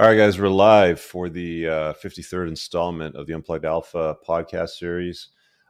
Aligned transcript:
All 0.00 0.06
right, 0.06 0.16
guys, 0.16 0.38
we're 0.38 0.48
live 0.48 0.98
for 0.98 1.28
the 1.28 1.68
uh, 1.68 1.92
53rd 1.92 2.48
installment 2.48 3.16
of 3.16 3.26
the 3.26 3.34
Unplugged 3.34 3.66
Alpha 3.66 4.16
podcast 4.26 4.70
series. 4.70 5.28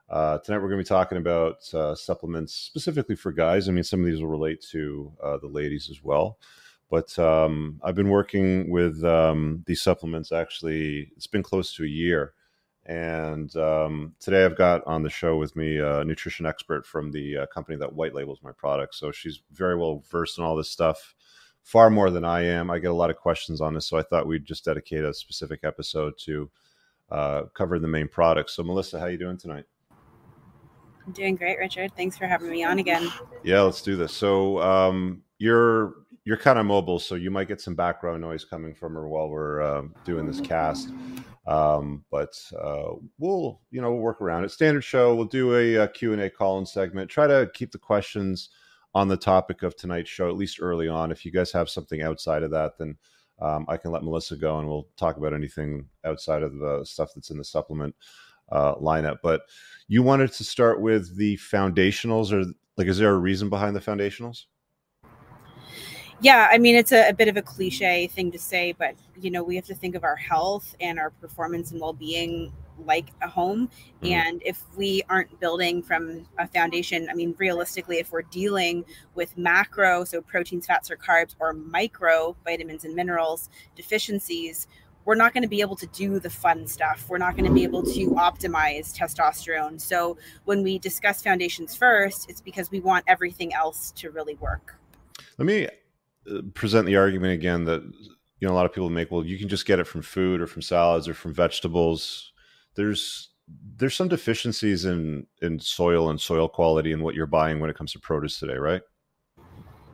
Uh, 0.08 0.38
tonight, 0.38 0.58
we're 0.58 0.68
going 0.68 0.78
to 0.78 0.84
be 0.84 0.88
talking 0.88 1.18
about 1.18 1.56
uh, 1.74 1.96
supplements 1.96 2.54
specifically 2.54 3.16
for 3.16 3.32
guys. 3.32 3.68
I 3.68 3.72
mean, 3.72 3.82
some 3.82 3.98
of 3.98 4.06
these 4.06 4.20
will 4.20 4.28
relate 4.28 4.64
to 4.70 5.12
uh, 5.20 5.38
the 5.38 5.48
ladies 5.48 5.90
as 5.90 6.04
well. 6.04 6.38
But 6.88 7.18
um, 7.18 7.80
I've 7.82 7.96
been 7.96 8.08
working 8.08 8.70
with 8.70 9.02
um, 9.02 9.64
these 9.66 9.82
supplements 9.82 10.30
actually, 10.30 11.10
it's 11.16 11.26
been 11.26 11.42
close 11.42 11.74
to 11.74 11.82
a 11.82 11.88
year. 11.88 12.34
And 12.86 13.54
um, 13.56 14.14
today, 14.20 14.44
I've 14.44 14.56
got 14.56 14.86
on 14.86 15.02
the 15.02 15.10
show 15.10 15.38
with 15.38 15.56
me 15.56 15.78
a 15.78 16.04
nutrition 16.04 16.46
expert 16.46 16.86
from 16.86 17.10
the 17.10 17.38
uh, 17.38 17.46
company 17.46 17.76
that 17.78 17.94
white 17.94 18.14
labels 18.14 18.38
my 18.44 18.52
products. 18.52 18.96
So 18.96 19.10
she's 19.10 19.40
very 19.50 19.76
well 19.76 20.04
versed 20.08 20.38
in 20.38 20.44
all 20.44 20.54
this 20.54 20.70
stuff 20.70 21.16
far 21.70 21.88
more 21.88 22.10
than 22.10 22.24
I 22.24 22.42
am. 22.42 22.68
I 22.68 22.80
get 22.80 22.90
a 22.90 22.94
lot 22.94 23.10
of 23.10 23.16
questions 23.16 23.60
on 23.60 23.74
this, 23.74 23.86
so 23.86 23.96
I 23.96 24.02
thought 24.02 24.26
we'd 24.26 24.44
just 24.44 24.64
dedicate 24.64 25.04
a 25.04 25.14
specific 25.14 25.60
episode 25.62 26.14
to 26.24 26.50
uh, 27.12 27.42
cover 27.54 27.78
the 27.78 27.86
main 27.86 28.08
products. 28.08 28.54
So, 28.54 28.64
Melissa, 28.64 28.98
how 28.98 29.06
you 29.06 29.16
doing 29.16 29.38
tonight? 29.38 29.64
I'm 31.06 31.12
doing 31.12 31.36
great, 31.36 31.58
Richard. 31.58 31.92
Thanks 31.96 32.18
for 32.18 32.26
having 32.26 32.50
me 32.50 32.64
on 32.64 32.80
again. 32.80 33.08
Yeah, 33.44 33.60
let's 33.60 33.82
do 33.82 33.94
this. 33.94 34.12
So, 34.12 34.60
um, 34.60 35.22
you're 35.38 35.94
you're 36.24 36.36
kind 36.36 36.58
of 36.58 36.66
mobile, 36.66 36.98
so 36.98 37.14
you 37.14 37.30
might 37.30 37.46
get 37.46 37.60
some 37.60 37.76
background 37.76 38.20
noise 38.20 38.44
coming 38.44 38.74
from 38.74 38.94
her 38.94 39.08
while 39.08 39.28
we're 39.28 39.62
uh, 39.62 39.82
doing 40.04 40.26
this 40.26 40.40
cast. 40.40 40.90
Um, 41.46 42.04
but 42.10 42.34
uh, 42.60 42.94
we'll 43.18 43.60
you 43.70 43.80
know 43.80 43.92
we'll 43.92 44.02
work 44.02 44.20
around 44.20 44.44
it. 44.44 44.50
Standard 44.50 44.82
show. 44.82 45.14
We'll 45.14 45.24
do 45.24 45.54
a, 45.54 45.76
a 45.76 45.88
Q 45.88 46.14
and 46.14 46.22
A 46.22 46.30
call-in 46.30 46.66
segment. 46.66 47.08
Try 47.08 47.28
to 47.28 47.48
keep 47.54 47.70
the 47.70 47.78
questions 47.78 48.50
on 48.94 49.08
the 49.08 49.16
topic 49.16 49.62
of 49.62 49.76
tonight's 49.76 50.10
show, 50.10 50.28
at 50.28 50.36
least 50.36 50.58
early 50.60 50.88
on. 50.88 51.12
If 51.12 51.24
you 51.24 51.30
guys 51.30 51.52
have 51.52 51.70
something 51.70 52.02
outside 52.02 52.42
of 52.42 52.50
that, 52.50 52.78
then 52.78 52.96
um, 53.40 53.64
I 53.68 53.76
can 53.76 53.90
let 53.90 54.02
Melissa 54.02 54.36
go 54.36 54.58
and 54.58 54.68
we'll 54.68 54.88
talk 54.96 55.16
about 55.16 55.32
anything 55.32 55.88
outside 56.04 56.42
of 56.42 56.56
the 56.56 56.84
stuff 56.84 57.10
that's 57.14 57.30
in 57.30 57.38
the 57.38 57.44
supplement 57.44 57.94
uh, 58.50 58.74
lineup. 58.76 59.18
But 59.22 59.42
you 59.88 60.02
wanted 60.02 60.32
to 60.32 60.44
start 60.44 60.80
with 60.80 61.16
the 61.16 61.36
foundationals, 61.36 62.32
or 62.32 62.52
like, 62.76 62.88
is 62.88 62.98
there 62.98 63.12
a 63.12 63.18
reason 63.18 63.48
behind 63.48 63.76
the 63.76 63.80
foundationals? 63.80 64.44
Yeah, 66.22 66.48
I 66.50 66.58
mean, 66.58 66.74
it's 66.74 66.92
a, 66.92 67.08
a, 67.08 67.14
bit 67.14 67.28
of 67.28 67.38
a 67.38 67.42
cliche 67.42 68.06
thing 68.06 68.30
to 68.32 68.38
say, 68.38 68.72
but 68.72 68.94
you 69.18 69.30
know, 69.30 69.42
we 69.42 69.56
have 69.56 69.64
to 69.66 69.74
think 69.74 69.94
of 69.94 70.04
our 70.04 70.16
health 70.16 70.74
and 70.78 70.98
our 70.98 71.10
performance 71.10 71.70
and 71.70 71.80
well 71.80 71.94
being 71.94 72.52
like 72.86 73.12
a 73.22 73.28
home. 73.28 73.68
Mm-hmm. 74.02 74.12
And 74.12 74.42
if 74.44 74.62
we 74.76 75.02
aren't 75.08 75.38
building 75.40 75.82
from 75.82 76.26
a 76.38 76.46
foundation, 76.46 77.08
I 77.10 77.14
mean, 77.14 77.34
realistically, 77.38 77.98
if 77.98 78.12
we're 78.12 78.22
dealing 78.22 78.84
with 79.14 79.36
macro, 79.36 80.04
so 80.04 80.20
proteins, 80.20 80.66
fats, 80.66 80.90
or 80.90 80.96
carbs, 80.96 81.34
or 81.40 81.52
micro 81.52 82.36
vitamins 82.44 82.84
and 82.84 82.94
minerals 82.94 83.48
deficiencies, 83.76 84.66
we're 85.04 85.14
not 85.14 85.32
going 85.32 85.42
to 85.42 85.48
be 85.48 85.60
able 85.60 85.76
to 85.76 85.86
do 85.88 86.20
the 86.20 86.30
fun 86.30 86.66
stuff. 86.66 87.06
We're 87.08 87.18
not 87.18 87.34
going 87.36 87.46
to 87.46 87.52
be 87.52 87.64
able 87.64 87.82
to 87.82 88.06
optimize 88.10 88.96
testosterone. 88.96 89.80
So 89.80 90.18
when 90.44 90.62
we 90.62 90.78
discuss 90.78 91.22
foundations 91.22 91.74
first, 91.74 92.28
it's 92.28 92.40
because 92.40 92.70
we 92.70 92.80
want 92.80 93.04
everything 93.08 93.54
else 93.54 93.92
to 93.92 94.10
really 94.10 94.34
work. 94.34 94.76
Let 95.38 95.46
me 95.46 95.68
uh, 96.30 96.42
present 96.54 96.86
the 96.86 96.96
argument 96.96 97.32
again 97.32 97.64
that 97.64 97.82
you 97.82 98.48
know 98.48 98.52
a 98.52 98.56
lot 98.56 98.66
of 98.66 98.72
people 98.72 98.90
make 98.90 99.10
well 99.10 99.24
you 99.24 99.38
can 99.38 99.48
just 99.48 99.66
get 99.66 99.78
it 99.78 99.84
from 99.84 100.02
food 100.02 100.40
or 100.40 100.46
from 100.46 100.62
salads 100.62 101.08
or 101.08 101.14
from 101.14 101.32
vegetables 101.32 102.32
there's 102.74 103.30
there's 103.76 103.96
some 103.96 104.08
deficiencies 104.08 104.84
in 104.84 105.26
in 105.42 105.58
soil 105.58 106.10
and 106.10 106.20
soil 106.20 106.48
quality 106.48 106.92
and 106.92 107.02
what 107.02 107.14
you're 107.14 107.26
buying 107.26 107.60
when 107.60 107.70
it 107.70 107.76
comes 107.76 107.92
to 107.92 107.98
produce 107.98 108.38
today, 108.38 108.56
right? 108.56 108.82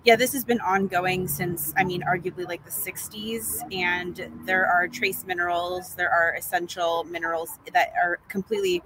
Yeah, 0.05 0.15
this 0.15 0.33
has 0.35 0.45
been 0.45 0.61
ongoing 0.61 1.27
since 1.27 1.75
I 1.77 1.85
mean 1.85 2.03
arguably 2.03 2.47
like 2.47 2.65
the 2.65 2.71
60s 2.71 3.63
and 3.75 4.21
there 4.47 4.67
are 4.67 4.87
trace 4.87 5.25
minerals, 5.27 5.95
there 5.95 6.11
are 6.11 6.35
essential 6.35 7.05
minerals 7.05 7.59
that 7.73 7.93
are 8.01 8.21
completely 8.29 8.83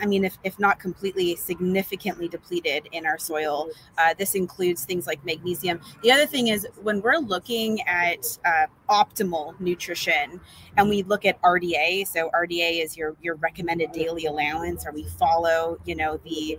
I 0.00 0.06
mean, 0.06 0.24
if, 0.24 0.36
if 0.44 0.58
not 0.58 0.78
completely, 0.78 1.36
significantly 1.36 2.28
depleted 2.28 2.88
in 2.92 3.06
our 3.06 3.18
soil. 3.18 3.68
Uh, 3.98 4.14
this 4.18 4.34
includes 4.34 4.84
things 4.84 5.06
like 5.06 5.24
magnesium. 5.24 5.80
The 6.02 6.12
other 6.12 6.26
thing 6.26 6.48
is 6.48 6.66
when 6.82 7.00
we're 7.00 7.18
looking 7.18 7.80
at 7.82 8.38
uh, 8.44 8.66
optimal 8.88 9.58
nutrition 9.60 10.40
and 10.76 10.88
we 10.88 11.02
look 11.02 11.24
at 11.24 11.40
RDA, 11.42 12.06
so 12.06 12.30
RDA 12.30 12.84
is 12.84 12.96
your, 12.96 13.16
your 13.22 13.36
recommended 13.36 13.92
daily 13.92 14.26
allowance, 14.26 14.86
or 14.86 14.92
we 14.92 15.04
follow, 15.04 15.78
you 15.84 15.94
know, 15.94 16.18
the 16.24 16.58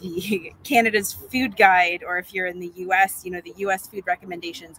the 0.00 0.52
Canada's 0.62 1.12
food 1.12 1.56
guide, 1.56 2.04
or 2.06 2.18
if 2.18 2.34
you're 2.34 2.46
in 2.46 2.60
the 2.60 2.70
US, 2.76 3.24
you 3.24 3.30
know, 3.30 3.40
the 3.42 3.54
US 3.58 3.86
food 3.86 4.04
recommendations, 4.06 4.78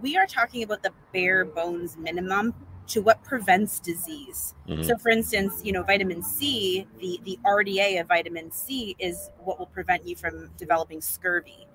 we 0.00 0.16
are 0.16 0.26
talking 0.26 0.62
about 0.62 0.82
the 0.82 0.92
bare 1.12 1.44
bones 1.44 1.96
minimum 1.96 2.54
to 2.90 3.00
what 3.00 3.22
prevents 3.22 3.78
disease. 3.78 4.54
Mm-hmm. 4.68 4.82
So, 4.82 4.98
for 4.98 5.10
instance, 5.10 5.62
you 5.64 5.72
know, 5.72 5.82
vitamin 5.82 6.22
C, 6.22 6.86
the 6.98 7.20
the 7.24 7.38
RDA 7.44 8.00
of 8.00 8.08
vitamin 8.08 8.50
C 8.50 8.96
is 8.98 9.30
what 9.38 9.58
will 9.58 9.66
prevent 9.66 10.06
you 10.06 10.16
from 10.16 10.50
developing 10.56 11.00
scurvy. 11.00 11.66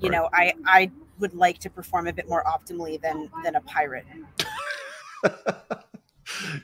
You 0.00 0.10
right. 0.10 0.12
know, 0.12 0.28
I 0.32 0.52
I 0.66 0.90
would 1.18 1.34
like 1.34 1.58
to 1.60 1.70
perform 1.70 2.08
a 2.08 2.12
bit 2.12 2.28
more 2.28 2.44
optimally 2.44 3.00
than 3.00 3.30
than 3.44 3.54
a 3.54 3.60
pirate. 3.62 4.06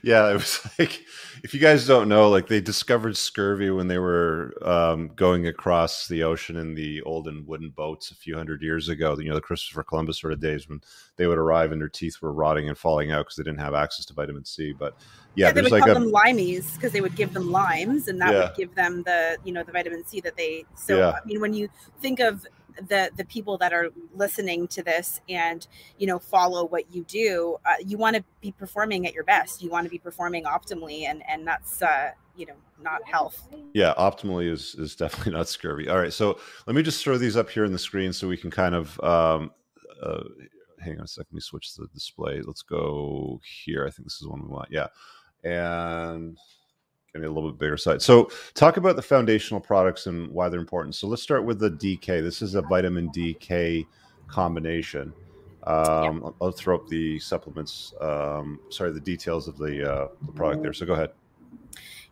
yeah, 0.03 0.29
it 0.29 0.33
was 0.33 0.59
like 0.79 1.03
if 1.43 1.53
you 1.53 1.59
guys 1.59 1.85
don't 1.85 2.07
know, 2.07 2.29
like 2.29 2.47
they 2.47 2.61
discovered 2.61 3.17
scurvy 3.17 3.69
when 3.69 3.87
they 3.87 3.97
were 3.97 4.53
um, 4.61 5.09
going 5.15 5.47
across 5.47 6.07
the 6.07 6.23
ocean 6.23 6.55
in 6.55 6.73
the 6.73 7.01
olden 7.01 7.45
wooden 7.45 7.69
boats 7.69 8.11
a 8.11 8.15
few 8.15 8.35
hundred 8.35 8.61
years 8.61 8.89
ago. 8.89 9.17
You 9.19 9.29
know, 9.29 9.35
the 9.35 9.41
Christopher 9.41 9.83
Columbus 9.83 10.19
sort 10.19 10.33
of 10.33 10.39
days 10.39 10.69
when 10.69 10.81
they 11.17 11.27
would 11.27 11.37
arrive 11.37 11.71
and 11.71 11.81
their 11.81 11.89
teeth 11.89 12.21
were 12.21 12.31
rotting 12.31 12.69
and 12.69 12.77
falling 12.77 13.11
out 13.11 13.25
because 13.25 13.35
they 13.35 13.43
didn't 13.43 13.59
have 13.59 13.73
access 13.73 14.05
to 14.05 14.13
vitamin 14.13 14.45
C. 14.45 14.73
But 14.73 14.95
yeah, 15.35 15.47
yeah 15.47 15.51
they 15.51 15.61
would 15.61 15.71
like 15.71 15.83
call 15.83 15.91
a, 15.91 15.93
them 15.95 16.11
limeys 16.11 16.75
because 16.75 16.91
they 16.91 17.01
would 17.01 17.15
give 17.15 17.33
them 17.33 17.51
limes, 17.51 18.07
and 18.07 18.21
that 18.21 18.33
yeah. 18.33 18.39
would 18.45 18.55
give 18.55 18.75
them 18.75 19.03
the 19.03 19.37
you 19.43 19.53
know 19.53 19.63
the 19.63 19.71
vitamin 19.71 20.05
C 20.05 20.21
that 20.21 20.37
they. 20.37 20.65
So 20.75 20.97
yeah. 20.97 21.11
I 21.11 21.25
mean, 21.25 21.41
when 21.41 21.53
you 21.53 21.69
think 22.01 22.19
of 22.19 22.45
the 22.87 23.09
the 23.15 23.25
people 23.25 23.57
that 23.57 23.73
are 23.73 23.89
listening 24.15 24.67
to 24.67 24.83
this 24.83 25.21
and 25.29 25.67
you 25.97 26.07
know 26.07 26.19
follow 26.19 26.65
what 26.65 26.93
you 26.93 27.03
do 27.03 27.57
uh, 27.65 27.73
you 27.85 27.97
want 27.97 28.15
to 28.15 28.23
be 28.41 28.51
performing 28.51 29.07
at 29.07 29.13
your 29.13 29.23
best. 29.23 29.61
You 29.61 29.69
want 29.69 29.85
to 29.85 29.89
be 29.89 29.99
performing 29.99 30.43
optimally 30.45 31.03
and 31.03 31.23
and 31.27 31.47
that's 31.47 31.81
uh 31.81 32.11
you 32.35 32.45
know 32.45 32.55
not 32.81 33.07
health. 33.07 33.47
Yeah 33.73 33.93
optimally 33.97 34.51
is 34.51 34.75
is 34.75 34.95
definitely 34.95 35.33
not 35.37 35.47
scurvy. 35.47 35.89
All 35.89 35.97
right 35.97 36.13
so 36.13 36.39
let 36.67 36.75
me 36.75 36.83
just 36.83 37.03
throw 37.03 37.17
these 37.17 37.37
up 37.37 37.49
here 37.49 37.65
in 37.65 37.71
the 37.71 37.79
screen 37.79 38.13
so 38.13 38.27
we 38.27 38.37
can 38.37 38.51
kind 38.51 38.75
of 38.75 38.99
um 39.01 39.51
uh 40.01 40.23
hang 40.79 40.97
on 40.97 41.05
a 41.05 41.07
second 41.07 41.27
let 41.31 41.35
me 41.35 41.41
switch 41.41 41.75
the 41.75 41.87
display. 41.93 42.41
Let's 42.41 42.61
go 42.61 43.39
here. 43.63 43.85
I 43.87 43.89
think 43.89 44.05
this 44.05 44.21
is 44.21 44.27
one 44.27 44.41
we 44.41 44.49
want. 44.49 44.69
Yeah. 44.71 44.87
And 45.43 46.37
getting 47.13 47.29
a 47.29 47.31
little 47.31 47.51
bit 47.51 47.59
bigger 47.59 47.77
side. 47.77 48.01
So, 48.01 48.31
talk 48.55 48.77
about 48.77 48.95
the 48.95 49.01
foundational 49.03 49.61
products 49.61 50.07
and 50.07 50.31
why 50.31 50.49
they're 50.49 50.59
important. 50.59 50.95
So, 50.95 51.07
let's 51.07 51.21
start 51.21 51.45
with 51.45 51.59
the 51.59 51.69
DK. 51.69 52.23
This 52.23 52.41
is 52.41 52.55
a 52.55 52.63
vitamin 52.63 53.11
DK 53.11 53.85
combination. 54.27 55.13
Um, 55.65 56.23
yep. 56.23 56.33
I'll 56.41 56.51
throw 56.51 56.75
up 56.75 56.87
the 56.87 57.19
supplements. 57.19 57.93
Um, 58.01 58.59
sorry, 58.69 58.91
the 58.91 58.99
details 58.99 59.47
of 59.47 59.57
the 59.57 59.91
uh, 59.91 60.07
the 60.25 60.31
product 60.31 60.63
there. 60.63 60.73
So, 60.73 60.87
go 60.87 60.93
ahead. 60.93 61.11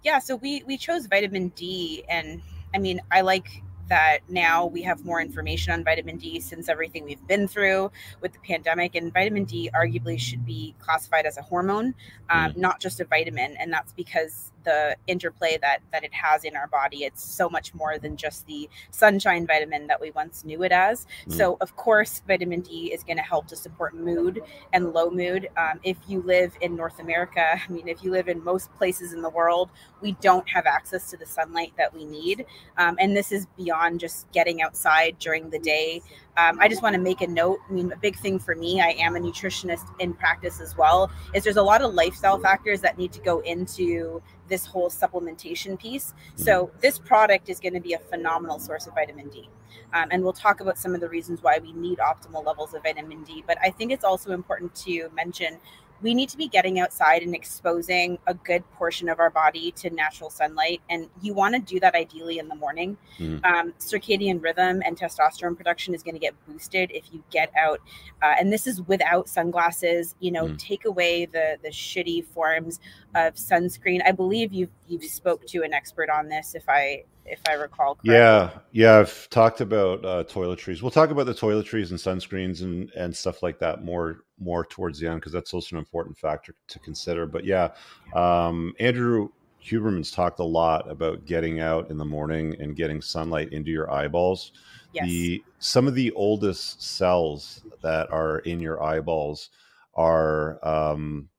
Yeah, 0.03 0.19
so 0.19 0.35
we 0.35 0.61
we 0.67 0.77
chose 0.77 1.07
vitamin 1.07 1.49
D, 1.49 2.03
and 2.07 2.39
I 2.75 2.77
mean, 2.77 3.01
I 3.11 3.21
like 3.21 3.63
that 3.91 4.19
now 4.29 4.65
we 4.67 4.81
have 4.81 5.03
more 5.03 5.19
information 5.19 5.73
on 5.73 5.83
vitamin 5.83 6.15
D 6.15 6.39
since 6.39 6.69
everything 6.69 7.03
we've 7.03 7.27
been 7.27 7.45
through 7.45 7.91
with 8.21 8.31
the 8.31 8.39
pandemic. 8.39 8.95
And 8.95 9.13
vitamin 9.13 9.43
D 9.43 9.69
arguably 9.75 10.17
should 10.17 10.45
be 10.45 10.73
classified 10.79 11.25
as 11.25 11.35
a 11.35 11.41
hormone, 11.41 11.93
um, 12.29 12.53
mm. 12.53 12.57
not 12.57 12.79
just 12.79 13.01
a 13.01 13.03
vitamin. 13.03 13.57
And 13.59 13.71
that's 13.71 13.91
because 13.91 14.53
the 14.63 14.95
interplay 15.07 15.57
that 15.61 15.79
that 15.91 16.03
it 16.03 16.13
has 16.13 16.43
in 16.43 16.55
our 16.55 16.67
body. 16.67 17.03
It's 17.03 17.23
so 17.23 17.49
much 17.49 17.73
more 17.73 17.97
than 17.97 18.17
just 18.17 18.45
the 18.45 18.69
sunshine 18.89 19.47
vitamin 19.47 19.87
that 19.87 19.99
we 19.99 20.11
once 20.11 20.43
knew 20.43 20.63
it 20.63 20.71
as. 20.71 21.05
Mm. 21.27 21.33
so 21.33 21.57
of 21.61 21.75
course 21.75 22.21
vitamin 22.27 22.61
d 22.61 22.91
is 22.93 23.03
going 23.03 23.17
to 23.17 23.23
help 23.23 23.47
to 23.47 23.55
support 23.55 23.95
mood 23.95 24.41
and 24.73 24.93
low 24.93 25.09
mood. 25.09 25.49
Um, 25.57 25.79
if 25.83 25.97
you 26.07 26.21
live 26.21 26.55
in 26.61 26.75
north 26.75 26.99
america 26.99 27.59
i 27.69 27.71
mean 27.71 27.87
if 27.87 28.03
you 28.03 28.11
live 28.11 28.27
in 28.27 28.43
most 28.43 28.73
places 28.73 29.13
in 29.13 29.21
the 29.21 29.29
world 29.29 29.69
we 30.01 30.13
don't 30.13 30.47
have 30.49 30.65
access 30.65 31.09
to 31.11 31.17
the 31.17 31.25
sunlight 31.25 31.73
that 31.77 31.93
we 31.93 32.05
need. 32.05 32.45
Um, 32.77 32.97
and 32.99 33.15
this 33.15 33.31
is 33.31 33.45
beyond 33.57 33.99
just 33.99 34.29
getting 34.31 34.61
outside 34.61 35.17
during 35.19 35.49
the 35.49 35.59
day. 35.59 36.01
Um, 36.37 36.59
I 36.59 36.67
just 36.67 36.81
want 36.81 36.95
to 36.95 37.01
make 37.01 37.21
a 37.21 37.27
note. 37.27 37.59
I 37.69 37.73
mean, 37.73 37.91
a 37.91 37.97
big 37.97 38.17
thing 38.17 38.39
for 38.39 38.55
me, 38.55 38.81
I 38.81 38.89
am 38.99 39.15
a 39.15 39.19
nutritionist 39.19 39.85
in 39.99 40.13
practice 40.13 40.61
as 40.61 40.77
well, 40.77 41.11
is 41.33 41.43
there's 41.43 41.57
a 41.57 41.63
lot 41.63 41.81
of 41.81 41.93
lifestyle 41.93 42.39
factors 42.39 42.81
that 42.81 42.97
need 42.97 43.11
to 43.13 43.21
go 43.21 43.39
into 43.41 44.21
this 44.51 44.67
whole 44.67 44.89
supplementation 44.89 45.79
piece. 45.79 46.13
So, 46.35 46.69
this 46.81 46.99
product 46.99 47.49
is 47.49 47.59
going 47.59 47.73
to 47.73 47.79
be 47.79 47.93
a 47.93 47.99
phenomenal 47.99 48.59
source 48.59 48.85
of 48.85 48.93
vitamin 48.93 49.29
D. 49.29 49.49
Um, 49.93 50.09
and 50.11 50.21
we'll 50.23 50.33
talk 50.33 50.59
about 50.59 50.77
some 50.77 50.93
of 50.93 51.01
the 51.01 51.09
reasons 51.09 51.41
why 51.41 51.59
we 51.59 51.71
need 51.71 51.99
optimal 51.99 52.45
levels 52.45 52.73
of 52.73 52.83
vitamin 52.83 53.23
D. 53.23 53.43
But 53.47 53.57
I 53.63 53.71
think 53.71 53.91
it's 53.91 54.03
also 54.03 54.31
important 54.31 54.75
to 54.85 55.09
mention 55.15 55.57
we 56.01 56.13
need 56.13 56.29
to 56.29 56.37
be 56.37 56.47
getting 56.47 56.79
outside 56.79 57.21
and 57.21 57.35
exposing 57.35 58.17
a 58.27 58.33
good 58.33 58.63
portion 58.73 59.09
of 59.09 59.19
our 59.19 59.29
body 59.29 59.71
to 59.71 59.89
natural 59.89 60.29
sunlight. 60.29 60.81
And 60.89 61.09
you 61.21 61.33
want 61.33 61.55
to 61.55 61.61
do 61.61 61.79
that 61.79 61.95
ideally 61.95 62.39
in 62.39 62.47
the 62.47 62.55
morning. 62.55 62.97
Mm. 63.19 63.43
Um, 63.45 63.73
circadian 63.79 64.41
rhythm 64.41 64.81
and 64.85 64.97
testosterone 64.97 65.55
production 65.55 65.93
is 65.93 66.03
going 66.03 66.15
to 66.15 66.19
get 66.19 66.33
boosted 66.47 66.91
if 66.93 67.13
you 67.13 67.23
get 67.29 67.51
out. 67.57 67.79
Uh, 68.21 68.33
and 68.39 68.51
this 68.51 68.67
is 68.67 68.81
without 68.83 69.29
sunglasses. 69.29 70.15
You 70.19 70.31
know, 70.31 70.47
mm. 70.47 70.57
take 70.57 70.85
away 70.85 71.25
the 71.25 71.57
the 71.63 71.69
shitty 71.69 72.25
forms 72.25 72.79
of 73.15 73.35
sunscreen. 73.35 74.01
I 74.05 74.11
believe 74.11 74.53
you've 74.53 74.71
you've 74.87 75.03
spoke 75.05 75.45
to 75.47 75.63
an 75.63 75.73
expert 75.73 76.09
on 76.09 76.29
this. 76.29 76.55
If 76.55 76.67
I 76.67 77.03
if 77.25 77.39
I 77.47 77.53
recall 77.53 77.95
correctly. 77.95 78.13
Yeah, 78.13 78.49
yeah, 78.71 78.99
I've 78.99 79.29
talked 79.29 79.61
about 79.61 80.05
uh, 80.05 80.23
toiletries. 80.23 80.81
We'll 80.81 80.91
talk 80.91 81.11
about 81.11 81.25
the 81.25 81.33
toiletries 81.33 81.89
and 81.91 81.99
sunscreens 81.99 82.61
and 82.61 82.91
and 82.91 83.15
stuff 83.15 83.43
like 83.43 83.59
that 83.59 83.83
more 83.83 84.23
more 84.39 84.65
towards 84.65 84.99
the 84.99 85.07
end 85.07 85.19
because 85.19 85.31
that's 85.31 85.53
also 85.53 85.75
an 85.75 85.79
important 85.79 86.17
factor 86.17 86.55
to 86.67 86.79
consider. 86.79 87.25
But 87.25 87.45
yeah, 87.45 87.69
um, 88.13 88.73
Andrew 88.79 89.29
Huberman's 89.63 90.11
talked 90.11 90.39
a 90.39 90.43
lot 90.43 90.89
about 90.89 91.25
getting 91.25 91.59
out 91.59 91.89
in 91.89 91.97
the 91.97 92.05
morning 92.05 92.55
and 92.59 92.75
getting 92.75 93.01
sunlight 93.01 93.53
into 93.53 93.71
your 93.71 93.91
eyeballs. 93.91 94.51
Yes. 94.93 95.05
The 95.05 95.43
some 95.59 95.87
of 95.87 95.95
the 95.95 96.11
oldest 96.11 96.81
cells 96.81 97.63
that 97.81 98.11
are 98.11 98.39
in 98.39 98.59
your 98.59 98.81
eyeballs 98.81 99.49
are 99.95 100.65
um, 100.67 101.29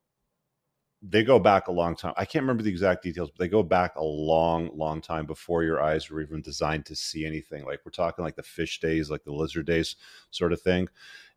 they 1.02 1.24
go 1.24 1.38
back 1.40 1.66
a 1.66 1.72
long 1.72 1.96
time. 1.96 2.14
I 2.16 2.24
can't 2.24 2.44
remember 2.44 2.62
the 2.62 2.70
exact 2.70 3.02
details, 3.02 3.30
but 3.30 3.38
they 3.38 3.48
go 3.48 3.64
back 3.64 3.96
a 3.96 4.04
long, 4.04 4.70
long 4.72 5.00
time 5.00 5.26
before 5.26 5.64
your 5.64 5.82
eyes 5.82 6.08
were 6.08 6.20
even 6.20 6.40
designed 6.40 6.86
to 6.86 6.94
see 6.94 7.26
anything. 7.26 7.64
Like 7.64 7.80
we're 7.84 7.90
talking 7.90 8.24
like 8.24 8.36
the 8.36 8.42
fish 8.44 8.78
days, 8.78 9.10
like 9.10 9.24
the 9.24 9.32
lizard 9.32 9.66
days 9.66 9.96
sort 10.30 10.52
of 10.52 10.62
thing. 10.62 10.88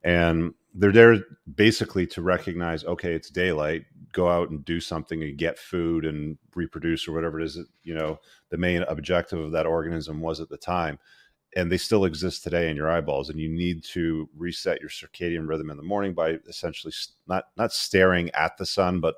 And 0.04 0.54
they're 0.76 0.92
there 0.92 1.18
basically 1.56 2.06
to 2.08 2.22
recognize, 2.22 2.84
okay, 2.84 3.14
it's 3.14 3.32
daylight, 3.32 3.86
go 4.12 4.30
out 4.30 4.52
and 4.52 4.64
do 4.64 4.80
something 4.80 5.24
and 5.24 5.36
get 5.36 5.58
food 5.58 6.06
and 6.06 6.38
reproduce 6.54 7.08
or 7.08 7.14
whatever 7.14 7.40
it 7.40 7.46
is 7.46 7.56
that, 7.56 7.68
you 7.82 7.96
know, 7.96 8.20
the 8.50 8.58
main 8.58 8.84
objective 8.84 9.40
of 9.40 9.52
that 9.54 9.66
organism 9.66 10.22
was 10.22 10.40
at 10.40 10.50
the 10.50 10.58
time. 10.58 11.00
And 11.56 11.72
they 11.72 11.78
still 11.78 12.06
exist 12.06 12.44
today 12.44 12.70
in 12.70 12.76
your 12.76 12.92
eyeballs. 12.92 13.32
And 13.32 13.40
you 13.40 13.50
need 13.50 13.84
to 13.86 14.30
reset 14.38 14.80
your 14.80 14.90
circadian 14.90 15.48
rhythm 15.48 15.72
in 15.72 15.78
the 15.78 15.84
morning 15.84 16.14
by 16.14 16.38
essentially 16.48 16.94
not 17.26 17.46
not 17.58 17.74
staring 17.74 18.30
at 18.32 18.58
the 18.58 18.66
sun, 18.66 19.00
but 19.00 19.16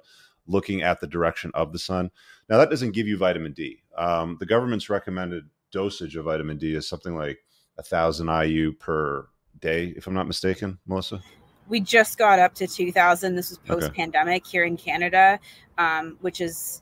looking 0.47 0.81
at 0.81 0.99
the 0.99 1.07
direction 1.07 1.51
of 1.53 1.71
the 1.71 1.79
sun. 1.79 2.09
Now, 2.49 2.57
that 2.57 2.69
doesn't 2.69 2.91
give 2.91 3.07
you 3.07 3.17
vitamin 3.17 3.53
D. 3.53 3.83
Um, 3.97 4.37
the 4.39 4.45
government's 4.45 4.89
recommended 4.89 5.43
dosage 5.71 6.15
of 6.15 6.25
vitamin 6.25 6.57
D 6.57 6.75
is 6.75 6.87
something 6.87 7.15
like 7.15 7.39
a 7.77 7.83
thousand 7.83 8.27
IU 8.27 8.73
per 8.73 9.27
day, 9.59 9.93
if 9.95 10.07
I'm 10.07 10.13
not 10.13 10.27
mistaken, 10.27 10.79
Melissa. 10.85 11.21
We 11.67 11.81
just 11.81 12.17
got 12.17 12.39
up 12.39 12.53
to 12.55 12.67
2000. 12.67 13.35
This 13.35 13.49
was 13.49 13.57
post 13.59 13.93
pandemic 13.93 14.43
okay. 14.43 14.51
here 14.51 14.63
in 14.63 14.77
Canada, 14.77 15.39
um, 15.77 16.17
which 16.21 16.39
is 16.39 16.81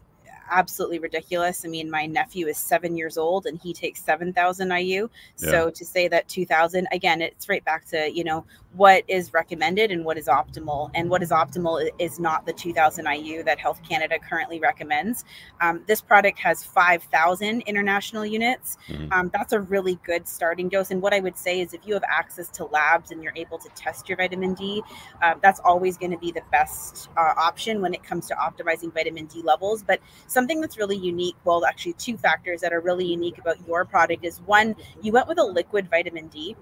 absolutely 0.50 1.00
ridiculous. 1.00 1.66
I 1.66 1.70
mean, 1.70 1.90
my 1.90 2.06
nephew 2.06 2.48
is 2.48 2.58
seven 2.58 2.96
years 2.96 3.18
old 3.18 3.46
and 3.46 3.60
he 3.60 3.74
takes 3.74 4.04
7,000 4.04 4.72
IU. 4.72 5.10
Yeah. 5.40 5.50
So 5.50 5.70
to 5.72 5.86
say 5.86 6.08
that 6.10 6.28
2,000, 6.28 6.88
again, 6.92 7.22
it's 7.22 7.50
right 7.50 7.64
back 7.66 7.86
to, 7.86 8.12
you 8.12 8.24
know, 8.24 8.46
what 8.76 9.04
is 9.08 9.34
recommended 9.34 9.92
and 9.92 10.04
what 10.04 10.18
is 10.18 10.28
optimal. 10.28 10.92
And 10.94 11.10
what 11.10 11.24
is 11.24 11.32
optimal 11.32 11.90
is 12.00 12.20
not 12.20 12.46
the 12.46 12.54
2000 12.54 13.06
IU 13.06 13.44
that 13.44 13.60
Health 13.60 13.82
Canada 13.88 14.18
currently 14.20 14.60
recommends. 14.60 15.24
Um, 15.62 15.84
this 15.88 16.02
product 16.02 16.40
has 16.40 16.64
5,000 16.64 17.62
international 17.62 18.26
units. 18.26 18.78
Mm-hmm. 18.88 19.14
Um, 19.14 19.32
that's 19.34 19.54
a 19.54 19.60
really 19.60 20.00
good 20.04 20.28
starting 20.28 20.70
dose. 20.70 20.92
And 20.92 21.02
what 21.02 21.14
I 21.14 21.20
would 21.20 21.38
say 21.38 21.62
is 21.62 21.74
if 21.74 21.88
you 21.88 21.94
have 21.94 22.04
access 22.08 22.50
to 22.50 22.66
labs 22.66 23.12
and 23.12 23.24
you're 23.24 23.36
able 23.36 23.58
to 23.60 23.70
test 23.76 24.10
your 24.10 24.18
vitamin 24.18 24.54
D, 24.54 24.84
uh, 25.22 25.36
that's 25.42 25.60
always 25.62 25.98
going 25.98 26.12
to 26.12 26.18
be 26.18 26.32
the 26.32 26.44
best 26.52 27.10
uh, 27.18 27.34
option 27.38 27.82
when 27.82 27.94
it 27.94 28.04
comes 28.04 28.28
to 28.28 28.36
optimizing 28.36 28.94
vitamin 28.94 29.26
D 29.26 29.42
levels. 29.42 29.84
But 29.84 30.02
something 30.28 30.60
that's 30.60 30.78
really 30.78 30.98
unique, 30.98 31.36
well, 31.46 31.66
actually, 31.66 31.94
two 31.94 32.18
factors 32.18 32.62
that 32.62 32.74
are 32.74 32.82
really 32.82 33.06
unique 33.06 33.38
about 33.38 33.66
your 33.68 33.86
product 33.86 34.26
is 34.26 34.42
one, 34.42 34.76
you 35.02 35.12
went 35.12 35.28
with 35.28 35.40
a 35.40 35.44
liquid 35.44 35.90
vitamin 35.90 36.28
D 36.28 36.56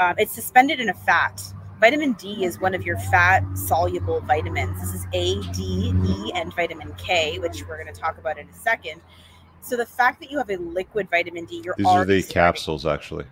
um, 0.00 0.14
it's 0.18 0.32
suspended 0.32 0.80
in 0.80 0.88
a 0.88 0.94
fat. 0.94 1.42
Vitamin 1.78 2.14
D 2.14 2.44
is 2.44 2.60
one 2.60 2.74
of 2.74 2.84
your 2.84 2.98
fat 2.98 3.44
soluble 3.56 4.20
vitamins. 4.22 4.80
This 4.80 4.94
is 4.94 5.06
A, 5.12 5.40
D, 5.52 5.94
E, 6.04 6.32
and 6.34 6.52
vitamin 6.54 6.92
K, 6.98 7.38
which 7.38 7.66
we're 7.66 7.80
going 7.80 7.92
to 7.94 7.98
talk 7.98 8.18
about 8.18 8.38
in 8.38 8.48
a 8.48 8.52
second. 8.54 9.00
So 9.60 9.76
the 9.76 9.86
fact 9.86 10.20
that 10.20 10.30
you 10.30 10.38
have 10.38 10.50
a 10.50 10.56
liquid 10.56 11.08
vitamin 11.10 11.44
D, 11.44 11.62
you're 11.64 11.74
these 11.76 11.86
are 11.86 12.04
the 12.04 12.22
capsules 12.22 12.86
actually. 12.86 13.26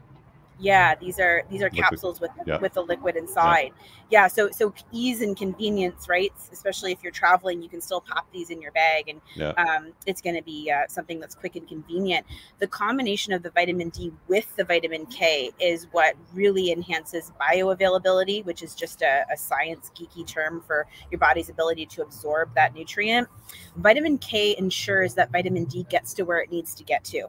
Yeah, 0.59 0.95
these 0.95 1.19
are 1.19 1.43
these 1.51 1.63
are 1.63 1.71
liquid. 1.71 1.83
capsules 1.83 2.21
with 2.21 2.31
yeah. 2.47 2.59
with 2.59 2.75
the 2.75 2.83
liquid 2.83 3.17
inside. 3.17 3.73
Yeah. 3.75 3.98
Yeah, 4.11 4.27
so 4.27 4.51
so 4.51 4.73
ease 4.91 5.21
and 5.21 5.37
convenience, 5.37 6.09
right? 6.09 6.33
Especially 6.51 6.93
if 6.93 7.03
you're 7.03 7.13
traveling, 7.13 7.63
you 7.63 7.69
can 7.69 7.81
still 7.81 8.01
pop 8.01 8.27
these 8.33 8.51
in 8.51 8.61
your 8.61 8.73
bag, 8.73 9.09
and 9.09 9.21
yeah. 9.35 9.51
um, 9.51 9.93
it's 10.07 10.23
going 10.23 10.37
to 10.37 10.43
be 10.43 10.71
uh, 10.71 10.87
something 10.89 11.21
that's 11.21 11.35
quick 11.35 11.57
and 11.57 11.69
convenient. 11.69 12.27
The 12.59 12.67
combination 12.67 13.33
of 13.33 13.43
the 13.43 13.51
vitamin 13.51 13.91
D 13.91 14.13
with 14.27 14.55
the 14.57 14.65
vitamin 14.65 15.07
K 15.07 15.51
is 15.61 15.87
what 15.93 16.15
really 16.33 16.73
enhances 16.73 17.33
bioavailability, 17.41 18.45
which 18.45 18.63
is 18.63 18.75
just 18.75 19.03
a, 19.03 19.27
a 19.33 19.37
science 19.37 19.91
geeky 19.95 20.27
term 20.27 20.63
for 20.67 20.87
your 21.11 21.19
body's 21.19 21.51
ability 21.51 21.87
to 21.87 22.03
absorb 22.03 22.55
that 22.55 22.75
nutrient. 22.75 23.29
Vitamin 23.77 24.17
K 24.19 24.57
ensures 24.59 25.15
that 25.15 25.31
vitamin 25.31 25.65
D 25.65 25.87
gets 25.91 26.15
to 26.15 26.23
where 26.23 26.39
it 26.39 26.51
needs 26.51 26.75
to 26.77 26.85
get 26.85 27.05
to. 27.05 27.27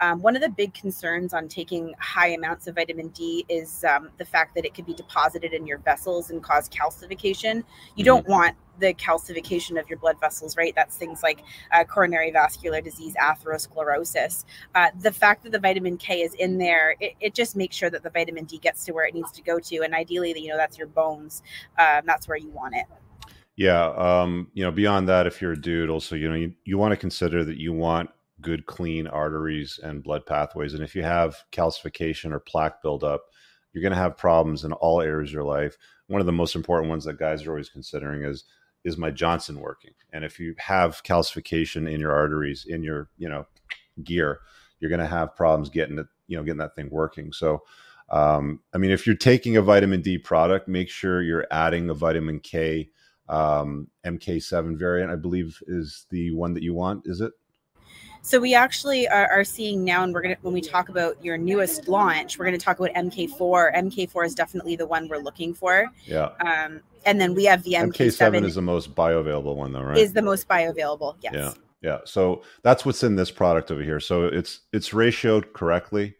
Um, 0.00 0.22
one 0.22 0.36
of 0.36 0.42
the 0.42 0.48
big 0.48 0.74
concerns 0.74 1.34
on 1.34 1.48
taking 1.48 1.94
high 1.98 2.28
amounts 2.28 2.66
of 2.66 2.74
vitamin 2.74 3.08
D 3.08 3.44
is 3.48 3.84
um, 3.84 4.10
the 4.18 4.24
fact 4.24 4.54
that 4.54 4.64
it 4.64 4.74
could 4.74 4.86
be 4.86 4.94
deposited 4.94 5.52
in 5.52 5.66
your 5.66 5.78
vessels 5.78 6.17
and 6.30 6.42
cause 6.42 6.68
calcification. 6.68 7.54
You 7.54 7.60
mm-hmm. 7.60 8.04
don't 8.04 8.28
want 8.28 8.56
the 8.78 8.94
calcification 8.94 9.78
of 9.78 9.88
your 9.88 9.98
blood 9.98 10.20
vessels, 10.20 10.56
right? 10.56 10.72
That's 10.74 10.96
things 10.96 11.22
like 11.22 11.42
uh, 11.72 11.84
coronary 11.84 12.30
vascular 12.30 12.80
disease, 12.80 13.14
atherosclerosis. 13.20 14.44
Uh, 14.74 14.88
the 15.00 15.12
fact 15.12 15.42
that 15.44 15.52
the 15.52 15.58
vitamin 15.58 15.96
K 15.96 16.22
is 16.22 16.34
in 16.34 16.58
there, 16.58 16.94
it, 17.00 17.14
it, 17.20 17.34
just 17.34 17.56
makes 17.56 17.76
sure 17.76 17.90
that 17.90 18.02
the 18.02 18.10
vitamin 18.10 18.44
D 18.44 18.58
gets 18.58 18.84
to 18.84 18.92
where 18.92 19.06
it 19.06 19.14
needs 19.14 19.32
to 19.32 19.42
go 19.42 19.58
to. 19.58 19.78
And 19.82 19.94
ideally, 19.94 20.38
you 20.38 20.48
know, 20.48 20.56
that's 20.56 20.78
your 20.78 20.86
bones. 20.86 21.42
Um, 21.78 22.02
that's 22.04 22.28
where 22.28 22.38
you 22.38 22.50
want 22.50 22.74
it. 22.76 22.86
Yeah. 23.56 23.90
Um, 23.90 24.52
you 24.54 24.64
know, 24.64 24.70
beyond 24.70 25.08
that, 25.08 25.26
if 25.26 25.42
you're 25.42 25.52
a 25.52 25.60
dude, 25.60 25.90
also, 25.90 26.14
you 26.14 26.28
know, 26.28 26.36
you, 26.36 26.54
you 26.64 26.78
want 26.78 26.92
to 26.92 26.96
consider 26.96 27.44
that 27.44 27.58
you 27.58 27.72
want 27.72 28.10
good, 28.40 28.66
clean 28.66 29.06
arteries 29.08 29.80
and 29.82 30.02
blood 30.02 30.24
pathways. 30.26 30.74
And 30.74 30.82
if 30.82 30.94
you 30.94 31.02
have 31.02 31.36
calcification 31.50 32.32
or 32.32 32.38
plaque 32.38 32.80
buildup, 32.82 33.22
you're 33.72 33.82
going 33.82 33.92
to 33.92 33.98
have 33.98 34.16
problems 34.16 34.64
in 34.64 34.72
all 34.74 35.00
areas 35.00 35.30
of 35.30 35.34
your 35.34 35.44
life. 35.44 35.76
One 36.08 36.20
of 36.20 36.26
the 36.26 36.32
most 36.32 36.56
important 36.56 36.90
ones 36.90 37.04
that 37.04 37.18
guys 37.18 37.46
are 37.46 37.50
always 37.50 37.68
considering 37.68 38.24
is 38.24 38.44
is 38.84 38.96
my 38.96 39.10
Johnson 39.10 39.60
working? 39.60 39.92
And 40.12 40.24
if 40.24 40.38
you 40.38 40.54
have 40.58 41.02
calcification 41.02 41.90
in 41.90 42.00
your 42.00 42.12
arteries, 42.12 42.66
in 42.68 42.82
your 42.82 43.08
you 43.16 43.28
know 43.28 43.46
gear, 44.02 44.40
you're 44.80 44.90
going 44.90 45.00
to 45.00 45.06
have 45.06 45.36
problems 45.36 45.70
getting 45.70 45.98
it, 45.98 46.06
you 46.26 46.36
know, 46.36 46.42
getting 46.42 46.58
that 46.58 46.74
thing 46.74 46.88
working. 46.90 47.32
So, 47.32 47.62
um, 48.10 48.60
I 48.72 48.78
mean, 48.78 48.90
if 48.90 49.06
you're 49.06 49.16
taking 49.16 49.56
a 49.56 49.62
vitamin 49.62 50.02
D 50.02 50.18
product, 50.18 50.68
make 50.68 50.88
sure 50.88 51.22
you're 51.22 51.46
adding 51.50 51.90
a 51.90 51.94
vitamin 51.94 52.40
K 52.40 52.90
um, 53.28 53.88
MK7 54.06 54.78
variant. 54.78 55.10
I 55.10 55.16
believe 55.16 55.62
is 55.66 56.06
the 56.10 56.34
one 56.34 56.54
that 56.54 56.62
you 56.62 56.74
want. 56.74 57.02
Is 57.06 57.20
it? 57.20 57.32
So 58.28 58.38
we 58.38 58.54
actually 58.54 59.08
are, 59.08 59.26
are, 59.32 59.42
seeing 59.42 59.82
now, 59.82 60.04
and 60.04 60.12
we're 60.12 60.20
gonna 60.20 60.36
when 60.42 60.52
we 60.52 60.60
talk 60.60 60.90
about 60.90 61.16
your 61.24 61.38
newest 61.38 61.88
launch, 61.88 62.38
we're 62.38 62.44
gonna 62.44 62.58
talk 62.58 62.78
about 62.78 62.92
MK4. 62.94 63.74
MK4 63.74 64.26
is 64.26 64.34
definitely 64.34 64.76
the 64.76 64.86
one 64.86 65.08
we're 65.08 65.16
looking 65.16 65.54
for. 65.54 65.86
Yeah. 66.04 66.32
Um, 66.44 66.82
and 67.06 67.18
then 67.18 67.34
we 67.34 67.46
have 67.46 67.62
the 67.62 67.72
MK7. 67.72 67.94
MK7 67.94 68.44
is 68.44 68.56
the 68.56 68.60
most 68.60 68.94
bioavailable 68.94 69.56
one, 69.56 69.72
though, 69.72 69.80
right? 69.80 69.96
Is 69.96 70.12
the 70.12 70.20
most 70.20 70.46
bioavailable. 70.46 71.16
Yes. 71.22 71.32
Yeah. 71.32 71.52
Yeah. 71.80 71.98
So 72.04 72.42
that's 72.62 72.84
what's 72.84 73.02
in 73.02 73.16
this 73.16 73.30
product 73.30 73.70
over 73.70 73.82
here. 73.82 73.98
So 73.98 74.26
it's 74.26 74.60
it's 74.74 74.90
ratioed 74.90 75.54
correctly. 75.54 76.14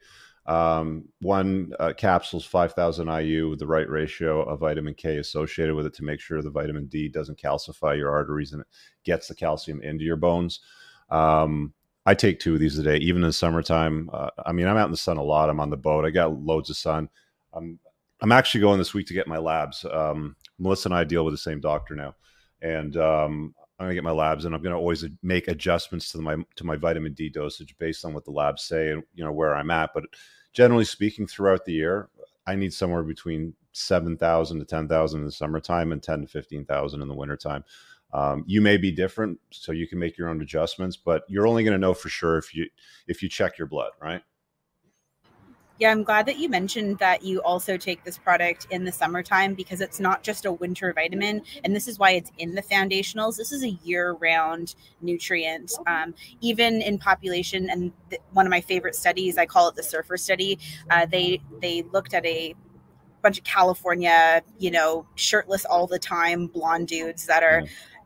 Um, 0.47 1.05
one 1.21 1.75
uh, 1.79 1.93
capsule's 1.95 2.47
5,000 2.47 3.07
IU 3.07 3.51
with 3.51 3.59
the 3.59 3.67
right 3.67 3.87
ratio 3.87 4.45
of 4.45 4.61
vitamin 4.61 4.95
K 4.95 5.19
associated 5.19 5.75
with 5.75 5.85
it 5.85 5.93
to 5.97 6.05
make 6.05 6.21
sure 6.21 6.41
the 6.41 6.49
vitamin 6.49 6.87
D 6.87 7.11
doesn't 7.11 7.39
calcify 7.39 7.99
your 7.99 8.11
arteries 8.11 8.55
and 8.55 8.63
it 8.63 8.67
gets 9.05 9.29
the 9.29 9.35
calcium 9.35 9.83
into 9.83 10.05
your 10.05 10.17
bones. 10.17 10.61
Um, 11.11 11.75
I 12.09 12.15
take 12.15 12.41
two 12.41 12.55
of 12.55 12.61
these 12.61 12.79
a 12.79 12.83
day, 12.83 12.97
even 12.97 13.23
in 13.23 13.29
the 13.29 13.35
summertime. 13.35 14.09
Uh, 14.11 14.31
I 14.47 14.53
mean, 14.53 14.67
I'm 14.67 14.79
out 14.79 14.87
in 14.87 14.91
the 14.91 14.97
sun 14.97 15.19
a 15.19 15.23
lot. 15.23 15.51
I'm 15.51 15.61
on 15.61 15.69
the 15.69 15.77
boat. 15.77 16.07
I 16.07 16.11
got 16.11 16.43
loads 16.43 16.71
of 16.71 16.79
sun. 16.79 17.11
I'm 17.53 17.79
I'm 18.23 18.33
actually 18.33 18.63
going 18.63 18.79
this 18.79 18.95
week 18.95 19.07
to 19.09 19.15
get 19.15 19.29
my 19.29 19.37
labs. 19.37 19.85
Um, 19.85 20.35
Melissa 20.59 20.89
and 20.89 20.95
I 20.95 21.05
deal 21.05 21.23
with 21.27 21.35
the 21.35 21.39
same 21.39 21.61
doctor 21.61 21.95
now, 21.95 22.17
and 22.63 22.97
um, 22.97 23.55
I'm 23.79 23.85
gonna 23.85 23.95
get 23.95 24.05
my 24.05 24.11
labs, 24.11 24.47
and 24.47 24.55
I'm 24.55 24.63
gonna 24.63 24.79
always 24.79 25.05
make 25.23 25.49
adjustments 25.49 26.11
to 26.13 26.19
my 26.19 26.37
to 26.57 26.65
my 26.65 26.77
vitamin 26.77 27.13
D 27.13 27.29
dosage 27.29 27.77
based 27.77 28.07
on 28.07 28.15
what 28.15 28.25
the 28.25 28.31
labs 28.31 28.63
say 28.63 28.91
and 28.91 29.03
you 29.15 29.23
know 29.23 29.33
where 29.33 29.55
I'm 29.55 29.71
at. 29.71 29.91
But 29.93 30.05
generally 30.55 30.87
speaking, 30.87 31.27
throughout 31.27 31.67
the 31.67 31.75
year, 31.75 32.09
I 32.47 32.55
need 32.57 32.73
somewhere 32.73 33.03
between 33.03 33.53
seven 33.73 34.17
thousand 34.17 34.61
to 34.61 34.65
ten 34.65 34.89
thousand 34.89 35.21
in 35.21 35.27
the 35.27 35.33
summertime 35.33 35.93
and 35.93 36.03
ten 36.03 36.23
to 36.23 36.27
fifteen 36.27 36.65
thousand 36.65 37.03
in 37.03 37.09
the 37.09 37.15
wintertime. 37.15 37.65
Um, 38.13 38.45
you 38.47 38.61
may 38.61 38.77
be 38.77 38.91
different, 38.91 39.39
so 39.51 39.73
you 39.73 39.87
can 39.87 39.99
make 39.99 40.17
your 40.17 40.29
own 40.29 40.41
adjustments, 40.41 40.97
but 40.97 41.25
you're 41.29 41.47
only 41.47 41.63
going 41.65 41.75
to 41.75 41.79
know 41.79 41.95
for 41.95 42.09
sure 42.09 42.39
if 42.39 42.55
you 42.55 42.67
if 43.07 43.23
you 43.23 43.29
check 43.29 43.59
your 43.59 43.67
blood, 43.67 43.91
right? 44.01 44.23
Yeah, 45.79 45.93
I'm 45.93 46.03
glad 46.03 46.27
that 46.27 46.39
you 46.39 46.49
mentioned 46.49 46.99
that 46.99 47.23
you 47.23 47.41
also 47.43 47.77
take 47.77 48.03
this 48.03 48.19
product 48.19 48.67
in 48.71 48.85
the 48.85 48.91
summertime 48.91 49.55
because 49.55 49.81
it's 49.81 50.01
not 50.01 50.25
just 50.25 50.45
a 50.45 50.51
winter 50.51 50.93
vitamin. 50.93 51.43
And 51.63 51.75
this 51.75 51.87
is 51.87 52.01
why 52.01 52.13
it's 52.13 52.33
in 52.37 52.57
the 52.57 52.63
foundationals. 52.63 53.37
This 53.37 53.53
is 53.53 53.63
a 53.63 53.71
year 53.85 54.15
round 54.15 54.75
nutrient. 55.01 55.73
Um, 55.87 56.17
even 56.41 56.83
in 56.83 56.99
population, 56.99 57.71
and 57.71 57.93
th- 58.11 58.21
one 58.33 58.45
of 58.45 58.51
my 58.51 58.61
favorite 58.61 58.97
studies, 58.97 59.39
I 59.39 59.47
call 59.47 59.69
it 59.69 59.77
the 59.77 59.85
surfer 59.85 60.17
study, 60.17 60.59
uh, 60.91 61.07
they, 61.07 61.41
they 61.61 61.83
looked 61.93 62.13
at 62.13 62.27
a 62.27 62.57
bunch 63.23 63.39
of 63.39 63.45
California, 63.45 64.43
you 64.59 64.73
know, 64.73 65.07
shirtless 65.15 65.65
all 65.65 65.87
the 65.87 65.99
time 65.99 66.49
blonde 66.49 66.89
dudes 66.89 67.27
that 67.27 67.45
are 67.45 67.63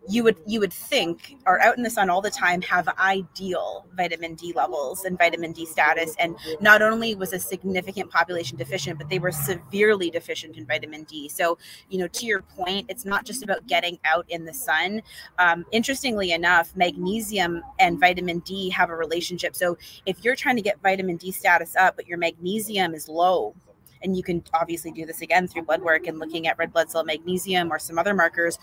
you 0.08 0.24
would 0.24 0.36
you 0.46 0.58
would 0.60 0.72
think 0.72 1.36
are 1.46 1.60
out 1.60 1.76
in 1.76 1.82
the 1.82 1.90
sun 1.90 2.10
all 2.10 2.20
the 2.20 2.30
time 2.30 2.60
have 2.62 2.88
ideal 2.98 3.86
vitamin 3.96 4.34
D 4.34 4.52
levels 4.54 5.04
and 5.04 5.16
vitamin 5.16 5.52
D 5.52 5.64
status. 5.64 6.14
And 6.18 6.36
not 6.60 6.82
only 6.82 7.14
was 7.14 7.32
a 7.32 7.38
significant 7.38 8.10
population 8.10 8.56
deficient 8.56 8.98
but 8.98 9.08
they 9.08 9.18
were 9.18 9.32
severely 9.32 10.10
deficient 10.10 10.56
in 10.56 10.66
vitamin 10.66 11.04
D. 11.04 11.28
So 11.28 11.58
you 11.88 11.98
know 11.98 12.08
to 12.08 12.26
your 12.26 12.42
point 12.42 12.86
it's 12.88 13.04
not 13.04 13.24
just 13.24 13.42
about 13.42 13.66
getting 13.66 13.98
out 14.04 14.26
in 14.28 14.44
the 14.44 14.54
sun. 14.54 15.02
Um, 15.38 15.64
interestingly 15.70 16.32
enough 16.32 16.74
magnesium 16.76 17.62
and 17.78 18.00
vitamin 18.00 18.40
D 18.40 18.70
have 18.70 18.90
a 18.90 18.96
relationship. 18.96 19.54
So 19.54 19.78
if 20.06 20.24
you're 20.24 20.36
trying 20.36 20.56
to 20.56 20.62
get 20.62 20.80
vitamin 20.82 21.16
D 21.16 21.30
status 21.30 21.76
up 21.76 21.96
but 21.96 22.06
your 22.06 22.18
magnesium 22.18 22.94
is 22.94 23.08
low 23.08 23.54
and 24.02 24.16
you 24.16 24.22
can 24.22 24.42
obviously 24.54 24.90
do 24.90 25.06
this 25.06 25.20
again 25.20 25.46
through 25.46 25.62
blood 25.62 25.82
work 25.82 26.06
and 26.06 26.18
looking 26.18 26.46
at 26.46 26.58
red 26.58 26.72
blood 26.72 26.90
cell 26.90 27.04
magnesium 27.04 27.72
or 27.72 27.78
some 27.78 27.98
other 27.98 28.14
markers 28.14 28.58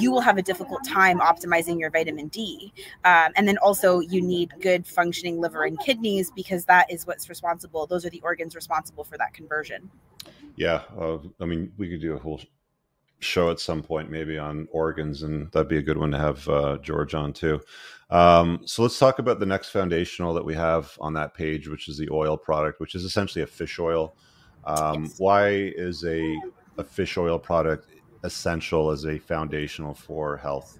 you 0.00 0.10
will 0.10 0.20
have 0.20 0.38
a 0.38 0.42
difficult 0.42 0.84
time 0.84 1.18
optimizing 1.20 1.78
your 1.78 1.90
vitamin 1.90 2.28
D. 2.28 2.72
Um, 3.04 3.32
and 3.36 3.48
then 3.48 3.58
also, 3.58 4.00
you 4.00 4.20
need 4.20 4.52
good 4.60 4.86
functioning 4.86 5.40
liver 5.40 5.64
and 5.64 5.78
kidneys 5.80 6.30
because 6.30 6.64
that 6.66 6.90
is 6.90 7.06
what's 7.06 7.28
responsible. 7.28 7.86
Those 7.86 8.04
are 8.04 8.10
the 8.10 8.20
organs 8.20 8.54
responsible 8.54 9.04
for 9.04 9.16
that 9.18 9.32
conversion. 9.34 9.90
Yeah. 10.56 10.82
Uh, 10.98 11.18
I 11.40 11.46
mean, 11.46 11.72
we 11.78 11.88
could 11.88 12.00
do 12.00 12.14
a 12.14 12.18
whole 12.18 12.40
show 13.20 13.50
at 13.50 13.60
some 13.60 13.82
point, 13.82 14.10
maybe 14.10 14.38
on 14.38 14.68
organs, 14.70 15.22
and 15.22 15.50
that'd 15.52 15.68
be 15.68 15.78
a 15.78 15.82
good 15.82 15.98
one 15.98 16.10
to 16.10 16.18
have 16.18 16.48
uh, 16.48 16.78
George 16.78 17.14
on 17.14 17.32
too. 17.32 17.60
Um, 18.10 18.60
so 18.64 18.82
let's 18.82 18.98
talk 18.98 19.18
about 19.18 19.40
the 19.40 19.46
next 19.46 19.70
foundational 19.70 20.34
that 20.34 20.44
we 20.44 20.54
have 20.54 20.96
on 21.00 21.14
that 21.14 21.34
page, 21.34 21.68
which 21.68 21.88
is 21.88 21.98
the 21.98 22.08
oil 22.10 22.36
product, 22.36 22.80
which 22.80 22.94
is 22.94 23.04
essentially 23.04 23.42
a 23.42 23.46
fish 23.46 23.78
oil. 23.78 24.16
Um, 24.64 25.04
yes. 25.04 25.14
Why 25.18 25.50
is 25.50 26.04
a, 26.04 26.38
a 26.78 26.84
fish 26.84 27.16
oil 27.16 27.38
product 27.38 27.90
essential 28.22 28.90
as 28.90 29.04
a 29.04 29.18
foundational 29.18 29.94
for 29.94 30.36
health? 30.36 30.78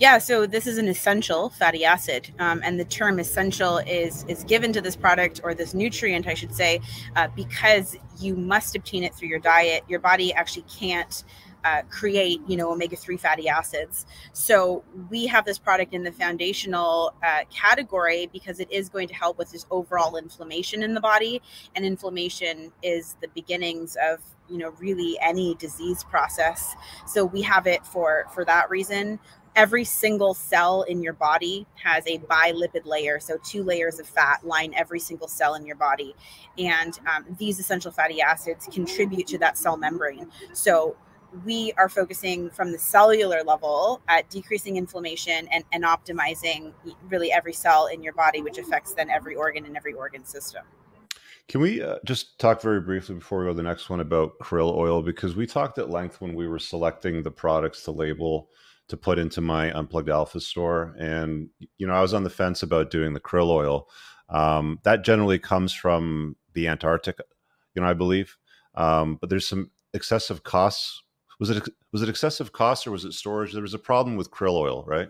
Yeah, 0.00 0.18
so 0.18 0.46
this 0.46 0.66
is 0.66 0.78
an 0.78 0.88
essential 0.88 1.50
fatty 1.50 1.84
acid, 1.84 2.32
um, 2.38 2.60
and 2.64 2.78
the 2.78 2.84
term 2.84 3.18
essential 3.18 3.78
is 3.78 4.24
is 4.28 4.44
given 4.44 4.72
to 4.72 4.80
this 4.80 4.96
product 4.96 5.40
or 5.44 5.54
this 5.54 5.74
nutrient, 5.74 6.26
I 6.26 6.34
should 6.34 6.54
say, 6.54 6.80
uh, 7.16 7.28
because 7.34 7.96
you 8.18 8.36
must 8.36 8.74
obtain 8.76 9.04
it 9.04 9.14
through 9.14 9.28
your 9.28 9.38
diet. 9.38 9.84
Your 9.88 10.00
body 10.00 10.32
actually 10.32 10.64
can't 10.68 11.24
uh, 11.64 11.82
create, 11.88 12.40
you 12.46 12.56
know, 12.56 12.72
omega-3 12.72 13.18
fatty 13.18 13.48
acids. 13.48 14.04
So 14.32 14.84
we 15.10 15.26
have 15.26 15.44
this 15.44 15.58
product 15.58 15.94
in 15.94 16.02
the 16.02 16.12
foundational 16.12 17.14
uh, 17.22 17.44
category 17.50 18.28
because 18.32 18.60
it 18.60 18.70
is 18.70 18.88
going 18.88 19.08
to 19.08 19.14
help 19.14 19.38
with 19.38 19.50
this 19.50 19.64
overall 19.70 20.16
inflammation 20.16 20.82
in 20.82 20.94
the 20.94 21.00
body. 21.00 21.40
And 21.74 21.84
inflammation 21.84 22.70
is 22.82 23.16
the 23.20 23.28
beginnings 23.28 23.96
of, 23.96 24.20
you 24.48 24.58
know, 24.58 24.70
really 24.78 25.18
any 25.20 25.54
disease 25.56 26.04
process. 26.04 26.74
So 27.06 27.24
we 27.24 27.42
have 27.42 27.66
it 27.66 27.86
for 27.86 28.26
for 28.34 28.44
that 28.44 28.70
reason 28.70 29.18
every 29.56 29.84
single 29.84 30.34
cell 30.34 30.82
in 30.82 31.00
your 31.00 31.12
body 31.12 31.64
has 31.76 32.04
a 32.08 32.18
bilipid 32.18 32.84
layer 32.84 33.20
so 33.20 33.38
two 33.44 33.62
layers 33.62 34.00
of 34.00 34.06
fat 34.08 34.44
line 34.44 34.74
every 34.76 34.98
single 34.98 35.28
cell 35.28 35.54
in 35.54 35.64
your 35.64 35.76
body 35.76 36.14
and 36.58 36.98
um, 37.06 37.24
these 37.38 37.60
essential 37.60 37.92
fatty 37.92 38.20
acids 38.20 38.68
contribute 38.72 39.28
to 39.28 39.38
that 39.38 39.56
cell 39.56 39.76
membrane 39.76 40.28
so 40.52 40.96
we 41.44 41.72
are 41.76 41.88
focusing 41.88 42.50
from 42.50 42.70
the 42.70 42.78
cellular 42.78 43.42
level 43.42 44.00
at 44.08 44.28
decreasing 44.30 44.76
inflammation 44.76 45.48
and, 45.50 45.64
and 45.72 45.84
optimizing 45.84 46.72
really 47.08 47.32
every 47.32 47.52
cell 47.52 47.86
in 47.86 48.02
your 48.02 48.12
body, 48.12 48.40
which 48.40 48.58
affects 48.58 48.94
then 48.94 49.10
every 49.10 49.34
organ 49.34 49.64
and 49.64 49.76
every 49.76 49.94
organ 49.94 50.24
system. 50.24 50.62
Can 51.48 51.60
we 51.60 51.82
uh, 51.82 51.96
just 52.04 52.38
talk 52.38 52.62
very 52.62 52.80
briefly 52.80 53.16
before 53.16 53.40
we 53.40 53.44
go 53.44 53.50
to 53.50 53.56
the 53.56 53.62
next 53.62 53.90
one 53.90 54.00
about 54.00 54.38
krill 54.40 54.74
oil? 54.74 55.02
Because 55.02 55.36
we 55.36 55.46
talked 55.46 55.78
at 55.78 55.90
length 55.90 56.20
when 56.20 56.34
we 56.34 56.48
were 56.48 56.58
selecting 56.58 57.22
the 57.22 57.30
products 57.30 57.82
to 57.84 57.90
label 57.90 58.48
to 58.88 58.96
put 58.96 59.18
into 59.18 59.40
my 59.40 59.70
unplugged 59.76 60.08
alpha 60.08 60.40
store. 60.40 60.94
And, 60.98 61.48
you 61.78 61.86
know, 61.86 61.94
I 61.94 62.02
was 62.02 62.14
on 62.14 62.24
the 62.24 62.30
fence 62.30 62.62
about 62.62 62.90
doing 62.90 63.12
the 63.12 63.20
krill 63.20 63.50
oil. 63.50 63.88
Um, 64.28 64.78
that 64.84 65.04
generally 65.04 65.38
comes 65.38 65.72
from 65.72 66.36
the 66.54 66.68
Antarctic, 66.68 67.18
you 67.74 67.82
know, 67.82 67.88
I 67.88 67.94
believe. 67.94 68.36
Um, 68.74 69.18
but 69.20 69.30
there's 69.30 69.48
some 69.48 69.70
excessive 69.92 70.42
costs 70.42 71.04
was 71.38 71.50
it 71.50 71.68
was 71.92 72.02
it 72.02 72.08
excessive 72.08 72.52
cost 72.52 72.86
or 72.86 72.90
was 72.90 73.04
it 73.04 73.12
storage? 73.12 73.52
There 73.52 73.62
was 73.62 73.74
a 73.74 73.78
problem 73.78 74.16
with 74.16 74.30
krill 74.30 74.54
oil, 74.54 74.84
right? 74.86 75.08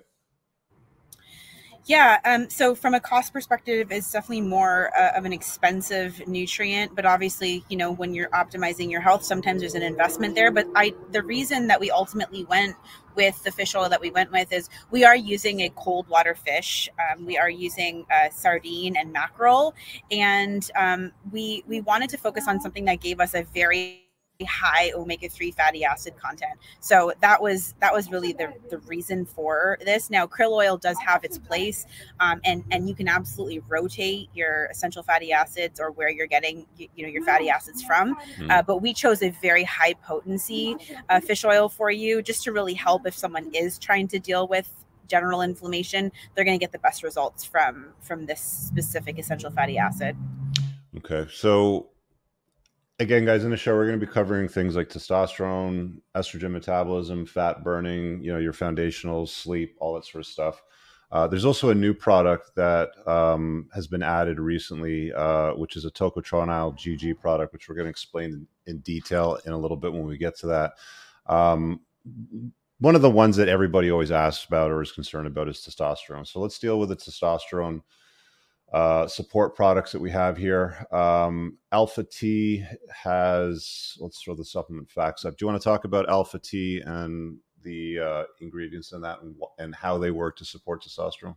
Yeah. 1.87 2.19
Um, 2.25 2.49
so 2.49 2.75
from 2.75 2.95
a 2.95 3.01
cost 3.01 3.35
perspective, 3.35 3.93
it's 3.93 4.11
definitely 4.11 4.41
more 4.41 4.91
uh, 4.99 5.13
of 5.19 5.27
an 5.27 5.35
expensive 5.35 6.27
nutrient. 6.27 6.95
But 6.97 7.05
obviously, 7.05 7.63
you 7.69 7.77
know, 7.77 7.93
when 7.93 8.15
you're 8.15 8.31
optimizing 8.31 8.91
your 8.91 9.03
health, 9.03 9.23
sometimes 9.23 9.61
there's 9.61 9.75
an 9.75 9.83
investment 9.83 10.35
there. 10.35 10.51
But 10.51 10.67
I, 10.75 10.95
the 11.13 11.23
reason 11.23 11.67
that 11.67 11.79
we 11.79 11.91
ultimately 11.91 12.45
went 12.45 12.75
with 13.17 13.43
the 13.45 13.53
fish 13.53 13.75
oil 13.75 13.91
that 13.91 14.01
we 14.01 14.11
went 14.11 14.33
with 14.33 14.51
is 14.51 14.71
we 14.91 15.05
are 15.05 15.15
using 15.15 15.61
a 15.61 15.69
cold 15.77 16.09
water 16.09 16.35
fish. 16.35 16.89
Um, 16.99 17.27
we 17.27 17.37
are 17.37 17.51
using 17.51 18.07
uh, 18.11 18.31
sardine 18.31 18.97
and 18.97 19.13
mackerel, 19.13 19.75
and 20.11 20.69
um, 20.77 21.13
we 21.33 21.65
we 21.69 21.83
wanted 21.83 22.09
to 22.11 22.17
focus 22.17 22.49
on 22.49 22.61
something 22.63 22.87
that 22.87 23.03
gave 23.03 23.21
us 23.21 23.35
a 23.35 23.43
very 23.43 24.04
high 24.43 24.91
omega-3 24.93 25.55
fatty 25.55 25.85
acid 25.85 26.17
content. 26.17 26.59
So 26.81 27.13
that 27.21 27.41
was 27.41 27.75
that 27.81 27.93
was 27.93 28.11
really 28.11 28.33
the, 28.33 28.53
the 28.69 28.79
reason 28.79 29.25
for 29.25 29.79
this. 29.85 30.11
Now 30.11 30.27
krill 30.27 30.53
oil 30.53 30.77
does 30.77 30.99
have 30.99 31.23
its 31.23 31.39
place 31.39 31.87
um, 32.19 32.41
and 32.45 32.65
and 32.73 32.89
you 32.89 32.97
can 32.97 33.07
absolutely 33.07 33.61
rotate 33.69 34.29
your 34.35 34.67
essential 34.67 35.05
fatty 35.05 35.33
acids 35.33 35.79
or 35.79 35.93
where 35.93 36.09
you're 36.09 36.27
getting 36.27 36.67
you, 36.77 36.89
you 36.97 37.07
know 37.07 37.13
your 37.13 37.25
fatty 37.25 37.49
acids 37.49 37.83
from. 37.83 38.17
Mm. 38.39 38.51
uh, 38.51 38.63
but 38.63 38.79
we 38.79 38.93
chose 38.93 39.23
a 39.23 39.31
very 39.31 39.63
high 39.63 39.95
potency 39.95 40.77
uh, 41.09 41.21
fish 41.21 41.45
oil 41.45 41.69
for 41.69 41.91
you 41.91 42.21
just 42.21 42.43
to 42.45 42.53
really 42.53 42.75
help 42.75 43.07
if 43.07 43.15
someone 43.15 43.55
is 43.55 43.79
trying 43.79 44.09
to 44.09 44.19
deal 44.19 44.49
with 44.49 44.69
general 45.07 45.43
inflammation. 45.43 46.11
They're 46.35 46.45
going 46.45 46.59
to 46.59 46.63
get 46.63 46.73
the 46.73 46.79
best 46.79 47.05
results 47.05 47.45
from 47.45 47.93
from 48.01 48.27
this 48.27 48.41
specific 48.41 49.19
essential 49.19 49.51
fatty 49.53 49.79
acid. 49.79 50.17
Okay 50.97 51.27
so 51.33 51.89
again, 52.99 53.25
guys, 53.25 53.45
in 53.45 53.51
the 53.51 53.57
show, 53.57 53.75
we're 53.75 53.87
going 53.87 53.99
to 53.99 54.07
be 54.07 54.13
covering 54.13 54.49
things 54.49 54.77
like 54.77 54.89
testosterone, 54.89 56.01
estrogen 56.15 56.53
metabolism, 56.53 57.27
fat 57.27 57.65
burning, 57.65 58.23
you 58.23 58.33
know, 58.33 58.39
your 58.39 58.53
foundational 58.53 59.27
sleep, 59.27 59.77
all 59.81 59.95
that 59.95 60.05
sort 60.05 60.21
of 60.21 60.27
stuff. 60.27 60.63
Uh, 61.13 61.29
there's 61.29 61.45
also 61.45 61.71
a 61.71 61.75
new 61.75 61.95
product 61.95 62.55
that 62.57 62.91
um, 63.07 63.69
has 63.73 63.87
been 63.87 64.03
added 64.03 64.41
recently, 64.41 65.13
uh, 65.13 65.53
which 65.53 65.77
is 65.77 65.85
a 65.85 65.91
tocotrienol 65.91 66.77
GG 66.77 67.21
product, 67.21 67.53
which 67.53 67.69
we're 67.69 67.75
going 67.75 67.87
to 67.87 67.91
explain 67.91 68.47
in 68.67 68.79
detail 68.79 69.39
in 69.45 69.53
a 69.53 69.59
little 69.59 69.77
bit 69.77 69.93
when 69.93 70.07
we 70.07 70.19
get 70.19 70.37
to 70.39 70.47
that. 70.47 70.73
Um, 71.27 71.81
one 72.81 72.97
of 72.97 73.03
the 73.03 73.11
ones 73.11 73.37
that 73.37 73.49
everybody 73.49 73.91
always 73.91 74.11
asks 74.11 74.45
about 74.45 74.71
or 74.71 74.83
is 74.83 74.93
concerned 74.93 75.27
about 75.27 75.49
is 75.49 75.59
testosterone. 75.59 76.27
So 76.27 76.41
let's 76.41 76.59
deal 76.59 76.81
with 76.81 76.89
the 76.89 76.97
testosterone 76.97 77.83
uh, 78.75 79.07
support 79.07 79.55
products 79.55 79.93
that 79.93 80.01
we 80.01 80.11
have 80.11 80.37
here. 80.37 80.85
Um, 80.91 81.59
Alpha 81.71 82.03
T 82.03 82.65
has, 82.93 83.97
let's 84.01 84.21
throw 84.21 84.35
the 84.35 84.45
supplement 84.45 84.91
facts 84.91 85.25
up. 85.25 85.37
Do 85.37 85.45
you 85.45 85.47
want 85.47 85.63
to 85.63 85.65
talk 85.65 85.85
about 85.85 86.09
Alpha 86.09 86.41
T 86.41 86.83
and 86.85 87.39
the 87.63 88.01
uh, 88.01 88.23
ingredients 88.41 88.91
in 88.91 89.01
that 89.03 89.23
and, 89.23 89.37
and 89.61 89.77
how 89.77 89.97
they 89.97 90.11
work 90.11 90.37
to 90.39 90.45
support 90.45 90.83
testosterone? 90.83 91.37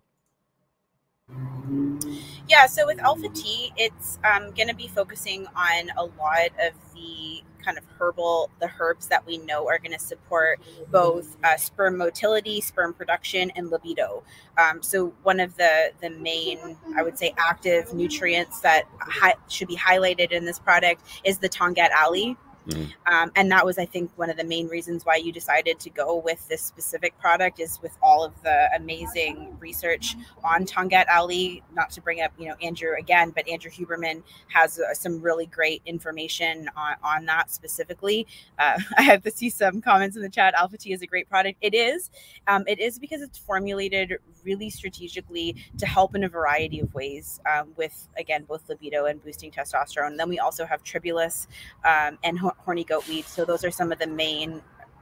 Yeah, 2.48 2.66
so 2.68 2.86
with 2.86 3.00
Alpha 3.00 3.28
T, 3.30 3.74
it's 3.76 4.20
um, 4.24 4.52
going 4.52 4.70
to 4.70 4.76
be 4.76 4.88
focusing 4.88 5.48
on 5.48 5.90
a 5.98 6.04
lot 6.04 6.50
of 6.62 6.74
the 6.96 7.44
kind 7.64 7.78
of 7.78 7.84
herbal, 8.00 8.50
the 8.62 8.72
herbs 8.80 9.08
that 9.08 9.26
we 9.26 9.38
know 9.40 9.68
are 9.68 9.78
going 9.78 9.92
to 9.92 10.00
support 10.00 10.62
both 10.90 11.36
uh, 11.44 11.58
sperm 11.58 11.98
motility, 11.98 12.62
sperm 12.62 12.94
production, 12.94 13.52
and 13.58 13.70
libido. 13.70 14.24
Um, 14.58 14.82
so 14.82 15.14
one 15.24 15.42
of 15.42 15.58
the 15.58 15.92
the 16.02 16.10
main, 16.10 16.78
I 16.96 17.04
would 17.04 17.18
say, 17.18 17.34
active 17.38 17.94
nutrients 17.94 18.62
that 18.62 18.84
hi- 19.02 19.36
should 19.50 19.68
be 19.68 19.76
highlighted 19.76 20.32
in 20.32 20.46
this 20.46 20.60
product 20.60 21.02
is 21.26 21.40
the 21.40 21.50
Tongkat 21.50 21.90
Ali. 22.02 22.38
Mm. 22.68 22.92
Um, 23.06 23.32
and 23.36 23.52
that 23.52 23.66
was, 23.66 23.78
I 23.78 23.86
think, 23.86 24.12
one 24.16 24.30
of 24.30 24.38
the 24.38 24.44
main 24.44 24.68
reasons 24.68 25.06
why 25.06 25.16
you 25.16 25.32
decided 25.32 25.80
to 25.80 25.90
go 25.90 26.18
with 26.18 26.48
this 26.48 26.62
specific 26.62 27.18
product 27.20 27.60
is 27.60 27.82
with 27.82 27.98
all 28.02 28.24
of 28.24 28.34
the 28.44 28.70
amazing 28.76 29.56
research 29.60 30.16
on 30.44 30.66
Tongkat 30.66 31.06
Ali. 31.10 31.64
Not 31.74 31.92
to 31.92 32.02
bring 32.02 32.22
up, 32.22 32.34
you 32.38 32.48
know, 32.48 32.56
Andrew 32.62 32.92
again, 32.98 33.32
but 33.32 33.48
Andrew 33.48 33.72
Huberman 33.72 34.24
has 34.50 34.80
uh, 34.80 34.94
some 34.94 35.22
really 35.22 35.46
great 35.46 35.82
information 35.86 36.70
on, 36.76 36.96
on 37.04 37.26
that 37.26 37.52
specifically. 37.52 38.28
Uh, 38.60 38.80
I 38.98 39.02
have 39.04 39.24
to 39.24 39.32
see 39.32 39.50
some 39.50 39.82
comments 39.82 40.16
in 40.16 40.22
the 40.22 40.30
chat. 40.30 40.54
Alpha 40.56 40.78
T 40.78 40.92
is 40.92 41.02
a 41.02 41.08
great 41.08 41.30
product. 41.30 41.58
It 41.62 41.74
is. 41.74 42.10
Um, 42.48 42.64
it 42.68 42.80
is 42.80 43.00
because 43.00 43.22
it's 43.22 43.38
formulated 43.38 44.18
really 44.44 44.70
strategically 44.70 45.56
to 45.78 45.86
help 45.86 46.16
in 46.16 46.24
a 46.24 46.30
variety 46.30 46.80
of 46.80 46.94
ways 46.94 47.40
um, 47.52 47.70
with, 47.76 48.08
again, 48.18 48.44
both 48.44 48.68
libido 48.70 49.06
and 49.06 49.24
boosting 49.24 49.52
testosterone. 49.52 50.08
And 50.08 50.20
then 50.20 50.30
we 50.30 50.40
also 50.40 50.66
have 50.66 50.84
tribulus 50.84 51.48
um, 51.84 52.18
and 52.24 52.40
horny 52.58 52.84
goatweed. 52.84 53.26
So 53.26 53.46
those 53.46 53.64
are 53.64 53.72
some 53.72 53.92
of 53.92 54.00
the 54.00 54.08
main 54.08 54.62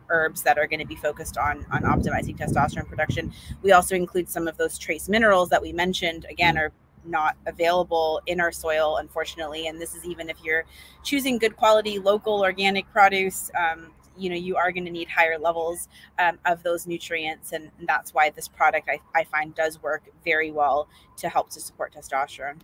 herbs 0.10 0.44
that 0.44 0.58
are 0.58 0.68
going 0.68 0.80
to 0.80 0.86
be 0.86 0.96
focused 0.96 1.38
on 1.38 1.66
on 1.72 1.84
optimizing 1.84 2.38
testosterone 2.38 2.88
production. 2.88 3.34
We 3.62 3.72
also 3.72 3.96
include 3.96 4.30
some 4.30 4.48
of 4.48 4.58
those 4.58 4.78
trace 4.78 5.10
minerals 5.10 5.50
that 5.50 5.62
we 5.62 5.74
mentioned. 5.74 6.26
Again, 6.30 6.58
are 6.58 6.72
not 7.04 7.38
available 7.46 8.22
in 8.26 8.40
our 8.40 8.52
soil, 8.52 8.98
unfortunately. 8.98 9.68
And 9.68 9.80
this 9.80 9.96
is 9.96 10.06
even 10.06 10.30
if 10.30 10.38
you're 10.44 10.66
choosing 11.04 11.38
good 11.38 11.56
quality 11.56 12.00
local 12.00 12.42
organic 12.42 12.90
produce. 12.92 13.52
Um, 13.58 13.92
you 14.18 14.30
know 14.30 14.36
you 14.36 14.56
are 14.56 14.72
going 14.72 14.86
to 14.86 14.92
need 14.92 15.10
higher 15.10 15.38
levels 15.38 15.90
um, 16.20 16.40
of 16.46 16.64
those 16.64 16.88
nutrients 16.88 17.52
and 17.52 17.70
that's 17.86 18.14
why 18.14 18.30
this 18.30 18.48
product 18.48 18.88
I, 18.90 19.00
I 19.14 19.26
find 19.26 19.54
does 19.54 19.84
work 19.84 20.04
very 20.24 20.52
well 20.52 20.88
to 21.18 21.28
help 21.28 21.50
to 21.50 21.60
support 21.60 21.94
testosterone 21.94 22.62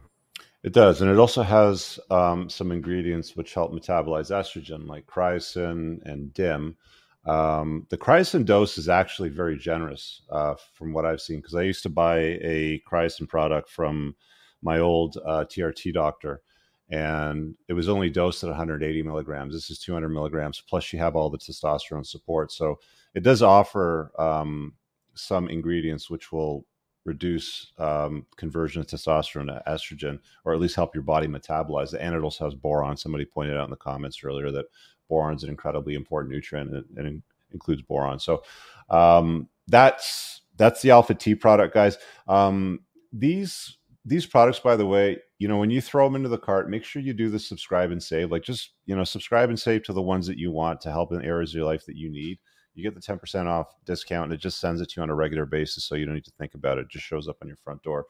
it 0.63 0.73
does, 0.73 1.01
and 1.01 1.09
it 1.09 1.17
also 1.17 1.41
has 1.41 1.99
um, 2.11 2.49
some 2.49 2.71
ingredients 2.71 3.35
which 3.35 3.53
help 3.53 3.71
metabolize 3.71 4.29
estrogen, 4.29 4.87
like 4.87 5.07
chrysin 5.07 5.99
and 6.03 6.33
DIM. 6.33 6.77
Um, 7.25 7.87
the 7.89 7.97
chrysin 7.97 8.45
dose 8.45 8.77
is 8.77 8.87
actually 8.87 9.29
very 9.29 9.57
generous, 9.57 10.21
uh, 10.29 10.55
from 10.73 10.93
what 10.93 11.05
I've 11.05 11.21
seen, 11.21 11.37
because 11.37 11.55
I 11.55 11.63
used 11.63 11.83
to 11.83 11.89
buy 11.89 12.17
a 12.41 12.81
chrysin 12.89 13.27
product 13.27 13.69
from 13.69 14.15
my 14.61 14.79
old 14.79 15.17
uh, 15.25 15.45
TRT 15.45 15.93
doctor, 15.93 16.41
and 16.89 17.55
it 17.67 17.73
was 17.73 17.89
only 17.89 18.11
dosed 18.11 18.43
at 18.43 18.49
180 18.49 19.01
milligrams. 19.01 19.53
This 19.53 19.71
is 19.71 19.79
200 19.79 20.09
milligrams. 20.09 20.61
Plus, 20.67 20.93
you 20.93 20.99
have 20.99 21.15
all 21.15 21.31
the 21.31 21.37
testosterone 21.39 22.05
support, 22.05 22.51
so 22.51 22.79
it 23.15 23.23
does 23.23 23.41
offer 23.41 24.11
um, 24.19 24.73
some 25.15 25.47
ingredients 25.47 26.09
which 26.09 26.31
will 26.31 26.65
reduce 27.05 27.71
um, 27.77 28.25
conversion 28.35 28.81
of 28.81 28.87
testosterone 28.87 29.47
to 29.47 29.63
estrogen, 29.67 30.19
or 30.45 30.53
at 30.53 30.59
least 30.59 30.75
help 30.75 30.93
your 30.93 31.03
body 31.03 31.27
metabolize 31.27 31.93
it. 31.93 32.01
And 32.01 32.15
it 32.15 32.21
also 32.21 32.45
has 32.45 32.53
boron. 32.53 32.97
Somebody 32.97 33.25
pointed 33.25 33.57
out 33.57 33.65
in 33.65 33.71
the 33.71 33.75
comments 33.75 34.23
earlier 34.23 34.51
that 34.51 34.65
boron 35.09 35.35
is 35.35 35.43
an 35.43 35.49
incredibly 35.49 35.95
important 35.95 36.33
nutrient 36.33 36.71
and, 36.71 36.85
and 36.97 37.23
includes 37.51 37.81
boron. 37.81 38.19
So 38.19 38.43
um, 38.89 39.49
that's 39.67 40.41
that's 40.57 40.81
the 40.81 40.91
Alpha 40.91 41.15
T 41.15 41.35
product, 41.35 41.73
guys. 41.73 41.97
Um, 42.27 42.81
these 43.11 43.77
these 44.05 44.25
products, 44.25 44.59
by 44.59 44.75
the 44.75 44.85
way, 44.85 45.17
you 45.37 45.47
know, 45.47 45.57
when 45.57 45.69
you 45.69 45.81
throw 45.81 46.05
them 46.05 46.15
into 46.15 46.29
the 46.29 46.37
cart, 46.37 46.69
make 46.69 46.83
sure 46.83 47.01
you 47.01 47.13
do 47.13 47.29
the 47.29 47.39
subscribe 47.39 47.91
and 47.91 48.01
save. 48.01 48.31
Like 48.31 48.43
just 48.43 48.71
you 48.85 48.95
know, 48.95 49.03
subscribe 49.03 49.49
and 49.49 49.59
save 49.59 49.83
to 49.83 49.93
the 49.93 50.01
ones 50.01 50.27
that 50.27 50.37
you 50.37 50.51
want 50.51 50.81
to 50.81 50.91
help 50.91 51.11
in 51.11 51.23
areas 51.23 51.51
of 51.51 51.57
your 51.57 51.65
life 51.65 51.85
that 51.85 51.97
you 51.97 52.09
need 52.09 52.39
you 52.73 52.83
get 52.83 52.95
the 52.95 53.01
10% 53.01 53.47
off 53.47 53.75
discount 53.85 54.25
and 54.25 54.33
it 54.33 54.39
just 54.39 54.59
sends 54.59 54.81
it 54.81 54.89
to 54.89 54.93
you 54.97 55.03
on 55.03 55.09
a 55.09 55.15
regular 55.15 55.45
basis 55.45 55.83
so 55.83 55.95
you 55.95 56.05
don't 56.05 56.15
need 56.15 56.25
to 56.25 56.31
think 56.31 56.53
about 56.53 56.77
it. 56.77 56.81
it 56.81 56.89
just 56.89 57.05
shows 57.05 57.27
up 57.27 57.37
on 57.41 57.47
your 57.47 57.57
front 57.57 57.81
door. 57.83 58.05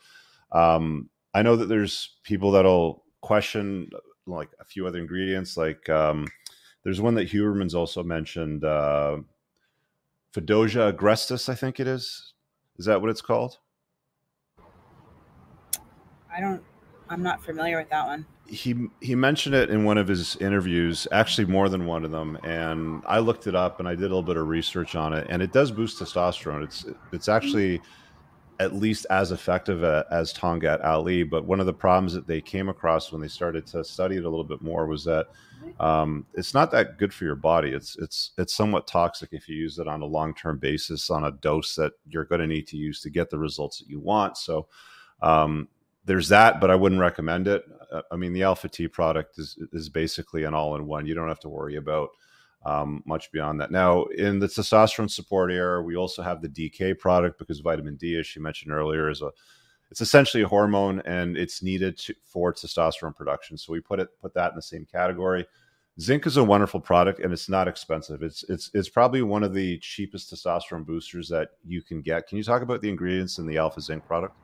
Um, 0.52 1.10
i 1.34 1.42
know 1.42 1.56
that 1.56 1.68
there's 1.68 2.18
people 2.24 2.52
that'll 2.52 3.06
question 3.22 3.90
like 4.28 4.50
a 4.60 4.66
few 4.66 4.86
other 4.86 5.00
ingredients 5.00 5.56
like 5.56 5.88
um, 5.90 6.28
there's 6.84 7.00
one 7.00 7.16
that 7.16 7.30
huberman's 7.30 7.76
also 7.76 8.04
mentioned 8.04 8.64
uh, 8.64 9.18
Fadogia 10.34 10.94
agrestis 10.94 11.50
i 11.50 11.56
think 11.56 11.80
it 11.80 11.88
is. 11.88 12.34
Is 12.78 12.86
that 12.86 13.00
what 13.02 13.10
it's 13.10 13.22
called? 13.22 13.60
I 16.34 16.40
don't 16.40 16.64
i'm 17.10 17.24
not 17.24 17.44
familiar 17.44 17.78
with 17.78 17.90
that 17.90 18.06
one 18.06 18.26
he 18.52 18.76
he 19.00 19.16
mentioned 19.16 19.56
it 19.56 19.70
in 19.70 19.86
one 19.86 19.98
of 19.98 20.08
his 20.08 20.36
interviews, 20.38 21.08
actually 21.12 21.46
more 21.46 21.70
than 21.70 21.86
one 21.86 22.04
of 22.04 22.12
them, 22.12 22.38
and 22.44 23.02
I 23.08 23.20
looked 23.20 23.48
it 23.48 23.56
up 23.56 23.80
and 23.80 23.88
I 23.88 23.96
did 23.96 24.02
a 24.02 24.04
little 24.04 24.22
bit 24.22 24.38
of 24.38 24.48
research 24.48 24.96
on 24.96 25.14
it, 25.14 25.26
and 25.30 25.42
it 25.42 25.54
does 25.54 25.72
boost 25.72 26.00
testosterone. 26.02 26.64
It's 26.64 26.86
it's 27.14 27.30
actually 27.30 27.82
at 28.60 28.76
least 28.76 29.08
as 29.10 29.32
effective 29.32 29.84
as 29.84 30.34
Tongkat 30.34 30.86
Ali, 30.86 31.24
but 31.24 31.46
one 31.46 31.60
of 31.60 31.66
the 31.66 31.74
problems 31.74 32.14
that 32.14 32.28
they 32.28 32.42
came 32.42 32.70
across 32.70 33.12
when 33.12 33.20
they 33.20 33.28
started 33.28 33.66
to 33.68 33.84
study 33.84 34.18
it 34.18 34.26
a 34.26 34.30
little 34.30 34.44
bit 34.44 34.62
more 34.62 34.86
was 34.86 35.04
that 35.06 35.28
um, 35.80 36.28
it's 36.36 36.54
not 36.54 36.70
that 36.72 36.98
good 37.00 37.14
for 37.14 37.24
your 37.24 37.36
body. 37.36 37.72
It's 37.72 37.96
it's 37.98 38.32
it's 38.38 38.54
somewhat 38.54 38.86
toxic 38.86 39.30
if 39.32 39.48
you 39.48 39.56
use 39.56 39.80
it 39.80 39.88
on 39.88 40.02
a 40.02 40.06
long 40.06 40.36
term 40.36 40.60
basis 40.60 41.10
on 41.10 41.24
a 41.24 41.32
dose 41.32 41.74
that 41.76 41.94
you're 42.08 42.26
going 42.26 42.42
to 42.42 42.48
need 42.48 42.68
to 42.68 42.78
use 42.78 43.00
to 43.02 43.10
get 43.10 43.30
the 43.30 43.40
results 43.40 43.80
that 43.80 43.90
you 43.90 44.00
want. 44.00 44.38
So 44.38 44.68
um, 45.22 45.70
there's 46.06 46.30
that, 46.30 46.60
but 46.60 46.72
I 46.72 46.76
wouldn't 46.76 47.02
recommend 47.02 47.48
it. 47.48 47.64
Uh, 47.92 48.02
I 48.12 48.16
mean, 48.16 48.34
the 48.34 48.44
Alpha 48.44 48.68
T 48.68 48.88
product 48.88 49.38
is 49.38 49.58
is 49.74 49.90
basically 49.90 50.44
an 50.44 50.54
all 50.54 50.76
in 50.76 50.86
one. 50.86 51.06
You 51.06 51.14
don't 51.14 51.28
have 51.28 51.40
to 51.42 51.50
worry 51.50 51.76
about 51.76 52.10
um, 52.66 53.04
much 53.06 53.32
beyond 53.32 53.60
that. 53.62 53.72
Now, 53.72 54.04
in 54.06 54.40
the 54.40 54.48
testosterone 54.48 55.10
support 55.10 55.52
area, 55.52 55.82
we 55.82 55.96
also 55.96 56.22
have 56.22 56.42
the 56.42 56.50
DK 56.50 56.98
product 56.98 57.40
because 57.40 57.60
vitamin 57.60 57.96
D, 57.96 58.18
as 58.18 58.28
she 58.28 58.40
mentioned 58.40 58.72
earlier, 58.72 59.10
is 59.10 59.22
a 59.22 59.32
it's 59.90 60.02
essentially 60.02 60.42
a 60.42 60.48
hormone 60.48 61.02
and 61.06 61.38
it's 61.38 61.62
needed 61.62 61.98
to, 61.98 62.16
for 62.24 62.54
testosterone 62.54 63.16
production. 63.16 63.58
So 63.58 63.74
we 63.74 63.82
put 63.82 64.00
it 64.00 64.10
put 64.22 64.34
that 64.36 64.52
in 64.52 64.56
the 64.56 64.62
same 64.62 64.86
category. 64.86 65.46
Zinc 66.00 66.26
is 66.26 66.38
a 66.38 66.44
wonderful 66.44 66.80
product 66.80 67.20
and 67.20 67.34
it's 67.34 67.50
not 67.50 67.68
expensive. 67.68 68.24
It's 68.24 68.44
it's 68.48 68.72
it's 68.74 68.90
probably 68.90 69.22
one 69.22 69.44
of 69.44 69.54
the 69.54 69.78
cheapest 69.80 70.34
testosterone 70.34 70.86
boosters 70.86 71.28
that 71.30 71.50
you 71.66 71.82
can 71.82 72.02
get. 72.02 72.28
Can 72.28 72.38
you 72.38 72.44
talk 72.44 72.62
about 72.62 72.82
the 72.82 72.90
ingredients 72.90 73.38
in 73.38 73.46
the 73.46 73.58
Alpha 73.58 73.82
Zinc 73.82 74.06
product? 74.06 74.36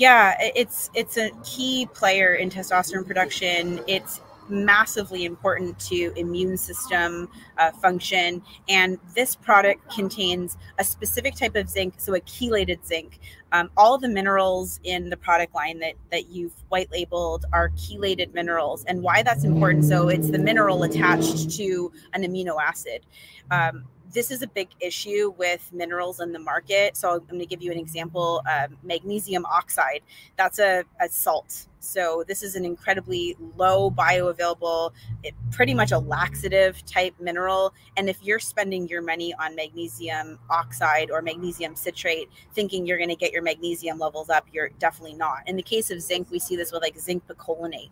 Yeah, 0.00 0.34
it's 0.56 0.88
it's 0.94 1.18
a 1.18 1.30
key 1.44 1.86
player 1.92 2.32
in 2.34 2.48
testosterone 2.48 3.06
production. 3.06 3.82
It's 3.86 4.22
massively 4.48 5.26
important 5.26 5.78
to 5.78 6.12
immune 6.16 6.56
system 6.56 7.28
uh, 7.58 7.70
function 7.70 8.42
and 8.68 8.98
this 9.14 9.36
product 9.36 9.88
contains 9.94 10.56
a 10.78 10.82
specific 10.82 11.36
type 11.36 11.54
of 11.54 11.68
zinc 11.68 11.94
so 11.98 12.14
a 12.14 12.20
chelated 12.22 12.84
zinc. 12.84 13.20
Um, 13.52 13.70
all 13.76 13.96
the 13.96 14.08
minerals 14.08 14.80
in 14.82 15.10
the 15.10 15.16
product 15.16 15.54
line 15.54 15.78
that 15.80 15.94
that 16.10 16.30
you've 16.30 16.54
white 16.70 16.90
labeled 16.90 17.44
are 17.52 17.68
chelated 17.70 18.32
minerals. 18.32 18.84
And 18.86 19.02
why 19.02 19.22
that's 19.22 19.44
important 19.44 19.84
so 19.84 20.08
it's 20.08 20.30
the 20.30 20.38
mineral 20.38 20.82
attached 20.82 21.50
to 21.58 21.92
an 22.14 22.22
amino 22.22 22.56
acid. 22.60 23.04
Um, 23.50 23.84
this 24.12 24.30
is 24.30 24.42
a 24.42 24.46
big 24.46 24.68
issue 24.80 25.32
with 25.38 25.70
minerals 25.72 26.20
in 26.20 26.32
the 26.32 26.38
market. 26.38 26.96
So 26.96 27.10
I'm 27.10 27.24
going 27.26 27.40
to 27.40 27.46
give 27.46 27.62
you 27.62 27.72
an 27.72 27.78
example: 27.78 28.42
uh, 28.48 28.68
magnesium 28.82 29.44
oxide. 29.46 30.00
That's 30.36 30.58
a, 30.58 30.84
a, 31.00 31.08
salt. 31.08 31.66
So 31.80 32.24
this 32.28 32.42
is 32.42 32.56
an 32.56 32.64
incredibly 32.64 33.36
low 33.56 33.90
bioavailable, 33.90 34.92
it, 35.22 35.34
pretty 35.50 35.72
much 35.72 35.92
a 35.92 35.98
laxative 35.98 36.84
type 36.84 37.14
mineral. 37.18 37.72
And 37.96 38.10
if 38.10 38.22
you're 38.22 38.38
spending 38.38 38.86
your 38.86 39.00
money 39.00 39.32
on 39.34 39.56
magnesium 39.56 40.38
oxide 40.50 41.10
or 41.10 41.22
magnesium 41.22 41.74
citrate, 41.74 42.28
thinking 42.52 42.86
you're 42.86 42.98
going 42.98 43.08
to 43.08 43.16
get 43.16 43.32
your 43.32 43.42
magnesium 43.42 43.98
levels 43.98 44.28
up, 44.28 44.46
you're 44.52 44.68
definitely 44.78 45.16
not. 45.16 45.48
In 45.48 45.56
the 45.56 45.62
case 45.62 45.90
of 45.90 46.02
zinc, 46.02 46.30
we 46.30 46.38
see 46.38 46.54
this 46.54 46.70
with 46.70 46.82
like 46.82 46.98
zinc 46.98 47.26
picolinate 47.26 47.90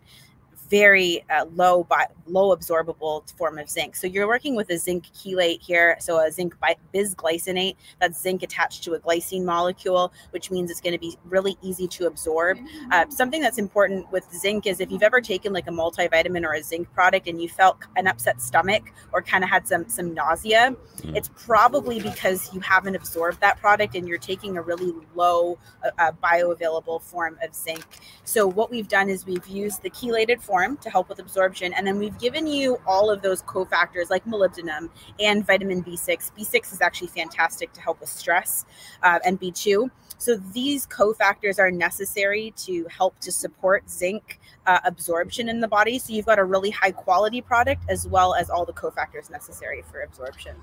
very 0.69 1.25
uh, 1.29 1.45
low 1.55 1.87
low 2.27 2.55
absorbable 2.55 3.29
form 3.37 3.57
of 3.57 3.69
zinc. 3.69 3.95
So 3.95 4.05
you're 4.05 4.27
working 4.27 4.55
with 4.55 4.69
a 4.69 4.77
zinc 4.77 5.05
chelate 5.15 5.61
here, 5.61 5.97
so 5.99 6.19
a 6.19 6.31
zinc 6.31 6.55
bisglycinate. 6.93 7.75
That's 7.99 8.21
zinc 8.21 8.43
attached 8.43 8.83
to 8.83 8.93
a 8.93 8.99
glycine 8.99 9.43
molecule, 9.43 10.13
which 10.31 10.51
means 10.51 10.69
it's 10.69 10.81
going 10.81 10.93
to 10.93 10.99
be 10.99 11.17
really 11.25 11.57
easy 11.61 11.87
to 11.87 12.05
absorb. 12.05 12.59
Uh, 12.91 13.05
something 13.09 13.41
that's 13.41 13.57
important 13.57 14.11
with 14.11 14.25
zinc 14.31 14.67
is 14.67 14.79
if 14.79 14.91
you've 14.91 15.03
ever 15.03 15.21
taken 15.21 15.53
like 15.53 15.67
a 15.67 15.71
multivitamin 15.71 16.45
or 16.45 16.53
a 16.53 16.61
zinc 16.61 16.91
product 16.93 17.27
and 17.27 17.41
you 17.41 17.49
felt 17.49 17.77
an 17.95 18.07
upset 18.07 18.41
stomach 18.41 18.91
or 19.11 19.21
kind 19.21 19.43
of 19.43 19.49
had 19.49 19.67
some 19.67 19.89
some 19.89 20.13
nausea, 20.13 20.75
mm. 20.97 21.15
it's 21.15 21.29
probably 21.35 21.99
because 21.99 22.53
you 22.53 22.59
haven't 22.59 22.95
absorbed 22.95 23.41
that 23.41 23.59
product 23.59 23.95
and 23.95 24.07
you're 24.07 24.19
taking 24.19 24.57
a 24.57 24.61
really 24.61 24.93
low 25.15 25.57
uh, 25.83 25.89
uh 25.97 26.11
bioavailable 26.23 27.01
form 27.01 27.37
of 27.43 27.55
zinc. 27.55 27.83
So 28.23 28.47
what 28.47 28.69
we've 28.69 28.87
done 28.87 29.09
is 29.09 29.25
we've 29.25 29.47
used 29.47 29.81
the 29.81 29.89
chelated 29.89 30.41
form 30.41 30.58
form 30.59 30.77
to 30.77 30.89
help 30.89 31.09
with 31.09 31.19
absorption. 31.19 31.73
And 31.73 31.85
then 31.85 31.97
we've 31.97 32.17
given 32.19 32.47
you 32.47 32.79
all 32.85 33.09
of 33.09 33.21
those 33.21 33.41
cofactors 33.43 34.09
like 34.09 34.25
molybdenum 34.25 34.89
and 35.19 35.45
vitamin 35.45 35.83
B6. 35.83 36.31
B6 36.37 36.73
is 36.73 36.81
actually 36.81 37.07
fantastic 37.07 37.71
to 37.73 37.81
help 37.81 37.99
with 37.99 38.09
stress 38.09 38.65
uh, 39.03 39.19
and 39.25 39.39
B2. 39.39 39.89
So 40.17 40.35
these 40.35 40.85
cofactors 40.85 41.59
are 41.59 41.71
necessary 41.71 42.53
to 42.57 42.85
help 42.89 43.17
to 43.21 43.31
support 43.31 43.89
zinc 43.89 44.39
uh, 44.67 44.79
absorption 44.83 45.47
in 45.47 45.61
the 45.61 45.67
body. 45.67 45.97
So 45.97 46.13
you've 46.13 46.25
got 46.25 46.39
a 46.39 46.43
really 46.43 46.71
high 46.71 46.91
quality 46.91 47.41
product 47.41 47.83
as 47.87 48.07
well 48.07 48.35
as 48.35 48.49
all 48.49 48.65
the 48.65 48.73
cofactors 48.73 49.29
necessary 49.29 49.83
for 49.89 50.01
absorption. 50.01 50.55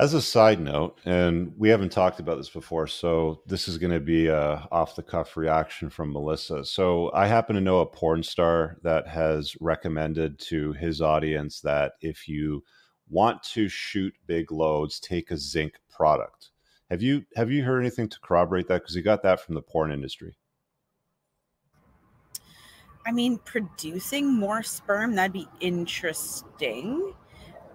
As 0.00 0.12
a 0.12 0.20
side 0.20 0.58
note, 0.58 0.98
and 1.04 1.52
we 1.56 1.68
haven't 1.68 1.92
talked 1.92 2.18
about 2.18 2.36
this 2.36 2.50
before, 2.50 2.88
so 2.88 3.42
this 3.46 3.68
is 3.68 3.78
going 3.78 3.92
to 3.92 4.00
be 4.00 4.26
a 4.26 4.66
off 4.72 4.96
the 4.96 5.04
cuff 5.04 5.36
reaction 5.36 5.88
from 5.88 6.12
Melissa. 6.12 6.64
So 6.64 7.12
I 7.14 7.28
happen 7.28 7.54
to 7.54 7.60
know 7.60 7.78
a 7.78 7.86
porn 7.86 8.24
star 8.24 8.76
that 8.82 9.06
has 9.06 9.54
recommended 9.60 10.40
to 10.40 10.72
his 10.72 11.00
audience 11.00 11.60
that 11.60 11.92
if 12.00 12.26
you 12.26 12.64
want 13.08 13.40
to 13.44 13.68
shoot 13.68 14.12
big 14.26 14.50
loads, 14.50 14.98
take 14.98 15.30
a 15.30 15.36
zinc 15.36 15.74
product. 15.88 16.50
Have 16.90 17.00
you 17.00 17.24
have 17.36 17.52
you 17.52 17.62
heard 17.62 17.78
anything 17.78 18.08
to 18.08 18.20
corroborate 18.20 18.66
that? 18.66 18.82
Because 18.82 18.96
he 18.96 19.02
got 19.02 19.22
that 19.22 19.38
from 19.38 19.54
the 19.54 19.62
porn 19.62 19.92
industry. 19.92 20.34
I 23.06 23.12
mean, 23.12 23.38
producing 23.44 24.34
more 24.34 24.64
sperm 24.64 25.14
that'd 25.14 25.32
be 25.32 25.46
interesting. 25.60 27.14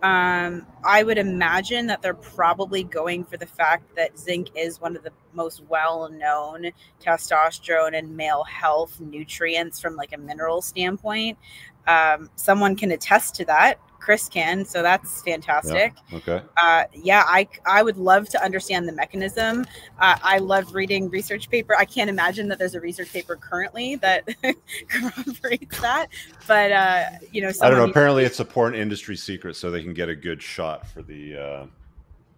Um, 0.01 0.65
I 0.85 1.03
would 1.03 1.17
imagine 1.17 1.88
that 1.88 2.01
they're 2.01 2.13
probably 2.13 2.83
going 2.83 3.25
for 3.25 3.35
the 3.35 3.45
fact 3.45 3.95
that 3.97 4.17
zinc 4.17 4.49
is 4.55 4.79
one 4.79 4.95
of 4.95 5.03
the 5.03 5.12
most 5.33 5.62
well-known 5.67 6.71
testosterone 7.01 7.97
and 7.97 8.15
male 8.15 8.43
health 8.43 8.99
nutrients 9.01 9.79
from 9.79 9.97
like 9.97 10.13
a 10.13 10.17
mineral 10.17 10.62
standpoint. 10.62 11.38
Um, 11.85 12.29
someone 12.35 12.77
can 12.77 12.91
attest 12.91 13.35
to 13.35 13.45
that 13.45 13.79
Chris 13.99 14.29
can, 14.29 14.65
so 14.65 14.81
that's 14.81 15.21
fantastic. 15.21 15.93
Yeah. 16.12 16.17
Okay. 16.17 16.41
Uh, 16.57 16.83
yeah, 16.93 17.23
I 17.27 17.47
I 17.65 17.83
would 17.83 17.97
love 17.97 18.29
to 18.29 18.43
understand 18.43 18.88
the 18.88 18.93
mechanism. 18.93 19.65
Uh, 19.99 20.17
I 20.23 20.38
love 20.39 20.73
reading 20.73 21.09
research 21.09 21.49
paper. 21.49 21.75
I 21.77 21.85
can't 21.85 22.09
imagine 22.09 22.47
that 22.49 22.59
there's 22.59 22.75
a 22.75 22.81
research 22.81 23.12
paper 23.12 23.35
currently 23.35 23.95
that 23.97 24.27
corroborates 24.89 25.79
that, 25.81 26.07
but 26.47 26.71
uh, 26.71 27.03
you 27.31 27.41
know, 27.41 27.51
I 27.62 27.69
don't 27.69 27.79
know. 27.79 27.85
Apparently, 27.85 28.23
it's 28.23 28.39
a 28.39 28.45
porn 28.45 28.75
industry 28.75 29.15
secret, 29.15 29.55
so 29.55 29.71
they 29.71 29.83
can 29.83 29.93
get 29.93 30.09
a 30.09 30.15
good 30.15 30.41
shot 30.41 30.88
for 30.88 31.01
the, 31.01 31.35
uh, 31.35 31.65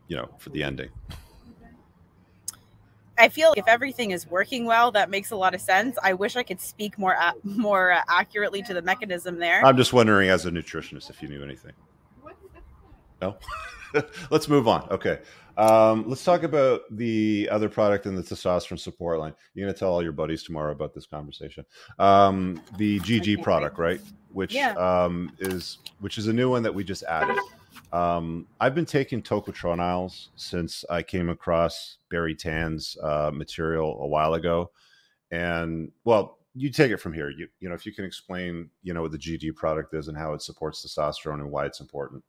you 0.07 0.17
know, 0.17 0.29
for 0.39 0.49
the 0.49 0.63
ending. 0.63 0.89
I 3.21 3.29
feel 3.29 3.49
like 3.49 3.59
if 3.59 3.67
everything 3.67 4.11
is 4.11 4.25
working 4.25 4.65
well, 4.65 4.91
that 4.93 5.11
makes 5.11 5.29
a 5.29 5.35
lot 5.35 5.53
of 5.53 5.61
sense. 5.61 5.95
I 6.01 6.13
wish 6.13 6.35
I 6.35 6.41
could 6.41 6.59
speak 6.59 6.97
more 6.97 7.13
a- 7.13 7.35
more 7.43 7.91
uh, 7.91 8.01
accurately 8.09 8.63
to 8.63 8.73
the 8.73 8.81
mechanism 8.81 9.37
there. 9.37 9.63
I'm 9.63 9.77
just 9.77 9.93
wondering, 9.93 10.29
as 10.29 10.47
a 10.47 10.51
nutritionist, 10.51 11.11
if 11.11 11.21
you 11.21 11.27
knew 11.27 11.43
anything. 11.43 11.73
No. 13.21 13.37
let's 14.31 14.47
move 14.49 14.67
on. 14.67 14.89
Okay. 14.89 15.19
Um, 15.55 16.05
let's 16.07 16.23
talk 16.23 16.41
about 16.41 16.81
the 16.89 17.47
other 17.51 17.69
product 17.69 18.07
in 18.07 18.15
the 18.15 18.23
testosterone 18.23 18.79
support 18.79 19.19
line. 19.19 19.35
You're 19.53 19.67
going 19.67 19.73
to 19.73 19.79
tell 19.79 19.93
all 19.93 20.01
your 20.01 20.13
buddies 20.13 20.41
tomorrow 20.41 20.71
about 20.71 20.95
this 20.95 21.05
conversation. 21.05 21.63
Um, 21.99 22.59
the 22.77 22.99
GG 23.01 23.43
product, 23.43 23.77
right? 23.77 24.01
Which 24.31 24.55
yeah. 24.55 24.71
um, 24.73 25.31
is 25.37 25.77
which 25.99 26.17
is 26.17 26.25
a 26.25 26.33
new 26.33 26.49
one 26.49 26.63
that 26.63 26.73
we 26.73 26.83
just 26.83 27.03
added. 27.03 27.37
Um, 27.93 28.47
I've 28.59 28.73
been 28.73 28.85
taking 28.85 29.21
tocotrienols 29.21 30.29
since 30.35 30.85
I 30.89 31.03
came 31.03 31.29
across 31.29 31.97
Barry 32.09 32.35
Tan's 32.35 32.97
uh, 33.03 33.31
material 33.33 33.99
a 34.01 34.07
while 34.07 34.35
ago, 34.35 34.71
and 35.31 35.91
well, 36.05 36.37
you 36.55 36.69
take 36.69 36.91
it 36.91 36.97
from 36.97 37.13
here. 37.13 37.29
You 37.29 37.47
you 37.59 37.67
know 37.67 37.75
if 37.75 37.85
you 37.85 37.93
can 37.93 38.05
explain 38.05 38.69
you 38.83 38.93
know 38.93 39.01
what 39.01 39.11
the 39.11 39.17
GG 39.17 39.55
product 39.55 39.93
is 39.93 40.07
and 40.07 40.17
how 40.17 40.33
it 40.33 40.41
supports 40.41 40.85
testosterone 40.85 41.41
and 41.41 41.51
why 41.51 41.65
it's 41.65 41.81
important. 41.81 42.23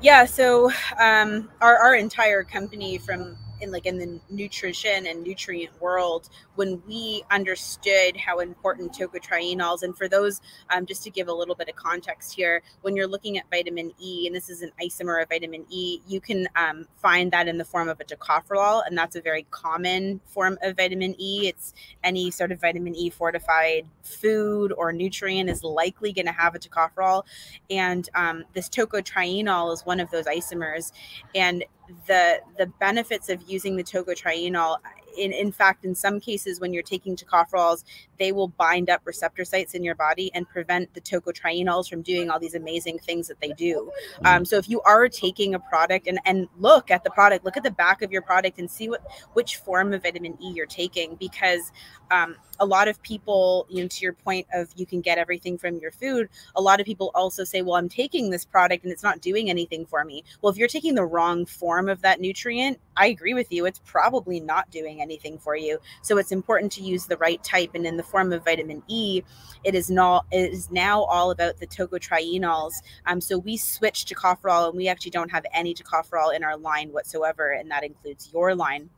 Yeah, 0.00 0.26
so 0.26 0.70
um, 1.00 1.50
our 1.60 1.76
our 1.78 1.96
entire 1.96 2.44
company 2.44 2.98
from 2.98 3.36
in 3.60 3.72
like 3.72 3.86
in 3.86 3.98
the 3.98 4.20
nutrition 4.30 5.06
and 5.06 5.22
nutrient 5.22 5.80
world 5.80 6.28
when 6.54 6.82
we 6.86 7.22
understood 7.30 8.16
how 8.16 8.38
important 8.38 8.92
tocotrienols 8.92 9.82
and 9.82 9.96
for 9.96 10.08
those 10.08 10.40
um, 10.70 10.86
just 10.86 11.02
to 11.02 11.10
give 11.10 11.28
a 11.28 11.32
little 11.32 11.54
bit 11.54 11.68
of 11.68 11.76
context 11.76 12.34
here 12.34 12.62
when 12.82 12.96
you're 12.96 13.06
looking 13.06 13.38
at 13.38 13.44
vitamin 13.50 13.92
e 14.00 14.26
and 14.26 14.34
this 14.34 14.48
is 14.48 14.62
an 14.62 14.70
isomer 14.82 15.22
of 15.22 15.28
vitamin 15.28 15.64
e 15.70 16.00
you 16.06 16.20
can 16.20 16.48
um, 16.56 16.86
find 16.96 17.32
that 17.32 17.48
in 17.48 17.58
the 17.58 17.64
form 17.64 17.88
of 17.88 18.00
a 18.00 18.04
tocopherol 18.04 18.82
and 18.86 18.96
that's 18.96 19.16
a 19.16 19.20
very 19.20 19.46
common 19.50 20.20
form 20.26 20.58
of 20.62 20.76
vitamin 20.76 21.14
e. 21.18 21.48
It's 21.48 21.72
any 22.02 22.30
sort 22.30 22.52
of 22.52 22.60
vitamin 22.60 22.94
e 22.94 23.10
fortified 23.10 23.86
food 24.02 24.72
or 24.72 24.92
nutrient 24.92 25.50
is 25.50 25.62
likely 25.62 26.12
going 26.12 26.26
to 26.26 26.32
have 26.32 26.54
a 26.54 26.58
tocopherol 26.58 27.24
and 27.70 28.08
um, 28.14 28.44
this 28.52 28.68
tocotrienol 28.68 29.72
is 29.72 29.84
one 29.84 30.00
of 30.00 30.10
those 30.10 30.26
isomers 30.26 30.92
and 31.34 31.64
the 32.06 32.40
the 32.58 32.66
benefits 32.66 33.28
of 33.28 33.42
using 33.48 33.76
the 33.76 33.84
tocotrienol 33.84 34.78
in, 35.16 35.32
in 35.32 35.50
fact, 35.52 35.84
in 35.84 35.94
some 35.94 36.20
cases, 36.20 36.60
when 36.60 36.72
you're 36.72 36.82
taking 36.82 37.16
tocopherols, 37.16 37.84
they 38.18 38.32
will 38.32 38.48
bind 38.48 38.90
up 38.90 39.02
receptor 39.04 39.44
sites 39.44 39.74
in 39.74 39.84
your 39.84 39.94
body 39.94 40.30
and 40.34 40.48
prevent 40.48 40.92
the 40.94 41.00
tocotrienols 41.00 41.88
from 41.88 42.02
doing 42.02 42.30
all 42.30 42.38
these 42.38 42.54
amazing 42.54 42.98
things 42.98 43.28
that 43.28 43.40
they 43.40 43.52
do. 43.52 43.90
Mm-hmm. 44.16 44.26
Um, 44.26 44.44
so 44.44 44.56
if 44.56 44.68
you 44.68 44.80
are 44.82 45.08
taking 45.08 45.54
a 45.54 45.58
product 45.58 46.06
and, 46.06 46.18
and 46.24 46.48
look 46.58 46.90
at 46.90 47.04
the 47.04 47.10
product, 47.10 47.44
look 47.44 47.56
at 47.56 47.62
the 47.62 47.70
back 47.70 48.02
of 48.02 48.12
your 48.12 48.22
product 48.22 48.58
and 48.58 48.70
see 48.70 48.88
what 48.88 49.02
which 49.34 49.56
form 49.56 49.92
of 49.92 50.02
vitamin 50.02 50.36
E 50.42 50.52
you're 50.52 50.66
taking 50.66 51.16
because 51.16 51.72
um, 52.10 52.36
a 52.60 52.66
lot 52.66 52.88
of 52.88 53.02
people, 53.02 53.66
you 53.68 53.82
know, 53.82 53.88
to 53.88 54.02
your 54.02 54.12
point 54.12 54.46
of 54.54 54.68
you 54.76 54.86
can 54.86 55.00
get 55.00 55.18
everything 55.18 55.58
from 55.58 55.76
your 55.76 55.90
food, 55.90 56.28
a 56.54 56.60
lot 56.60 56.80
of 56.80 56.86
people 56.86 57.10
also 57.14 57.44
say, 57.44 57.62
well, 57.62 57.74
I'm 57.74 57.88
taking 57.88 58.30
this 58.30 58.44
product 58.44 58.84
and 58.84 58.92
it's 58.92 59.02
not 59.02 59.20
doing 59.20 59.50
anything 59.50 59.86
for 59.86 60.04
me. 60.04 60.24
Well, 60.40 60.50
if 60.50 60.56
you're 60.56 60.68
taking 60.68 60.94
the 60.94 61.04
wrong 61.04 61.46
form 61.46 61.88
of 61.88 62.00
that 62.02 62.20
nutrient, 62.20 62.78
I 62.96 63.08
agree 63.08 63.34
with 63.34 63.52
you. 63.52 63.66
It's 63.66 63.80
probably 63.84 64.40
not 64.40 64.70
doing 64.70 65.02
anything 65.02 65.38
for 65.38 65.56
you. 65.56 65.78
So 66.02 66.18
it's 66.18 66.32
important 66.32 66.72
to 66.72 66.82
use 66.82 67.06
the 67.06 67.16
right 67.18 67.42
type. 67.42 67.72
And 67.74 67.86
in 67.86 67.96
the 67.96 68.02
form 68.06 68.32
of 68.32 68.44
vitamin 68.44 68.82
E, 68.88 69.22
it 69.64 69.74
is 69.74 69.90
not 69.90 70.26
it 70.30 70.52
is 70.52 70.70
now 70.70 71.02
all 71.04 71.30
about 71.30 71.58
the 71.58 71.66
tocotrienols. 71.66 72.74
Um, 73.06 73.20
so 73.20 73.38
we 73.38 73.56
switched 73.56 74.08
to 74.08 74.14
tocopherol 74.14 74.68
and 74.68 74.76
we 74.76 74.88
actually 74.88 75.10
don't 75.10 75.30
have 75.30 75.44
any 75.52 75.74
tocopherol 75.74 76.34
in 76.34 76.44
our 76.44 76.56
line 76.56 76.92
whatsoever, 76.92 77.52
and 77.52 77.70
that 77.70 77.84
includes 77.84 78.30
your 78.32 78.54
line 78.54 78.90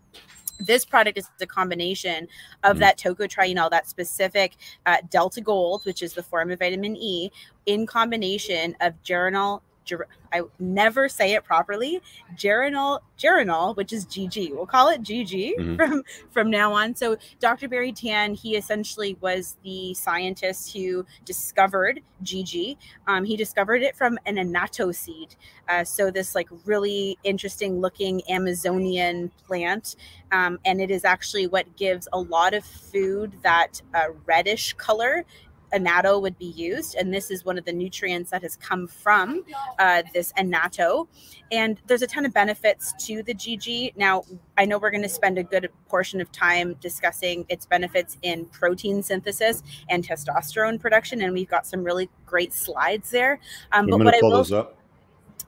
this 0.61 0.85
product 0.85 1.19
is 1.19 1.29
a 1.41 1.47
combination 1.47 2.27
of 2.65 2.77
mm. 2.77 2.81
that 2.81 2.99
tocotrienol, 2.99 3.71
that 3.71 3.89
specific 3.89 4.57
uh, 4.87 4.97
delta 5.11 5.41
gold, 5.41 5.85
which 5.85 6.03
is 6.03 6.15
the 6.15 6.23
form 6.23 6.51
of 6.51 6.59
vitamin 6.59 6.97
E, 6.97 7.31
in 7.67 7.87
combination 7.87 8.75
of 8.81 8.95
geranol, 9.03 9.61
ger- 9.89 10.07
I 10.33 10.43
never 10.59 11.09
say 11.09 11.33
it 11.33 11.45
properly. 11.45 12.01
Geranol, 12.37 13.01
geranol, 13.19 13.75
which 13.77 13.93
is 13.93 14.07
GG. 14.07 14.55
We'll 14.55 14.67
call 14.67 14.89
it 14.91 15.03
GG 15.03 15.57
mm-hmm. 15.59 15.77
from 15.77 16.03
from 16.31 16.51
now 16.51 16.73
on. 16.73 16.95
So 16.95 17.17
Dr. 17.41 17.69
Barry 17.69 17.93
Tan, 17.93 18.35
he 18.35 18.57
essentially 18.57 19.17
was 19.21 19.57
the 19.65 19.95
scientist 19.95 20.73
who 20.75 21.07
discovered 21.25 22.01
GG. 22.23 22.77
Um, 23.07 23.25
he 23.25 23.37
discovered 23.37 23.83
it 23.83 23.97
from 23.97 24.19
an 24.27 24.39
annatto 24.39 24.93
seed. 24.93 25.35
Uh, 25.69 25.85
so 25.85 26.11
this 26.11 26.35
like 26.35 26.49
really 26.65 27.19
interesting 27.25 27.81
looking 27.81 28.23
Amazonian 28.31 29.31
plant, 29.47 29.97
um, 30.33 30.59
and 30.65 30.81
it 30.81 30.91
is 30.91 31.05
actually 31.05 31.47
what 31.47 31.77
gives 31.77 32.07
a 32.13 32.21
lot 32.21 32.55
of 32.55 32.65
food 32.65 33.33
that 33.43 33.81
uh, 33.95 34.09
reddish 34.27 34.75
color 34.75 35.25
annatto 35.73 36.19
would 36.19 36.39
be 36.39 36.47
used. 36.47 36.95
And 36.95 37.13
this 37.13 37.31
is 37.31 37.45
one 37.45 37.59
of 37.59 37.65
the 37.65 37.73
nutrients 37.73 38.31
that 38.31 38.43
has 38.43 38.57
come 38.57 38.87
from 38.87 39.45
uh, 39.79 40.03
this 40.15 40.33
annatto. 40.37 41.09
And 41.51 41.81
there's 41.87 42.03
a 42.03 42.07
ton 42.07 42.27
of 42.27 42.33
benefits 42.33 42.93
to 43.07 43.23
the 43.23 43.35
GG. 43.35 43.97
Now, 43.97 44.25
I 44.57 44.65
know 44.65 44.79
we're 44.79 44.91
going 44.91 45.03
to 45.03 45.09
spend 45.09 45.39
a 45.39 45.43
good 45.43 45.71
portion 45.89 46.21
of 46.21 46.31
time 46.33 46.75
discussing 46.81 47.47
its 47.49 47.67
benefits 47.67 48.19
in 48.23 48.47
protein 48.47 49.03
synthesis 49.03 49.63
and 49.89 50.07
testosterone 50.07 50.79
production. 50.81 51.23
And 51.23 51.33
we've 51.33 51.49
got 51.49 51.67
some 51.67 51.83
really 51.83 52.11
great 52.27 52.53
slides 52.53 53.11
there. 53.11 53.41
Um, 53.73 53.87
but 53.89 53.99
what 53.99 54.15
I 54.15 54.21
will, 54.23 54.45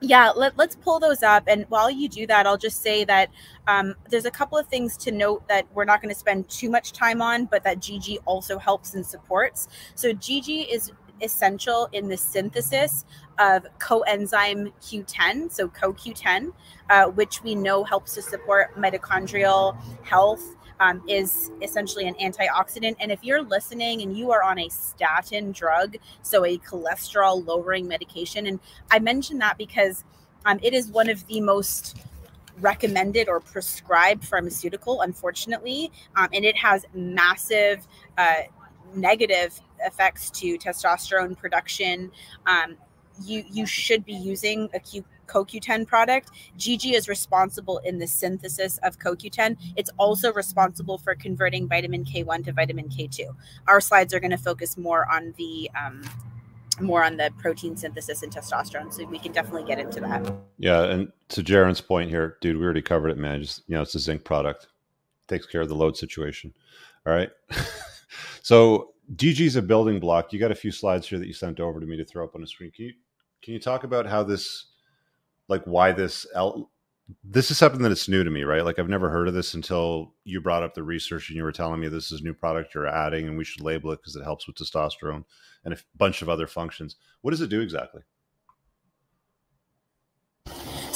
yeah 0.01 0.31
let, 0.31 0.59
us 0.59 0.77
pull 0.77 0.99
those 0.99 1.23
up 1.23 1.45
and 1.47 1.67
while 1.69 1.91
you 1.91 2.09
do 2.09 2.27
that 2.27 2.47
i'll 2.47 2.57
just 2.57 2.83
say 2.83 3.05
that 3.05 3.31
um, 3.67 3.95
there's 4.09 4.25
a 4.25 4.31
couple 4.31 4.59
of 4.59 4.67
things 4.67 4.97
to 4.97 5.13
note 5.13 5.47
that 5.49 5.67
we're 5.75 5.85
not 5.85 6.01
going 6.03 6.13
to 6.13 6.19
spend 6.19 6.49
too 6.49 6.71
much 6.71 6.93
time 6.93 7.21
on 7.21 7.45
but 7.45 7.63
that 7.65 7.79
gg 7.79 8.19
also 8.25 8.59
helps 8.59 8.95
and 8.95 9.05
supports. 9.05 9.69
So 9.95 10.13
gg 10.13 10.67
is 10.73 10.93
essential 11.23 11.89
in 11.93 12.09
the 12.09 12.17
synthesis 12.17 13.05
of 13.39 13.67
coenzyme 13.79 14.73
q10 14.81 15.53
so 15.53 15.69
coq10 15.69 16.53
uh, 16.89 17.07
which 17.07 17.43
we 17.43 17.55
know 17.55 17.85
helps 17.85 18.15
to 18.15 18.23
support 18.23 18.75
mitochondrial 18.77 19.77
health 20.03 20.57
um, 20.81 21.03
is 21.07 21.51
essentially 21.63 22.09
an 22.09 22.15
antioxidant. 22.15 22.97
And 22.99 23.13
if 23.13 23.23
you're 23.23 23.43
listening 23.43 24.03
and 24.03 24.17
you 24.17 24.33
are 24.33 24.43
on 24.43 24.59
a 24.59 24.69
statin 24.69 25.53
drug, 25.53 25.97
so 26.23 26.45
a 26.45 26.59
cholesterol 26.59 27.47
lowering 27.47 27.87
medication, 27.87 28.47
and 28.47 28.59
I 28.91 28.99
mention 28.99 29.39
that 29.39 29.57
because 29.59 30.05
um, 30.47 30.59
it 30.63 30.75
is 30.75 30.89
one 30.89 31.09
of 31.09 31.25
the 31.27 31.41
most 31.41 31.99
recommended 32.61 33.29
or 33.29 33.41
prescribed 33.41 34.25
pharmaceutical, 34.25 35.03
unfortunately, 35.03 35.93
um, 36.17 36.29
and 36.33 36.45
it 36.45 36.57
has 36.57 36.85
massive 36.95 37.87
uh, 38.19 38.43
negative 38.95 39.59
effects 39.85 40.31
to 40.31 40.59
testosterone 40.59 41.37
production. 41.37 42.11
Um, 42.47 42.77
you 43.23 43.45
you 43.51 43.67
should 43.67 44.05
be 44.05 44.15
using 44.15 44.69
a 44.73 44.81
Q 44.81 45.05
CoQ10 45.31 45.87
product. 45.87 46.31
GG 46.59 46.93
is 46.93 47.09
responsible 47.09 47.79
in 47.79 47.99
the 47.99 48.07
synthesis 48.07 48.79
of 48.83 48.99
CoQ10. 48.99 49.57
It's 49.77 49.91
also 49.99 50.33
responsible 50.33 50.99
for 50.99 51.15
converting 51.15 51.69
vitamin 51.69 52.05
K1 52.05 52.45
to 52.45 52.53
vitamin 52.53 52.89
K2. 52.89 53.35
Our 53.69 53.81
slides 53.81 54.13
are 54.15 54.21
going 54.21 54.31
to 54.31 54.39
focus 54.39 54.77
more 54.77 55.11
on 55.11 55.35
the 55.37 55.71
um, 55.79 56.03
more 56.81 57.05
on 57.05 57.17
the 57.19 57.31
protein 57.39 57.77
synthesis 57.77 58.23
and 58.23 58.33
testosterone. 58.33 58.93
So 58.93 59.05
we 59.05 59.19
can 59.19 59.33
definitely 59.33 59.65
get 59.65 59.79
into 59.79 60.01
that. 60.01 60.33
Yeah, 60.59 60.85
and 60.85 61.13
to 61.29 61.43
Jaron's 61.43 61.81
point 61.81 62.09
here, 62.09 62.39
dude, 62.41 62.57
we 62.57 62.65
already 62.65 62.83
covered 62.83 63.11
it, 63.11 63.19
man. 63.19 63.43
Just 63.43 63.63
you 63.67 63.75
know, 63.75 63.83
it's 63.83 63.95
a 63.95 64.01
zinc 64.01 64.25
product, 64.25 64.69
takes 65.29 65.47
care 65.47 65.61
of 65.61 65.69
the 65.69 65.75
load 65.75 65.97
situation. 65.97 66.55
All 67.07 67.13
right. 67.13 67.31
so 68.43 68.95
GG 69.17 69.41
is 69.41 69.57
a 69.57 69.63
building 69.63 70.01
block. 70.01 70.33
You 70.33 70.39
got 70.39 70.53
a 70.53 70.57
few 70.57 70.71
slides 70.71 71.09
here 71.09 71.19
that 71.19 71.27
you 71.27 71.35
sent 71.35 71.61
over 71.61 71.81
to 71.81 71.87
me 71.87 71.97
to 71.97 72.05
throw 72.05 72.25
up 72.25 72.35
on 72.35 72.41
the 72.41 72.47
screen. 72.47 72.71
Can 72.71 72.87
you 72.87 72.93
can 73.43 73.55
you 73.55 73.61
talk 73.61 73.85
about 73.85 74.07
how 74.07 74.23
this, 74.23 74.67
like, 75.51 75.65
why 75.65 75.93
this 75.93 76.27
L, 76.35 76.71
this 77.25 77.51
is 77.51 77.59
something 77.59 77.83
that 77.83 77.93
it's 77.93 78.09
new 78.09 78.25
to 78.25 78.31
me, 78.31 78.45
right? 78.45 78.65
Like 78.65 78.79
I've 78.79 78.89
never 78.89 79.11
heard 79.11 79.29
of 79.29 79.35
this 79.35 79.55
until 79.55 80.15
you 80.25 80.41
brought 80.41 80.63
up 80.63 80.75
the 80.75 80.83
research 80.83 81.29
and 81.29 81.37
you 81.37 81.43
were 81.43 81.53
telling 81.53 81.81
me 81.81 81.89
this 81.89 82.13
is 82.13 82.23
new 82.23 82.35
product 82.35 82.75
you're 82.75 82.87
adding 82.87 83.27
and 83.27 83.37
we 83.37 83.45
should 83.45 83.63
label 83.63 83.91
it 83.93 83.97
because 83.97 84.17
it 84.17 84.25
helps 84.25 84.47
with 84.47 84.57
testosterone 84.57 85.25
and 85.65 85.75
a 85.75 85.79
bunch 85.97 86.23
of 86.23 86.29
other 86.29 86.47
functions. 86.47 86.97
What 87.23 87.33
does 87.33 87.41
it 87.41 87.51
do 87.51 87.61
exactly? 87.61 88.03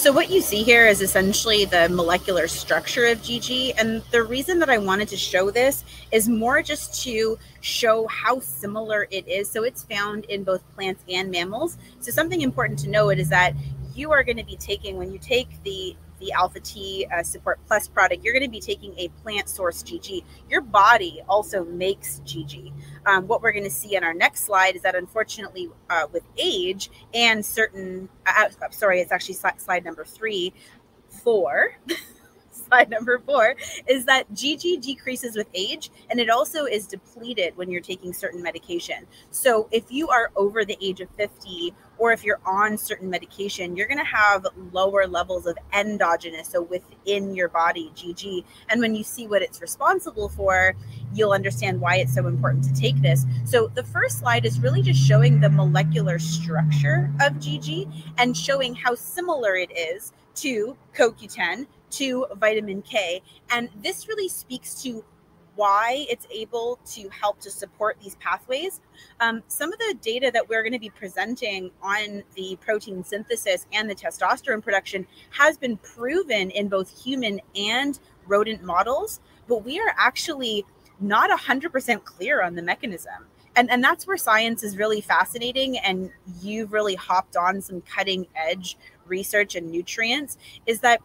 So 0.04 0.12
what 0.12 0.28
you 0.28 0.42
see 0.42 0.62
here 0.62 0.86
is 0.86 1.00
essentially 1.00 1.64
the 1.64 1.88
molecular 1.88 2.46
structure 2.46 3.06
of 3.06 3.22
GG. 3.22 3.72
And 3.78 4.02
the 4.10 4.22
reason 4.22 4.58
that 4.58 4.68
I 4.68 4.76
wanted 4.76 5.08
to 5.08 5.16
show 5.16 5.50
this 5.50 5.82
is 6.12 6.28
more 6.28 6.60
just 6.60 7.02
to 7.04 7.38
show 7.62 8.06
how 8.08 8.40
similar 8.40 9.06
it 9.10 9.26
is. 9.26 9.50
So 9.50 9.62
it's 9.62 9.84
found 9.84 10.26
in 10.26 10.44
both 10.44 10.62
plants 10.74 11.02
and 11.08 11.30
mammals. 11.30 11.78
So 12.00 12.12
something 12.12 12.42
important 12.42 12.80
to 12.80 12.90
note 12.90 13.18
is 13.18 13.30
that 13.30 13.54
you 13.94 14.12
are 14.12 14.22
going 14.22 14.36
to 14.36 14.44
be 14.44 14.56
taking 14.56 14.96
when 14.96 15.12
you 15.12 15.18
take 15.18 15.62
the 15.62 15.96
the 16.20 16.32
Alpha 16.32 16.60
T 16.60 17.06
uh, 17.12 17.22
Support 17.22 17.60
Plus 17.66 17.88
product, 17.88 18.24
you're 18.24 18.32
going 18.32 18.44
to 18.44 18.50
be 18.50 18.60
taking 18.60 18.94
a 18.98 19.08
plant 19.22 19.48
source 19.48 19.82
GG. 19.82 20.24
Your 20.48 20.60
body 20.60 21.20
also 21.28 21.64
makes 21.64 22.20
GG. 22.24 22.72
Um, 23.04 23.26
what 23.26 23.42
we're 23.42 23.52
going 23.52 23.64
to 23.64 23.70
see 23.70 23.96
in 23.96 24.04
our 24.04 24.14
next 24.14 24.44
slide 24.44 24.76
is 24.76 24.82
that 24.82 24.94
unfortunately, 24.94 25.68
uh, 25.90 26.06
with 26.12 26.22
age 26.38 26.90
and 27.12 27.44
certain, 27.44 28.08
uh, 28.26 28.48
uh 28.62 28.70
sorry, 28.70 29.00
it's 29.00 29.12
actually 29.12 29.34
slide, 29.34 29.60
slide 29.60 29.84
number 29.84 30.04
three, 30.04 30.52
four. 31.08 31.76
slide 32.50 32.88
number 32.88 33.18
four 33.18 33.56
is 33.88 34.04
that 34.04 34.32
GG 34.32 34.80
decreases 34.80 35.36
with 35.36 35.48
age 35.54 35.90
and 36.08 36.20
it 36.20 36.30
also 36.30 36.64
is 36.64 36.86
depleted 36.86 37.56
when 37.56 37.68
you're 37.70 37.80
taking 37.80 38.12
certain 38.12 38.42
medication. 38.42 39.06
So 39.30 39.68
if 39.70 39.90
you 39.90 40.08
are 40.08 40.30
over 40.36 40.64
the 40.64 40.78
age 40.80 41.00
of 41.00 41.08
50 41.16 41.74
or 41.98 42.12
if 42.12 42.24
you're 42.24 42.40
on 42.44 42.76
certain 42.76 43.08
medication, 43.08 43.76
you're 43.76 43.86
going 43.86 43.98
to 43.98 44.04
have 44.04 44.46
lower 44.72 45.06
levels 45.06 45.46
of 45.46 45.56
endogenous, 45.72 46.48
so 46.48 46.62
within 46.62 47.34
your 47.34 47.48
body, 47.48 47.92
GG. 47.94 48.44
And 48.68 48.80
when 48.80 48.94
you 48.94 49.04
see 49.04 49.26
what 49.26 49.42
it's 49.42 49.60
responsible 49.60 50.28
for, 50.28 50.74
you'll 51.12 51.32
understand 51.32 51.80
why 51.80 51.96
it's 51.96 52.14
so 52.14 52.26
important 52.26 52.64
to 52.64 52.74
take 52.74 53.00
this. 53.00 53.24
So 53.44 53.68
the 53.68 53.84
first 53.84 54.18
slide 54.18 54.44
is 54.44 54.60
really 54.60 54.82
just 54.82 55.00
showing 55.00 55.40
the 55.40 55.50
molecular 55.50 56.18
structure 56.18 57.12
of 57.20 57.34
GG 57.34 57.90
and 58.18 58.36
showing 58.36 58.74
how 58.74 58.94
similar 58.94 59.54
it 59.56 59.70
is 59.76 60.12
to 60.36 60.76
CoQ10, 60.96 61.66
to 61.90 62.26
vitamin 62.36 62.82
K. 62.82 63.22
And 63.50 63.68
this 63.82 64.08
really 64.08 64.28
speaks 64.28 64.82
to 64.82 65.04
why 65.56 66.06
it's 66.08 66.26
able 66.30 66.78
to 66.84 67.08
help 67.08 67.40
to 67.40 67.50
support 67.50 67.96
these 68.02 68.16
pathways. 68.16 68.80
Um, 69.20 69.42
some 69.48 69.72
of 69.72 69.78
the 69.78 69.94
data 70.00 70.30
that 70.32 70.48
we're 70.48 70.62
going 70.62 70.72
to 70.72 70.78
be 70.78 70.90
presenting 70.90 71.70
on 71.82 72.22
the 72.34 72.58
protein 72.60 73.04
synthesis 73.04 73.66
and 73.72 73.88
the 73.88 73.94
testosterone 73.94 74.62
production 74.62 75.06
has 75.30 75.56
been 75.56 75.76
proven 75.78 76.50
in 76.50 76.68
both 76.68 77.02
human 77.02 77.40
and 77.54 77.98
rodent 78.26 78.62
models, 78.62 79.20
but 79.48 79.64
we 79.64 79.78
are 79.78 79.94
actually 79.96 80.64
not 81.00 81.30
100% 81.30 82.04
clear 82.04 82.42
on 82.42 82.54
the 82.54 82.62
mechanism. 82.62 83.26
And, 83.56 83.70
and 83.70 83.82
that's 83.84 84.06
where 84.06 84.16
science 84.16 84.64
is 84.64 84.76
really 84.76 85.00
fascinating. 85.00 85.78
And 85.78 86.10
you've 86.40 86.72
really 86.72 86.96
hopped 86.96 87.36
on 87.36 87.60
some 87.60 87.82
cutting 87.82 88.26
edge 88.34 88.76
research 89.06 89.54
and 89.54 89.70
nutrients 89.70 90.36
is 90.66 90.80
that 90.80 91.00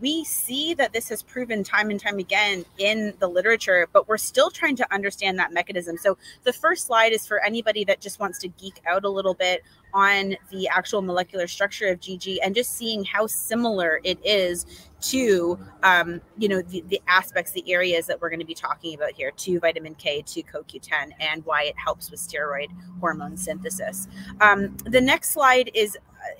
we 0.00 0.24
see 0.24 0.74
that 0.74 0.92
this 0.92 1.08
has 1.08 1.22
proven 1.22 1.64
time 1.64 1.90
and 1.90 2.00
time 2.00 2.18
again 2.18 2.64
in 2.78 3.12
the 3.18 3.28
literature, 3.28 3.88
but 3.92 4.08
we're 4.08 4.18
still 4.18 4.50
trying 4.50 4.76
to 4.76 4.94
understand 4.94 5.38
that 5.38 5.52
mechanism. 5.52 5.96
So, 5.96 6.16
the 6.44 6.52
first 6.52 6.86
slide 6.86 7.12
is 7.12 7.26
for 7.26 7.40
anybody 7.44 7.84
that 7.84 8.00
just 8.00 8.20
wants 8.20 8.38
to 8.40 8.48
geek 8.48 8.80
out 8.86 9.04
a 9.04 9.08
little 9.08 9.34
bit 9.34 9.62
on 9.94 10.36
the 10.50 10.68
actual 10.68 11.02
molecular 11.02 11.46
structure 11.46 11.88
of 11.88 12.00
GG 12.00 12.38
and 12.42 12.54
just 12.54 12.76
seeing 12.76 13.04
how 13.04 13.26
similar 13.26 14.00
it 14.04 14.18
is 14.24 14.66
to, 15.02 15.58
um, 15.82 16.20
you 16.38 16.48
know, 16.48 16.62
the, 16.62 16.82
the 16.88 17.00
aspects, 17.08 17.52
the 17.52 17.70
areas 17.70 18.06
that 18.06 18.20
we're 18.20 18.30
going 18.30 18.40
to 18.40 18.46
be 18.46 18.54
talking 18.54 18.94
about 18.94 19.12
here 19.12 19.32
to 19.32 19.60
vitamin 19.60 19.94
K, 19.96 20.22
to 20.22 20.42
CoQ10, 20.42 21.10
and 21.20 21.44
why 21.44 21.64
it 21.64 21.74
helps 21.76 22.10
with 22.10 22.20
steroid 22.20 22.68
hormone 23.00 23.36
synthesis. 23.36 24.08
Um, 24.40 24.76
the 24.84 25.00
next 25.00 25.30
slide 25.30 25.70
is 25.74 25.98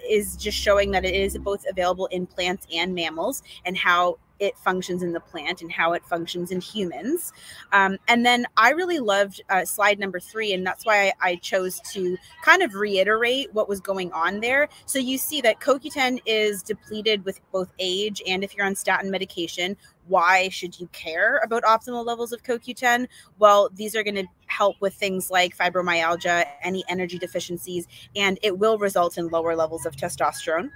is 0.08 0.36
just 0.36 0.56
showing 0.56 0.92
that 0.92 1.04
it 1.04 1.14
is 1.14 1.36
both 1.38 1.64
available 1.68 2.06
in 2.06 2.24
plants 2.26 2.66
and 2.72 2.94
mammals 2.94 3.42
and 3.64 3.76
how 3.76 4.16
it 4.42 4.58
functions 4.58 5.04
in 5.04 5.12
the 5.12 5.20
plant 5.20 5.62
and 5.62 5.70
how 5.70 5.92
it 5.92 6.04
functions 6.04 6.50
in 6.50 6.60
humans. 6.60 7.32
Um, 7.72 7.96
and 8.08 8.26
then 8.26 8.44
I 8.56 8.70
really 8.70 8.98
loved 8.98 9.40
uh, 9.48 9.64
slide 9.64 10.00
number 10.00 10.18
three, 10.18 10.52
and 10.52 10.66
that's 10.66 10.84
why 10.84 11.06
I, 11.06 11.12
I, 11.30 11.36
chose 11.36 11.80
to 11.92 12.16
kind 12.44 12.62
of 12.62 12.74
reiterate 12.74 13.54
what 13.54 13.68
was 13.68 13.80
going 13.80 14.10
on 14.12 14.40
there. 14.40 14.68
So 14.86 14.98
you 14.98 15.16
see 15.16 15.40
that 15.42 15.60
CoQ10 15.60 16.20
is 16.26 16.62
depleted 16.62 17.24
with 17.24 17.40
both 17.52 17.72
age 17.78 18.20
and 18.26 18.42
if 18.42 18.56
you're 18.56 18.66
on 18.66 18.74
statin 18.74 19.10
medication. 19.10 19.76
Why 20.08 20.48
should 20.48 20.80
you 20.80 20.88
care 20.88 21.38
about 21.44 21.62
optimal 21.62 22.04
levels 22.04 22.32
of 22.32 22.42
CoQ10? 22.42 23.06
Well, 23.38 23.70
these 23.72 23.94
are 23.94 24.02
going 24.02 24.16
to 24.16 24.26
help 24.46 24.76
with 24.80 24.94
things 24.94 25.30
like 25.30 25.56
fibromyalgia, 25.56 26.46
any 26.62 26.84
energy 26.88 27.18
deficiencies, 27.18 27.86
and 28.16 28.38
it 28.42 28.58
will 28.58 28.78
result 28.78 29.18
in 29.18 29.28
lower 29.28 29.54
levels 29.54 29.86
of 29.86 29.94
testosterone. 29.94 30.70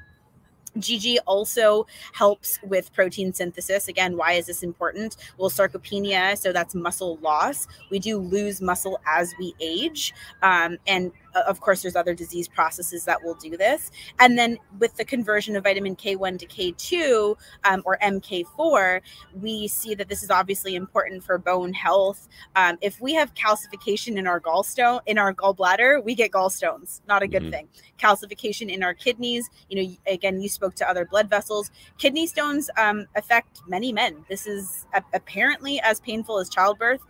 GG 0.77 1.19
also 1.27 1.87
helps 2.13 2.59
with 2.63 2.93
protein 2.93 3.33
synthesis. 3.33 3.89
Again, 3.89 4.17
why 4.17 4.33
is 4.33 4.47
this 4.47 4.63
important? 4.63 5.17
Well, 5.39 5.51
sarcopenia, 5.51 6.37
so 6.37 6.53
that's 6.53 6.75
muscle 6.75 7.19
loss. 7.23 7.67
We 7.91 7.99
do 7.99 8.19
lose 8.19 8.61
muscle 8.61 9.01
as 9.07 9.35
we 9.39 9.55
age. 9.61 10.15
Um, 10.43 10.79
and 10.87 11.13
of 11.47 11.61
course, 11.61 11.83
there's 11.83 11.97
other 11.97 12.15
disease 12.15 12.49
processes 12.49 13.05
that 13.05 13.23
will 13.23 13.35
do 13.35 13.57
this. 13.57 13.91
And 14.19 14.39
then 14.39 14.59
with 14.79 14.97
the 14.97 15.05
conversion 15.05 15.57
of 15.57 15.65
vitamin 15.65 15.97
K1 15.97 16.39
to 16.39 16.47
K2 16.47 17.37
um, 17.65 17.83
or 17.85 17.99
MK4, 18.03 19.01
we 19.35 19.69
see 19.69 19.95
that 19.95 20.09
this 20.09 20.23
is 20.23 20.31
obviously 20.31 20.75
important 20.75 21.23
for 21.25 21.39
bone 21.39 21.73
health. 21.73 22.29
Um, 22.55 22.79
if 22.81 23.01
we 23.01 23.15
have 23.15 23.35
calcification 23.35 24.17
in 24.17 24.27
our 24.27 24.41
gallstone, 24.41 25.01
in 25.07 25.19
our 25.19 25.35
gallbladder, 25.35 26.03
we 26.03 26.15
get 26.15 26.31
gallstones. 26.31 27.01
Not 27.07 27.23
a 27.23 27.29
good 27.29 27.43
mm-hmm. 27.43 27.51
thing. 27.51 27.69
Calcification 27.99 28.71
in 28.73 28.83
our 28.83 28.95
kidneys. 28.95 29.49
You 29.69 29.83
know, 29.83 29.97
again, 30.07 30.41
you 30.41 30.49
spoke 30.49 30.75
to 30.77 30.89
other 30.89 31.05
blood 31.05 31.29
vessels. 31.29 31.71
Kidney 31.99 32.27
stones 32.27 32.71
um, 32.79 33.07
affect 33.17 33.61
many 33.67 33.93
men. 33.93 34.25
This 34.29 34.47
is 34.47 34.87
a- 34.95 35.03
apparently 35.15 35.81
as 35.81 36.01
painful 36.01 36.39
as 36.39 36.49
childbirth. 36.49 37.01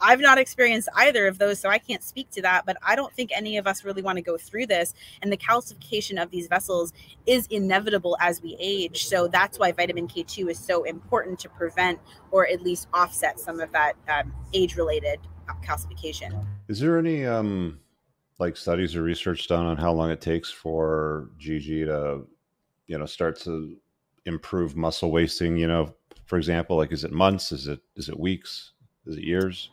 I've 0.00 0.20
not 0.20 0.38
experienced 0.38 0.88
either 0.96 1.26
of 1.26 1.38
those, 1.38 1.58
so 1.58 1.68
I 1.68 1.78
can't 1.78 2.02
speak 2.02 2.30
to 2.30 2.42
that. 2.42 2.64
But 2.66 2.76
I 2.86 2.96
don't 2.96 3.12
think 3.12 3.30
any 3.34 3.56
of 3.56 3.66
us 3.66 3.84
really 3.84 4.02
want 4.02 4.16
to 4.16 4.22
go 4.22 4.36
through 4.36 4.66
this. 4.66 4.94
And 5.22 5.32
the 5.32 5.36
calcification 5.36 6.22
of 6.22 6.30
these 6.30 6.46
vessels 6.46 6.92
is 7.26 7.46
inevitable 7.50 8.16
as 8.20 8.42
we 8.42 8.56
age. 8.58 9.06
So 9.06 9.28
that's 9.28 9.58
why 9.58 9.72
vitamin 9.72 10.08
K2 10.08 10.50
is 10.50 10.58
so 10.58 10.84
important 10.84 11.38
to 11.40 11.48
prevent 11.48 11.98
or 12.30 12.46
at 12.46 12.62
least 12.62 12.88
offset 12.92 13.40
some 13.40 13.60
of 13.60 13.72
that 13.72 13.94
um, 14.08 14.32
age 14.52 14.76
related 14.76 15.20
calcification. 15.62 16.44
Is 16.68 16.80
there 16.80 16.98
any 16.98 17.24
um, 17.24 17.80
like 18.38 18.56
studies 18.56 18.94
or 18.96 19.02
research 19.02 19.48
done 19.48 19.66
on 19.66 19.76
how 19.76 19.92
long 19.92 20.10
it 20.10 20.20
takes 20.20 20.50
for 20.50 21.30
GG 21.40 21.86
to, 21.86 22.26
you 22.86 22.98
know, 22.98 23.06
start 23.06 23.38
to 23.40 23.76
improve 24.26 24.76
muscle 24.76 25.10
wasting? 25.10 25.56
You 25.56 25.68
know, 25.68 25.94
for 26.26 26.36
example, 26.36 26.76
like 26.76 26.92
is 26.92 27.04
it 27.04 27.12
months? 27.12 27.52
Is 27.52 27.66
it 27.66 27.80
is 27.96 28.08
it 28.08 28.18
weeks? 28.18 28.72
Is 29.06 29.16
it 29.16 29.24
years? 29.24 29.70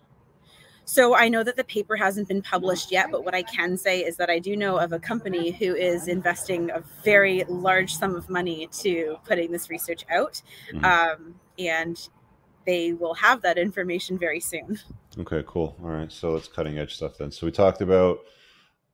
So 0.85 1.15
I 1.15 1.29
know 1.29 1.43
that 1.43 1.57
the 1.57 1.63
paper 1.63 1.95
hasn't 1.95 2.27
been 2.27 2.41
published 2.41 2.91
yet, 2.91 3.11
but 3.11 3.25
what 3.25 3.33
I 3.33 3.41
can 3.41 3.75
say 3.75 4.01
is 4.01 4.17
that 4.17 4.29
I 4.29 4.39
do 4.39 4.55
know 4.55 4.77
of 4.77 4.93
a 4.93 4.99
company 4.99 5.51
who 5.51 5.75
is 5.75 6.07
investing 6.07 6.69
a 6.69 6.83
very 7.03 7.43
large 7.47 7.95
sum 7.95 8.15
of 8.15 8.29
money 8.29 8.69
to 8.79 9.17
putting 9.25 9.51
this 9.51 9.69
research 9.69 10.05
out. 10.11 10.41
Mm-hmm. 10.71 10.85
Um, 10.85 11.35
and 11.57 12.07
they 12.65 12.93
will 12.93 13.15
have 13.15 13.41
that 13.41 13.57
information 13.57 14.17
very 14.17 14.39
soon. 14.39 14.79
Okay, 15.17 15.43
cool. 15.47 15.75
All 15.81 15.89
right. 15.89 16.11
So 16.11 16.35
it's 16.35 16.47
cutting 16.47 16.77
edge 16.77 16.95
stuff 16.95 17.17
then. 17.17 17.31
So 17.31 17.45
we 17.45 17.51
talked 17.51 17.81
about 17.81 18.19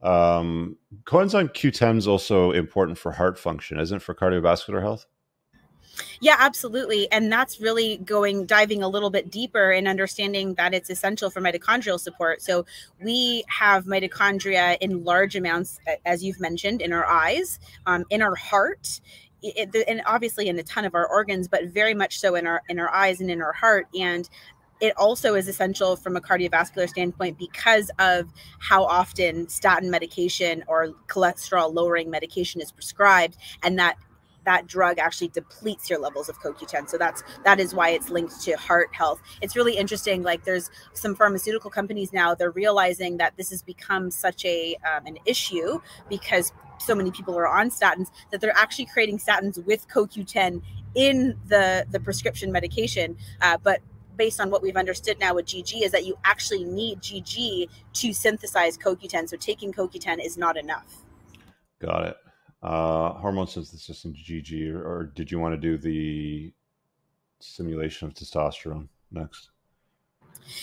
um, 0.01 0.77
coenzyme 1.03 1.49
Q10 1.49 1.97
is 1.97 2.07
also 2.07 2.51
important 2.51 2.97
for 2.97 3.11
heart 3.11 3.37
function, 3.37 3.79
isn't 3.79 3.97
it, 3.97 4.01
for 4.01 4.15
cardiovascular 4.15 4.81
health? 4.81 5.05
Yeah, 6.19 6.35
absolutely. 6.39 7.11
And 7.11 7.31
that's 7.31 7.59
really 7.59 7.97
going 7.97 8.45
diving 8.45 8.83
a 8.83 8.87
little 8.87 9.09
bit 9.09 9.29
deeper 9.29 9.71
and 9.71 9.87
understanding 9.87 10.53
that 10.55 10.73
it's 10.73 10.89
essential 10.89 11.29
for 11.29 11.41
mitochondrial 11.41 11.99
support. 11.99 12.41
So 12.41 12.65
we 13.01 13.43
have 13.47 13.85
mitochondria 13.85 14.77
in 14.79 15.03
large 15.03 15.35
amounts, 15.35 15.79
as 16.05 16.23
you've 16.23 16.39
mentioned, 16.39 16.81
in 16.81 16.93
our 16.93 17.05
eyes, 17.05 17.59
um, 17.85 18.05
in 18.09 18.21
our 18.21 18.35
heart. 18.35 19.01
It, 19.43 19.75
and 19.87 20.03
obviously 20.05 20.49
in 20.49 20.59
a 20.59 20.63
ton 20.63 20.85
of 20.85 20.93
our 20.93 21.07
organs, 21.07 21.47
but 21.47 21.65
very 21.69 21.95
much 21.95 22.19
so 22.19 22.35
in 22.35 22.45
our 22.45 22.61
in 22.69 22.77
our 22.77 22.93
eyes 22.93 23.21
and 23.21 23.31
in 23.31 23.41
our 23.41 23.53
heart. 23.53 23.87
And 23.99 24.29
it 24.79 24.95
also 24.97 25.35
is 25.35 25.47
essential 25.47 25.95
from 25.95 26.15
a 26.15 26.21
cardiovascular 26.21 26.87
standpoint 26.89 27.39
because 27.39 27.89
of 27.99 28.31
how 28.59 28.83
often 28.83 29.47
statin 29.47 29.89
medication 29.89 30.63
or 30.67 30.89
cholesterol 31.07 31.73
lowering 31.73 32.09
medication 32.09 32.61
is 32.61 32.71
prescribed 32.71 33.37
and 33.63 33.79
that 33.79 33.97
that 34.45 34.67
drug 34.67 34.99
actually 34.99 35.29
depletes 35.29 35.89
your 35.89 35.99
levels 35.99 36.29
of 36.29 36.39
CoQ10. 36.39 36.89
So 36.89 36.97
that's 36.97 37.23
that 37.43 37.59
is 37.59 37.73
why 37.73 37.89
it's 37.89 38.09
linked 38.09 38.41
to 38.41 38.53
heart 38.53 38.93
health. 38.93 39.21
It's 39.41 39.55
really 39.55 39.77
interesting. 39.77 40.23
Like 40.23 40.43
there's 40.45 40.69
some 40.93 41.15
pharmaceutical 41.15 41.69
companies 41.69 42.13
now 42.13 42.35
they're 42.35 42.51
realizing 42.51 43.17
that 43.17 43.35
this 43.37 43.49
has 43.49 43.61
become 43.61 44.11
such 44.11 44.45
a 44.45 44.75
um, 44.77 45.05
an 45.05 45.17
issue 45.25 45.79
because 46.09 46.51
so 46.79 46.95
many 46.95 47.11
people 47.11 47.37
are 47.37 47.47
on 47.47 47.69
statins 47.69 48.09
that 48.31 48.41
they're 48.41 48.57
actually 48.57 48.85
creating 48.85 49.19
statins 49.19 49.63
with 49.65 49.87
CoQ10 49.87 50.61
in 50.95 51.37
the 51.47 51.85
the 51.91 51.99
prescription 51.99 52.51
medication. 52.51 53.17
Uh, 53.41 53.57
but 53.61 53.79
based 54.17 54.39
on 54.39 54.49
what 54.49 54.61
we've 54.61 54.77
understood 54.77 55.19
now 55.19 55.33
with 55.33 55.45
GG 55.45 55.81
is 55.83 55.91
that 55.91 56.05
you 56.05 56.17
actually 56.23 56.63
need 56.63 56.99
GG 56.99 57.69
to 57.93 58.13
synthesize 58.13 58.77
CoQ10. 58.77 59.29
So 59.29 59.37
taking 59.37 59.71
CoQ10 59.71 60.23
is 60.23 60.37
not 60.37 60.57
enough. 60.57 60.97
Got 61.79 62.05
it. 62.07 62.17
Uh, 62.63 63.13
hormone 63.13 63.47
synthesis 63.47 64.05
in 64.05 64.13
GG, 64.13 64.71
or, 64.71 64.83
or 64.83 65.03
did 65.15 65.31
you 65.31 65.39
want 65.39 65.53
to 65.53 65.57
do 65.57 65.77
the 65.77 66.53
simulation 67.39 68.07
of 68.07 68.13
testosterone 68.13 68.87
next? 69.11 69.49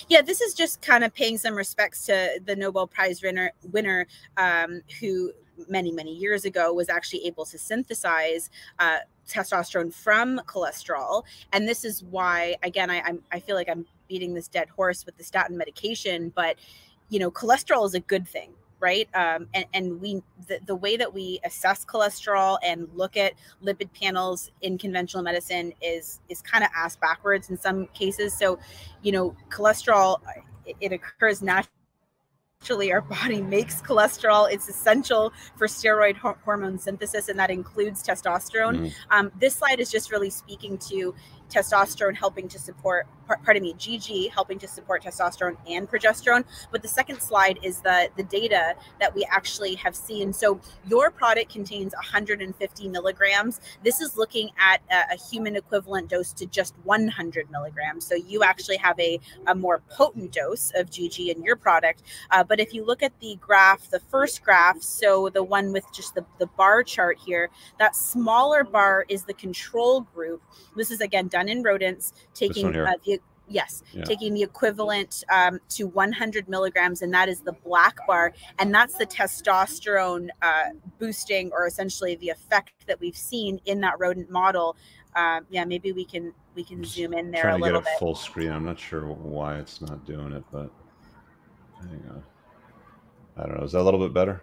Yeah, 0.08 0.22
this 0.22 0.40
is 0.40 0.54
just 0.54 0.80
kind 0.80 1.02
of 1.02 1.12
paying 1.12 1.38
some 1.38 1.54
respects 1.54 2.06
to 2.06 2.40
the 2.44 2.54
Nobel 2.54 2.86
Prize 2.86 3.22
winner, 3.22 3.52
winner 3.64 4.06
um, 4.36 4.82
who 5.00 5.32
many 5.68 5.90
many 5.90 6.14
years 6.14 6.44
ago 6.44 6.72
was 6.72 6.88
actually 6.88 7.26
able 7.26 7.44
to 7.44 7.58
synthesize 7.58 8.50
uh, 8.78 8.98
testosterone 9.26 9.92
from 9.92 10.40
cholesterol 10.46 11.24
and 11.52 11.66
this 11.66 11.84
is 11.84 12.04
why 12.04 12.54
again 12.62 12.90
I, 12.90 13.00
I'm, 13.00 13.22
I 13.32 13.40
feel 13.40 13.56
like 13.56 13.68
i'm 13.68 13.84
beating 14.08 14.34
this 14.34 14.48
dead 14.48 14.68
horse 14.68 15.04
with 15.04 15.16
the 15.16 15.24
statin 15.24 15.56
medication 15.56 16.32
but 16.34 16.56
you 17.08 17.18
know 17.18 17.30
cholesterol 17.30 17.84
is 17.84 17.94
a 17.94 18.00
good 18.00 18.26
thing 18.26 18.52
right 18.80 19.08
um, 19.14 19.48
and, 19.54 19.64
and 19.74 20.00
we 20.00 20.22
the, 20.46 20.58
the 20.66 20.74
way 20.74 20.96
that 20.96 21.12
we 21.12 21.40
assess 21.44 21.84
cholesterol 21.84 22.58
and 22.64 22.88
look 22.94 23.16
at 23.16 23.34
lipid 23.64 23.88
panels 23.92 24.50
in 24.62 24.78
conventional 24.78 25.22
medicine 25.22 25.72
is 25.82 26.20
is 26.28 26.40
kind 26.42 26.64
of 26.64 26.70
ass 26.76 26.96
backwards 26.96 27.50
in 27.50 27.58
some 27.58 27.86
cases 27.88 28.36
so 28.36 28.58
you 29.02 29.12
know 29.12 29.34
cholesterol 29.50 30.18
it, 30.64 30.76
it 30.80 30.92
occurs 30.92 31.42
naturally 31.42 31.72
Actually, 32.60 32.92
our 32.92 33.00
body 33.00 33.40
makes 33.56 33.80
cholesterol. 33.80 34.50
It's 34.50 34.68
essential 34.68 35.32
for 35.56 35.66
steroid 35.66 36.16
hormone 36.16 36.78
synthesis, 36.78 37.28
and 37.28 37.38
that 37.38 37.50
includes 37.50 38.02
testosterone. 38.02 38.78
Mm. 38.78 38.92
Um, 39.10 39.32
this 39.38 39.54
slide 39.54 39.80
is 39.80 39.90
just 39.90 40.10
really 40.10 40.30
speaking 40.30 40.76
to 40.88 41.14
testosterone 41.48 42.16
helping 42.16 42.48
to 42.48 42.58
support, 42.58 43.06
pardon 43.44 43.62
me, 43.62 43.74
GG 43.74 44.30
helping 44.30 44.58
to 44.58 44.68
support 44.68 45.02
testosterone 45.02 45.56
and 45.68 45.88
progesterone. 45.88 46.44
But 46.70 46.82
the 46.82 46.88
second 46.88 47.20
slide 47.20 47.58
is 47.62 47.80
the, 47.80 48.08
the 48.16 48.22
data 48.24 48.74
that 49.00 49.14
we 49.14 49.26
actually 49.30 49.74
have 49.76 49.94
seen. 49.94 50.32
So 50.32 50.60
your 50.86 51.10
product 51.10 51.52
contains 51.52 51.92
150 51.94 52.88
milligrams. 52.88 53.60
This 53.82 54.00
is 54.00 54.16
looking 54.16 54.50
at 54.58 54.80
a, 54.90 55.14
a 55.14 55.16
human 55.16 55.56
equivalent 55.56 56.08
dose 56.08 56.32
to 56.34 56.46
just 56.46 56.74
100 56.84 57.50
milligrams. 57.50 58.06
So 58.06 58.14
you 58.14 58.42
actually 58.42 58.76
have 58.78 58.98
a, 59.00 59.20
a 59.46 59.54
more 59.54 59.82
potent 59.90 60.32
dose 60.32 60.72
of 60.74 60.90
GG 60.90 61.34
in 61.34 61.42
your 61.42 61.56
product. 61.56 62.02
Uh, 62.30 62.44
but 62.44 62.60
if 62.60 62.74
you 62.74 62.84
look 62.84 63.02
at 63.02 63.18
the 63.20 63.36
graph, 63.40 63.90
the 63.90 64.00
first 64.00 64.42
graph, 64.42 64.80
so 64.82 65.28
the 65.28 65.42
one 65.42 65.72
with 65.72 65.84
just 65.92 66.14
the, 66.14 66.24
the 66.38 66.46
bar 66.46 66.82
chart 66.82 67.18
here, 67.18 67.50
that 67.78 67.96
smaller 67.96 68.64
bar 68.64 69.04
is 69.08 69.24
the 69.24 69.34
control 69.34 70.00
group. 70.00 70.42
This 70.76 70.90
is 70.90 71.00
again 71.00 71.28
done 71.38 71.48
in 71.48 71.62
rodents, 71.62 72.12
taking 72.34 72.76
uh, 72.76 72.92
the 73.04 73.18
yes 73.50 73.82
yeah. 73.92 74.04
taking 74.04 74.34
the 74.34 74.42
equivalent 74.42 75.24
um, 75.32 75.58
to 75.70 75.86
100 75.86 76.48
milligrams 76.50 77.00
and 77.00 77.14
that 77.14 77.30
is 77.30 77.40
the 77.40 77.52
black 77.64 77.96
bar 78.06 78.34
and 78.58 78.74
that's 78.74 78.98
the 78.98 79.06
testosterone 79.06 80.28
uh, 80.42 80.64
boosting 80.98 81.50
or 81.52 81.66
essentially 81.66 82.14
the 82.16 82.28
effect 82.28 82.86
that 82.86 83.00
we've 83.00 83.16
seen 83.16 83.58
in 83.64 83.80
that 83.80 83.94
rodent 83.98 84.30
model. 84.30 84.76
Um, 85.16 85.46
yeah 85.48 85.64
maybe 85.64 85.92
we 85.92 86.04
can 86.04 86.34
we 86.54 86.62
can 86.62 86.84
zoom 86.84 87.14
in 87.14 87.30
there 87.30 87.44
trying 87.44 87.60
a 87.60 87.64
little 87.64 87.80
to 87.80 87.84
get 87.86 87.92
a 87.92 87.94
bit. 87.94 87.98
full 87.98 88.14
screen. 88.14 88.52
I'm 88.52 88.66
not 88.66 88.78
sure 88.78 89.06
why 89.06 89.56
it's 89.56 89.80
not 89.80 90.04
doing 90.04 90.32
it 90.32 90.44
but 90.52 90.70
hang 91.80 92.04
on. 92.10 92.22
I 93.38 93.46
don't 93.46 93.56
know. 93.56 93.64
Is 93.64 93.72
that 93.72 93.80
a 93.80 93.82
little 93.88 94.00
bit 94.00 94.12
better 94.12 94.42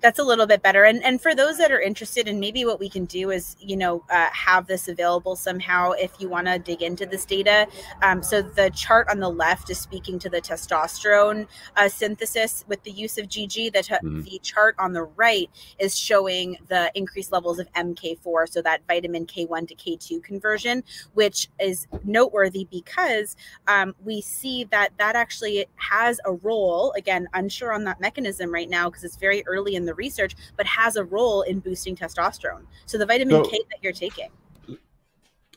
that's 0.00 0.18
a 0.18 0.24
little 0.24 0.46
bit 0.46 0.62
better. 0.62 0.84
And 0.84 1.02
and 1.04 1.20
for 1.20 1.34
those 1.34 1.58
that 1.58 1.72
are 1.72 1.80
interested, 1.80 2.28
and 2.28 2.38
maybe 2.40 2.64
what 2.64 2.78
we 2.78 2.88
can 2.88 3.04
do 3.04 3.30
is 3.30 3.56
you 3.60 3.76
know 3.76 4.04
uh, 4.10 4.28
have 4.32 4.66
this 4.66 4.88
available 4.88 5.36
somehow 5.36 5.92
if 5.92 6.12
you 6.18 6.28
want 6.28 6.46
to 6.46 6.58
dig 6.58 6.82
into 6.82 7.06
this 7.06 7.24
data. 7.24 7.66
Um, 8.02 8.22
so 8.22 8.42
the 8.42 8.70
chart 8.70 9.08
on 9.10 9.20
the 9.20 9.28
left 9.28 9.70
is 9.70 9.78
speaking 9.78 10.18
to 10.20 10.28
the 10.28 10.40
testosterone 10.40 11.46
uh, 11.76 11.88
synthesis 11.88 12.64
with 12.68 12.82
the 12.82 12.90
use 12.90 13.18
of 13.18 13.26
GG. 13.26 13.72
The, 13.72 13.82
t- 13.82 13.94
mm-hmm. 13.94 14.22
the 14.22 14.38
chart 14.42 14.76
on 14.78 14.92
the 14.92 15.04
right 15.04 15.50
is 15.78 15.96
showing 15.96 16.58
the 16.68 16.90
increased 16.94 17.32
levels 17.32 17.58
of 17.58 17.70
MK4, 17.72 18.48
so 18.48 18.62
that 18.62 18.82
vitamin 18.86 19.26
K1 19.26 19.68
to 19.68 19.74
K2 19.74 20.22
conversion, 20.22 20.84
which 21.14 21.48
is 21.58 21.86
noteworthy 22.04 22.66
because 22.70 23.36
um, 23.66 23.94
we 24.04 24.20
see 24.20 24.64
that 24.64 24.90
that 24.98 25.16
actually 25.16 25.66
has 25.76 26.20
a 26.24 26.32
role. 26.32 26.92
Again, 26.96 27.28
unsure 27.34 27.72
on 27.72 27.84
that 27.84 28.00
mechanism 28.00 28.52
right 28.52 28.68
now 28.68 28.88
because 28.88 29.04
it's 29.04 29.16
very 29.16 29.46
early 29.46 29.74
in 29.74 29.85
the 29.86 29.94
research, 29.94 30.34
but 30.56 30.66
has 30.66 30.96
a 30.96 31.04
role 31.04 31.42
in 31.42 31.60
boosting 31.60 31.96
testosterone. 31.96 32.64
So 32.86 32.98
the 32.98 33.06
vitamin 33.06 33.44
so, 33.44 33.50
K 33.50 33.58
that 33.70 33.78
you're 33.82 33.92
taking. 33.92 34.28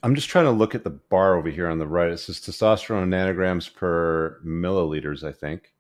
I'm 0.02 0.16
just 0.16 0.30
trying 0.30 0.46
to 0.46 0.52
look 0.52 0.76
at 0.76 0.84
the 0.84 0.92
bar 0.92 1.36
over 1.36 1.50
here 1.50 1.68
on 1.68 1.78
the 1.78 1.88
right. 1.88 2.10
It 2.10 2.18
says 2.18 2.40
testosterone 2.40 3.08
nanograms 3.08 3.74
per 3.74 4.40
milliliters, 4.46 5.24
I 5.24 5.32
think. 5.32 5.74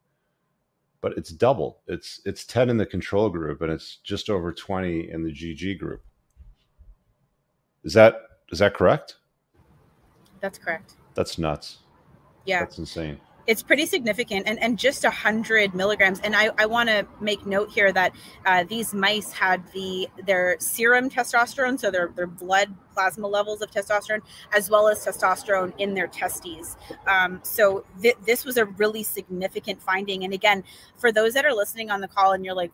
But 1.01 1.17
it's 1.17 1.29
double. 1.29 1.79
It's 1.87 2.19
it's 2.25 2.43
10 2.43 2.69
in 2.69 2.75
the 2.75 2.85
control 2.85 3.29
group 3.29 3.61
and 3.61 3.71
it's 3.71 3.97
just 4.03 4.29
over 4.29 4.51
20 4.51 5.09
in 5.09 5.23
the 5.23 5.31
GG 5.31 5.79
group. 5.79 6.03
Is 7.85 7.93
that 7.93 8.15
is 8.51 8.59
that 8.59 8.73
correct? 8.73 9.15
That's 10.41 10.57
correct. 10.57 10.95
That's 11.13 11.37
nuts. 11.37 11.77
Yeah. 12.45 12.59
That's 12.59 12.79
insane 12.79 13.19
it's 13.49 13.63
pretty 13.63 13.87
significant 13.87 14.43
and, 14.45 14.61
and 14.61 14.77
just 14.77 15.03
100 15.03 15.73
milligrams. 15.73 16.19
And 16.19 16.35
i, 16.35 16.51
I 16.59 16.67
want 16.67 16.87
to 16.87 17.07
make 17.19 17.47
note 17.47 17.71
here 17.71 17.91
that 17.91 18.13
uh, 18.45 18.63
these 18.63 18.93
mice 18.93 19.31
had 19.31 19.63
the 19.73 20.07
their 20.23 20.55
serum 20.59 21.09
testosterone 21.09 21.79
so 21.79 21.89
their, 21.89 22.09
their 22.15 22.27
blood 22.27 22.75
plasma 22.93 23.25
levels 23.25 23.63
of 23.63 23.71
testosterone 23.71 24.21
as 24.53 24.69
well 24.69 24.87
as 24.87 25.03
testosterone 25.03 25.73
in 25.79 25.95
their 25.95 26.05
testes. 26.05 26.77
Um, 27.07 27.39
so 27.41 27.85
th- 27.99 28.17
this 28.23 28.45
was 28.45 28.57
a 28.57 28.65
really 28.65 29.01
significant 29.01 29.81
finding. 29.81 30.23
And 30.23 30.31
again 30.31 30.63
for 30.97 31.11
those 31.11 31.33
that 31.33 31.43
are 31.43 31.53
listening 31.53 31.89
on 31.89 32.01
the 32.01 32.07
call 32.07 32.33
and 32.33 32.45
you're 32.45 32.53
like 32.53 32.71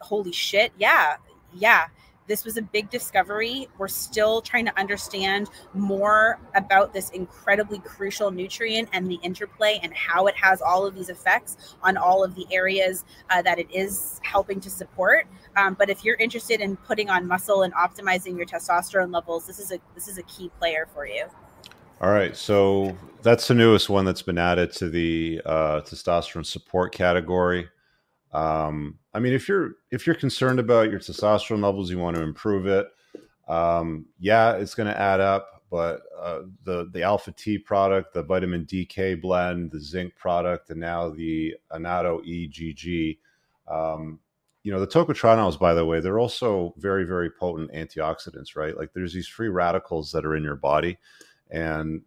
holy 0.00 0.32
shit 0.32 0.72
yeah 0.76 1.16
yeah 1.54 1.86
this 2.30 2.44
was 2.44 2.56
a 2.56 2.62
big 2.62 2.88
discovery. 2.90 3.68
We're 3.76 3.88
still 3.88 4.40
trying 4.40 4.64
to 4.66 4.78
understand 4.78 5.50
more 5.74 6.38
about 6.54 6.92
this 6.92 7.10
incredibly 7.10 7.80
crucial 7.80 8.30
nutrient 8.30 8.88
and 8.92 9.10
the 9.10 9.18
interplay 9.24 9.80
and 9.82 9.92
how 9.92 10.28
it 10.28 10.36
has 10.36 10.62
all 10.62 10.86
of 10.86 10.94
these 10.94 11.08
effects 11.08 11.74
on 11.82 11.96
all 11.96 12.22
of 12.22 12.36
the 12.36 12.46
areas 12.52 13.04
uh, 13.30 13.42
that 13.42 13.58
it 13.58 13.66
is 13.74 14.20
helping 14.22 14.60
to 14.60 14.70
support. 14.70 15.26
Um, 15.56 15.74
but 15.74 15.90
if 15.90 16.04
you're 16.04 16.16
interested 16.16 16.60
in 16.60 16.76
putting 16.76 17.10
on 17.10 17.26
muscle 17.26 17.64
and 17.64 17.74
optimizing 17.74 18.36
your 18.36 18.46
testosterone 18.46 19.12
levels, 19.12 19.48
this 19.48 19.58
is 19.58 19.72
a 19.72 19.80
this 19.96 20.06
is 20.06 20.16
a 20.16 20.22
key 20.22 20.52
player 20.60 20.86
for 20.94 21.06
you. 21.06 21.24
All 22.00 22.12
right, 22.12 22.36
so 22.36 22.96
that's 23.22 23.48
the 23.48 23.54
newest 23.54 23.90
one 23.90 24.04
that's 24.04 24.22
been 24.22 24.38
added 24.38 24.72
to 24.74 24.88
the 24.88 25.42
uh, 25.44 25.80
testosterone 25.80 26.46
support 26.46 26.92
category. 26.92 27.68
Um, 28.32 28.98
I 29.12 29.18
mean, 29.18 29.32
if 29.32 29.48
you're 29.48 29.72
if 29.90 30.06
you're 30.06 30.16
concerned 30.16 30.60
about 30.60 30.90
your 30.90 31.00
testosterone 31.00 31.62
levels, 31.62 31.90
you 31.90 31.98
want 31.98 32.16
to 32.16 32.22
improve 32.22 32.66
it. 32.66 32.86
Um, 33.48 34.06
yeah, 34.18 34.52
it's 34.52 34.74
going 34.74 34.88
to 34.88 34.98
add 34.98 35.20
up. 35.20 35.62
But 35.70 36.02
uh, 36.20 36.40
the 36.64 36.90
the 36.92 37.02
Alpha 37.02 37.32
T 37.32 37.58
product, 37.58 38.14
the 38.14 38.22
vitamin 38.22 38.66
DK 38.66 39.20
blend, 39.20 39.70
the 39.70 39.80
zinc 39.80 40.16
product, 40.16 40.70
and 40.70 40.80
now 40.80 41.10
the 41.10 41.54
Anato 41.72 42.20
EGG. 42.26 43.18
Um, 43.72 44.18
you 44.62 44.72
know, 44.72 44.80
the 44.80 44.86
tocotrienols, 44.86 45.58
by 45.58 45.72
the 45.72 45.86
way, 45.86 46.00
they're 46.00 46.18
also 46.18 46.74
very, 46.76 47.04
very 47.04 47.30
potent 47.30 47.72
antioxidants, 47.72 48.56
right? 48.56 48.76
Like 48.76 48.92
there's 48.92 49.14
these 49.14 49.28
free 49.28 49.48
radicals 49.48 50.12
that 50.12 50.26
are 50.26 50.36
in 50.36 50.42
your 50.42 50.56
body, 50.56 50.98
and 51.50 52.02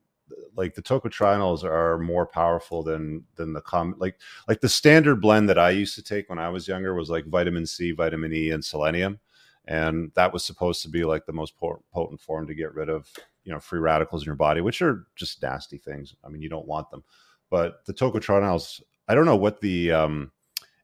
like 0.56 0.76
the 0.76 0.82
tocotrienols 0.82 1.64
are 1.64 1.98
more 1.98 2.26
powerful 2.26 2.84
than 2.84 3.24
than 3.36 3.54
the 3.54 3.62
common 3.62 3.96
like 4.00 4.20
like 4.48 4.62
the 4.62 4.70
standard 4.70 5.22
blend 5.22 5.50
that 5.50 5.58
I 5.58 5.72
used 5.72 5.96
to 5.96 6.04
take 6.04 6.30
when 6.30 6.40
I 6.40 6.50
was 6.50 6.68
younger 6.68 6.94
was 6.94 7.10
like 7.10 7.26
vitamin 7.26 7.66
C, 7.66 7.92
vitamin 7.92 8.34
E, 8.34 8.52
and 8.52 8.64
selenium, 8.64 9.20
and 9.66 10.12
that 10.16 10.34
was 10.34 10.44
supposed 10.44 10.82
to 10.84 10.90
be 10.90 11.04
like 11.04 11.26
the 11.26 11.34
most 11.34 11.56
potent 11.58 12.22
form 12.22 12.48
to 12.48 12.56
get 12.56 12.74
rid 12.74 12.90
of 12.90 13.12
you 13.44 13.52
know 13.52 13.60
free 13.60 13.80
radicals 13.80 14.24
in 14.24 14.28
your 14.28 14.36
body, 14.36 14.62
which 14.62 14.82
are 14.82 15.08
just 15.16 15.42
nasty 15.42 15.78
things. 15.78 16.16
I 16.24 16.30
mean, 16.30 16.42
you 16.42 16.50
don't 16.50 16.68
want 16.68 16.90
them, 16.92 17.04
but 17.50 17.86
the 17.86 17.94
tocotrienols. 17.94 18.82
I 19.08 19.16
don't 19.16 19.26
know 19.26 19.36
what 19.36 19.60
the 19.60 19.92
um, 19.92 20.32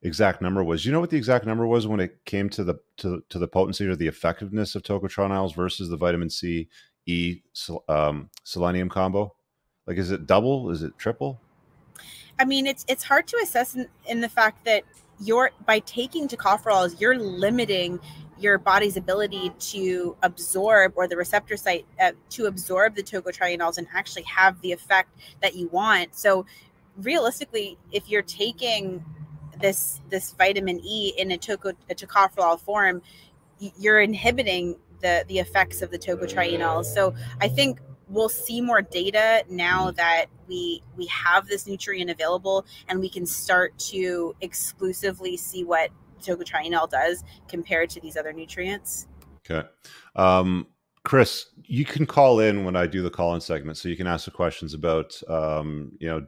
exact 0.01 0.41
number 0.41 0.63
was. 0.63 0.85
You 0.85 0.91
know 0.91 0.99
what 0.99 1.09
the 1.09 1.17
exact 1.17 1.45
number 1.45 1.65
was 1.65 1.88
when 1.88 1.99
it 1.99 2.23
came 2.25 2.49
to 2.49 2.63
the 2.63 2.75
to, 2.97 3.23
to 3.29 3.39
the 3.39 3.47
potency 3.47 3.85
or 3.85 3.95
the 3.95 4.07
effectiveness 4.07 4.75
of 4.75 4.83
tocotrienols 4.83 5.55
versus 5.55 5.89
the 5.89 5.97
vitamin 5.97 6.29
C 6.29 6.67
E 7.05 7.41
um, 7.88 8.29
selenium 8.43 8.89
combo? 8.89 9.33
Like, 9.87 9.97
is 9.97 10.11
it 10.11 10.27
double? 10.27 10.69
Is 10.69 10.83
it 10.83 10.97
triple? 10.97 11.39
I 12.39 12.45
mean, 12.45 12.67
it's 12.67 12.85
it's 12.87 13.03
hard 13.03 13.27
to 13.27 13.37
assess 13.43 13.75
in, 13.75 13.87
in 14.05 14.21
the 14.21 14.29
fact 14.29 14.65
that 14.65 14.83
you're 15.19 15.51
by 15.65 15.79
taking 15.79 16.27
tocopherols, 16.27 16.99
you're 16.99 17.17
limiting 17.17 17.99
your 18.39 18.57
body's 18.57 18.95
ability 18.95 19.51
to 19.59 20.15
absorb 20.23 20.93
or 20.95 21.07
the 21.07 21.17
receptor 21.17 21.57
site 21.57 21.85
uh, 22.01 22.11
to 22.29 22.45
absorb 22.45 22.95
the 22.95 23.03
tocotrienols 23.03 23.77
and 23.77 23.87
actually 23.93 24.23
have 24.23 24.59
the 24.61 24.71
effect 24.71 25.09
that 25.41 25.55
you 25.55 25.67
want. 25.67 26.15
So 26.15 26.45
realistically, 26.95 27.77
if 27.91 28.09
you're 28.09 28.21
taking 28.21 29.03
this 29.61 29.99
this 30.09 30.31
vitamin 30.31 30.79
E 30.85 31.13
in 31.17 31.31
a, 31.31 31.37
toco, 31.37 31.75
a 31.89 31.95
tocopherol 31.95 32.60
form, 32.60 33.01
you're 33.77 33.99
inhibiting 33.99 34.77
the 35.01 35.25
the 35.27 35.39
effects 35.39 35.81
of 35.81 35.91
the 35.91 35.99
tocotrienols. 35.99 36.85
So 36.85 37.13
I 37.41 37.49
think 37.49 37.81
we'll 38.10 38.29
see 38.29 38.60
more 38.60 38.81
data 38.81 39.43
now 39.49 39.91
that 39.91 40.25
we 40.47 40.81
we 40.97 41.05
have 41.05 41.47
this 41.47 41.67
nutrient 41.67 42.10
available 42.10 42.65
and 42.87 42.99
we 42.99 43.10
can 43.10 43.25
start 43.25 43.77
to 43.77 44.35
exclusively 44.41 45.37
see 45.37 45.63
what 45.63 45.91
tocotrienol 46.21 46.89
does 46.89 47.23
compared 47.47 47.89
to 47.91 48.01
these 48.01 48.17
other 48.17 48.33
nutrients. 48.33 49.07
Okay. 49.49 49.67
Um, 50.15 50.67
Chris, 51.03 51.47
you 51.63 51.85
can 51.85 52.05
call 52.05 52.39
in 52.39 52.65
when 52.65 52.75
I 52.75 52.85
do 52.85 53.01
the 53.01 53.10
call 53.10 53.33
in 53.35 53.41
segment. 53.41 53.77
So 53.77 53.89
you 53.89 53.95
can 53.95 54.07
ask 54.07 54.25
the 54.25 54.31
questions 54.31 54.73
about, 54.73 55.19
um, 55.29 55.93
you 55.99 56.07
know, 56.10 56.27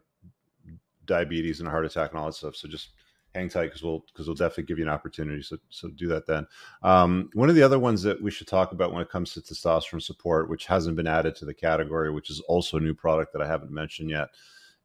diabetes 1.06 1.60
and 1.60 1.68
heart 1.68 1.86
attack 1.86 2.12
and 2.12 2.20
all 2.20 2.28
that 2.28 2.34
stuff. 2.34 2.56
So 2.56 2.68
just 2.68 2.92
hang 3.34 3.50
tight 3.50 3.68
because 3.68 3.84
we'll 3.84 4.04
because 4.08 4.28
we'll 4.28 4.36
definitely 4.36 4.66
give 4.66 4.78
you 4.78 4.86
an 4.86 4.90
opportunity. 4.90 5.42
So 5.42 5.58
so 5.70 5.90
do 5.90 6.08
that 6.08 6.28
then. 6.28 6.48
Um, 6.84 7.30
one 7.34 7.50
of 7.50 7.56
the 7.56 7.64
other 7.64 7.80
ones 7.80 8.02
that 8.04 8.22
we 8.22 8.32
should 8.32 8.48
talk 8.48 8.72
about 8.72 8.92
when 8.92 9.02
it 9.02 9.10
comes 9.10 9.34
to 9.34 9.42
testosterone 9.42 10.02
support, 10.02 10.50
which 10.50 10.66
hasn't 10.66 10.96
been 10.96 11.08
added 11.08 11.36
to 11.38 11.46
the 11.46 11.54
category, 11.54 12.12
which 12.12 12.30
is 12.30 12.40
also 12.42 12.78
a 12.78 12.82
new 12.82 12.94
product 12.94 13.34
that 13.34 13.42
I 13.42 13.48
haven't 13.48 13.72
mentioned 13.72 14.10
yet, 14.10 14.30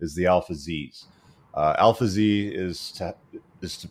is 0.00 0.14
the 0.14 0.26
Alpha 0.26 0.54
Z's. 0.54 1.06
Uh, 1.54 1.74
Alpha 1.78 2.06
Z 2.06 2.48
is 2.48 2.92
to, 2.92 3.14
is 3.62 3.78
to, 3.78 3.88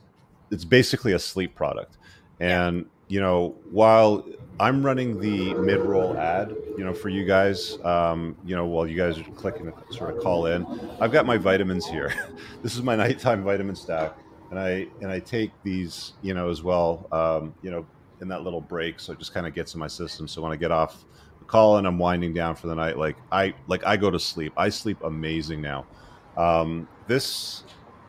it's 0.52 0.66
basically 0.66 1.14
a 1.14 1.20
sleep 1.20 1.56
product, 1.56 1.98
and 2.40 2.86
you 3.08 3.20
know 3.20 3.56
while 3.72 4.26
I'm 4.58 4.86
running 4.86 5.20
the 5.20 5.54
mid 5.56 5.82
roll 5.82 6.16
ad, 6.18 6.56
you 6.78 6.86
know, 6.86 6.94
for 6.94 7.10
you 7.10 7.26
guys, 7.26 7.78
um, 7.84 8.38
you 8.46 8.56
know, 8.56 8.66
while 8.68 8.88
you 8.88 8.96
guys 8.96 9.18
are 9.18 9.24
clicking 9.32 9.66
to 9.66 9.94
sort 9.94 10.16
of 10.16 10.22
call 10.22 10.46
in, 10.46 10.66
I've 11.02 11.12
got 11.12 11.26
my 11.26 11.38
vitamins 11.38 11.86
here. 11.86 12.14
this 12.64 12.76
is 12.76 12.82
my 12.82 12.96
nighttime 12.96 13.44
vitamin 13.44 13.76
stack 13.76 14.16
and 14.50 14.60
I 14.60 14.88
and 15.02 15.12
I 15.12 15.20
take 15.20 15.52
these, 15.64 16.14
you 16.22 16.34
know, 16.34 16.50
as 16.50 16.64
well, 16.64 17.08
um, 17.12 17.54
you 17.62 17.72
know, 17.72 17.86
in 18.22 18.28
that 18.30 18.44
little 18.44 18.62
break, 18.62 19.00
so 19.00 19.14
it 19.14 19.20
just 19.20 19.34
kind 19.34 19.46
of 19.46 19.54
gets 19.54 19.74
in 19.74 19.80
my 19.80 19.88
system. 19.88 20.28
So 20.28 20.42
when 20.42 20.52
I 20.52 20.56
get 20.56 20.72
off 20.72 21.04
the 21.40 21.46
call 21.46 21.78
and 21.78 21.88
I'm 21.88 21.98
winding 21.98 22.34
down 22.34 22.56
for 22.56 22.68
the 22.68 22.76
night, 22.76 22.98
like 22.98 23.18
I 23.32 23.54
like 23.68 23.86
I 23.86 23.98
go 23.98 24.10
to 24.10 24.20
sleep. 24.20 24.54
I 24.58 24.70
sleep 24.70 24.98
amazing 25.04 25.62
now. 25.62 25.86
Um, 26.38 26.88
this 27.08 27.64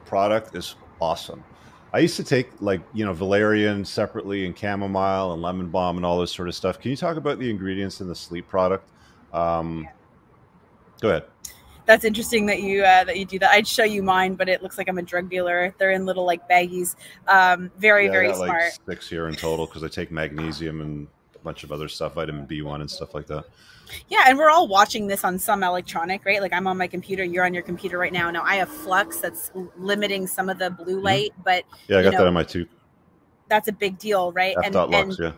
product 0.05 0.55
is 0.55 0.76
awesome. 1.01 1.43
I 1.93 2.01
used 2.01 2.16
to 2.16 2.24
take 2.24 2.51
like 2.61 2.82
you 2.93 3.05
know 3.05 3.12
valerian 3.12 3.84
separately 3.84 4.47
and 4.47 4.59
chamomile 4.59 5.32
and 5.32 5.41
lemon 5.41 5.68
balm 5.68 5.97
and 5.97 6.05
all 6.05 6.20
this 6.20 6.32
sort 6.32 6.49
of 6.49 6.55
stuff. 6.55 6.78
Can 6.78 6.91
you 6.91 6.97
talk 6.97 7.16
about 7.16 7.39
the 7.39 7.49
ingredients 7.49 8.01
in 8.01 8.09
the 8.09 8.14
sleep 8.14 8.49
product? 8.49 8.89
Um, 9.32 9.89
go 11.01 11.09
ahead 11.11 11.24
that's 11.87 12.05
interesting 12.05 12.47
that 12.47 12.61
you 12.61 12.82
uh, 12.82 13.05
that 13.05 13.16
you 13.16 13.24
do 13.24 13.39
that. 13.39 13.51
I'd 13.53 13.66
show 13.66 13.84
you 13.84 14.03
mine, 14.03 14.34
but 14.34 14.49
it 14.49 14.62
looks 14.62 14.76
like 14.76 14.89
I'm 14.89 14.99
a 14.99 15.03
drug 15.03 15.30
dealer. 15.30 15.74
They're 15.78 15.93
in 15.93 16.05
little 16.05 16.24
like 16.24 16.49
baggies. 16.49 16.97
Um, 17.28 17.70
very 17.78 18.07
yeah, 18.07 18.12
very 18.12 18.34
smart. 18.34 18.72
Like 18.87 18.97
six 18.97 19.09
here 19.09 19.28
in 19.28 19.34
total 19.34 19.66
because 19.66 19.82
I 19.82 19.89
take 19.89 20.11
magnesium 20.11 20.80
and 20.80 21.07
a 21.34 21.39
bunch 21.39 21.64
of 21.64 21.72
other 21.72 21.89
stuff, 21.89 22.14
vitamin 22.14 22.47
B1 22.47 22.80
and 22.80 22.91
stuff 22.91 23.14
like 23.14 23.26
that. 23.28 23.45
Yeah, 24.09 24.24
and 24.26 24.37
we're 24.37 24.51
all 24.51 24.66
watching 24.66 25.07
this 25.07 25.22
on 25.22 25.39
some 25.39 25.62
electronic, 25.62 26.24
right? 26.24 26.43
Like 26.43 26.53
I'm 26.53 26.66
on 26.66 26.76
my 26.76 26.89
computer, 26.89 27.22
you're 27.22 27.45
on 27.45 27.55
your 27.55 27.62
computer 27.62 27.99
right 27.99 28.12
now. 28.12 28.30
Now 28.32 28.43
I 28.43 28.57
have 28.57 28.68
flux 28.68 29.20
that's 29.20 29.53
limiting 29.76 30.26
some 30.26 30.49
of 30.49 30.59
the 30.59 30.70
blue 30.70 30.97
mm-hmm. 30.97 31.05
light, 31.05 31.30
mm-hmm. 31.32 31.43
but 31.45 31.64
yeah, 31.89 31.99
I 31.99 32.03
got 32.03 32.12
know, 32.12 32.18
that 32.18 32.26
on 32.26 32.34
my 32.34 32.43
tube. 32.43 32.68
That's 33.49 33.68
a 33.68 33.72
big 33.72 33.97
deal, 33.97 34.32
right? 34.32 34.57
F. 34.59 34.64
And, 34.66 34.74
lux, 34.74 34.93
and 34.93 35.18
yeah 35.18 35.32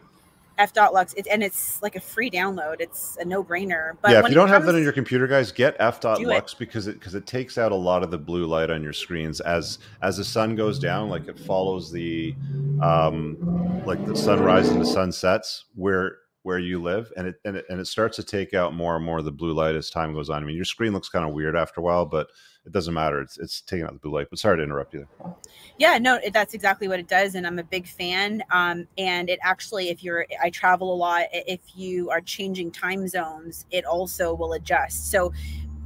F. 0.59 0.73
Lux, 0.77 1.15
it, 1.15 1.27
and 1.31 1.43
it's 1.43 1.81
like 1.83 1.97
a 1.97 2.01
free 2.01 2.31
download. 2.31 2.81
It's 2.81 3.17
a 3.21 3.25
no 3.25 3.43
brainer. 3.43 3.97
But 4.03 4.11
yeah, 4.11 4.21
if 4.21 4.29
you 4.29 4.35
don't 4.35 4.49
have 4.49 4.67
that 4.67 4.75
on 4.75 4.83
your 4.83 4.93
computer, 4.93 5.27
guys, 5.27 5.53
get 5.53 5.77
F. 5.79 6.03
Lux 6.05 6.55
because 6.55 6.87
it 6.87 6.99
because 6.99 7.15
it 7.15 7.27
takes 7.27 7.57
out 7.59 7.73
a 7.73 7.77
lot 7.77 8.03
of 8.03 8.11
the 8.11 8.19
blue 8.19 8.47
light 8.47 8.71
on 8.71 8.83
your 8.83 8.93
screens 8.93 9.41
as 9.41 9.79
as 10.03 10.17
the 10.17 10.25
sun 10.25 10.57
goes 10.57 10.79
down. 10.79 11.09
Like 11.09 11.29
it 11.29 11.39
follows 11.39 11.93
the 11.93 12.35
um, 12.83 13.83
like 13.87 14.05
the 14.05 14.17
sunrise 14.17 14.69
and 14.69 14.81
the 14.81 14.87
sunsets 14.87 15.67
where 15.75 16.19
where 16.43 16.59
you 16.59 16.81
live, 16.81 17.13
and 17.17 17.27
it, 17.27 17.37
and 17.45 17.57
it 17.57 17.65
and 17.69 17.81
it 17.81 17.87
starts 17.87 18.17
to 18.17 18.23
take 18.23 18.55
out 18.55 18.75
more 18.75 18.97
and 18.97 19.05
more 19.05 19.19
of 19.19 19.25
the 19.25 19.33
blue 19.33 19.53
light 19.53 19.75
as 19.75 19.91
time 19.91 20.15
goes 20.15 20.31
on. 20.31 20.43
I 20.43 20.47
mean, 20.47 20.57
your 20.57 20.65
screen 20.65 20.93
looks 20.93 21.09
kind 21.09 21.27
of 21.27 21.35
weird 21.35 21.57
after 21.57 21.81
a 21.81 21.85
while, 21.85 22.07
but 22.07 22.29
it 22.65 22.73
doesn't 22.73 22.95
matter. 22.95 23.21
It's 23.21 23.39
it's 23.39 23.61
taking 23.61 23.85
out 23.85 23.93
the 23.93 23.99
blue 23.99 24.13
light. 24.13 24.29
But 24.31 24.39
sorry 24.39 24.59
to 24.59 24.63
interrupt 24.63 24.95
you 24.95 25.07
there. 25.21 25.35
Yeah, 25.79 25.99
no, 25.99 26.19
that's 26.33 26.55
exactly 26.55 26.89
what 26.89 27.01
it 27.01 27.09
does, 27.09 27.35
and 27.35 27.47
I'm 27.47 27.59
a 27.59 27.65
big 27.65 27.87
fan. 27.87 28.43
Um, 28.53 28.87
and 28.97 29.29
it 29.29 29.39
actually, 29.43 29.91
if 29.91 30.03
you're, 30.03 30.27
I 30.43 30.51
travel 30.51 30.93
a 30.93 30.97
lot. 30.97 31.25
If 31.33 31.61
you 31.75 32.11
are 32.11 32.21
changing 32.21 32.73
time 32.73 33.09
zones, 33.09 33.67
it 33.71 33.85
also 33.85 34.35
will 34.35 34.53
adjust. 34.55 35.11
So 35.11 35.33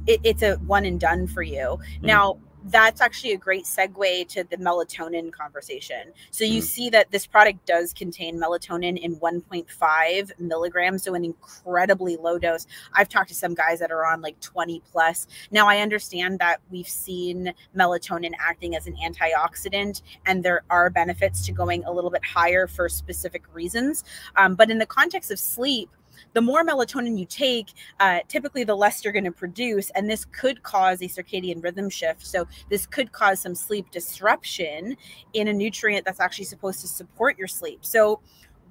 it, 0.07 0.19
it's 0.23 0.43
a 0.43 0.55
one 0.57 0.85
and 0.85 0.99
done 0.99 1.27
for 1.27 1.41
you. 1.41 1.57
Mm-hmm. 1.57 2.05
Now 2.05 2.39
that's 2.65 3.01
actually 3.01 3.33
a 3.33 3.37
great 3.37 3.65
segue 3.65 4.27
to 4.29 4.43
the 4.43 4.57
melatonin 4.57 5.31
conversation. 5.31 6.13
So 6.31 6.45
you 6.45 6.61
mm. 6.61 6.65
see 6.65 6.89
that 6.91 7.11
this 7.11 7.25
product 7.25 7.65
does 7.65 7.93
contain 7.93 8.39
melatonin 8.39 8.97
in 8.97 9.17
1.5 9.17 10.39
milligrams, 10.39 11.03
so 11.03 11.13
an 11.15 11.25
incredibly 11.25 12.15
low 12.15 12.37
dose. 12.37 12.65
I've 12.93 13.09
talked 13.09 13.29
to 13.29 13.35
some 13.35 13.53
guys 13.53 13.79
that 13.79 13.91
are 13.91 14.05
on 14.05 14.21
like 14.21 14.39
20 14.39 14.81
plus. 14.91 15.27
Now 15.51 15.67
I 15.67 15.79
understand 15.79 16.39
that 16.39 16.61
we've 16.71 16.87
seen 16.87 17.53
melatonin 17.75 18.31
acting 18.39 18.75
as 18.75 18.87
an 18.87 18.95
antioxidant, 18.95 20.01
and 20.25 20.43
there 20.43 20.63
are 20.69 20.89
benefits 20.89 21.45
to 21.45 21.51
going 21.51 21.83
a 21.85 21.91
little 21.91 22.09
bit 22.09 22.23
higher 22.25 22.67
for 22.67 22.87
specific 22.87 23.43
reasons. 23.53 24.03
Um, 24.35 24.55
but 24.55 24.69
in 24.69 24.77
the 24.77 24.85
context 24.85 25.31
of 25.31 25.39
sleep, 25.39 25.89
the 26.33 26.41
more 26.41 26.63
melatonin 26.63 27.17
you 27.17 27.25
take, 27.25 27.73
uh, 27.99 28.19
typically 28.27 28.63
the 28.63 28.75
less 28.75 29.03
you're 29.03 29.13
going 29.13 29.23
to 29.25 29.31
produce. 29.31 29.89
And 29.91 30.09
this 30.09 30.25
could 30.25 30.63
cause 30.63 31.01
a 31.01 31.05
circadian 31.05 31.63
rhythm 31.63 31.89
shift. 31.89 32.25
So, 32.25 32.47
this 32.69 32.85
could 32.85 33.11
cause 33.11 33.39
some 33.39 33.55
sleep 33.55 33.91
disruption 33.91 34.95
in 35.33 35.47
a 35.47 35.53
nutrient 35.53 36.05
that's 36.05 36.19
actually 36.19 36.45
supposed 36.45 36.81
to 36.81 36.87
support 36.87 37.37
your 37.37 37.47
sleep. 37.47 37.79
So, 37.85 38.19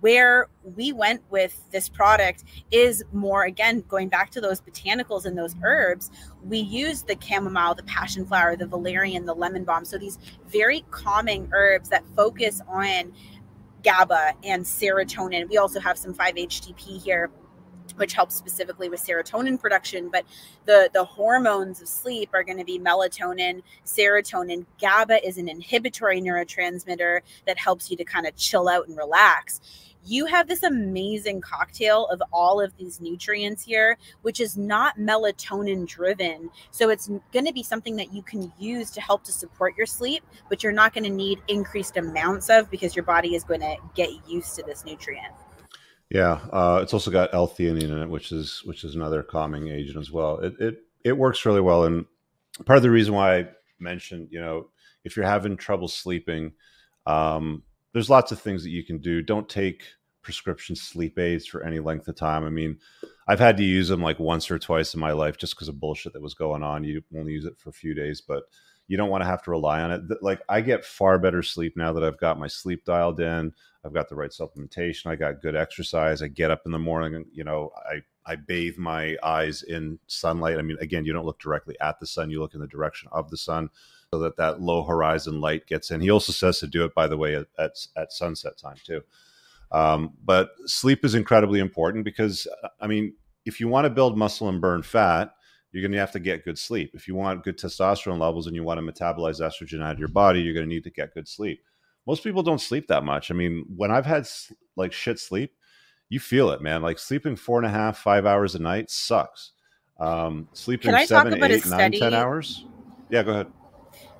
where 0.02 0.48
we 0.64 0.92
went 0.92 1.22
with 1.30 1.70
this 1.70 1.88
product 1.88 2.42
is 2.72 3.04
more 3.12 3.44
again 3.44 3.84
going 3.86 4.08
back 4.08 4.30
to 4.32 4.40
those 4.40 4.60
botanicals 4.60 5.26
and 5.26 5.38
those 5.38 5.54
herbs 5.62 6.10
we 6.44 6.58
use 6.58 7.02
the 7.02 7.16
chamomile 7.22 7.72
the 7.72 7.84
passion 7.84 8.26
flower 8.26 8.56
the 8.56 8.66
valerian 8.66 9.24
the 9.24 9.34
lemon 9.34 9.62
balm 9.62 9.84
so 9.84 9.96
these 9.96 10.18
very 10.48 10.84
calming 10.90 11.48
herbs 11.52 11.88
that 11.88 12.02
focus 12.16 12.60
on 12.66 13.12
GABA 13.82 14.34
and 14.44 14.64
serotonin. 14.64 15.48
We 15.48 15.58
also 15.58 15.80
have 15.80 15.98
some 15.98 16.14
5-HTP 16.14 17.02
here 17.02 17.30
which 17.96 18.14
helps 18.14 18.34
specifically 18.34 18.88
with 18.88 19.04
serotonin 19.04 19.60
production 19.60 20.08
but 20.08 20.24
the 20.64 20.88
the 20.94 21.04
hormones 21.04 21.82
of 21.82 21.88
sleep 21.88 22.30
are 22.32 22.42
going 22.42 22.56
to 22.56 22.64
be 22.64 22.78
melatonin 22.78 23.62
serotonin 23.84 24.64
gaba 24.80 25.24
is 25.26 25.36
an 25.36 25.48
inhibitory 25.48 26.20
neurotransmitter 26.20 27.20
that 27.46 27.58
helps 27.58 27.90
you 27.90 27.96
to 27.96 28.04
kind 28.04 28.26
of 28.26 28.34
chill 28.36 28.68
out 28.68 28.88
and 28.88 28.96
relax 28.96 29.60
you 30.04 30.26
have 30.26 30.48
this 30.48 30.62
amazing 30.62 31.40
cocktail 31.40 32.06
of 32.06 32.22
all 32.32 32.60
of 32.60 32.76
these 32.76 33.00
nutrients 33.00 33.64
here, 33.64 33.96
which 34.22 34.40
is 34.40 34.56
not 34.56 34.98
melatonin 34.98 35.86
driven. 35.86 36.50
So 36.70 36.90
it's 36.90 37.08
going 37.32 37.46
to 37.46 37.52
be 37.52 37.62
something 37.62 37.96
that 37.96 38.12
you 38.12 38.22
can 38.22 38.52
use 38.58 38.90
to 38.92 39.00
help 39.00 39.24
to 39.24 39.32
support 39.32 39.76
your 39.76 39.86
sleep, 39.86 40.24
but 40.48 40.62
you're 40.62 40.72
not 40.72 40.92
going 40.92 41.04
to 41.04 41.10
need 41.10 41.40
increased 41.48 41.96
amounts 41.96 42.50
of 42.50 42.70
because 42.70 42.96
your 42.96 43.04
body 43.04 43.34
is 43.34 43.44
going 43.44 43.60
to 43.60 43.76
get 43.94 44.10
used 44.28 44.54
to 44.56 44.62
this 44.62 44.84
nutrient. 44.84 45.32
Yeah, 46.10 46.40
uh, 46.52 46.80
it's 46.82 46.92
also 46.92 47.10
got 47.10 47.32
L-theanine 47.32 47.84
in 47.84 48.02
it, 48.02 48.08
which 48.08 48.32
is 48.32 48.60
which 48.66 48.84
is 48.84 48.94
another 48.94 49.22
calming 49.22 49.68
agent 49.68 49.96
as 49.96 50.10
well. 50.10 50.40
It 50.40 50.52
it 50.60 50.76
it 51.04 51.16
works 51.16 51.46
really 51.46 51.62
well, 51.62 51.84
and 51.84 52.04
part 52.66 52.76
of 52.76 52.82
the 52.82 52.90
reason 52.90 53.14
why 53.14 53.38
I 53.38 53.48
mentioned, 53.80 54.28
you 54.30 54.40
know, 54.40 54.68
if 55.04 55.16
you're 55.16 55.24
having 55.24 55.56
trouble 55.56 55.88
sleeping, 55.88 56.52
um, 57.06 57.62
there's 57.92 58.10
lots 58.10 58.32
of 58.32 58.40
things 58.40 58.62
that 58.62 58.70
you 58.70 58.84
can 58.84 58.98
do. 58.98 59.22
Don't 59.22 59.48
take 59.48 59.84
prescription 60.22 60.76
sleep 60.76 61.18
aids 61.18 61.46
for 61.46 61.64
any 61.64 61.80
length 61.80 62.08
of 62.08 62.14
time. 62.14 62.44
I 62.44 62.50
mean, 62.50 62.78
I've 63.28 63.40
had 63.40 63.56
to 63.56 63.64
use 63.64 63.88
them 63.88 64.02
like 64.02 64.18
once 64.18 64.50
or 64.50 64.58
twice 64.58 64.94
in 64.94 65.00
my 65.00 65.12
life 65.12 65.36
just 65.36 65.54
because 65.54 65.68
of 65.68 65.80
bullshit 65.80 66.12
that 66.12 66.22
was 66.22 66.34
going 66.34 66.62
on. 66.62 66.84
You 66.84 67.02
only 67.16 67.32
use 67.32 67.44
it 67.44 67.58
for 67.58 67.70
a 67.70 67.74
few 67.74 67.94
days, 67.94 68.20
but 68.20 68.44
you 68.88 68.96
don't 68.96 69.10
want 69.10 69.22
to 69.22 69.28
have 69.28 69.42
to 69.44 69.50
rely 69.50 69.80
on 69.80 69.90
it. 69.90 70.02
Like 70.22 70.40
I 70.48 70.60
get 70.60 70.84
far 70.84 71.18
better 71.18 71.42
sleep 71.42 71.76
now 71.76 71.92
that 71.92 72.04
I've 72.04 72.18
got 72.18 72.38
my 72.38 72.46
sleep 72.46 72.84
dialed 72.84 73.20
in. 73.20 73.52
I've 73.84 73.94
got 73.94 74.08
the 74.08 74.14
right 74.14 74.30
supplementation. 74.30 75.06
I 75.06 75.16
got 75.16 75.42
good 75.42 75.56
exercise. 75.56 76.22
I 76.22 76.28
get 76.28 76.50
up 76.50 76.62
in 76.66 76.72
the 76.72 76.78
morning 76.78 77.24
you 77.32 77.44
know, 77.44 77.70
I, 77.76 78.02
I 78.24 78.36
bathe 78.36 78.78
my 78.78 79.16
eyes 79.22 79.62
in 79.64 79.98
sunlight. 80.06 80.58
I 80.58 80.62
mean, 80.62 80.78
again, 80.80 81.04
you 81.04 81.12
don't 81.12 81.26
look 81.26 81.40
directly 81.40 81.76
at 81.80 81.98
the 81.98 82.06
sun, 82.06 82.30
you 82.30 82.40
look 82.40 82.54
in 82.54 82.60
the 82.60 82.66
direction 82.66 83.08
of 83.12 83.30
the 83.30 83.36
sun 83.36 83.70
so 84.12 84.20
that 84.20 84.36
that 84.36 84.60
low 84.60 84.82
horizon 84.82 85.40
light 85.40 85.66
gets 85.66 85.90
in. 85.90 86.00
He 86.00 86.10
also 86.10 86.32
says 86.32 86.58
to 86.60 86.66
do 86.66 86.84
it, 86.84 86.94
by 86.94 87.06
the 87.06 87.16
way, 87.16 87.34
at, 87.34 87.46
at, 87.58 87.72
at 87.96 88.12
sunset 88.12 88.58
time 88.58 88.76
too. 88.84 89.00
Um, 89.70 90.12
but 90.22 90.50
sleep 90.66 91.02
is 91.04 91.14
incredibly 91.14 91.60
important 91.60 92.04
because, 92.04 92.46
I 92.78 92.86
mean, 92.86 93.14
if 93.46 93.58
you 93.58 93.68
want 93.68 93.86
to 93.86 93.90
build 93.90 94.18
muscle 94.18 94.50
and 94.50 94.60
burn 94.60 94.82
fat, 94.82 95.34
you're 95.70 95.80
going 95.80 95.92
to 95.92 95.98
have 95.98 96.12
to 96.12 96.20
get 96.20 96.44
good 96.44 96.58
sleep. 96.58 96.90
If 96.92 97.08
you 97.08 97.14
want 97.14 97.42
good 97.42 97.56
testosterone 97.56 98.20
levels 98.20 98.46
and 98.46 98.54
you 98.54 98.62
want 98.62 98.78
to 98.78 98.92
metabolize 98.92 99.40
estrogen 99.40 99.82
out 99.82 99.94
of 99.94 99.98
your 99.98 100.08
body, 100.08 100.42
you're 100.42 100.52
going 100.52 100.68
to 100.68 100.74
need 100.74 100.84
to 100.84 100.90
get 100.90 101.14
good 101.14 101.26
sleep. 101.26 101.62
Most 102.06 102.22
people 102.22 102.42
don't 102.42 102.60
sleep 102.60 102.88
that 102.88 103.04
much. 103.04 103.30
I 103.30 103.34
mean, 103.34 103.64
when 103.74 103.90
I've 103.90 104.04
had 104.04 104.28
like 104.76 104.92
shit 104.92 105.18
sleep, 105.18 105.54
you 106.10 106.20
feel 106.20 106.50
it, 106.50 106.60
man. 106.60 106.82
Like 106.82 106.98
sleeping 106.98 107.36
four 107.36 107.58
and 107.58 107.66
a 107.66 107.70
half, 107.70 107.96
five 107.96 108.26
hours 108.26 108.54
a 108.54 108.58
night 108.58 108.90
sucks. 108.90 109.52
Um, 109.98 110.48
sleeping 110.52 110.90
seven, 111.06 111.42
eight, 111.42 111.64
nine, 111.64 111.92
ten 111.92 112.12
hours. 112.12 112.66
Yeah, 113.08 113.22
go 113.22 113.30
ahead. 113.30 113.46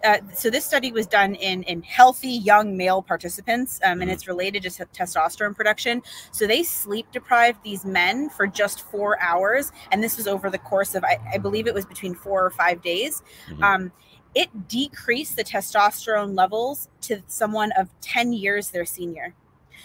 Uh, 0.05 0.19
so 0.35 0.51
this 0.51 0.65
study 0.65 0.91
was 0.93 1.07
done 1.07 1.35
in 1.37 1.63
in 1.65 1.83
healthy 1.83 2.29
young 2.29 2.77
male 2.77 3.03
participants, 3.03 3.81
um, 3.85 3.93
and 3.93 4.03
mm-hmm. 4.03 4.11
it's 4.11 4.27
related 4.27 4.63
to 4.63 4.71
t- 4.71 4.85
testosterone 4.93 5.55
production. 5.55 6.03
So 6.33 6.47
they 6.47 6.63
sleep 6.63 7.07
deprived 7.13 7.63
these 7.63 7.85
men 7.85 8.29
for 8.31 8.47
just 8.47 8.83
four 8.83 9.21
hours, 9.23 9.73
and 9.91 10.03
this 10.03 10.17
was 10.17 10.27
over 10.27 10.51
the 10.51 10.59
course 10.59 10.95
of 10.95 11.05
I, 11.05 11.19
I 11.35 11.39
believe 11.39 11.67
it 11.67 11.75
was 11.75 11.87
between 11.87 12.15
four 12.15 12.45
or 12.45 12.51
five 12.51 12.83
days. 12.83 13.23
Mm-hmm. 13.49 13.63
Um, 13.63 13.93
it 14.35 14.69
decreased 14.69 15.37
the 15.37 15.45
testosterone 15.45 16.37
levels 16.37 16.89
to 17.03 17.23
someone 17.27 17.71
of 17.73 17.89
ten 18.01 18.33
years 18.33 18.71
their 18.71 18.87
senior. 18.87 19.35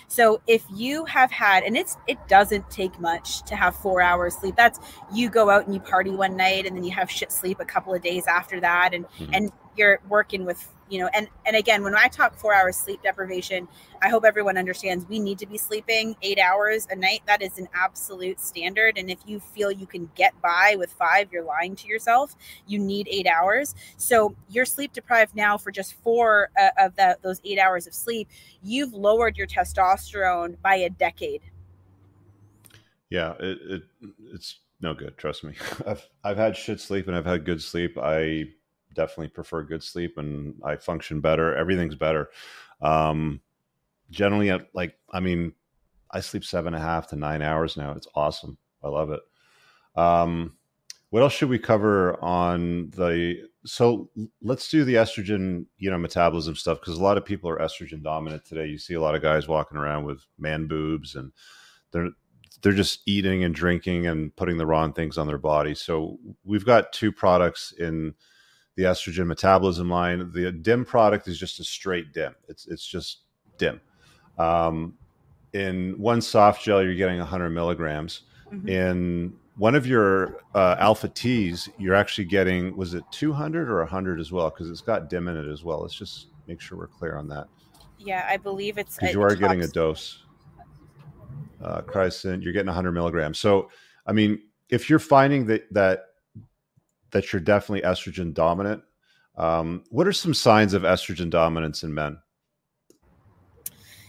So 0.07 0.41
if 0.47 0.63
you 0.73 1.05
have 1.05 1.31
had, 1.31 1.63
and 1.63 1.75
it's 1.75 1.97
it 2.07 2.17
doesn't 2.27 2.69
take 2.69 2.99
much 2.99 3.43
to 3.43 3.55
have 3.55 3.75
four 3.75 4.01
hours 4.01 4.35
sleep. 4.35 4.55
That's 4.55 4.79
you 5.13 5.29
go 5.29 5.49
out 5.49 5.65
and 5.65 5.73
you 5.73 5.81
party 5.81 6.11
one 6.11 6.37
night, 6.37 6.65
and 6.65 6.75
then 6.75 6.83
you 6.83 6.91
have 6.91 7.11
shit 7.11 7.31
sleep 7.31 7.59
a 7.59 7.65
couple 7.65 7.93
of 7.93 8.01
days 8.01 8.25
after 8.25 8.59
that, 8.61 8.93
and 8.93 9.05
mm-hmm. 9.05 9.33
and 9.33 9.51
you're 9.77 9.99
working 10.09 10.45
with 10.45 10.73
you 10.89 10.99
know 10.99 11.09
and 11.13 11.27
and 11.45 11.55
again 11.55 11.83
when 11.83 11.95
i 11.95 12.07
talk 12.07 12.35
four 12.35 12.53
hours 12.53 12.77
sleep 12.77 13.01
deprivation 13.03 13.67
i 14.01 14.09
hope 14.09 14.23
everyone 14.23 14.57
understands 14.57 15.05
we 15.09 15.19
need 15.19 15.37
to 15.37 15.45
be 15.45 15.57
sleeping 15.57 16.15
eight 16.21 16.39
hours 16.39 16.87
a 16.89 16.95
night. 16.95 17.21
That 17.25 17.41
is 17.41 17.57
an 17.57 17.67
absolute 17.73 18.39
standard. 18.39 18.97
And 18.97 19.09
if 19.09 19.19
you 19.25 19.39
feel 19.39 19.71
you 19.71 19.87
can 19.87 20.09
get 20.15 20.39
by 20.41 20.75
with 20.77 20.91
five 20.91 21.31
you're 21.31 21.43
lying 21.43 21.75
to 21.77 21.87
yourself. 21.87 22.35
You 22.65 22.79
need 22.79 23.07
eight 23.09 23.27
hours. 23.27 23.75
So 23.97 24.35
you're 24.49 24.65
sleep 24.65 24.93
deprived 24.93 25.35
now 25.35 25.57
for 25.57 25.71
just 25.71 25.93
four 26.01 26.49
uh, 26.59 26.69
of 26.77 26.95
the, 26.95 27.17
those 27.21 27.41
eight 27.43 27.59
hours 27.59 27.87
of 27.87 27.93
sleep. 27.93 28.29
You've 28.61 28.93
lowered 28.93 29.37
your 29.37 29.47
testosterone 29.47 30.61
by 30.61 30.75
a 30.75 30.89
decade. 30.89 31.41
Yeah 33.09 33.33
it, 33.39 33.57
it 33.69 33.83
it's 34.33 34.59
no 34.81 34.93
good. 34.93 35.17
Trust 35.17 35.43
me. 35.43 35.53
I've 35.87 36.05
i've 36.23 36.37
had 36.37 36.57
shit 36.57 36.79
sleep 36.79 37.07
and 37.07 37.15
i've 37.15 37.25
had 37.25 37.45
good 37.45 37.61
sleep. 37.61 37.97
I 37.97 38.45
definitely 38.97 39.29
prefer 39.29 39.63
good 39.63 39.83
sleep 39.83 40.17
and 40.17 40.55
I 40.65 40.75
function 40.75 41.21
better. 41.21 41.55
Everything's 41.55 41.95
better. 41.95 42.29
Um, 42.81 43.39
generally, 44.09 44.49
at 44.49 44.67
like, 44.73 44.95
I 45.13 45.21
mean, 45.21 45.53
I 46.11 46.19
sleep 46.19 46.43
seven 46.43 46.73
and 46.73 46.83
a 46.83 46.85
half 46.85 47.07
to 47.09 47.15
nine 47.15 47.41
hours 47.41 47.77
now. 47.77 47.91
It's 47.93 48.07
awesome. 48.15 48.57
I 48.83 48.89
love 48.89 49.11
it. 49.11 49.21
Um, 49.95 50.57
what 51.11 51.21
else 51.21 51.33
should 51.33 51.49
we 51.49 51.59
cover 51.59 52.21
on 52.23 52.89
the? 52.89 53.47
So 53.65 54.09
let's 54.41 54.69
do 54.69 54.83
the 54.83 54.95
estrogen, 54.95 55.65
you 55.77 55.89
know, 55.89 55.97
metabolism 55.97 56.55
stuff 56.55 56.79
because 56.79 56.97
a 56.97 57.03
lot 57.03 57.17
of 57.17 57.25
people 57.25 57.49
are 57.49 57.59
estrogen 57.59 58.03
dominant 58.03 58.45
today. 58.45 58.65
You 58.65 58.77
see 58.77 58.95
a 58.95 59.01
lot 59.01 59.15
of 59.15 59.21
guys 59.21 59.47
walking 59.47 59.77
around 59.77 60.05
with 60.05 60.25
man 60.37 60.67
boobs 60.67 61.15
and 61.15 61.31
they're 61.91 62.09
they're 62.61 62.73
just 62.73 63.01
eating 63.05 63.43
and 63.43 63.53
drinking 63.53 64.07
and 64.07 64.35
putting 64.35 64.57
the 64.57 64.65
wrong 64.65 64.91
things 64.91 65.17
on 65.17 65.27
their 65.27 65.37
body. 65.37 65.75
So 65.75 66.17
we've 66.43 66.65
got 66.65 66.91
two 66.91 67.11
products 67.11 67.73
in 67.77 68.15
the 68.77 68.83
estrogen 68.83 69.25
metabolism 69.25 69.89
line. 69.89 70.31
The 70.31 70.51
DIM 70.51 70.85
product 70.85 71.27
is 71.27 71.37
just 71.37 71.59
a 71.59 71.63
straight 71.63 72.13
DIM. 72.13 72.35
It's 72.47 72.67
it's 72.67 72.85
just 72.85 73.23
DIM. 73.57 73.81
Um, 74.37 74.93
in 75.53 75.97
one 75.97 76.21
soft 76.21 76.63
gel, 76.63 76.83
you're 76.83 76.95
getting 76.95 77.17
100 77.17 77.49
milligrams. 77.49 78.21
Mm-hmm. 78.53 78.69
In 78.69 79.33
one 79.57 79.73
of 79.73 79.87
your 79.87 80.43
uh, 80.53 80.75
alpha 80.77 81.09
T's, 81.09 81.67
you're 81.79 81.95
actually 81.95 82.25
getting 82.25 82.77
was 82.77 82.93
it 82.93 83.03
200 83.11 83.67
or 83.67 83.79
100 83.79 84.19
as 84.19 84.31
well? 84.31 84.49
Because 84.51 84.69
it's 84.69 84.81
got 84.81 85.09
DIM 85.09 85.27
in 85.27 85.35
it 85.35 85.51
as 85.51 85.63
well. 85.63 85.81
Let's 85.81 85.95
just 85.95 86.27
make 86.45 86.61
sure 86.61 86.77
we're 86.77 86.87
clear 86.87 87.17
on 87.17 87.27
that. 87.29 87.47
Yeah, 87.97 88.27
I 88.29 88.37
believe 88.37 88.77
it's 88.77 88.95
because 88.95 89.13
you 89.13 89.23
are 89.23 89.35
getting 89.35 89.63
a 89.63 89.67
dose. 89.67 90.23
Uh, 91.59 91.81
Chrysant, 91.81 92.43
you're 92.43 92.53
getting 92.53 92.67
100 92.67 92.91
milligrams. 92.91 93.39
So, 93.39 93.71
I 94.05 94.13
mean, 94.13 94.39
if 94.69 94.87
you're 94.87 94.99
finding 94.99 95.47
that 95.47 95.73
that 95.73 96.03
that 97.11 97.31
you're 97.31 97.39
definitely 97.39 97.87
estrogen 97.87 98.33
dominant. 98.33 98.83
Um, 99.37 99.83
what 99.89 100.07
are 100.07 100.13
some 100.13 100.33
signs 100.33 100.73
of 100.73 100.81
estrogen 100.81 101.29
dominance 101.29 101.83
in 101.83 101.93
men, 101.93 102.17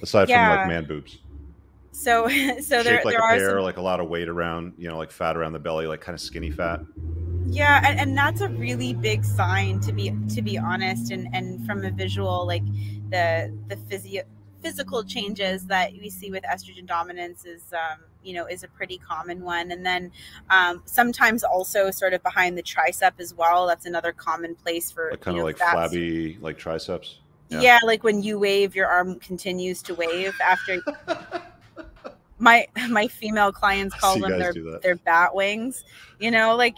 aside 0.02 0.28
yeah. 0.28 0.48
from 0.48 0.58
like 0.58 0.68
man 0.68 0.84
boobs? 0.86 1.18
So, 1.92 2.28
so 2.60 2.82
there, 2.82 3.02
like 3.04 3.14
there 3.14 3.20
a 3.20 3.22
are 3.22 3.36
pear, 3.36 3.50
some... 3.50 3.62
like 3.62 3.76
a 3.76 3.82
lot 3.82 4.00
of 4.00 4.08
weight 4.08 4.28
around, 4.28 4.74
you 4.78 4.88
know, 4.88 4.96
like 4.96 5.10
fat 5.10 5.36
around 5.36 5.52
the 5.52 5.58
belly, 5.58 5.86
like 5.86 6.00
kind 6.00 6.14
of 6.14 6.20
skinny 6.20 6.50
fat. 6.50 6.80
Yeah, 7.50 7.82
and, 7.84 7.98
and 7.98 8.16
that's 8.16 8.40
a 8.40 8.48
really 8.48 8.92
big 8.94 9.24
sign 9.24 9.80
to 9.80 9.92
be 9.92 10.14
to 10.34 10.42
be 10.42 10.58
honest, 10.58 11.10
and 11.10 11.28
and 11.34 11.64
from 11.66 11.84
a 11.84 11.90
visual, 11.90 12.46
like 12.46 12.64
the 13.10 13.56
the 13.68 13.76
physio 13.88 14.22
physical 14.62 15.04
changes 15.04 15.66
that 15.66 15.92
we 15.92 16.10
see 16.10 16.30
with 16.30 16.42
estrogen 16.44 16.86
dominance 16.86 17.44
is 17.44 17.72
um, 17.72 17.98
you 18.22 18.34
know 18.34 18.46
is 18.46 18.64
a 18.64 18.68
pretty 18.68 18.98
common 18.98 19.42
one. 19.42 19.70
And 19.70 19.84
then 19.84 20.10
um, 20.50 20.82
sometimes 20.84 21.44
also 21.44 21.90
sort 21.90 22.14
of 22.14 22.22
behind 22.22 22.58
the 22.58 22.62
tricep 22.62 23.12
as 23.18 23.34
well 23.34 23.66
that's 23.66 23.86
another 23.86 24.12
common 24.12 24.54
place 24.54 24.90
for 24.90 25.10
like 25.10 25.20
kind 25.20 25.36
of 25.36 25.40
know, 25.40 25.46
like 25.46 25.58
flabby 25.58 26.38
like 26.40 26.58
triceps? 26.58 27.18
Yeah. 27.48 27.60
yeah 27.60 27.78
like 27.84 28.04
when 28.04 28.22
you 28.22 28.38
wave 28.38 28.74
your 28.74 28.88
arm 28.88 29.18
continues 29.20 29.82
to 29.82 29.94
wave 29.94 30.34
after 30.44 30.80
my 32.38 32.66
my 32.88 33.08
female 33.08 33.52
clients 33.52 33.94
call 33.94 34.18
them 34.18 34.38
their 34.38 34.52
their 34.82 34.96
bat 34.96 35.34
wings. 35.34 35.84
You 36.18 36.30
know 36.30 36.56
like 36.56 36.76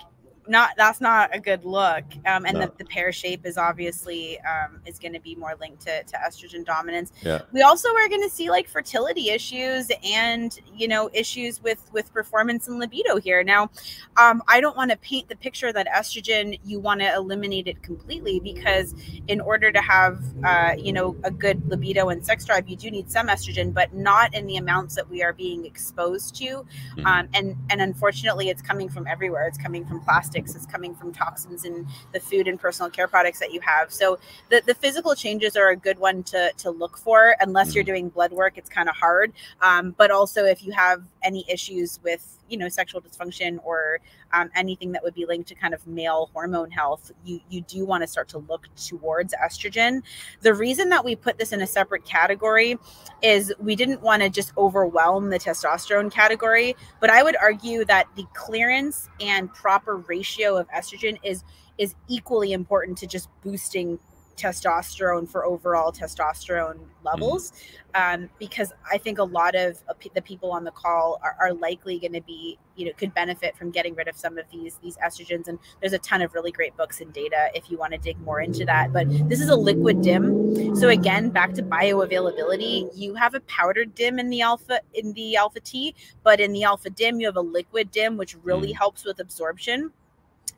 not 0.49 0.71
that's 0.77 1.01
not 1.01 1.35
a 1.35 1.39
good 1.39 1.65
look 1.65 2.05
um, 2.27 2.47
and 2.47 2.55
no. 2.55 2.61
the, 2.61 2.73
the, 2.79 2.85
pear 2.85 3.13
shape 3.13 3.45
is 3.47 3.59
obviously 3.59 4.39
um, 4.41 4.81
is 4.87 4.99
going 4.99 5.13
to 5.13 5.21
be 5.21 5.35
more 5.35 5.55
linked 5.61 5.81
to, 5.83 6.03
to 6.05 6.17
estrogen 6.17 6.65
dominance 6.65 7.13
yeah. 7.23 7.43
we 7.53 7.63
also 7.63 7.89
are 7.91 8.09
going 8.09 8.23
to 8.23 8.31
see 8.31 8.51
like 8.51 8.69
fertility 8.69 9.31
issues 9.31 9.91
and 10.05 10.59
you 10.75 10.89
know 10.89 11.11
issues 11.13 11.63
with 11.63 11.89
with 11.93 12.13
performance 12.13 12.69
and 12.69 12.79
libido 12.79 13.19
here 13.19 13.45
now 13.45 13.71
um, 14.17 14.43
i 14.49 14.61
don't 14.61 14.77
want 14.77 14.91
to 14.91 14.97
paint 14.99 15.29
the 15.29 15.37
picture 15.37 15.73
that 15.73 15.87
estrogen 15.89 16.59
you 16.65 16.81
want 16.81 17.01
to 17.01 17.15
eliminate 17.15 17.69
it 17.69 17.83
completely 17.83 18.41
because 18.41 18.95
in 19.29 19.41
order 19.41 19.71
to 19.71 19.81
have 19.81 20.23
uh, 20.45 20.75
you 20.77 20.93
know 20.93 21.17
a 21.25 21.31
good 21.31 21.65
libido 21.69 22.09
and 22.09 22.25
sex 22.25 22.45
drive 22.45 22.69
you 22.69 22.77
do 22.77 22.91
need 22.91 23.11
some 23.11 23.29
estrogen 23.29 23.73
but 23.73 23.93
not 23.95 24.35
in 24.35 24.47
the 24.47 24.57
amounts 24.57 24.95
that 24.95 25.09
we 25.09 25.23
are 25.23 25.33
being 25.33 25.65
exposed 25.67 26.35
to 26.35 26.45
mm-hmm. 26.45 27.07
Um, 27.11 27.29
and 27.35 27.57
and 27.71 27.81
unfortunately 27.81 28.51
it's 28.51 28.63
coming 28.63 28.89
from 28.89 29.07
everywhere 29.07 29.47
it's 29.47 29.59
coming 29.59 29.85
from 29.85 30.01
plastic 30.01 30.30
plastics 30.31 30.55
is 30.55 30.67
coming 30.67 30.95
from 30.95 31.13
toxins 31.13 31.65
in 31.65 31.87
the 32.13 32.21
food 32.21 32.47
and 32.47 32.59
personal 32.59 32.91
care 32.91 33.09
products 33.09 33.41
that 33.41 33.53
you 33.53 33.61
have. 33.61 33.93
So 33.93 34.19
the, 34.49 34.63
the 34.65 34.75
physical 34.75 35.15
changes 35.15 35.57
are 35.57 35.71
a 35.71 35.77
good 35.77 35.99
one 35.99 36.23
to, 36.25 36.53
to 36.59 36.71
look 36.71 36.97
for. 36.97 37.37
Unless 37.41 37.69
mm-hmm. 37.69 37.75
you're 37.75 37.85
doing 37.85 38.09
blood 38.09 38.33
work, 38.33 38.57
it's 38.57 38.69
kind 38.69 38.89
of 38.89 38.95
hard. 38.97 39.33
Um, 39.61 39.95
but 39.97 40.11
also 40.11 40.45
if 40.45 40.63
you 40.65 40.73
have 40.73 41.03
any 41.23 41.45
issues 41.49 41.99
with 42.03 42.39
you 42.51 42.59
know 42.59 42.69
sexual 42.69 43.01
dysfunction 43.01 43.59
or 43.65 44.01
um, 44.33 44.51
anything 44.55 44.93
that 44.93 45.03
would 45.03 45.15
be 45.15 45.27
linked 45.27 45.49
to 45.49 45.55
kind 45.55 45.75
of 45.75 45.87
male 45.87 46.31
hormone 46.33 46.71
health 46.71 47.13
you 47.25 47.41
you 47.49 47.61
do 47.63 47.85
want 47.85 48.03
to 48.03 48.07
start 48.07 48.29
to 48.29 48.39
look 48.39 48.67
towards 48.77 49.35
estrogen. 49.35 50.03
The 50.41 50.55
reason 50.55 50.89
that 50.91 51.05
we 51.05 51.17
put 51.17 51.39
this 51.39 51.53
in 51.53 51.61
a 51.61 51.67
separate 51.67 52.05
category 52.05 52.79
is 53.23 53.53
we 53.59 53.77
didn't 53.77 54.01
want 54.01 54.23
to 54.23 54.31
just 54.31 54.53
overwhelm 54.57 55.31
the 55.31 55.39
testosterone 55.39 56.11
category 56.11 56.75
but 57.01 57.11
i 57.11 57.23
would 57.23 57.37
argue 57.37 57.85
that 57.85 58.07
the 58.17 58.25
clearance 58.35 59.09
and 59.21 59.53
proper 59.53 59.97
ratio 59.97 60.57
of 60.57 60.69
estrogen 60.69 61.19
is 61.23 61.45
is 61.79 61.95
equally 62.09 62.53
important 62.53 62.99
to 62.99 63.07
just 63.07 63.29
boosting 63.43 63.99
testosterone 64.37 65.29
for 65.29 65.45
overall 65.45 65.93
testosterone 65.93 66.79
levels 67.05 67.53
mm-hmm. 67.95 68.23
um, 68.23 68.31
because 68.39 68.73
i 68.91 68.99
think 68.99 69.19
a 69.19 69.25
lot 69.25 69.55
of 69.55 69.83
the 70.15 70.23
people 70.23 70.51
on 70.51 70.65
the 70.65 70.71
call 70.71 71.21
are, 71.23 71.37
are 71.41 71.53
likely 71.55 71.99
going 71.99 72.13
to 72.13 72.21
be 72.23 72.59
you 72.77 72.87
know 72.87 72.93
could 72.97 73.13
benefit 73.15 73.57
from 73.57 73.71
getting 73.71 73.95
rid 73.95 74.09
of 74.09 74.17
some 74.17 74.39
of 74.39 74.45
these 74.51 74.77
these 74.83 74.97
estrogens 74.99 75.49
and 75.49 75.59
there's 75.81 75.93
a 75.93 75.99
ton 75.99 76.23
of 76.23 76.33
really 76.35 76.51
great 76.51 76.77
books 76.77 77.01
and 77.01 77.13
data 77.13 77.49
if 77.55 77.71
you 77.71 77.77
want 77.77 77.93
to 77.93 77.99
dig 77.99 78.19
more 78.21 78.41
into 78.41 78.65
that 78.65 78.93
but 78.93 79.07
this 79.29 79.41
is 79.41 79.51
a 79.51 79.57
liquid 79.57 80.01
dim 80.03 80.75
so 80.75 80.89
again 80.89 81.29
back 81.29 81.53
to 81.53 81.63
bioavailability 81.63 82.91
you 82.97 83.15
have 83.15 83.35
a 83.35 83.41
powdered 83.41 83.95
dim 83.95 84.19
in 84.19 84.31
the 84.31 84.41
alpha 84.41 84.81
in 84.95 85.13
the 85.13 85.37
alpha 85.37 85.61
t 85.61 85.95
but 86.23 86.41
in 86.41 86.53
the 86.53 86.65
alpha 86.65 86.89
dim 86.91 87.21
you 87.21 87.27
have 87.27 87.37
a 87.37 87.41
liquid 87.41 87.91
dim 87.91 88.17
which 88.17 88.35
really 88.43 88.73
mm. 88.73 88.77
helps 88.77 89.05
with 89.05 89.21
absorption 89.21 89.93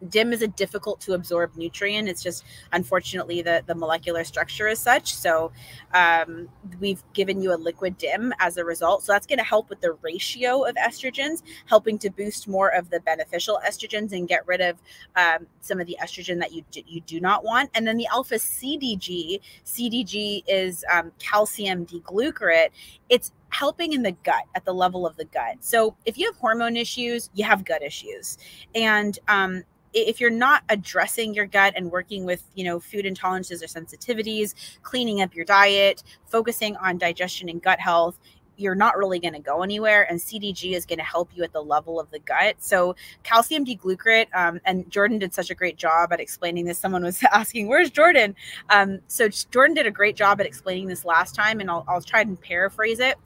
dim 0.08 0.32
is 0.32 0.42
a 0.42 0.48
difficult 0.48 1.00
to 1.02 1.14
absorb 1.14 1.56
nutrient. 1.56 2.08
It's 2.08 2.22
just 2.22 2.44
unfortunately 2.72 3.42
the 3.42 3.62
the 3.66 3.74
molecular 3.74 4.24
structure 4.24 4.68
is 4.68 4.78
such. 4.78 5.14
So 5.14 5.52
um, 5.94 6.48
we've 6.80 7.02
given 7.12 7.42
you 7.42 7.54
a 7.54 7.56
liquid 7.56 7.98
dim 7.98 8.32
as 8.38 8.56
a 8.56 8.64
result. 8.64 9.04
So 9.04 9.12
that's 9.12 9.26
going 9.26 9.38
to 9.38 9.44
help 9.44 9.70
with 9.70 9.80
the 9.80 9.92
ratio 10.02 10.64
of 10.64 10.74
estrogens 10.76 11.42
helping 11.66 11.98
to 11.98 12.10
boost 12.10 12.48
more 12.48 12.68
of 12.68 12.90
the 12.90 13.00
beneficial 13.00 13.60
estrogens 13.66 14.12
and 14.12 14.28
get 14.28 14.46
rid 14.46 14.60
of 14.60 14.76
um, 15.16 15.46
some 15.60 15.80
of 15.80 15.86
the 15.86 15.96
estrogen 16.02 16.38
that 16.40 16.52
you 16.52 16.64
do, 16.70 16.82
you 16.86 17.00
do 17.02 17.20
not 17.20 17.44
want. 17.44 17.70
And 17.74 17.86
then 17.86 17.96
the 17.96 18.06
alpha 18.06 18.36
cdg 18.36 19.40
cdg 19.64 20.42
is 20.46 20.84
um, 20.92 21.12
calcium 21.18 21.84
D-glucarate 21.84 22.70
it's 23.08 23.32
helping 23.50 23.92
in 23.92 24.02
the 24.02 24.12
gut 24.12 24.44
at 24.54 24.64
the 24.64 24.72
level 24.72 25.06
of 25.06 25.16
the 25.16 25.26
gut. 25.26 25.56
So 25.60 25.94
if 26.06 26.16
you 26.16 26.26
have 26.26 26.36
hormone 26.36 26.76
issues, 26.76 27.28
you 27.34 27.44
have 27.44 27.64
gut 27.64 27.82
issues. 27.82 28.38
And 28.74 29.18
um, 29.28 29.64
if 29.92 30.20
you're 30.20 30.30
not 30.30 30.62
addressing 30.68 31.34
your 31.34 31.46
gut 31.46 31.74
and 31.76 31.90
working 31.90 32.24
with 32.24 32.42
you 32.54 32.64
know 32.64 32.80
food 32.80 33.04
intolerances 33.04 33.62
or 33.62 33.66
sensitivities 33.66 34.54
cleaning 34.82 35.20
up 35.20 35.34
your 35.34 35.44
diet 35.44 36.02
focusing 36.26 36.76
on 36.76 36.98
digestion 36.98 37.48
and 37.48 37.62
gut 37.62 37.78
health 37.78 38.18
you're 38.56 38.74
not 38.74 38.96
really 38.96 39.18
going 39.18 39.32
to 39.32 39.40
go 39.40 39.62
anywhere 39.62 40.06
and 40.10 40.18
cdg 40.18 40.72
is 40.72 40.86
going 40.86 40.98
to 40.98 41.04
help 41.04 41.30
you 41.34 41.42
at 41.42 41.52
the 41.52 41.62
level 41.62 41.98
of 41.98 42.10
the 42.10 42.18
gut. 42.20 42.56
So 42.58 42.94
calcium 43.22 43.64
d-glucarate 43.64 44.28
um, 44.34 44.60
and 44.64 44.88
jordan 44.90 45.18
did 45.18 45.34
such 45.34 45.50
a 45.50 45.54
great 45.54 45.76
job 45.76 46.12
at 46.12 46.20
explaining 46.20 46.64
this. 46.64 46.78
Someone 46.78 47.02
was 47.02 47.22
asking 47.32 47.68
where's 47.68 47.90
jordan? 47.90 48.34
Um, 48.70 49.00
so 49.08 49.28
jordan 49.28 49.74
did 49.74 49.86
a 49.86 49.90
great 49.90 50.16
job 50.16 50.40
at 50.40 50.46
explaining 50.46 50.86
this 50.86 51.04
last 51.04 51.34
time 51.34 51.60
and 51.60 51.70
i'll, 51.70 51.84
I'll 51.88 52.02
try 52.02 52.20
and 52.20 52.40
paraphrase 52.40 53.00
it. 53.00 53.16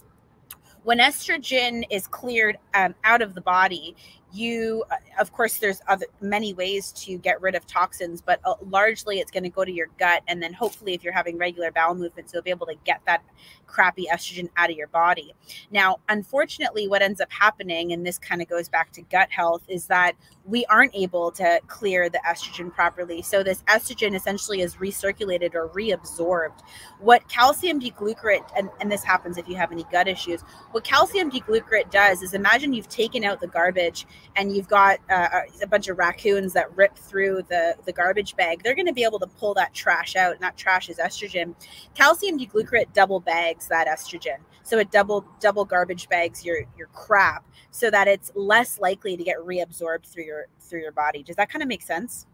When 0.85 0.99
estrogen 0.99 1.83
is 1.91 2.07
cleared 2.07 2.59
um, 2.75 2.95
out 3.03 3.21
of 3.21 3.35
the 3.35 3.41
body 3.41 3.97
you 4.37 4.85
uh, 4.91 4.97
of 5.19 5.33
course 5.33 5.59
there's 5.59 5.81
other 5.89 6.07
many 6.21 6.53
ways 6.55 6.93
to 6.93 7.19
get 7.19 7.41
rid 7.41 7.55
of 7.55 7.67
toxins 7.67 8.21
but 8.21 8.41
uh, 8.45 8.55
largely 8.69 9.19
it's 9.19 9.31
going 9.31 9.43
to 9.43 9.49
go 9.49 9.65
to 9.65 9.73
your 9.73 9.89
gut 9.99 10.23
and 10.29 10.43
then 10.43 10.53
hopefully 10.53 10.95
if 10.95 11.03
you're 11.03 11.13
having 11.13 11.39
regular 11.39 11.71
bowel 11.71 11.95
movements 11.95 12.33
you'll 12.33 12.43
be 12.43 12.51
able 12.51 12.67
to 12.67 12.75
get 12.85 13.01
that 13.07 13.23
crappy 13.67 14.07
estrogen 14.13 14.49
out 14.57 14.71
of 14.71 14.77
your 14.77 14.87
body. 14.89 15.35
Now 15.71 15.99
unfortunately 16.09 16.89
what 16.89 17.03
ends 17.03 17.21
up 17.21 17.33
happening 17.33 17.93
and 17.93 18.07
this 18.07 18.19
kind 18.19 18.43
of 18.43 18.49
goes 18.49 18.69
back 18.69 18.93
to 18.93 19.03
gut 19.03 19.31
health 19.31 19.63
is 19.69 19.87
that 19.87 20.13
we 20.45 20.65
aren't 20.67 20.95
able 20.95 21.33
to 21.33 21.61
clear 21.67 22.09
the 22.09 22.21
estrogen 22.27 22.73
properly. 22.73 23.23
So 23.23 23.43
this 23.43 23.63
estrogen 23.69 24.15
essentially 24.15 24.61
is 24.61 24.77
recirculated 24.77 25.55
or 25.55 25.69
reabsorbed. 25.71 26.61
What 27.01 27.29
calcium 27.29 27.79
d-glucarate 27.81 28.49
and, 28.57 28.71
and 28.81 28.91
this 28.91 29.03
happens 29.03 29.39
if 29.39 29.49
you 29.49 29.57
have 29.57 29.73
any 29.73 29.85
gut 29.91 30.07
issues 30.07 30.43
what 30.73 30.85
calcium 30.85 31.31
d-glucarate 31.31 31.91
does 31.91 32.23
is 32.23 32.35
imagine 32.35 32.73
you've 32.73 32.89
taken 32.89 33.25
out 33.25 33.41
the 33.41 33.47
garbage 33.47 34.07
and 34.35 34.55
you've 34.55 34.69
got 34.69 34.99
uh, 35.11 35.41
a 35.63 35.67
bunch 35.67 35.89
of 35.89 35.99
raccoons 35.99 36.53
that 36.55 36.75
rip 36.77 36.97
through 36.97 37.43
the, 37.49 37.77
the 37.85 37.93
garbage 37.93 38.37
bag, 38.37 38.63
they're 38.63 38.75
going 38.75 38.87
to 38.87 38.93
be 38.93 39.05
able 39.05 39.19
to 39.21 39.27
pull 39.27 39.55
that 39.55 39.73
trash 39.75 40.17
out. 40.17 40.33
And 40.33 40.41
that 40.41 40.57
trash 40.57 40.89
is 40.89 40.99
estrogen. 40.99 41.55
Calcium 41.95 42.37
D-glucarate 42.37 42.93
double 42.93 43.21
bags 43.21 43.69
that 43.69 43.87
estrogen. 43.87 44.39
So 44.63 44.79
it 44.79 44.91
double 44.91 45.25
double 45.41 45.65
garbage 45.65 46.09
bags 46.09 46.45
your 46.45 46.65
your 46.77 46.89
crap 46.89 47.45
so 47.71 47.89
that 47.91 48.09
it's 48.09 48.33
less 48.35 48.81
likely 48.81 49.17
to 49.17 49.23
get 49.23 49.37
reabsorbed 49.39 50.07
through 50.07 50.25
your 50.25 50.47
through 50.61 50.81
your 50.81 50.93
body. 50.93 51.23
Does 51.23 51.37
that 51.37 51.49
kind 51.49 51.63
of 51.63 51.69
make 51.69 51.83
sense? 51.83 52.27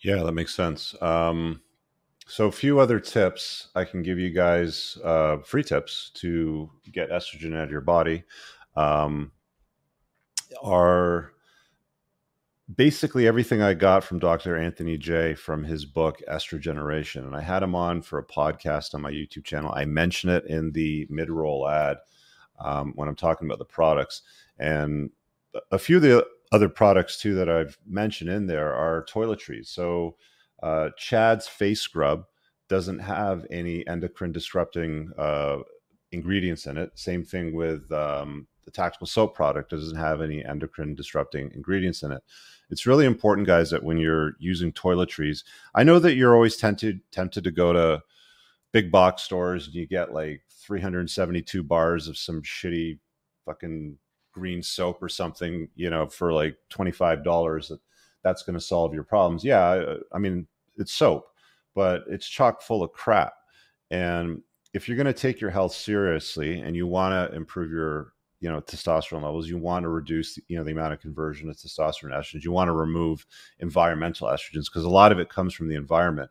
Yeah, 0.00 0.22
that 0.22 0.32
makes 0.32 0.54
sense. 0.54 0.94
Um, 1.00 1.62
so 2.26 2.46
a 2.46 2.52
few 2.52 2.78
other 2.78 3.00
tips 3.00 3.68
I 3.74 3.84
can 3.84 4.02
give 4.02 4.18
you 4.18 4.30
guys, 4.30 4.96
uh, 5.04 5.38
free 5.38 5.64
tips 5.64 6.10
to 6.14 6.70
get 6.90 7.10
estrogen 7.10 7.56
out 7.56 7.64
of 7.64 7.70
your 7.70 7.80
body. 7.80 8.24
Um, 8.76 9.32
are 10.62 11.32
basically 12.74 13.26
everything 13.26 13.60
I 13.62 13.74
got 13.74 14.04
from 14.04 14.18
Dr. 14.18 14.56
Anthony 14.56 14.96
Jay 14.96 15.34
from 15.34 15.64
his 15.64 15.84
book 15.84 16.20
Estrogeneration. 16.28 17.24
And 17.24 17.36
I 17.36 17.40
had 17.40 17.62
him 17.62 17.74
on 17.74 18.02
for 18.02 18.18
a 18.18 18.26
podcast 18.26 18.94
on 18.94 19.02
my 19.02 19.10
YouTube 19.10 19.44
channel. 19.44 19.72
I 19.74 19.84
mention 19.84 20.30
it 20.30 20.46
in 20.46 20.72
the 20.72 21.06
mid 21.10 21.30
roll 21.30 21.68
ad 21.68 21.98
um, 22.58 22.92
when 22.96 23.08
I'm 23.08 23.16
talking 23.16 23.46
about 23.46 23.58
the 23.58 23.64
products. 23.64 24.22
And 24.58 25.10
a 25.70 25.78
few 25.78 25.96
of 25.96 26.02
the 26.02 26.26
other 26.52 26.68
products 26.68 27.18
too 27.18 27.34
that 27.34 27.48
I've 27.48 27.78
mentioned 27.86 28.30
in 28.30 28.46
there 28.46 28.72
are 28.72 29.04
toiletries. 29.06 29.66
So 29.66 30.16
uh, 30.62 30.90
Chad's 30.96 31.46
face 31.46 31.80
scrub 31.80 32.24
doesn't 32.68 33.00
have 33.00 33.46
any 33.50 33.86
endocrine 33.86 34.32
disrupting 34.32 35.10
uh, 35.18 35.58
ingredients 36.12 36.66
in 36.66 36.78
it. 36.78 36.92
Same 36.94 37.24
thing 37.24 37.54
with 37.54 37.90
um, 37.92 38.46
the 38.64 38.70
tactical 38.70 39.06
soap 39.06 39.34
product 39.34 39.70
doesn't 39.70 39.96
have 39.96 40.20
any 40.20 40.44
endocrine 40.44 40.94
disrupting 40.94 41.50
ingredients 41.54 42.02
in 42.02 42.12
it. 42.12 42.22
It's 42.70 42.86
really 42.86 43.04
important, 43.04 43.46
guys, 43.46 43.70
that 43.70 43.82
when 43.82 43.98
you're 43.98 44.32
using 44.38 44.72
toiletries, 44.72 45.44
I 45.74 45.84
know 45.84 45.98
that 45.98 46.14
you're 46.14 46.34
always 46.34 46.56
tempted 46.56 47.00
tempted 47.10 47.44
to 47.44 47.50
go 47.50 47.72
to 47.72 48.02
big 48.72 48.90
box 48.90 49.22
stores 49.22 49.66
and 49.66 49.74
you 49.74 49.86
get 49.86 50.12
like 50.12 50.42
372 50.50 51.62
bars 51.62 52.08
of 52.08 52.16
some 52.16 52.42
shitty 52.42 52.98
fucking 53.44 53.98
green 54.32 54.62
soap 54.62 55.02
or 55.02 55.08
something, 55.08 55.68
you 55.76 55.90
know, 55.90 56.06
for 56.06 56.32
like 56.32 56.56
$25 56.70 57.68
that 57.68 57.78
that's 58.22 58.42
going 58.42 58.54
to 58.54 58.60
solve 58.60 58.94
your 58.94 59.04
problems. 59.04 59.44
Yeah, 59.44 59.60
I, 59.60 60.16
I 60.16 60.18
mean, 60.18 60.46
it's 60.76 60.92
soap, 60.92 61.26
but 61.74 62.04
it's 62.08 62.26
chock 62.26 62.62
full 62.62 62.82
of 62.82 62.92
crap. 62.92 63.34
And 63.90 64.42
if 64.72 64.88
you're 64.88 64.96
going 64.96 65.06
to 65.06 65.12
take 65.12 65.40
your 65.40 65.50
health 65.50 65.74
seriously 65.74 66.60
and 66.60 66.74
you 66.74 66.86
want 66.86 67.12
to 67.30 67.36
improve 67.36 67.70
your 67.70 68.13
you 68.40 68.50
know 68.50 68.60
testosterone 68.60 69.22
levels 69.22 69.48
you 69.48 69.58
want 69.58 69.84
to 69.84 69.88
reduce 69.88 70.38
you 70.48 70.56
know 70.56 70.64
the 70.64 70.72
amount 70.72 70.92
of 70.92 71.00
conversion 71.00 71.48
of 71.48 71.56
testosterone 71.56 72.12
estrogens. 72.12 72.44
You 72.44 72.52
want 72.52 72.68
to 72.68 72.72
remove 72.72 73.26
environmental 73.58 74.28
estrogens 74.28 74.66
because 74.66 74.84
a 74.84 74.90
lot 74.90 75.12
of 75.12 75.18
it 75.18 75.28
comes 75.28 75.54
from 75.54 75.68
the 75.68 75.76
environment. 75.76 76.30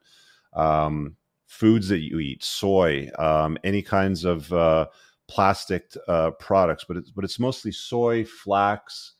Um, 0.53 1.17
foods 1.47 1.87
that 1.89 1.99
you 1.99 2.19
eat 2.19 2.43
soy 2.43 3.09
um, 3.19 3.57
any 3.63 3.81
kinds 3.81 4.25
of 4.25 4.51
uh, 4.53 4.87
plastic 5.27 5.91
uh, 6.07 6.31
products 6.31 6.83
but 6.83 6.97
it's 6.97 7.11
but 7.11 7.23
it's 7.23 7.39
mostly 7.39 7.71
soy 7.71 8.23
flax 8.25 9.13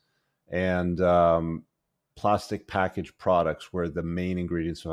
and 0.50 1.00
um, 1.00 1.64
plastic 2.16 2.68
packaged 2.68 3.16
products 3.18 3.72
where 3.72 3.88
the 3.88 4.02
main 4.02 4.38
ingredients 4.38 4.86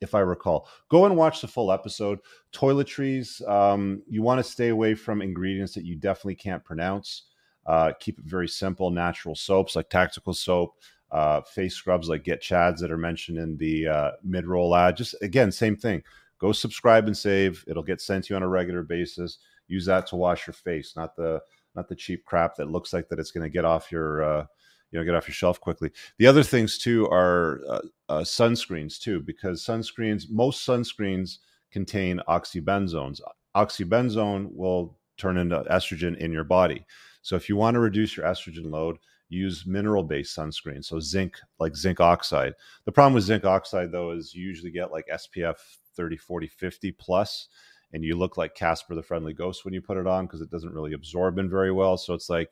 if 0.00 0.14
i 0.14 0.20
recall. 0.20 0.68
Go 0.88 1.06
and 1.06 1.16
watch 1.16 1.40
the 1.40 1.48
full 1.48 1.72
episode. 1.72 2.20
Toiletries 2.52 3.46
um, 3.48 4.02
you 4.08 4.22
want 4.22 4.38
to 4.38 4.44
stay 4.44 4.68
away 4.68 4.94
from 4.94 5.22
ingredients 5.22 5.74
that 5.74 5.84
you 5.84 5.96
definitely 5.96 6.36
can't 6.36 6.64
pronounce 6.64 7.24
uh, 7.68 7.92
keep 8.00 8.18
it 8.18 8.24
very 8.24 8.48
simple. 8.48 8.90
Natural 8.90 9.34
soaps 9.34 9.76
like 9.76 9.90
tactical 9.90 10.32
soap, 10.32 10.76
uh, 11.12 11.42
face 11.42 11.74
scrubs 11.74 12.08
like 12.08 12.24
Get 12.24 12.40
Chads 12.42 12.78
that 12.78 12.90
are 12.90 12.96
mentioned 12.96 13.36
in 13.36 13.58
the 13.58 13.86
uh, 13.86 14.10
mid 14.24 14.46
roll 14.46 14.74
ad. 14.74 14.96
Just 14.96 15.14
again, 15.20 15.52
same 15.52 15.76
thing. 15.76 16.02
Go 16.38 16.52
subscribe 16.52 17.06
and 17.06 17.16
save. 17.16 17.62
It'll 17.68 17.82
get 17.82 18.00
sent 18.00 18.24
to 18.24 18.32
you 18.32 18.36
on 18.36 18.42
a 18.42 18.48
regular 18.48 18.82
basis. 18.82 19.38
Use 19.66 19.84
that 19.84 20.06
to 20.08 20.16
wash 20.16 20.46
your 20.46 20.54
face, 20.54 20.94
not 20.96 21.14
the 21.14 21.42
not 21.74 21.88
the 21.88 21.94
cheap 21.94 22.24
crap 22.24 22.56
that 22.56 22.70
looks 22.70 22.94
like 22.94 23.06
that 23.08 23.18
it's 23.18 23.30
going 23.30 23.44
to 23.44 23.50
get 23.50 23.66
off 23.66 23.92
your 23.92 24.22
uh, 24.22 24.46
you 24.90 24.98
know 24.98 25.04
get 25.04 25.14
off 25.14 25.28
your 25.28 25.34
shelf 25.34 25.60
quickly. 25.60 25.90
The 26.16 26.26
other 26.26 26.42
things 26.42 26.78
too 26.78 27.06
are 27.10 27.60
uh, 27.68 27.80
uh, 28.08 28.20
sunscreens 28.20 28.98
too, 28.98 29.20
because 29.20 29.62
sunscreens 29.62 30.30
most 30.30 30.66
sunscreens 30.66 31.38
contain 31.70 32.22
oxybenzones. 32.28 33.20
Oxybenzone 33.54 34.54
will 34.54 34.96
turn 35.18 35.36
into 35.36 35.62
estrogen 35.70 36.16
in 36.16 36.32
your 36.32 36.44
body. 36.44 36.86
So 37.28 37.36
if 37.36 37.46
you 37.46 37.56
want 37.56 37.74
to 37.74 37.80
reduce 37.80 38.16
your 38.16 38.24
estrogen 38.24 38.70
load, 38.70 38.96
use 39.28 39.66
mineral 39.66 40.02
based 40.02 40.34
sunscreen. 40.34 40.82
So 40.82 40.98
zinc, 40.98 41.36
like 41.60 41.76
zinc 41.76 42.00
oxide. 42.00 42.54
The 42.86 42.92
problem 42.92 43.12
with 43.12 43.24
zinc 43.24 43.44
oxide 43.44 43.92
though 43.92 44.12
is 44.12 44.34
you 44.34 44.42
usually 44.42 44.70
get 44.70 44.92
like 44.92 45.06
SPF 45.12 45.56
30, 45.94 46.16
40, 46.16 46.46
50 46.46 46.92
plus, 46.92 47.48
and 47.92 48.02
you 48.02 48.16
look 48.16 48.38
like 48.38 48.54
Casper 48.54 48.94
the 48.94 49.02
Friendly 49.02 49.34
Ghost 49.34 49.66
when 49.66 49.74
you 49.74 49.82
put 49.82 49.98
it 49.98 50.06
on 50.06 50.24
because 50.24 50.40
it 50.40 50.50
doesn't 50.50 50.72
really 50.72 50.94
absorb 50.94 51.38
in 51.38 51.50
very 51.50 51.70
well. 51.70 51.98
So 51.98 52.14
it's 52.14 52.30
like 52.30 52.48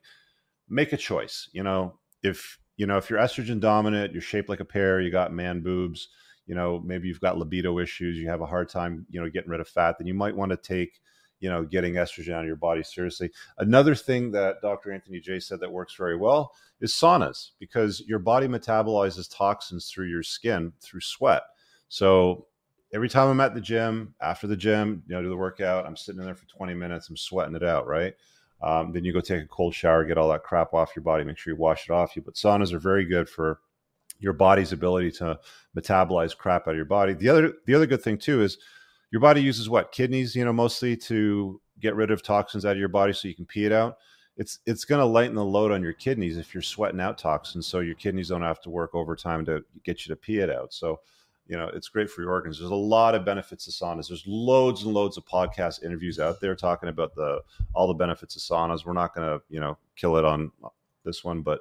make 0.68 0.92
a 0.92 0.98
choice. 0.98 1.48
You 1.52 1.62
know, 1.62 1.98
if 2.22 2.58
you 2.76 2.84
know 2.84 2.98
if 2.98 3.08
you're 3.08 3.18
estrogen 3.18 3.60
dominant, 3.60 4.12
you're 4.12 4.20
shaped 4.20 4.50
like 4.50 4.60
a 4.60 4.66
pear, 4.66 5.00
you 5.00 5.10
got 5.10 5.32
man 5.32 5.62
boobs, 5.62 6.08
you 6.44 6.54
know, 6.54 6.82
maybe 6.84 7.08
you've 7.08 7.22
got 7.22 7.38
libido 7.38 7.78
issues, 7.78 8.18
you 8.18 8.28
have 8.28 8.42
a 8.42 8.46
hard 8.46 8.68
time, 8.68 9.06
you 9.08 9.22
know, 9.22 9.30
getting 9.30 9.50
rid 9.50 9.60
of 9.60 9.68
fat, 9.68 9.96
then 9.96 10.06
you 10.06 10.12
might 10.12 10.36
want 10.36 10.50
to 10.50 10.58
take 10.58 11.00
you 11.40 11.48
know 11.48 11.64
getting 11.64 11.94
estrogen 11.94 12.32
out 12.32 12.40
of 12.40 12.46
your 12.46 12.56
body 12.56 12.82
seriously. 12.82 13.30
Another 13.58 13.94
thing 13.94 14.30
that 14.32 14.60
dr 14.62 14.90
anthony 14.90 15.20
jay 15.20 15.38
said 15.38 15.60
that 15.60 15.70
works 15.70 15.94
very 15.94 16.16
well 16.16 16.52
is 16.80 16.92
saunas 16.92 17.50
because 17.58 18.02
your 18.06 18.18
body 18.18 18.46
metabolizes 18.46 19.34
toxins 19.34 19.90
through 19.90 20.06
your 20.06 20.22
skin 20.22 20.72
through 20.80 21.00
sweat. 21.00 21.42
So 21.88 22.46
every 22.92 23.08
time 23.08 23.28
i'm 23.28 23.40
at 23.40 23.54
the 23.54 23.60
gym 23.60 24.14
after 24.20 24.46
the 24.46 24.56
gym 24.56 25.02
you 25.06 25.14
know 25.14 25.22
do 25.22 25.28
the 25.28 25.36
workout 25.36 25.86
i'm 25.86 25.96
sitting 25.96 26.20
in 26.20 26.24
there 26.24 26.36
for 26.36 26.46
20 26.46 26.72
minutes 26.74 27.08
i'm 27.08 27.16
sweating 27.16 27.56
it 27.56 27.64
out 27.64 27.86
right? 27.86 28.14
Um, 28.62 28.92
then 28.92 29.04
you 29.04 29.12
go 29.12 29.20
take 29.20 29.42
a 29.42 29.48
cold 29.48 29.74
shower 29.74 30.04
get 30.04 30.16
all 30.16 30.30
that 30.30 30.42
crap 30.42 30.72
off 30.72 30.96
your 30.96 31.02
body 31.02 31.24
make 31.24 31.36
sure 31.36 31.52
you 31.52 31.58
wash 31.58 31.88
it 31.88 31.92
off. 31.92 32.16
You 32.16 32.22
but 32.22 32.34
saunas 32.34 32.72
are 32.72 32.78
very 32.78 33.04
good 33.04 33.28
for 33.28 33.60
your 34.18 34.32
body's 34.32 34.72
ability 34.72 35.10
to 35.12 35.38
metabolize 35.76 36.36
crap 36.36 36.66
out 36.66 36.70
of 36.70 36.76
your 36.76 36.84
body. 36.84 37.12
The 37.12 37.28
other 37.28 37.54
the 37.66 37.74
other 37.74 37.86
good 37.86 38.02
thing 38.02 38.18
too 38.18 38.42
is 38.42 38.58
your 39.16 39.20
body 39.22 39.40
uses 39.40 39.70
what? 39.70 39.92
Kidneys 39.92 40.36
you 40.36 40.44
know 40.44 40.52
mostly 40.52 40.94
to 40.94 41.58
get 41.80 41.94
rid 41.94 42.10
of 42.10 42.22
toxins 42.22 42.66
out 42.66 42.72
of 42.72 42.78
your 42.78 42.90
body 42.90 43.14
so 43.14 43.28
you 43.28 43.34
can 43.34 43.46
pee 43.46 43.64
it 43.64 43.72
out. 43.72 43.96
It's 44.36 44.58
it's 44.66 44.84
going 44.84 44.98
to 44.98 45.06
lighten 45.06 45.34
the 45.34 45.42
load 45.42 45.72
on 45.72 45.82
your 45.82 45.94
kidneys 45.94 46.36
if 46.36 46.52
you're 46.52 46.62
sweating 46.62 47.00
out 47.00 47.16
toxins 47.16 47.66
so 47.66 47.80
your 47.80 47.94
kidneys 47.94 48.28
don't 48.28 48.42
have 48.42 48.60
to 48.60 48.68
work 48.68 48.94
overtime 48.94 49.46
to 49.46 49.64
get 49.84 50.04
you 50.04 50.14
to 50.14 50.16
pee 50.16 50.40
it 50.40 50.50
out. 50.50 50.74
So 50.74 51.00
you 51.48 51.56
know 51.56 51.68
it's 51.68 51.88
great 51.88 52.10
for 52.10 52.20
your 52.20 52.30
organs. 52.30 52.58
There's 52.58 52.70
a 52.70 52.74
lot 52.74 53.14
of 53.14 53.24
benefits 53.24 53.64
to 53.64 53.70
saunas. 53.70 54.08
There's 54.08 54.24
loads 54.26 54.82
and 54.82 54.92
loads 54.92 55.16
of 55.16 55.24
podcast 55.24 55.82
interviews 55.82 56.20
out 56.20 56.38
there 56.38 56.54
talking 56.54 56.90
about 56.90 57.14
the 57.14 57.40
all 57.72 57.86
the 57.86 57.94
benefits 57.94 58.36
of 58.36 58.42
saunas. 58.42 58.84
We're 58.84 58.92
not 58.92 59.14
going 59.14 59.26
to 59.26 59.42
you 59.48 59.60
know 59.60 59.78
kill 59.96 60.18
it 60.18 60.26
on 60.26 60.52
this 61.06 61.24
one 61.24 61.40
but 61.40 61.60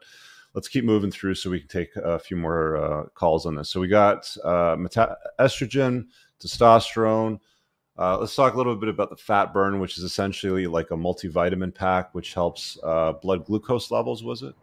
let's 0.55 0.69
keep 0.69 0.85
moving 0.85 1.11
through 1.11 1.35
so 1.35 1.49
we 1.49 1.59
can 1.59 1.67
take 1.67 1.95
a 1.97 2.17
few 2.17 2.37
more 2.37 2.77
uh, 2.77 3.03
calls 3.13 3.45
on 3.45 3.55
this. 3.55 3.69
So 3.69 3.79
we 3.81 3.89
got 3.89 4.35
uh, 4.43 4.75
meta- 4.79 5.17
estrogen 5.37 6.05
testosterone, 6.47 7.39
Uh, 7.97 8.17
let's 8.17 8.35
talk 8.35 8.53
a 8.53 8.57
little 8.57 8.75
bit 8.75 8.89
about 8.89 9.09
the 9.09 9.15
fat 9.15 9.53
burn, 9.53 9.79
which 9.79 9.97
is 9.97 10.03
essentially 10.03 10.67
like 10.67 10.91
a 10.91 10.95
multivitamin 10.95 11.73
pack, 11.73 12.13
which 12.13 12.33
helps 12.33 12.77
uh, 12.83 13.13
blood 13.13 13.45
glucose 13.45 13.89
levels. 13.89 14.23
Was 14.23 14.41
it? 14.43 14.53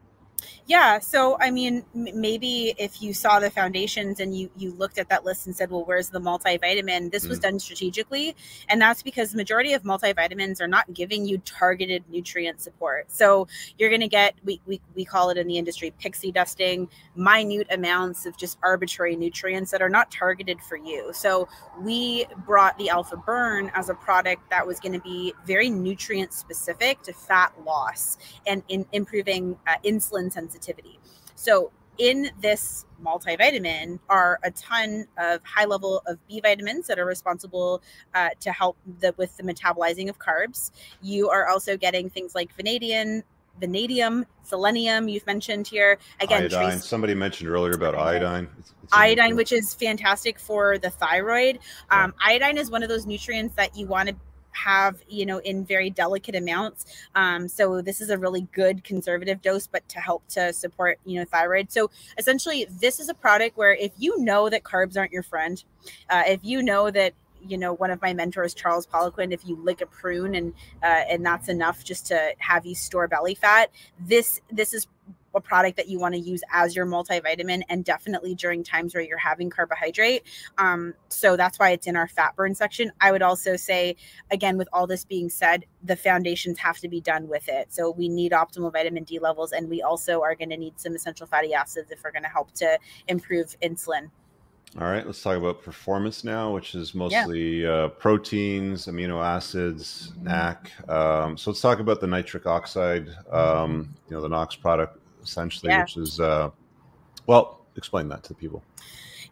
Yeah. 0.67 0.99
So, 0.99 1.37
I 1.41 1.51
mean, 1.51 1.85
maybe 1.95 2.75
if 2.79 3.03
you 3.03 3.13
saw 3.15 3.41
the 3.41 3.51
foundations 3.51 4.21
and 4.21 4.37
you 4.37 4.51
you 4.57 4.73
looked 4.73 4.99
at 4.99 5.09
that 5.09 5.25
list 5.25 5.47
and 5.47 5.55
said, 5.55 5.71
"Well, 5.71 5.85
where's 5.85 6.09
the 6.11 6.21
multivitamin?" 6.21 7.11
This 7.11 7.27
was 7.27 7.39
Mm. 7.39 7.43
done 7.43 7.59
strategically, 7.59 8.35
and 8.69 8.81
that's 8.81 9.03
because 9.03 9.33
the 9.33 9.37
majority 9.37 9.73
of 9.73 9.83
multivitamins 9.83 10.61
are 10.61 10.69
not 10.69 10.93
giving 10.95 11.27
you 11.27 11.39
targeted 11.39 12.05
nutrient 12.09 12.61
support. 12.61 13.11
So 13.11 13.49
you're 13.79 13.89
going 13.91 14.01
to 14.01 14.09
get 14.09 14.35
we, 14.45 14.61
we 14.67 14.81
we 14.95 15.05
call 15.05 15.31
it 15.31 15.37
in 15.39 15.47
the 15.47 15.59
industry 15.59 15.93
pixie 15.99 16.33
dusting, 16.33 16.89
minute 17.15 17.67
amounts 17.71 18.27
of 18.27 18.37
just 18.37 18.59
arbitrary 18.63 19.17
nutrients 19.17 19.71
that 19.71 19.83
are 19.83 19.89
not 19.89 20.11
targeted 20.11 20.61
for 20.63 20.77
you. 20.77 21.13
So 21.13 21.49
we 21.81 22.27
brought 22.47 22.79
the 22.79 22.89
Alpha 22.91 23.17
Burn 23.17 23.71
as 23.75 23.89
a 23.89 23.95
product 23.95 24.49
that 24.51 24.67
was 24.67 24.81
going 24.81 24.93
to 24.93 25.01
be 25.01 25.35
very 25.47 25.71
nutrient 25.71 26.33
specific 26.33 27.03
to 27.03 27.13
fat 27.13 27.53
loss 27.65 28.19
and 28.47 28.63
in 28.69 28.87
improving 28.93 29.59
uh, 29.67 29.75
insulin 29.85 30.32
sensitivity. 30.33 30.99
So 31.35 31.71
in 31.99 32.31
this 32.41 32.87
multivitamin 33.05 33.99
are 34.09 34.39
a 34.43 34.51
ton 34.53 35.07
of 35.19 35.41
high 35.45 35.67
level 35.67 36.03
of 36.07 36.19
B 36.27 36.41
vitamins 36.41 36.87
that 36.87 36.99
are 36.99 37.05
responsible 37.05 37.83
uh, 38.15 38.31
to 38.41 38.51
help 38.51 38.77
the, 39.01 39.15
with 39.19 39.37
the 39.37 39.43
metabolizing 39.43 40.09
of 40.09 40.19
carbs. 40.19 40.71
You 41.03 41.29
are 41.29 41.49
also 41.49 41.77
getting 41.77 42.09
things 42.09 42.35
like 42.35 42.55
vanadium, 42.57 43.23
vanadium, 43.61 44.25
selenium. 44.43 45.09
You've 45.09 45.27
mentioned 45.27 45.67
here 45.69 45.99
again. 46.21 46.43
iodine. 46.45 46.71
trace- 46.71 46.85
Somebody 46.85 47.15
mentioned 47.15 47.51
earlier 47.51 47.75
about 47.75 47.95
Iodine. 47.95 48.23
iodine. 48.23 48.45
It's- 48.59 48.73
it's 48.83 48.93
iodine, 48.93 49.37
which 49.37 49.53
is 49.53 49.75
fantastic 49.75 50.39
for 50.39 50.79
the 50.79 50.91
thyroid. 50.91 51.59
Yeah. 51.91 52.05
Um, 52.05 52.15
iodine 52.25 52.57
is 52.57 52.71
one 52.71 52.83
of 52.83 52.89
those 52.89 53.05
nutrients 53.07 53.55
that 53.57 53.77
you 53.77 53.87
want 53.87 54.09
to 54.09 54.17
have, 54.53 55.03
you 55.09 55.27
know, 55.27 55.39
in 55.39 55.65
very 55.65 55.91
delicate 55.91 56.35
amounts. 56.35 56.87
Um, 57.15 57.49
so 57.49 57.81
this 57.83 58.01
is 58.01 58.11
a 58.11 58.19
really 58.19 58.49
good 58.53 58.85
conservative 58.85 59.43
dose, 59.43 59.67
but 59.67 59.89
to 59.89 60.01
help 60.01 60.27
to 60.29 60.53
support, 60.53 60.99
you 61.05 61.19
know, 61.19 61.25
thyroid. 61.25 61.73
So 61.73 61.91
essentially, 62.19 62.67
this 62.81 63.01
is 63.01 63.09
a 63.09 63.15
product 63.15 63.57
where 63.57 63.75
if 63.75 63.93
you 63.99 64.19
know 64.19 64.49
that 64.49 64.63
carbs 64.63 64.97
aren't 64.97 65.13
your 65.13 65.23
friend, 65.23 65.63
uh, 66.09 66.23
if 66.27 66.41
you 66.43 66.63
know 66.63 66.91
that 66.91 67.15
you 67.45 67.59
know 67.59 67.73
one 67.75 67.91
of 67.91 68.01
my 68.01 68.13
mentors 68.13 68.55
charles 68.55 68.87
poliquin 68.87 69.33
if 69.33 69.45
you 69.47 69.57
lick 69.57 69.81
a 69.81 69.87
prune 69.87 70.35
and 70.35 70.55
uh, 70.83 71.03
and 71.09 71.25
that's 71.25 71.49
enough 71.49 71.83
just 71.85 72.07
to 72.07 72.33
have 72.39 72.65
you 72.65 72.75
store 72.75 73.09
belly 73.09 73.35
fat 73.35 73.71
this 73.99 74.41
this 74.51 74.73
is 74.73 74.87
a 75.35 75.41
product 75.41 75.77
that 75.77 75.89
you 75.89 75.99
want 75.99 76.15
to 76.15 76.21
use 76.21 76.43
as 76.53 76.75
your 76.75 76.87
multivitamin 76.87 77.63
and 77.69 77.85
definitely 77.85 78.35
during 78.35 78.63
times 78.63 78.95
where 78.95 79.03
you're 79.03 79.19
having 79.19 79.51
carbohydrate. 79.51 80.23
Um, 80.59 80.95
so 81.09 81.37
that's 81.37 81.59
why 81.59 81.71
it's 81.71 81.87
in 81.87 81.97
our 81.97 82.09
fat 82.09 82.37
burn 82.37 82.55
section. 82.55 82.93
I 83.01 83.13
would 83.13 83.23
also 83.23 83.57
say, 83.57 83.97
again, 84.31 84.57
with 84.57 84.69
all 84.73 84.87
this 84.87 85.05
being 85.05 85.29
said, 85.29 85.65
the 85.83 85.97
foundations 85.97 86.59
have 86.59 86.79
to 86.79 86.89
be 86.89 87.01
done 87.01 87.29
with 87.29 87.49
it. 87.49 87.73
So 87.73 87.91
we 87.91 88.09
need 88.09 88.33
optimal 88.33 88.73
vitamin 88.73 89.05
D 89.05 89.19
levels, 89.19 89.53
and 89.53 89.69
we 89.69 89.83
also 89.83 90.23
are 90.23 90.35
going 90.35 90.51
to 90.51 90.57
need 90.57 90.79
some 90.79 90.95
essential 90.95 91.27
fatty 91.27 91.55
acids 91.55 91.91
if 91.91 92.03
we're 92.05 92.13
going 92.13 92.23
to 92.23 92.29
help 92.29 92.53
to 92.55 92.79
improve 93.09 93.55
insulin. 93.63 94.11
All 94.81 94.87
right, 94.87 95.05
let's 95.05 95.23
talk 95.23 95.37
about 95.37 95.63
performance 95.63 96.25
now, 96.25 96.55
which 96.55 96.75
is 96.75 96.95
mostly 96.95 97.67
uh, 97.67 97.89
proteins, 97.89 98.87
amino 98.87 99.23
acids, 99.23 100.13
NAC. 100.23 100.73
Um, 100.89 101.37
so 101.37 101.51
let's 101.51 101.61
talk 101.61 101.79
about 101.79 102.01
the 102.01 102.07
nitric 102.07 102.47
oxide, 102.47 103.09
um, 103.31 103.95
you 104.09 104.17
know, 104.17 104.23
the 104.23 104.31
NOx 104.31 104.57
product 104.57 104.99
essentially, 105.23 105.71
Yeah. 105.71 105.83
which 105.83 105.97
is, 105.97 106.21
uh, 106.21 106.51
well, 107.27 107.61
explain 107.77 108.09
that 108.09 108.23
to 108.25 108.29
the 108.31 108.35
people. 108.35 108.63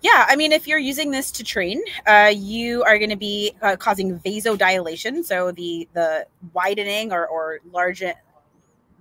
Yeah, 0.02 0.24
I 0.28 0.34
mean, 0.36 0.52
if 0.52 0.66
you're 0.66 0.78
using 0.78 1.10
this 1.10 1.30
to 1.32 1.44
train, 1.44 1.82
uh, 2.06 2.32
you 2.34 2.82
are 2.84 2.96
going 2.96 3.10
to 3.10 3.16
be 3.16 3.52
uh, 3.60 3.76
causing 3.76 4.18
vasodilation, 4.20 5.22
so 5.24 5.52
the 5.52 5.86
the 5.92 6.26
widening 6.54 7.12
or 7.12 7.26
or 7.26 7.58
large 7.70 8.02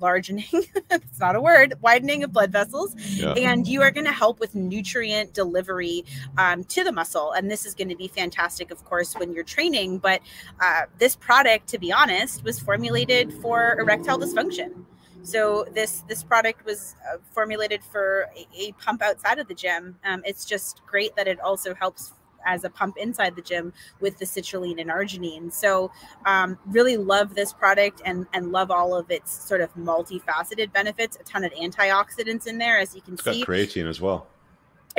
largening 0.01 0.45
it's 0.91 1.19
not 1.19 1.35
a 1.35 1.41
word 1.41 1.73
widening 1.81 2.23
of 2.23 2.31
blood 2.31 2.53
vessels 2.53 2.95
Yeah. 3.17 3.33
and 3.33 3.67
you 3.67 3.81
are 3.81 3.91
going 3.91 4.05
to 4.05 4.13
help 4.13 4.39
with 4.39 4.55
nutrient 4.55 5.33
delivery 5.33 6.05
um, 6.37 6.63
to 6.63 6.85
the 6.85 6.91
muscle 6.93 7.33
and 7.33 7.51
this 7.51 7.65
is 7.65 7.75
going 7.75 7.89
to 7.89 7.97
be 7.97 8.07
fantastic 8.07 8.71
of 8.71 8.81
course 8.85 9.13
when 9.15 9.33
you're 9.33 9.43
training 9.43 9.97
but 9.97 10.21
uh, 10.61 10.83
this 10.99 11.17
product 11.17 11.67
to 11.67 11.77
be 11.77 11.91
honest 11.91 12.45
was 12.45 12.59
formulated 12.61 13.33
for 13.41 13.77
erectile 13.77 14.17
dysfunction 14.17 14.85
so 15.23 15.65
this 15.73 16.03
this 16.07 16.23
product 16.23 16.65
was 16.65 16.95
uh, 17.11 17.17
formulated 17.31 17.83
for 17.83 18.27
a, 18.35 18.47
a 18.57 18.71
pump 18.73 19.01
outside 19.01 19.39
of 19.39 19.47
the 19.47 19.53
gym. 19.53 19.97
Um, 20.03 20.21
it's 20.25 20.45
just 20.45 20.81
great 20.85 21.15
that 21.15 21.27
it 21.27 21.39
also 21.39 21.73
helps 21.73 22.13
as 22.45 22.63
a 22.63 22.69
pump 22.69 22.97
inside 22.97 23.35
the 23.35 23.41
gym 23.41 23.73
with 23.99 24.17
the 24.17 24.25
citrulline 24.25 24.79
and 24.79 24.89
arginine. 24.89 25.51
So 25.51 25.91
um, 26.25 26.57
really 26.65 26.97
love 26.97 27.35
this 27.35 27.53
product 27.53 28.01
and 28.05 28.25
and 28.33 28.51
love 28.51 28.71
all 28.71 28.95
of 28.95 29.09
its 29.11 29.31
sort 29.31 29.61
of 29.61 29.73
multifaceted 29.75 30.71
benefits. 30.71 31.17
A 31.19 31.23
ton 31.23 31.43
of 31.43 31.51
antioxidants 31.53 32.47
in 32.47 32.57
there 32.57 32.77
as 32.79 32.95
you 32.95 33.01
can 33.01 33.13
It's 33.15 33.23
got 33.23 33.35
creatine 33.35 33.87
as 33.87 34.01
well. 34.01 34.27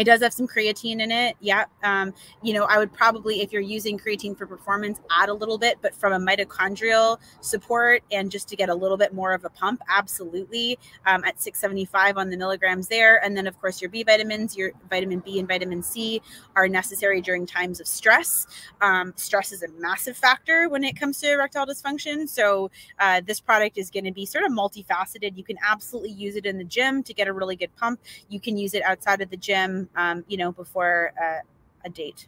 It 0.01 0.05
does 0.05 0.23
have 0.23 0.33
some 0.33 0.49
creatine 0.49 1.03
in 1.03 1.11
it. 1.11 1.37
Yeah. 1.41 1.67
Um, 1.85 2.15
you 2.43 2.55
know, 2.55 2.65
I 2.65 2.79
would 2.79 2.91
probably, 2.91 3.43
if 3.43 3.53
you're 3.53 3.61
using 3.61 3.99
creatine 3.99 4.35
for 4.37 4.47
performance, 4.47 4.99
add 5.15 5.29
a 5.29 5.35
little 5.35 5.59
bit, 5.59 5.77
but 5.83 5.95
from 5.95 6.15
a 6.15 6.19
mitochondrial 6.19 7.19
support 7.43 8.03
and 8.11 8.31
just 8.31 8.49
to 8.49 8.57
get 8.57 8.71
a 8.71 8.75
little 8.75 8.97
bit 8.97 9.13
more 9.13 9.35
of 9.35 9.45
a 9.45 9.51
pump, 9.51 9.83
absolutely. 9.91 10.79
Um, 11.05 11.23
at 11.25 11.39
675 11.39 12.17
on 12.17 12.31
the 12.31 12.39
milligrams 12.39 12.89
there. 12.89 13.23
And 13.23 13.37
then, 13.37 13.47
of 13.47 13.61
course, 13.61 13.83
your 13.83 13.91
B 13.91 14.03
vitamins, 14.03 14.57
your 14.57 14.73
vitamin 14.89 15.21
B 15.21 15.39
and 15.39 15.47
vitamin 15.47 15.83
C 15.83 16.23
are 16.57 16.67
necessary 16.67 17.21
during 17.21 17.45
times 17.45 17.79
of 17.79 17.87
stress. 17.87 18.47
Um, 18.81 19.13
stress 19.17 19.53
is 19.53 19.63
a 19.63 19.69
massive 19.79 20.17
factor 20.17 20.71
when 20.71 20.83
it 20.83 20.99
comes 20.99 21.21
to 21.21 21.31
erectile 21.31 21.67
dysfunction. 21.67 22.27
So, 22.27 22.71
uh, 22.99 23.21
this 23.27 23.39
product 23.39 23.77
is 23.77 23.91
going 23.91 24.05
to 24.05 24.13
be 24.13 24.25
sort 24.25 24.45
of 24.45 24.51
multifaceted. 24.51 25.37
You 25.37 25.45
can 25.45 25.59
absolutely 25.63 26.13
use 26.13 26.37
it 26.37 26.47
in 26.47 26.57
the 26.57 26.65
gym 26.65 27.03
to 27.03 27.13
get 27.13 27.29
a 27.29 27.35
really 27.35 27.57
good 27.57 27.77
pump. 27.77 28.01
You 28.31 28.41
can 28.41 28.57
use 28.57 28.73
it 28.73 28.83
outside 28.83 29.21
of 29.21 29.29
the 29.29 29.37
gym, 29.37 29.90
um, 29.97 30.25
you 30.29 30.37
know, 30.37 30.53
before 30.53 31.13
uh, 31.23 31.41
a 31.85 31.91
date. 31.91 32.27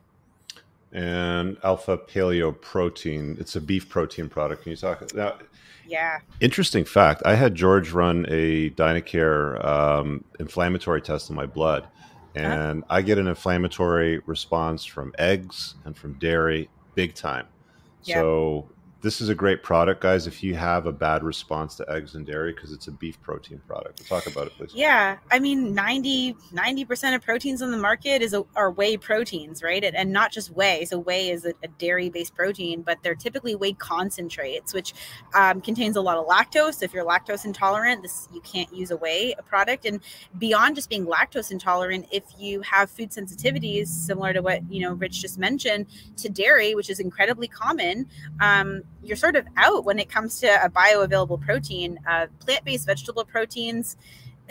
And 0.92 1.56
alpha 1.64 1.96
paleo 1.96 2.58
protein. 2.60 3.36
It's 3.40 3.56
a 3.56 3.60
beef 3.60 3.88
protein 3.88 4.28
product. 4.28 4.62
Can 4.64 4.70
you 4.70 4.76
talk? 4.76 5.14
Now, 5.14 5.38
Yeah. 5.86 6.18
interesting 6.40 6.84
fact 6.84 7.22
I 7.24 7.34
had 7.34 7.54
George 7.54 7.92
run 7.92 8.26
a 8.28 8.70
Dynacare 8.70 9.64
um, 9.64 10.24
inflammatory 10.38 11.00
test 11.00 11.30
in 11.30 11.36
my 11.36 11.46
blood, 11.46 11.88
and 12.34 12.84
I 12.90 13.00
get 13.02 13.18
an 13.18 13.26
inflammatory 13.26 14.20
response 14.26 14.84
from 14.84 15.14
eggs 15.18 15.76
and 15.84 15.96
from 15.96 16.14
dairy 16.14 16.68
big 16.94 17.14
time. 17.14 17.46
Yeah. 18.04 18.16
So, 18.16 18.68
this 19.03 19.20
is 19.20 19.28
a 19.28 19.34
great 19.34 19.64
product, 19.64 20.00
guys, 20.00 20.28
if 20.28 20.44
you 20.44 20.55
have 20.55 20.86
a 20.86 20.92
bad 20.92 21.24
response 21.24 21.74
to 21.74 21.90
eggs 21.90 22.14
and 22.14 22.24
dairy 22.24 22.53
because 22.53 22.72
it's 22.72 22.86
a 22.86 22.92
beef 22.92 23.20
protein 23.20 23.61
product. 23.66 24.00
we'll 24.09 24.20
Talk 24.20 24.32
about 24.32 24.46
it, 24.46 24.53
please. 24.57 24.72
Yeah, 24.74 25.18
I 25.30 25.40
mean 25.40 25.74
90 25.74 26.36
percent 26.86 27.16
of 27.16 27.22
proteins 27.22 27.62
on 27.62 27.72
the 27.72 27.78
market 27.78 28.22
is 28.22 28.32
a, 28.32 28.44
are 28.55 28.70
whey 28.70 28.96
proteins, 28.96 29.61
right? 29.61 29.82
And, 29.82 29.96
and 29.96 30.12
not 30.12 30.30
just 30.30 30.50
whey. 30.50 30.84
So 30.84 31.00
whey 31.00 31.30
is 31.30 31.44
a, 31.44 31.53
a 31.64 31.68
dairy-based 31.78 32.34
protein, 32.36 32.82
but 32.82 32.98
they're 33.03 33.16
typically 33.16 33.57
whey 33.57 33.72
concentrates, 33.72 34.72
which 34.72 34.94
um, 35.34 35.61
contains 35.61 35.96
a 35.96 36.00
lot 36.00 36.16
of 36.16 36.26
lactose. 36.28 36.80
If 36.80 36.94
you're 36.94 37.05
lactose 37.05 37.44
intolerant, 37.44 38.03
this 38.03 38.28
you 38.32 38.40
can't 38.42 38.72
use 38.72 38.92
a 38.92 38.96
whey 38.96 39.34
product. 39.46 39.84
And 39.84 40.00
beyond 40.38 40.76
just 40.76 40.88
being 40.88 41.07
lactose 41.07 41.50
intolerant, 41.50 42.07
if 42.12 42.22
you 42.38 42.61
have 42.61 42.88
food 42.88 43.11
sensitivities, 43.11 43.88
similar 43.88 44.32
to 44.32 44.42
what 44.42 44.62
you 44.70 44.80
know 44.80 44.92
Rich 44.92 45.22
just 45.22 45.38
mentioned, 45.38 45.86
to 46.18 46.28
dairy, 46.28 46.76
which 46.76 46.88
is 46.88 47.00
incredibly 47.00 47.48
common, 47.48 48.09
um, 48.40 48.84
you're 49.03 49.16
sort 49.16 49.36
of 49.36 49.46
out 49.57 49.84
when 49.84 49.98
it 49.98 50.09
comes 50.09 50.40
to 50.40 50.64
a 50.64 50.70
bioavailable 50.70 51.40
protein. 51.40 51.98
Uh, 52.09 52.26
plant-based 52.40 52.86
vegetable 52.86 53.24
proteins 53.24 53.96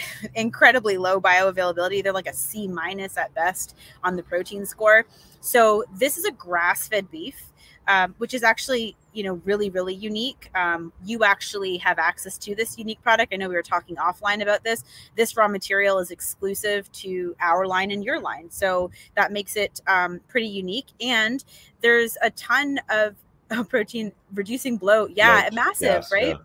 incredibly 0.35 0.97
low 0.97 1.19
bioavailability. 1.19 2.03
They're 2.03 2.13
like 2.13 2.27
a 2.27 2.33
C 2.33 2.67
minus 2.67 3.17
at 3.17 3.33
best 3.33 3.75
on 4.03 4.15
the 4.15 4.23
protein 4.23 4.65
score. 4.65 5.05
So 5.39 5.83
this 5.93 6.17
is 6.17 6.25
a 6.25 6.31
grass-fed 6.31 7.09
beef, 7.09 7.51
um, 7.87 8.15
which 8.17 8.33
is 8.33 8.43
actually 8.43 8.95
you 9.13 9.23
know 9.23 9.41
really 9.43 9.69
really 9.69 9.95
unique. 9.95 10.49
Um, 10.55 10.93
you 11.03 11.23
actually 11.23 11.77
have 11.77 11.99
access 11.99 12.37
to 12.39 12.55
this 12.55 12.77
unique 12.77 13.01
product. 13.01 13.33
I 13.33 13.37
know 13.37 13.49
we 13.49 13.55
were 13.55 13.61
talking 13.61 13.95
offline 13.95 14.41
about 14.41 14.63
this. 14.63 14.83
This 15.15 15.35
raw 15.35 15.47
material 15.47 15.99
is 15.99 16.11
exclusive 16.11 16.91
to 16.93 17.35
our 17.41 17.65
line 17.65 17.91
and 17.91 18.03
your 18.03 18.19
line, 18.19 18.49
so 18.49 18.91
that 19.15 19.31
makes 19.31 19.55
it 19.55 19.81
um, 19.87 20.21
pretty 20.27 20.47
unique. 20.47 20.87
And 21.01 21.43
there's 21.81 22.17
a 22.21 22.29
ton 22.31 22.79
of 22.89 23.15
protein 23.69 24.11
reducing 24.33 24.77
bloat. 24.77 25.11
Yeah, 25.15 25.41
Bloat, 25.41 25.53
massive, 25.53 25.81
yes, 25.87 26.11
right? 26.11 26.27
yeah. 26.27 26.35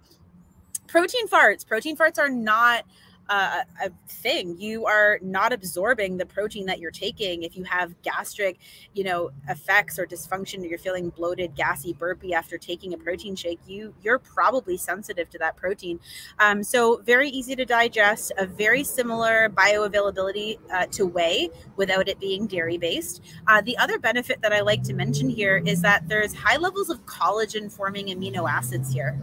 protein 0.87 1.29
farts 1.29 1.67
protein 1.67 1.97
farts 1.97 2.19
are 2.19 2.29
not 2.29 2.85
uh, 3.29 3.63
a 3.83 3.91
thing. 4.09 4.57
You 4.59 4.87
are 4.87 5.19
not 5.23 5.53
absorbing 5.53 6.17
the 6.17 6.27
protein 6.27 6.67
that 6.67 6.79
you're 6.79 6.91
taking. 6.91 7.43
If 7.43 7.57
you 7.57 7.65
have 7.65 8.01
gastric, 8.03 8.59
you 8.95 9.05
know, 9.05 9.31
effects 9.49 9.99
or 9.99 10.07
dysfunction, 10.07 10.63
or 10.63 10.67
you're 10.67 10.79
feeling 10.79 11.11
bloated, 11.11 11.55
gassy, 11.55 11.93
burpy 11.93 12.35
after 12.35 12.59
taking 12.59 12.95
a 12.95 12.99
protein 12.99 13.37
shake, 13.37 13.61
you 13.67 13.95
you're 14.03 14.19
probably 14.19 14.77
sensitive 14.77 15.29
to 15.31 15.39
that 15.39 15.57
protein. 15.57 16.01
Um, 16.39 16.63
so 16.63 16.99
very 17.05 17.29
easy 17.29 17.57
to 17.57 17.65
digest, 17.65 18.33
a 18.39 18.47
very 18.47 18.85
similar 18.85 19.49
bioavailability 19.51 20.59
uh, 20.73 20.87
to 20.87 21.07
whey 21.07 21.51
without 21.77 22.09
it 22.09 22.21
being 22.21 22.47
dairy 22.47 22.79
based. 22.79 23.23
Uh, 23.47 23.61
the 23.61 23.77
other 23.79 23.99
benefit 23.99 24.41
that 24.43 24.53
I 24.53 24.61
like 24.61 24.83
to 24.85 24.95
mention 24.95 25.29
here 25.29 25.63
is 25.65 25.83
that 25.83 26.09
there's 26.09 26.35
high 26.35 26.57
levels 26.57 26.91
of 26.91 27.05
collagen 27.07 27.71
forming 27.71 28.07
amino 28.07 28.49
acids 28.49 28.93
here. 28.93 29.19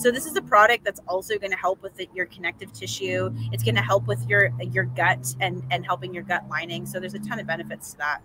So 0.00 0.10
this 0.10 0.24
is 0.24 0.34
a 0.34 0.40
product 0.40 0.82
that's 0.82 1.00
also 1.06 1.36
going 1.36 1.50
to 1.50 1.58
help 1.58 1.82
with 1.82 1.94
the, 1.94 2.08
your 2.14 2.24
connective 2.24 2.72
tissue. 2.72 3.30
It's 3.52 3.62
going 3.62 3.74
to 3.74 3.82
help 3.82 4.06
with 4.06 4.26
your 4.26 4.50
your 4.72 4.84
gut 4.84 5.34
and 5.40 5.62
and 5.70 5.84
helping 5.84 6.14
your 6.14 6.22
gut 6.22 6.48
lining. 6.48 6.86
So 6.86 6.98
there's 6.98 7.12
a 7.12 7.18
ton 7.18 7.38
of 7.38 7.46
benefits 7.46 7.92
to 7.92 7.98
that. 7.98 8.22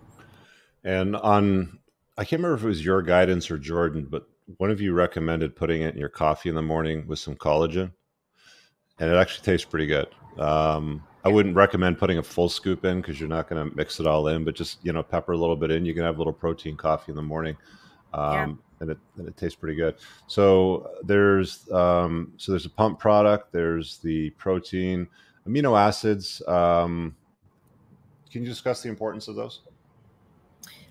And 0.84 1.16
on, 1.16 1.78
I 2.16 2.24
can't 2.24 2.40
remember 2.40 2.56
if 2.56 2.64
it 2.64 2.68
was 2.68 2.82
your 2.82 3.02
guidance 3.02 3.50
or 3.50 3.58
Jordan, 3.58 4.06
but 4.08 4.26
one 4.56 4.70
of 4.70 4.80
you 4.80 4.94
recommended 4.94 5.54
putting 5.54 5.82
it 5.82 5.92
in 5.92 6.00
your 6.00 6.08
coffee 6.08 6.48
in 6.48 6.54
the 6.54 6.62
morning 6.62 7.06
with 7.06 7.18
some 7.18 7.34
collagen, 7.34 7.92
and 8.98 9.10
it 9.10 9.16
actually 9.16 9.44
tastes 9.44 9.66
pretty 9.66 9.86
good. 9.86 10.06
Um, 10.38 11.02
I 11.26 11.28
wouldn't 11.28 11.56
recommend 11.56 11.98
putting 11.98 12.16
a 12.16 12.22
full 12.22 12.48
scoop 12.48 12.86
in 12.86 13.02
because 13.02 13.20
you're 13.20 13.28
not 13.28 13.50
going 13.50 13.68
to 13.68 13.76
mix 13.76 14.00
it 14.00 14.06
all 14.06 14.28
in, 14.28 14.44
but 14.44 14.54
just 14.54 14.78
you 14.82 14.94
know 14.94 15.02
pepper 15.02 15.32
a 15.32 15.36
little 15.36 15.56
bit 15.56 15.70
in. 15.70 15.84
You 15.84 15.92
can 15.92 16.04
have 16.04 16.14
a 16.14 16.18
little 16.18 16.32
protein 16.32 16.78
coffee 16.78 17.12
in 17.12 17.16
the 17.16 17.22
morning. 17.22 17.54
Um, 18.14 18.60
and 18.80 18.90
it, 18.90 18.98
and 19.16 19.28
it 19.28 19.36
tastes 19.36 19.56
pretty 19.56 19.76
good. 19.76 19.96
So 20.26 20.90
there's 21.02 21.70
um, 21.70 22.32
so 22.36 22.52
there's 22.52 22.66
a 22.66 22.70
pump 22.70 22.98
product. 22.98 23.52
There's 23.52 23.98
the 23.98 24.30
protein, 24.30 25.08
amino 25.46 25.78
acids. 25.78 26.42
Um, 26.46 27.16
can 28.30 28.42
you 28.42 28.48
discuss 28.48 28.82
the 28.82 28.88
importance 28.88 29.28
of 29.28 29.36
those? 29.36 29.60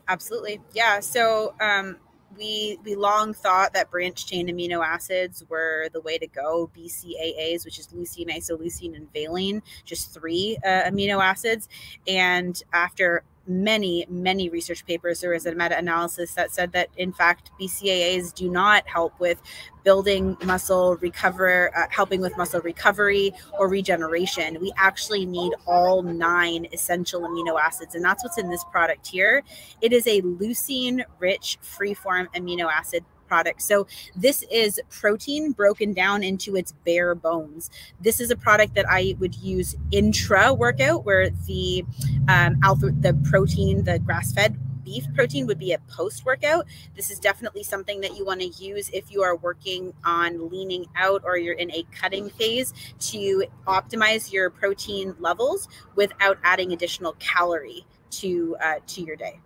Absolutely, 0.08 0.62
yeah. 0.74 1.00
So 1.00 1.56
um, 1.60 1.98
we 2.38 2.78
we 2.84 2.96
long 2.96 3.34
thought 3.34 3.74
that 3.74 3.92
branch 3.92 4.26
chain 4.26 4.48
amino 4.48 4.84
acids 4.84 5.44
were 5.50 5.90
the 5.94 6.02
way 6.02 6.18
to 6.18 6.28
go. 6.28 6.70
BCAAs, 6.76 7.66
which 7.66 7.80
is 7.80 7.88
leucine, 7.88 8.30
isoleucine, 8.30 8.96
and 8.96 9.12
valine, 9.14 9.62
just 9.84 10.14
three 10.14 10.58
uh, 10.64 10.84
amino 10.90 11.24
acids. 11.24 11.70
And 12.08 12.62
after 12.74 13.24
many, 13.48 14.06
many 14.10 14.50
research 14.50 14.86
papers. 14.86 15.22
There 15.22 15.32
was 15.32 15.46
a 15.46 15.54
meta 15.54 15.78
analysis 15.78 16.34
that 16.34 16.52
said 16.52 16.72
that, 16.74 16.90
in 16.98 17.14
fact, 17.14 17.52
BCAAs 17.60 18.34
do 18.34 18.50
not 18.50 18.88
help 18.88 19.20
with 19.20 19.42
building 19.84 20.36
muscle 20.44 20.98
recover, 20.98 21.72
uh, 21.78 21.86
helping 21.92 22.20
with 22.20 22.36
muscle 22.38 22.60
recovery 22.62 23.32
or 23.60 23.70
regeneration. 23.70 24.60
We 24.60 24.74
actually 24.78 25.26
need 25.26 25.54
all 25.68 26.02
nine 26.02 26.68
essential 26.74 27.22
amino 27.22 27.60
acids, 27.62 27.96
and 27.96 28.04
that's 28.04 28.24
what's 28.24 28.38
in 28.38 28.50
this 28.50 28.64
product 28.66 29.08
here. 29.08 29.44
It 29.82 29.94
is 29.94 30.08
a 30.08 30.22
leucine 30.24 31.04
rich 31.20 31.60
free-form 31.62 32.30
amino 32.36 32.72
acid 32.72 33.06
product. 33.28 33.62
So 33.62 33.88
this 34.16 34.44
is 34.52 34.80
protein 34.90 35.52
broken 35.52 35.94
down 35.94 36.24
into 36.24 36.56
its 36.56 36.74
bare 36.86 37.16
bones. 37.16 37.70
This 38.00 38.20
is 38.20 38.32
a 38.32 38.36
product 38.36 38.76
that 38.76 38.86
I 38.90 39.16
would 39.20 39.36
use 39.36 39.76
intra 39.92 40.54
workout, 40.54 41.06
where 41.06 41.30
the 41.30 41.86
um, 42.28 42.58
alpha, 42.64 42.92
the 42.92 43.14
protein, 43.30 43.84
the 43.84 44.00
grass 44.00 44.34
fed 44.34 44.58
beef 44.86 45.06
protein 45.16 45.48
would 45.48 45.60
be 45.60 45.74
a 45.74 45.80
post 45.88 46.24
workout. 46.24 46.66
This 46.96 47.10
is 47.10 47.20
definitely 47.20 47.64
something 47.64 48.00
that 48.02 48.16
you 48.16 48.24
want 48.24 48.40
to 48.42 48.48
use 48.48 48.90
if 48.94 49.12
you 49.12 49.24
are 49.24 49.36
working 49.36 49.94
on 50.06 50.50
leaning 50.50 50.86
out 50.96 51.24
or 51.26 51.38
you're 51.38 51.56
in 51.56 51.72
a 51.72 51.84
cutting 51.92 52.30
phase 52.30 52.74
to 53.00 53.46
optimize 53.68 54.32
your 54.32 54.50
protein 54.50 55.16
levels 55.20 55.68
without 55.96 56.38
adding 56.44 56.72
additional 56.72 57.14
calorie 57.14 57.86
to 58.12 58.56
uh, 58.64 58.76
to 58.88 59.02
your 59.02 59.16
day. 59.16 59.40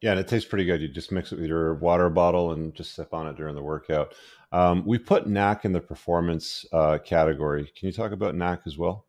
Yeah, 0.00 0.12
and 0.12 0.20
it 0.20 0.28
tastes 0.28 0.48
pretty 0.48 0.64
good. 0.64 0.80
You 0.80 0.88
just 0.88 1.12
mix 1.12 1.30
it 1.30 1.38
with 1.38 1.48
your 1.48 1.74
water 1.74 2.08
bottle 2.08 2.52
and 2.52 2.74
just 2.74 2.94
sip 2.94 3.12
on 3.12 3.26
it 3.26 3.36
during 3.36 3.54
the 3.54 3.62
workout. 3.62 4.14
Um, 4.50 4.82
we 4.86 4.98
put 4.98 5.26
NAC 5.26 5.64
in 5.64 5.72
the 5.72 5.80
performance 5.80 6.64
uh, 6.72 6.98
category. 7.04 7.70
Can 7.76 7.86
you 7.86 7.92
talk 7.92 8.12
about 8.12 8.34
NAC 8.34 8.62
as 8.66 8.78
well? 8.78 9.04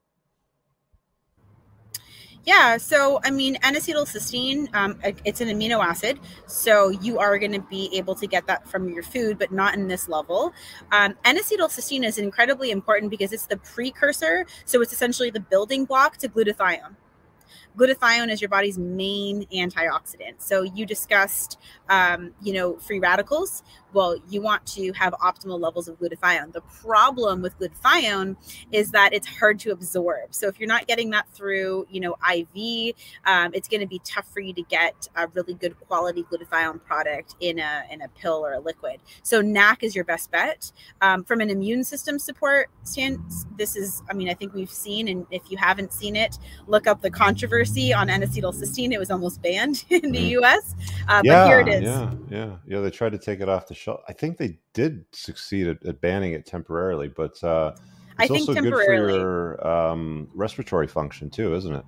Yeah, 2.43 2.77
so 2.77 3.21
I 3.23 3.29
mean, 3.29 3.55
N-acetylcysteine, 3.61 4.73
um, 4.73 4.97
it's 5.25 5.41
an 5.41 5.47
amino 5.47 5.83
acid, 5.83 6.19
so 6.47 6.89
you 6.89 7.19
are 7.19 7.37
going 7.37 7.51
to 7.51 7.61
be 7.61 7.87
able 7.93 8.15
to 8.15 8.25
get 8.25 8.47
that 8.47 8.67
from 8.67 8.89
your 8.89 9.03
food, 9.03 9.37
but 9.37 9.51
not 9.51 9.75
in 9.75 9.87
this 9.87 10.09
level. 10.09 10.51
Um, 10.91 11.15
N-acetylcysteine 11.23 12.03
is 12.03 12.17
incredibly 12.17 12.71
important 12.71 13.11
because 13.11 13.31
it's 13.31 13.45
the 13.45 13.57
precursor, 13.57 14.47
so 14.65 14.81
it's 14.81 14.91
essentially 14.91 15.29
the 15.29 15.39
building 15.39 15.85
block 15.85 16.17
to 16.17 16.27
glutathione 16.27 16.95
glutathione 17.77 18.31
is 18.31 18.41
your 18.41 18.49
body's 18.49 18.77
main 18.77 19.45
antioxidant. 19.47 20.35
So 20.39 20.61
you 20.63 20.85
discussed, 20.85 21.57
um, 21.89 22.33
you 22.41 22.53
know, 22.53 22.77
free 22.77 22.99
radicals. 22.99 23.63
Well, 23.93 24.17
you 24.29 24.41
want 24.41 24.65
to 24.67 24.91
have 24.93 25.13
optimal 25.13 25.59
levels 25.59 25.87
of 25.87 25.99
glutathione. 25.99 26.53
The 26.53 26.61
problem 26.61 27.41
with 27.41 27.57
glutathione 27.59 28.35
is 28.71 28.91
that 28.91 29.13
it's 29.13 29.27
hard 29.27 29.59
to 29.59 29.71
absorb. 29.71 30.33
So 30.33 30.47
if 30.47 30.59
you're 30.59 30.67
not 30.67 30.87
getting 30.87 31.09
that 31.11 31.27
through, 31.29 31.87
you 31.89 31.99
know, 31.99 32.15
IV, 32.29 32.95
um, 33.25 33.51
it's 33.53 33.67
going 33.67 33.81
to 33.81 33.87
be 33.87 33.99
tough 34.03 34.31
for 34.31 34.39
you 34.39 34.53
to 34.53 34.63
get 34.63 35.07
a 35.15 35.27
really 35.27 35.53
good 35.53 35.79
quality 35.81 36.23
glutathione 36.23 36.83
product 36.83 37.35
in 37.39 37.59
a 37.59 37.83
in 37.91 38.01
a 38.01 38.07
pill 38.09 38.45
or 38.45 38.53
a 38.53 38.59
liquid. 38.59 39.01
So 39.23 39.41
NAC 39.41 39.83
is 39.83 39.95
your 39.95 40.05
best 40.05 40.31
bet. 40.31 40.71
Um, 41.01 41.23
from 41.23 41.41
an 41.41 41.49
immune 41.49 41.83
system 41.83 42.19
support 42.19 42.69
stance, 42.83 43.45
this 43.57 43.75
is, 43.75 44.01
I 44.09 44.13
mean, 44.13 44.29
I 44.29 44.33
think 44.33 44.53
we've 44.53 44.71
seen, 44.71 45.07
and 45.07 45.25
if 45.31 45.49
you 45.49 45.57
haven't 45.57 45.93
seen 45.93 46.15
it, 46.15 46.37
look 46.67 46.87
up 46.87 47.01
the 47.01 47.11
controversy 47.11 47.93
on 47.93 48.09
N-acetylcysteine. 48.09 48.91
It 48.91 48.99
was 48.99 49.11
almost 49.11 49.41
banned 49.41 49.83
in 49.89 50.11
the 50.11 50.19
mm. 50.19 50.29
U.S. 50.29 50.75
Uh, 51.07 51.21
yeah, 51.23 51.33
but 51.33 51.47
here 51.47 51.59
it 51.59 51.67
is. 51.67 51.83
Yeah, 51.83 52.13
yeah, 52.29 52.55
yeah. 52.67 52.79
They 52.79 52.91
tried 52.91 53.11
to 53.11 53.17
take 53.17 53.39
it 53.39 53.49
off 53.49 53.67
the 53.67 53.75
I 53.87 54.13
think 54.13 54.37
they 54.37 54.57
did 54.73 55.05
succeed 55.11 55.67
at, 55.67 55.85
at 55.85 56.01
banning 56.01 56.33
it 56.33 56.45
temporarily, 56.45 57.07
but 57.07 57.43
uh, 57.43 57.73
it's 58.19 58.31
I 58.31 58.33
also 58.33 58.53
good 58.53 58.73
for 58.73 58.93
your 58.93 59.67
um, 59.67 60.29
respiratory 60.33 60.87
function 60.87 61.29
too, 61.29 61.55
isn't 61.55 61.73
it? 61.73 61.85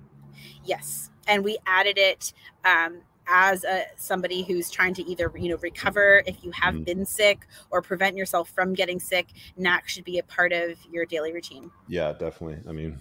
Yes, 0.64 1.10
and 1.26 1.44
we 1.44 1.58
added 1.66 1.98
it 1.98 2.32
um, 2.64 3.00
as 3.26 3.64
a, 3.64 3.84
somebody 3.96 4.42
who's 4.42 4.70
trying 4.70 4.94
to 4.94 5.02
either 5.02 5.30
you 5.36 5.50
know 5.50 5.56
recover 5.56 6.22
if 6.26 6.42
you 6.42 6.50
have 6.52 6.74
mm-hmm. 6.74 6.84
been 6.84 7.06
sick 7.06 7.46
or 7.70 7.82
prevent 7.82 8.16
yourself 8.16 8.50
from 8.50 8.74
getting 8.74 8.98
sick. 8.98 9.28
NAC 9.56 9.88
should 9.88 10.04
be 10.04 10.18
a 10.18 10.22
part 10.24 10.52
of 10.52 10.76
your 10.90 11.06
daily 11.06 11.32
routine. 11.32 11.70
Yeah, 11.88 12.12
definitely. 12.12 12.58
I 12.68 12.72
mean, 12.72 12.98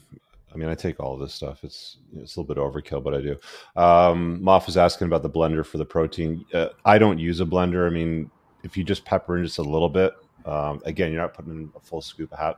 I 0.54 0.58
mean, 0.58 0.70
I 0.70 0.76
take 0.76 1.00
all 1.00 1.18
this 1.18 1.34
stuff. 1.34 1.64
It's 1.64 1.98
it's 2.16 2.36
a 2.36 2.39
little 2.39 2.56
bit 2.56 2.62
overkill, 2.62 3.04
but 3.04 3.14
I 3.14 3.22
do. 3.22 3.32
Um, 3.76 4.39
Moff 4.41 4.68
was 4.68 4.78
asking 4.78 5.08
about 5.08 5.24
the 5.24 5.30
blender 5.30 5.66
for 5.66 5.78
the 5.78 5.86
protein. 5.86 6.46
Uh, 6.54 6.70
I 6.86 6.98
don't 6.98 7.18
use 7.18 7.39
a 7.39 7.46
blender. 7.46 7.88
I 7.88 7.89
mean, 7.89 8.30
if 8.64 8.78
you 8.78 8.84
just 8.84 9.05
pepper 9.05 9.38
in 9.38 9.43
just 9.43 9.57
a 9.57 9.64
little 9.64 9.89
bit, 9.89 10.14
um, 10.45 10.82
again, 10.86 11.11
you're 11.11 11.22
not 11.22 11.34
putting 11.34 11.51
in 11.51 11.72
a 11.76 11.80
full 11.80 12.01
scoop, 12.01 12.32
of 12.34 12.39
hat, 12.39 12.57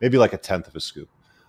maybe 0.00 0.18
like 0.18 0.32
a 0.32 0.38
tenth 0.38 0.68
of 0.68 0.76
a 0.76 0.80
scoop. 0.80 1.08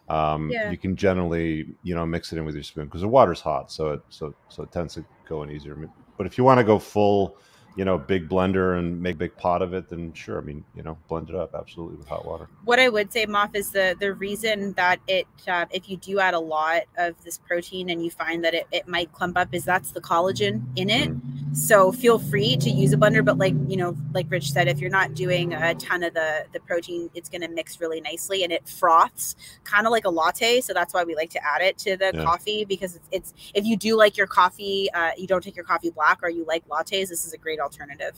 Um, 0.10 0.50
yeah. 0.50 0.72
You 0.72 0.78
can 0.78 0.96
generally, 0.96 1.68
you 1.84 1.94
know, 1.94 2.06
mix 2.06 2.32
it 2.32 2.38
in 2.38 2.46
with 2.46 2.56
your 2.56 2.64
spoon 2.64 2.86
because 2.86 3.02
the 3.02 3.08
water's 3.08 3.42
hot, 3.42 3.72
so 3.72 3.92
it 3.92 4.02
so 4.10 4.34
so 4.48 4.64
it 4.64 4.72
tends 4.72 4.94
to 4.94 5.06
go 5.28 5.44
in 5.44 5.52
easier. 5.52 5.78
But 6.18 6.26
if 6.26 6.38
you 6.38 6.46
want 6.46 6.60
to 6.60 6.64
go 6.64 6.80
full, 6.80 7.38
you 7.76 7.84
know, 7.84 7.98
big 7.98 8.30
blender 8.30 8.80
and 8.80 9.02
make 9.02 9.16
a 9.16 9.18
big 9.18 9.36
pot 9.36 9.62
of 9.62 9.74
it, 9.74 9.90
then 9.90 10.14
sure. 10.14 10.38
I 10.38 10.42
mean, 10.42 10.64
you 10.76 10.82
know, 10.82 10.98
blend 11.10 11.30
it 11.30 11.36
up 11.36 11.54
absolutely 11.54 11.98
with 11.98 12.08
hot 12.08 12.26
water. 12.26 12.48
What 12.64 12.80
I 12.80 12.88
would 12.88 13.12
say, 13.12 13.26
Moff, 13.26 13.54
is 13.54 13.72
the 13.72 13.98
the 14.00 14.14
reason 14.14 14.72
that 14.74 15.02
it, 15.08 15.28
uh, 15.46 15.66
if 15.72 15.90
you 15.90 15.98
do 15.98 16.20
add 16.20 16.34
a 16.34 16.40
lot 16.40 16.84
of 16.98 17.22
this 17.26 17.38
protein 17.38 17.90
and 17.90 18.02
you 18.02 18.10
find 18.10 18.46
that 18.46 18.54
it, 18.54 18.66
it 18.72 18.88
might 18.88 19.12
clump 19.12 19.38
up, 19.38 19.54
is 19.54 19.66
that's 19.66 19.92
the 19.92 20.02
collagen 20.02 20.64
in 20.78 20.90
it. 20.90 21.10
Mm-hmm 21.10 21.47
so 21.58 21.92
feel 21.92 22.20
free 22.20 22.56
to 22.58 22.70
use 22.70 22.94
a 22.94 22.98
blender, 22.98 23.26
but 23.26 23.38
like 23.38 23.56
you 23.68 23.78
know, 23.78 23.98
like 24.14 24.28
Rich 24.30 24.52
said, 24.52 24.68
if 24.68 24.80
you're 24.80 24.92
not 24.92 25.16
doing 25.16 25.54
a 25.54 25.74
ton 25.76 26.04
of 26.04 26.14
the 26.14 26.46
the 26.54 26.60
protein, 26.60 27.10
it's 27.16 27.30
going 27.30 27.42
to 27.42 27.48
mix 27.48 27.82
really 27.82 28.00
nicely 28.00 28.44
and 28.44 28.54
it 28.54 28.68
froths 28.70 29.36
kind 29.64 29.88
of 29.88 29.92
like 29.92 30.06
a 30.06 30.10
latte. 30.10 30.62
So 30.62 30.74
that's 30.74 30.94
why 30.94 31.04
we 31.04 31.16
like 31.16 31.32
to 31.32 31.44
add 31.44 31.62
it 31.62 31.78
to 31.80 31.98
the 31.98 32.12
yeah. 32.14 32.24
coffee 32.24 32.64
because 32.64 32.96
it's, 32.96 33.08
it's, 33.12 33.34
if 33.54 33.66
you 33.66 33.76
do 33.76 33.98
like 33.98 34.18
your 34.18 34.28
coffee, 34.28 34.90
uh, 34.94 35.12
you 35.18 35.28
don't 35.28 35.44
take 35.44 35.56
your 35.56 35.66
coffee 35.66 35.90
black 35.90 36.20
or 36.22 36.30
you 36.30 36.46
like 36.46 36.68
lattes, 36.68 37.10
this 37.10 37.26
is 37.26 37.34
a 37.34 37.38
great 37.38 37.60
alternative. 37.60 38.16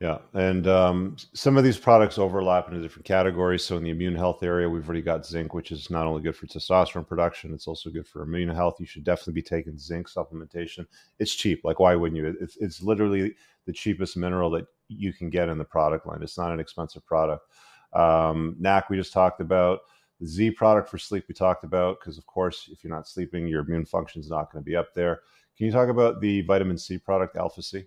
Yeah, 0.00 0.18
and 0.32 0.68
um, 0.68 1.16
some 1.32 1.56
of 1.56 1.64
these 1.64 1.76
products 1.76 2.18
overlap 2.18 2.68
into 2.68 2.80
different 2.80 3.04
categories. 3.04 3.64
So 3.64 3.76
in 3.76 3.82
the 3.82 3.90
immune 3.90 4.14
health 4.14 4.44
area, 4.44 4.70
we've 4.70 4.86
already 4.86 5.02
got 5.02 5.26
zinc, 5.26 5.54
which 5.54 5.72
is 5.72 5.90
not 5.90 6.06
only 6.06 6.22
good 6.22 6.36
for 6.36 6.46
testosterone 6.46 7.08
production, 7.08 7.52
it's 7.52 7.66
also 7.66 7.90
good 7.90 8.06
for 8.06 8.22
immune 8.22 8.48
health. 8.48 8.76
You 8.78 8.86
should 8.86 9.02
definitely 9.02 9.32
be 9.32 9.42
taking 9.42 9.76
zinc 9.76 10.08
supplementation. 10.08 10.86
It's 11.18 11.34
cheap. 11.34 11.62
Like 11.64 11.80
why 11.80 11.96
wouldn't 11.96 12.16
you? 12.16 12.36
It's 12.40 12.56
it's 12.58 12.80
literally 12.80 13.34
the 13.66 13.72
cheapest 13.72 14.16
mineral 14.16 14.50
that 14.50 14.66
you 14.86 15.12
can 15.12 15.30
get 15.30 15.48
in 15.48 15.58
the 15.58 15.64
product 15.64 16.06
line. 16.06 16.22
It's 16.22 16.38
not 16.38 16.52
an 16.52 16.60
expensive 16.60 17.04
product. 17.04 17.44
Um, 17.92 18.54
NAC 18.60 18.90
we 18.90 18.96
just 18.96 19.12
talked 19.12 19.40
about. 19.40 19.80
The 20.20 20.28
Z 20.28 20.52
product 20.52 20.88
for 20.88 20.98
sleep 20.98 21.24
we 21.28 21.34
talked 21.34 21.64
about 21.64 21.98
because 21.98 22.18
of 22.18 22.26
course 22.26 22.68
if 22.70 22.84
you're 22.84 22.94
not 22.94 23.08
sleeping, 23.08 23.48
your 23.48 23.62
immune 23.62 23.84
function 23.84 24.20
is 24.20 24.30
not 24.30 24.52
going 24.52 24.62
to 24.62 24.68
be 24.68 24.76
up 24.76 24.94
there. 24.94 25.22
Can 25.56 25.66
you 25.66 25.72
talk 25.72 25.88
about 25.88 26.20
the 26.20 26.42
vitamin 26.42 26.78
C 26.78 26.98
product, 26.98 27.36
Alpha 27.36 27.62
C? 27.62 27.86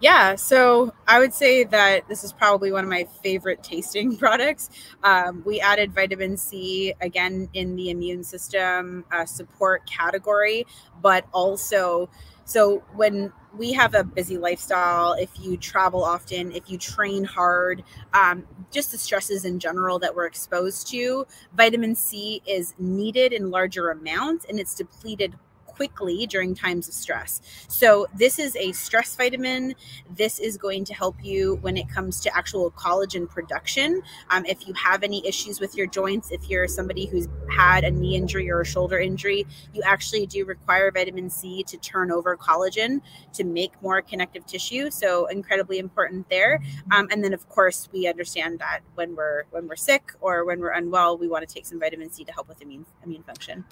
Yeah, 0.00 0.34
so 0.36 0.94
I 1.06 1.18
would 1.18 1.34
say 1.34 1.64
that 1.64 2.08
this 2.08 2.24
is 2.24 2.32
probably 2.32 2.72
one 2.72 2.84
of 2.84 2.90
my 2.90 3.06
favorite 3.22 3.62
tasting 3.62 4.16
products. 4.18 4.70
Um, 5.04 5.42
we 5.44 5.60
added 5.60 5.92
vitamin 5.94 6.36
C 6.38 6.94
again 7.02 7.50
in 7.52 7.76
the 7.76 7.90
immune 7.90 8.24
system 8.24 9.04
uh, 9.12 9.26
support 9.26 9.86
category, 9.86 10.66
but 11.02 11.26
also 11.32 12.08
so 12.46 12.82
when 12.94 13.32
we 13.56 13.72
have 13.74 13.94
a 13.94 14.02
busy 14.02 14.36
lifestyle, 14.36 15.12
if 15.12 15.30
you 15.38 15.56
travel 15.56 16.02
often, 16.02 16.50
if 16.50 16.68
you 16.68 16.78
train 16.78 17.22
hard, 17.22 17.84
um, 18.12 18.44
just 18.72 18.90
the 18.90 18.98
stresses 18.98 19.44
in 19.44 19.60
general 19.60 20.00
that 20.00 20.16
we're 20.16 20.26
exposed 20.26 20.88
to, 20.88 21.26
vitamin 21.56 21.94
C 21.94 22.42
is 22.48 22.74
needed 22.78 23.32
in 23.32 23.50
larger 23.50 23.90
amounts 23.90 24.46
and 24.46 24.58
it's 24.58 24.74
depleted 24.74 25.36
quickly 25.80 26.26
during 26.26 26.54
times 26.54 26.88
of 26.88 26.92
stress. 26.92 27.40
So, 27.68 28.06
this 28.14 28.38
is 28.38 28.54
a 28.56 28.70
stress 28.72 29.16
vitamin. 29.16 29.74
This 30.14 30.38
is 30.38 30.58
going 30.58 30.84
to 30.84 30.92
help 30.92 31.16
you 31.24 31.54
when 31.62 31.78
it 31.78 31.88
comes 31.88 32.20
to 32.20 32.36
actual 32.36 32.70
collagen 32.72 33.26
production. 33.26 34.02
Um, 34.28 34.44
if 34.44 34.68
you 34.68 34.74
have 34.74 35.02
any 35.02 35.26
issues 35.26 35.58
with 35.58 35.74
your 35.74 35.86
joints, 35.86 36.32
if 36.32 36.50
you're 36.50 36.68
somebody 36.68 37.06
who's 37.06 37.28
had 37.48 37.84
a 37.84 37.90
knee 37.90 38.14
injury 38.14 38.50
or 38.50 38.60
a 38.60 38.66
shoulder 38.66 38.98
injury, 38.98 39.46
you 39.72 39.80
actually 39.82 40.26
do 40.26 40.44
require 40.44 40.90
vitamin 40.90 41.30
C 41.30 41.62
to 41.62 41.78
turn 41.78 42.12
over 42.12 42.36
collagen 42.36 43.00
to 43.32 43.42
make 43.44 43.72
more 43.80 44.02
connective 44.02 44.44
tissue. 44.44 44.90
So, 44.90 45.28
incredibly 45.28 45.78
important 45.78 46.28
there. 46.28 46.60
Um, 46.94 47.08
and 47.10 47.24
then, 47.24 47.32
of 47.32 47.48
course, 47.48 47.88
we 47.90 48.06
understand 48.06 48.58
that 48.58 48.80
when 48.96 49.16
we're 49.16 49.44
when 49.50 49.66
we're 49.66 49.76
sick 49.76 50.12
or 50.20 50.44
when 50.44 50.60
we're 50.60 50.72
unwell, 50.72 51.16
we 51.16 51.26
want 51.26 51.48
to 51.48 51.54
take 51.54 51.64
some 51.64 51.80
vitamin 51.80 52.10
C 52.10 52.22
to 52.24 52.32
help 52.32 52.48
with 52.48 52.60
immune 52.60 52.84
immune 53.02 53.22
function. 53.22 53.64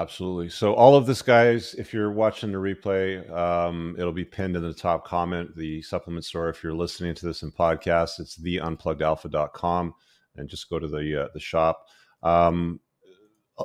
Absolutely. 0.00 0.48
So 0.48 0.72
all 0.72 0.96
of 0.96 1.04
this, 1.04 1.20
guys, 1.20 1.74
if 1.74 1.92
you're 1.92 2.10
watching 2.10 2.52
the 2.52 2.56
replay, 2.56 3.30
um, 3.30 3.94
it'll 3.98 4.14
be 4.14 4.24
pinned 4.24 4.56
in 4.56 4.62
the 4.62 4.72
top 4.72 5.06
comment. 5.06 5.54
The 5.54 5.82
supplement 5.82 6.24
store. 6.24 6.48
If 6.48 6.64
you're 6.64 6.72
listening 6.72 7.14
to 7.16 7.26
this 7.26 7.42
in 7.42 7.52
podcast, 7.52 8.18
it's 8.18 8.38
theunpluggedalpha.com, 8.38 9.94
and 10.36 10.48
just 10.48 10.70
go 10.70 10.78
to 10.78 10.88
the 10.88 11.24
uh, 11.24 11.28
the 11.34 11.40
shop. 11.40 11.86
Um, 12.22 12.80
uh, 13.58 13.64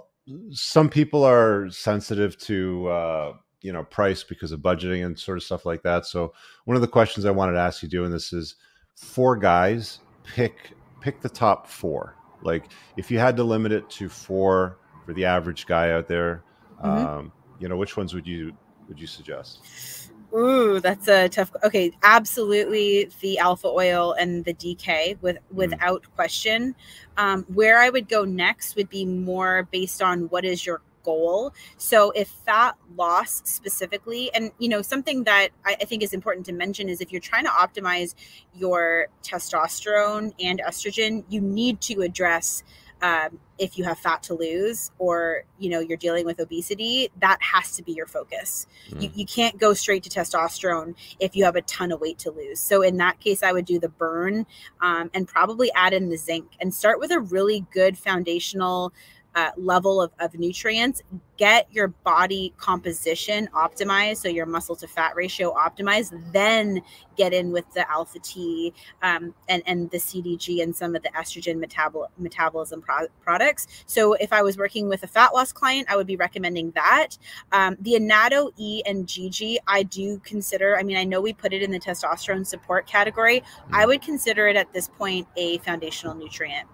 some 0.51 0.89
people 0.89 1.23
are 1.23 1.69
sensitive 1.69 2.37
to 2.39 2.87
uh, 2.89 3.33
you 3.61 3.71
know 3.71 3.85
price 3.85 4.21
because 4.25 4.51
of 4.51 4.59
budgeting 4.59 5.05
and 5.05 5.17
sort 5.17 5.37
of 5.37 5.43
stuff 5.43 5.65
like 5.65 5.83
that. 5.83 6.05
So 6.05 6.33
one 6.65 6.75
of 6.75 6.81
the 6.81 6.87
questions 6.89 7.25
I 7.25 7.31
wanted 7.31 7.53
to 7.53 7.59
ask 7.59 7.81
you 7.81 7.87
doing 7.87 8.11
this 8.11 8.33
is 8.33 8.55
four 8.97 9.37
guys 9.37 9.99
pick 10.25 10.73
pick 10.99 11.21
the 11.21 11.29
top 11.29 11.65
four. 11.65 12.17
Like 12.41 12.65
if 12.97 13.09
you 13.09 13.19
had 13.19 13.37
to 13.37 13.45
limit 13.45 13.71
it 13.71 13.89
to 13.91 14.09
four 14.09 14.79
for 15.05 15.13
the 15.13 15.25
average 15.25 15.65
guy 15.65 15.91
out 15.91 16.07
there? 16.07 16.43
Mm-hmm. 16.83 17.05
Um, 17.05 17.31
you 17.59 17.67
know, 17.67 17.77
which 17.77 17.95
ones 17.95 18.13
would 18.13 18.27
you 18.27 18.53
would 18.87 18.99
you 18.99 19.07
suggest? 19.07 20.11
Ooh, 20.35 20.81
that's 20.81 21.07
a 21.07 21.29
tough. 21.29 21.51
Okay, 21.63 21.91
absolutely 22.03 23.09
the 23.21 23.39
alpha 23.39 23.67
oil 23.67 24.13
and 24.19 24.43
the 24.43 24.53
DK 24.53 25.17
with 25.21 25.37
mm. 25.37 25.39
without 25.51 26.03
mm. 26.03 26.15
question. 26.15 26.75
Um, 27.17 27.45
where 27.53 27.79
I 27.79 27.89
would 27.89 28.09
go 28.09 28.25
next 28.25 28.75
would 28.75 28.89
be 28.89 29.05
more 29.05 29.67
based 29.71 30.01
on 30.01 30.23
what 30.29 30.43
is 30.43 30.65
your 30.65 30.81
goal. 31.03 31.53
So 31.77 32.11
if 32.11 32.27
fat 32.27 32.75
loss 32.97 33.43
specifically, 33.45 34.33
and 34.33 34.51
you 34.59 34.67
know, 34.67 34.81
something 34.81 35.23
that 35.23 35.49
I, 35.63 35.77
I 35.79 35.85
think 35.85 36.03
is 36.03 36.13
important 36.13 36.45
to 36.47 36.53
mention 36.53 36.89
is 36.89 36.99
if 36.99 37.13
you're 37.13 37.21
trying 37.21 37.45
to 37.45 37.51
optimize 37.51 38.15
your 38.53 39.07
testosterone 39.23 40.33
and 40.39 40.61
estrogen, 40.67 41.23
you 41.29 41.39
need 41.39 41.79
to 41.81 42.01
address 42.01 42.63
um, 43.05 43.39
if 43.59 43.77
you 43.77 43.83
have 43.83 43.99
fat 43.99 44.23
to 44.23 44.33
lose 44.33 44.91
or 44.97 45.43
you 45.59 45.69
know 45.69 45.79
you're 45.79 45.97
dealing 45.97 46.25
with 46.25 46.39
obesity 46.39 47.09
that 47.21 47.37
has 47.39 47.75
to 47.75 47.83
be 47.83 47.91
your 47.91 48.07
focus 48.07 48.65
mm. 48.89 49.03
you, 49.03 49.11
you 49.13 49.25
can't 49.25 49.59
go 49.59 49.73
straight 49.75 50.01
to 50.01 50.09
testosterone 50.09 50.95
if 51.19 51.35
you 51.35 51.45
have 51.45 51.55
a 51.55 51.61
ton 51.61 51.91
of 51.91 52.01
weight 52.01 52.17
to 52.17 52.31
lose 52.31 52.59
so 52.59 52.81
in 52.81 52.97
that 52.97 53.19
case 53.19 53.43
i 53.43 53.51
would 53.51 53.65
do 53.65 53.79
the 53.79 53.89
burn 53.89 54.45
um, 54.81 55.11
and 55.13 55.27
probably 55.27 55.71
add 55.73 55.93
in 55.93 56.09
the 56.09 56.17
zinc 56.17 56.47
and 56.59 56.73
start 56.73 56.99
with 56.99 57.11
a 57.11 57.19
really 57.19 57.65
good 57.71 57.95
foundational 57.95 58.91
uh, 59.35 59.51
level 59.57 60.01
of, 60.01 60.11
of 60.19 60.33
nutrients, 60.35 61.03
get 61.37 61.67
your 61.71 61.89
body 61.89 62.53
composition 62.57 63.49
optimized, 63.53 64.17
so 64.17 64.29
your 64.29 64.45
muscle 64.45 64.75
to 64.77 64.87
fat 64.87 65.13
ratio 65.15 65.53
optimized, 65.53 66.17
then 66.31 66.81
get 67.17 67.33
in 67.33 67.51
with 67.51 67.65
the 67.73 67.89
alpha 67.91 68.17
T 68.19 68.73
um, 69.01 69.33
and, 69.49 69.61
and 69.65 69.91
the 69.91 69.97
CDG 69.97 70.63
and 70.63 70.73
some 70.73 70.95
of 70.95 71.03
the 71.03 71.09
estrogen 71.09 71.63
metabol- 71.63 72.07
metabolism 72.17 72.81
pro- 72.81 73.07
products. 73.21 73.67
So 73.85 74.13
if 74.13 74.31
I 74.31 74.41
was 74.41 74.57
working 74.57 74.87
with 74.87 75.03
a 75.03 75.07
fat 75.07 75.33
loss 75.33 75.51
client, 75.51 75.87
I 75.89 75.97
would 75.97 76.07
be 76.07 76.15
recommending 76.15 76.71
that. 76.71 77.17
Um, 77.51 77.75
the 77.81 77.95
Annatto 77.95 78.51
E 78.57 78.83
and 78.85 79.05
GG, 79.05 79.57
I 79.67 79.83
do 79.83 80.19
consider, 80.19 80.77
I 80.77 80.83
mean, 80.83 80.97
I 80.97 81.03
know 81.03 81.19
we 81.19 81.33
put 81.33 81.51
it 81.51 81.61
in 81.61 81.71
the 81.71 81.79
testosterone 81.79 82.45
support 82.45 82.87
category. 82.87 83.41
Mm. 83.41 83.43
I 83.73 83.85
would 83.85 84.01
consider 84.01 84.47
it 84.47 84.55
at 84.55 84.71
this 84.71 84.87
point 84.87 85.27
a 85.35 85.57
foundational 85.59 86.15
nutrient. 86.15 86.69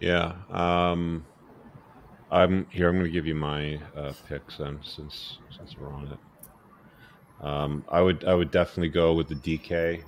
Yeah. 0.00 0.34
Um 0.50 1.24
I'm 2.30 2.66
here. 2.70 2.88
I'm 2.88 2.96
going 2.96 3.06
to 3.06 3.10
give 3.10 3.26
you 3.26 3.34
my 3.34 3.80
uh, 3.96 4.12
picks 4.28 4.56
then, 4.58 4.80
since 4.82 5.38
since 5.56 5.76
we're 5.78 5.92
on 5.92 6.08
it. 6.08 7.44
Um, 7.44 7.84
I 7.88 8.00
would 8.00 8.24
I 8.24 8.34
would 8.34 8.50
definitely 8.50 8.88
go 8.88 9.14
with 9.14 9.28
the 9.28 9.34
DK. 9.34 10.02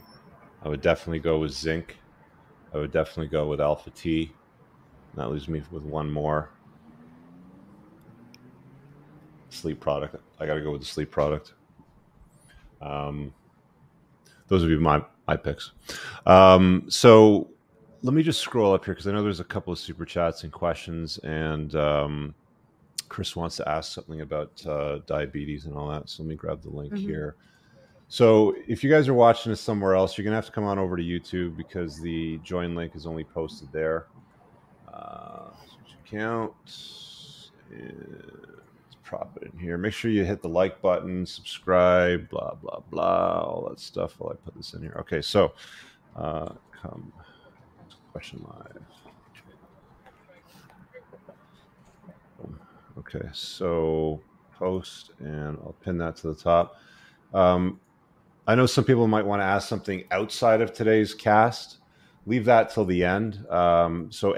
I 0.63 0.69
would 0.69 0.81
definitely 0.81 1.21
go 1.21 1.39
with 1.39 1.53
zinc. 1.53 1.97
I 2.75 2.79
would 2.79 2.93
definitely 2.93 3.29
go 3.29 3.47
with 3.47 3.61
alpha 3.61 3.91
T. 3.91 4.33
that 5.15 5.31
leaves 5.31 5.49
me 5.49 5.63
with 5.71 5.85
one 5.85 6.11
more. 6.11 6.51
Sleep 9.51 9.81
product. 9.81 10.17
I 10.39 10.47
got 10.47 10.55
to 10.55 10.61
go 10.61 10.73
with 10.73 10.81
the 10.81 10.87
sleep 10.87 11.11
product. 11.11 11.55
Um, 12.83 13.33
those 14.49 14.63
would 14.63 14.71
be 14.71 14.77
my 14.77 15.05
my 15.27 15.37
picks. 15.37 15.73
Um, 16.27 16.87
so 16.89 17.51
let 18.09 18.15
me 18.15 18.23
just 18.23 18.41
scroll 18.41 18.73
up 18.73 18.87
here 18.87 18.95
because 18.95 19.07
I 19.07 19.13
know 19.13 19.23
there's 19.23 19.41
a 19.41 19.45
couple 19.45 19.71
of 19.71 19.79
super 19.79 20.07
chats 20.07 20.43
and 20.43 20.51
questions, 20.51 21.19
and 21.19 21.75
um, 21.75 22.35
Chris 23.11 23.37
wants 23.37 23.57
to 23.57 23.69
ask 23.69 23.93
something 23.93 24.23
about 24.23 24.65
uh, 24.67 25.01
diabetes 25.05 25.67
and 25.67 25.77
all 25.77 25.91
that. 25.91 26.09
So 26.09 26.23
let 26.23 26.31
me 26.31 26.35
grab 26.35 26.63
the 26.63 26.71
link 26.71 26.95
mm-hmm. 26.95 27.07
here. 27.07 27.37
So 28.09 28.57
if 28.67 28.83
you 28.83 28.89
guys 28.89 29.09
are 29.09 29.15
watching 29.15 29.53
this 29.53 29.61
somewhere 29.61 29.95
else, 29.95 30.17
you're 30.17 30.25
gonna 30.25 30.37
have 30.37 30.47
to 30.47 30.53
come 30.53 30.65
on 30.65 30.79
over 30.79 30.97
to 30.97 31.03
YouTube 31.03 31.55
because 31.55 32.01
the 32.01 32.39
join 32.39 32.75
link 32.75 32.97
is 32.97 33.05
only 33.05 33.25
posted 33.25 33.71
there. 33.73 34.07
Uh, 34.91 35.51
account. 36.07 36.55
Let's 36.65 37.51
prop 39.05 39.37
it 39.37 39.53
in 39.53 39.59
here. 39.59 39.77
Make 39.77 39.93
sure 39.93 40.11
you 40.11 40.25
hit 40.25 40.41
the 40.41 40.49
like 40.49 40.81
button, 40.81 41.27
subscribe, 41.27 42.31
blah 42.31 42.55
blah 42.55 42.81
blah, 42.91 43.43
all 43.43 43.67
that 43.69 43.81
stuff. 43.81 44.15
While 44.19 44.33
I 44.33 44.37
put 44.47 44.57
this 44.57 44.73
in 44.73 44.81
here. 44.81 44.97
Okay, 45.01 45.21
so 45.21 45.53
uh, 46.17 46.55
come 46.73 47.13
Question 48.19 48.45
live. 48.49 48.83
Okay, 52.99 53.29
so 53.33 54.21
post, 54.59 55.13
and 55.21 55.57
I'll 55.59 55.77
pin 55.85 55.99
that 55.99 56.17
to 56.17 56.27
the 56.27 56.35
top. 56.35 56.75
Um, 57.33 57.79
I 58.49 58.57
know 58.57 58.67
some 58.67 58.83
people 58.83 59.07
might 59.07 59.25
want 59.25 59.41
to 59.41 59.45
ask 59.45 59.69
something 59.69 60.03
outside 60.11 60.61
of 60.63 60.73
today's 60.73 61.15
cast. 61.15 61.79
Leave 62.27 62.45
that 62.47 62.75
till 62.75 62.85
the 62.85 63.05
end. 63.05 63.47
Um, 63.51 64.11
so, 64.11 64.37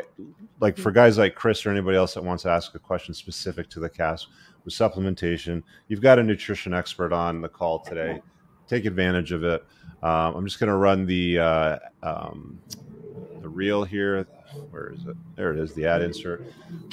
like 0.60 0.76
for 0.76 0.92
guys 0.92 1.16
like 1.16 1.34
Chris 1.34 1.64
or 1.64 1.70
anybody 1.70 1.96
else 1.96 2.12
that 2.12 2.22
wants 2.22 2.42
to 2.42 2.50
ask 2.50 2.74
a 2.74 2.78
question 2.78 3.14
specific 3.14 3.70
to 3.70 3.80
the 3.80 3.88
cast 3.88 4.26
with 4.62 4.74
supplementation, 4.74 5.62
you've 5.88 6.02
got 6.02 6.18
a 6.18 6.22
nutrition 6.22 6.74
expert 6.74 7.14
on 7.14 7.40
the 7.40 7.48
call 7.48 7.78
today. 7.78 8.20
Take 8.68 8.84
advantage 8.84 9.32
of 9.32 9.42
it. 9.42 9.64
Um, 10.02 10.36
I'm 10.36 10.44
just 10.44 10.60
going 10.60 10.68
to 10.68 10.76
run 10.76 11.06
the 11.06 11.38
uh, 11.38 11.78
um, 12.02 12.58
the 13.40 13.48
reel 13.48 13.84
here. 13.84 14.26
Where 14.70 14.92
is 14.92 15.06
it? 15.06 15.16
There 15.36 15.52
it 15.52 15.58
is, 15.58 15.74
the 15.74 15.86
ad 15.86 16.02
insert. 16.02 16.44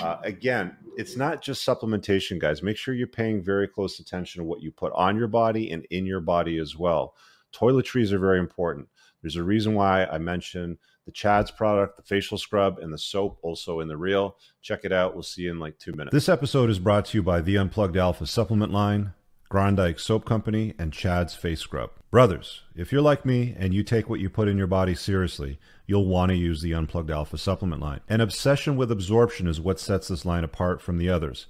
Uh, 0.01 0.17
again, 0.23 0.75
it's 0.95 1.15
not 1.15 1.41
just 1.41 1.65
supplementation, 1.65 2.39
guys. 2.39 2.63
Make 2.63 2.77
sure 2.77 2.93
you're 2.93 3.07
paying 3.07 3.43
very 3.43 3.67
close 3.67 3.99
attention 3.99 4.41
to 4.41 4.47
what 4.47 4.61
you 4.61 4.71
put 4.71 4.93
on 4.93 5.17
your 5.17 5.27
body 5.27 5.71
and 5.71 5.85
in 5.89 6.05
your 6.05 6.21
body 6.21 6.57
as 6.57 6.77
well. 6.77 7.15
Toiletries 7.53 8.11
are 8.11 8.19
very 8.19 8.39
important. 8.39 8.87
There's 9.21 9.35
a 9.35 9.43
reason 9.43 9.73
why 9.73 10.05
I 10.05 10.17
mentioned 10.17 10.77
the 11.05 11.11
Chad's 11.11 11.51
product, 11.51 11.97
the 11.97 12.03
facial 12.03 12.37
scrub, 12.37 12.79
and 12.79 12.93
the 12.93 12.97
soap 12.97 13.39
also 13.41 13.79
in 13.79 13.87
the 13.87 13.97
reel. 13.97 14.37
Check 14.61 14.81
it 14.83 14.91
out. 14.91 15.13
We'll 15.13 15.23
see 15.23 15.43
you 15.43 15.51
in 15.51 15.59
like 15.59 15.79
two 15.79 15.93
minutes. 15.93 16.13
This 16.13 16.29
episode 16.29 16.69
is 16.69 16.79
brought 16.79 17.05
to 17.05 17.17
you 17.17 17.23
by 17.23 17.41
the 17.41 17.57
Unplugged 17.57 17.97
Alpha 17.97 18.27
supplement 18.27 18.71
line. 18.71 19.13
Grondike 19.49 19.99
Soap 19.99 20.25
Company, 20.25 20.73
and 20.77 20.91
Chad's 20.91 21.33
Face 21.33 21.61
Scrub. 21.61 21.91
Brothers, 22.11 22.63
if 22.75 22.91
you're 22.91 23.01
like 23.01 23.25
me 23.25 23.55
and 23.57 23.73
you 23.73 23.81
take 23.81 24.09
what 24.09 24.19
you 24.19 24.29
put 24.29 24.47
in 24.47 24.57
your 24.57 24.67
body 24.67 24.93
seriously, 24.93 25.57
you'll 25.87 26.05
want 26.05 26.29
to 26.29 26.35
use 26.35 26.61
the 26.61 26.73
Unplugged 26.73 27.09
Alpha 27.09 27.37
supplement 27.37 27.81
line. 27.81 28.01
An 28.07 28.21
obsession 28.21 28.75
with 28.75 28.91
absorption 28.91 29.47
is 29.47 29.59
what 29.59 29.79
sets 29.79 30.09
this 30.09 30.25
line 30.25 30.43
apart 30.43 30.81
from 30.81 30.97
the 30.97 31.09
others. 31.09 31.47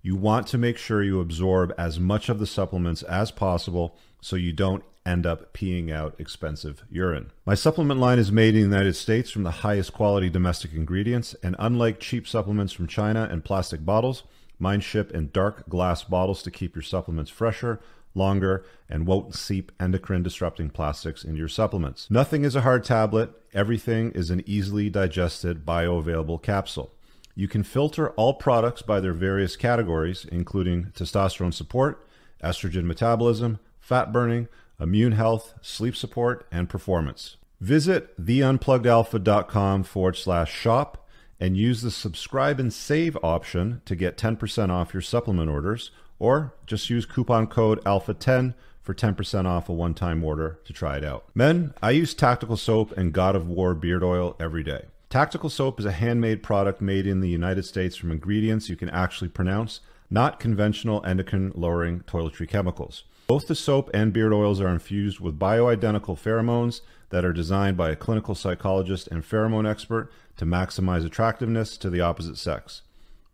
You 0.00 0.16
want 0.16 0.46
to 0.46 0.58
make 0.58 0.78
sure 0.78 1.02
you 1.02 1.20
absorb 1.20 1.74
as 1.76 2.00
much 2.00 2.30
of 2.30 2.38
the 2.38 2.46
supplements 2.46 3.02
as 3.02 3.30
possible 3.30 3.98
so 4.22 4.36
you 4.36 4.52
don't 4.52 4.84
end 5.04 5.26
up 5.26 5.52
peeing 5.52 5.92
out 5.92 6.14
expensive 6.18 6.84
urine. 6.88 7.32
My 7.44 7.54
supplement 7.54 8.00
line 8.00 8.18
is 8.18 8.32
made 8.32 8.54
in 8.54 8.62
the 8.62 8.76
United 8.76 8.94
States 8.94 9.30
from 9.30 9.42
the 9.42 9.50
highest 9.50 9.92
quality 9.92 10.30
domestic 10.30 10.72
ingredients, 10.72 11.34
and 11.42 11.56
unlike 11.58 12.00
cheap 12.00 12.26
supplements 12.26 12.72
from 12.72 12.86
China 12.86 13.28
and 13.30 13.44
plastic 13.44 13.84
bottles, 13.84 14.22
Mine 14.62 14.80
ship 14.80 15.10
in 15.12 15.30
dark 15.32 15.66
glass 15.70 16.04
bottles 16.04 16.42
to 16.42 16.50
keep 16.50 16.76
your 16.76 16.82
supplements 16.82 17.30
fresher, 17.30 17.80
longer, 18.14 18.64
and 18.88 19.06
won't 19.06 19.34
seep 19.34 19.72
endocrine 19.80 20.22
disrupting 20.22 20.70
plastics 20.70 21.24
into 21.24 21.38
your 21.38 21.48
supplements. 21.48 22.08
Nothing 22.10 22.44
is 22.44 22.56
a 22.56 22.62
hard 22.62 22.84
tablet, 22.84 23.30
everything 23.54 24.10
is 24.12 24.30
an 24.30 24.42
easily 24.46 24.90
digested, 24.90 25.64
bioavailable 25.64 26.42
capsule. 26.42 26.92
You 27.34 27.48
can 27.48 27.62
filter 27.62 28.10
all 28.10 28.34
products 28.34 28.82
by 28.82 29.00
their 29.00 29.12
various 29.12 29.56
categories, 29.56 30.26
including 30.30 30.86
testosterone 30.94 31.54
support, 31.54 32.06
estrogen 32.42 32.84
metabolism, 32.84 33.60
fat 33.78 34.12
burning, 34.12 34.48
immune 34.80 35.12
health, 35.12 35.54
sleep 35.62 35.94
support, 35.94 36.46
and 36.50 36.68
performance. 36.68 37.36
Visit 37.60 38.18
theunpluggedalpha.com 38.22 39.84
forward 39.84 40.16
slash 40.16 40.52
shop 40.52 41.06
and 41.38 41.56
use 41.56 41.82
the 41.82 41.90
subscribe 41.90 42.60
and 42.60 42.72
save 42.72 43.16
option 43.22 43.82
to 43.84 43.96
get 43.96 44.18
10% 44.18 44.70
off 44.70 44.92
your 44.94 45.00
supplement 45.00 45.50
orders, 45.50 45.90
or 46.20 46.54
just 46.66 46.88
use 46.88 47.04
coupon 47.04 47.48
code 47.48 47.82
ALPHA10 47.84 48.54
for 48.80 48.94
10% 48.94 49.46
off 49.46 49.68
a 49.68 49.72
one 49.72 49.94
time 49.94 50.22
order 50.22 50.60
to 50.64 50.72
try 50.72 50.96
it 50.96 51.04
out. 51.04 51.24
Men, 51.34 51.74
I 51.82 51.90
use 51.90 52.14
Tactical 52.14 52.56
Soap 52.56 52.96
and 52.96 53.12
God 53.12 53.34
of 53.34 53.48
War 53.48 53.74
beard 53.74 54.04
oil 54.04 54.36
every 54.38 54.62
day. 54.62 54.84
Tactical 55.08 55.50
Soap 55.50 55.80
is 55.80 55.86
a 55.86 55.92
handmade 55.92 56.42
product 56.42 56.80
made 56.80 57.06
in 57.06 57.20
the 57.20 57.28
United 57.28 57.64
States 57.64 57.96
from 57.96 58.12
ingredients 58.12 58.68
you 58.68 58.76
can 58.76 58.90
actually 58.90 59.28
pronounce, 59.28 59.80
not 60.08 60.38
conventional 60.38 61.04
endocrine 61.04 61.50
lowering 61.54 62.00
toiletry 62.02 62.48
chemicals. 62.48 63.04
Both 63.26 63.46
the 63.46 63.54
soap 63.54 63.90
and 63.94 64.12
beard 64.12 64.32
oils 64.32 64.60
are 64.60 64.68
infused 64.68 65.20
with 65.20 65.38
bioidentical 65.38 66.18
pheromones 66.18 66.80
that 67.10 67.24
are 67.24 67.32
designed 67.32 67.76
by 67.76 67.90
a 67.90 67.96
clinical 67.96 68.34
psychologist 68.34 69.06
and 69.08 69.22
pheromone 69.22 69.70
expert 69.70 70.10
to 70.36 70.44
maximize 70.44 71.06
attractiveness 71.06 71.76
to 71.76 71.90
the 71.90 72.00
opposite 72.00 72.38
sex. 72.38 72.82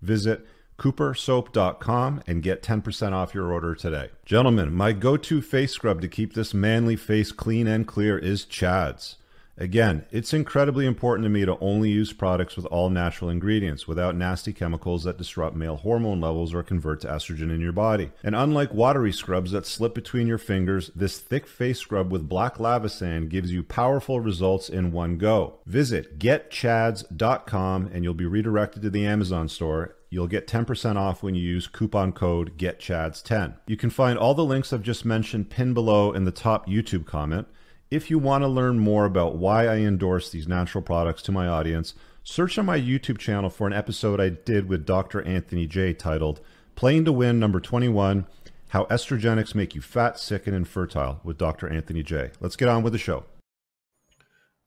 Visit 0.03 0.47
coopersoap.com 0.79 2.23
and 2.27 2.43
get 2.43 2.63
10% 2.63 3.13
off 3.13 3.35
your 3.35 3.53
order 3.53 3.75
today. 3.75 4.11
Gentlemen, 4.25 4.73
my 4.73 4.93
go 4.93 5.17
to 5.17 5.41
face 5.41 5.73
scrub 5.73 6.01
to 6.01 6.09
keep 6.09 6.35
this 6.35 6.53
manly 6.53 6.97
face 6.97 7.33
clean 7.33 7.67
and 7.67 7.87
clear 7.87 8.19
is 8.19 8.45
Chad's. 8.45 9.17
Again, 9.59 10.05
it's 10.11 10.35
incredibly 10.35 10.85
important 10.85 11.25
to 11.25 11.31
me 11.31 11.47
to 11.47 11.59
only 11.61 11.89
use 11.89 12.13
products 12.13 12.57
with 12.57 12.67
all 12.67 12.91
natural 12.91 13.31
ingredients 13.31 13.89
without 13.89 14.15
nasty 14.15 14.53
chemicals 14.53 15.05
that 15.05 15.17
disrupt 15.17 15.57
male 15.57 15.77
hormone 15.77 16.21
levels 16.21 16.53
or 16.53 16.63
convert 16.63 17.01
to 17.01 17.09
estrogen 17.09 17.51
in 17.51 17.63
your 17.63 17.73
body. 17.73 18.11
And 18.23 18.37
unlike 18.37 18.75
watery 18.75 19.13
scrubs 19.13 19.53
that 19.53 19.65
slip 19.65 19.95
between 19.95 20.27
your 20.27 20.37
fingers, 20.37 20.91
this 20.95 21.19
thick 21.19 21.47
face 21.47 21.79
scrub 21.79 22.13
with 22.13 22.29
black 22.29 22.61
lava 22.61 22.91
sand 22.91 23.31
gives 23.31 23.51
you 23.51 23.63
powerful 23.63 24.21
results 24.21 24.69
in 24.69 24.93
one 24.93 25.17
go. 25.17 25.55
Visit 25.65 26.19
getchads.com 26.19 27.91
and 27.95 28.05
you'll 28.05 28.13
be 28.13 28.27
redirected 28.27 28.83
to 28.83 28.91
the 28.91 29.07
Amazon 29.07 29.49
store 29.49 29.96
You'll 30.09 30.29
get 30.29 30.47
10% 30.47 30.97
off 30.97 31.23
when 31.23 31.35
you 31.35 31.43
use 31.43 31.67
coupon 31.67 32.13
code 32.13 32.57
GetChads10. 32.57 33.57
You 33.67 33.77
can 33.77 33.91
find 33.91 34.19
all 34.19 34.35
the 34.35 34.45
links 34.45 34.73
I've 34.73 34.83
just 34.83 35.05
mentioned 35.05 35.51
pinned 35.51 35.75
below 35.75 36.13
in 36.13 36.25
the 36.25 36.31
top 36.31 36.69
YouTube 36.69 37.07
comment. 37.07 37.49
If 37.91 38.11
you 38.11 38.19
want 38.19 38.43
to 38.43 38.49
learn 38.49 38.79
more 38.79 39.05
about 39.05 39.37
why 39.37 39.67
I 39.67 39.79
endorse 39.79 40.31
these 40.31 40.49
natural 40.49 40.83
products 40.83 41.23
to 41.23 41.33
my 41.33 41.47
audience, 41.47 41.95
search 42.23 42.59
on 42.59 42.67
my 42.67 42.79
YouTube 42.79 43.19
channel 43.19 43.51
for 43.51 43.67
an 43.67 43.73
episode 43.73 44.21
I 44.21 44.29
did 44.31 44.69
with 44.69 44.87
Dr. 44.87 45.23
Anthony 45.23 45.67
Jay 45.67 45.93
titled 45.93 46.41
Playing 46.75 47.05
to 47.05 47.13
Win 47.13 47.39
number 47.39 47.61
21 47.61 48.27
How 48.71 48.85
Estrogenics 48.85 49.55
Make 49.55 49.75
You 49.75 49.81
Fat, 49.81 50.19
Sick, 50.19 50.47
and 50.47 50.55
Infertile 50.55 51.21
with 51.25 51.39
Dr. 51.39 51.69
Anthony 51.69 52.03
Jay. 52.03 52.31
Let's 52.41 52.57
get 52.57 52.69
on 52.69 52.83
with 52.83 52.93
the 52.93 52.99
show. 52.99 53.25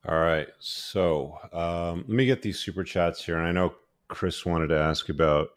All 0.07 0.19
right. 0.19 0.47
So 0.59 1.37
um, 1.51 2.05
let 2.07 2.09
me 2.09 2.25
get 2.25 2.41
these 2.41 2.59
super 2.59 2.83
chats 2.83 3.23
here. 3.25 3.37
And 3.37 3.47
I 3.47 3.51
know 3.51 3.75
Chris 4.09 4.45
wanted 4.45 4.67
to 4.67 4.77
ask 4.77 5.09
about 5.09 5.49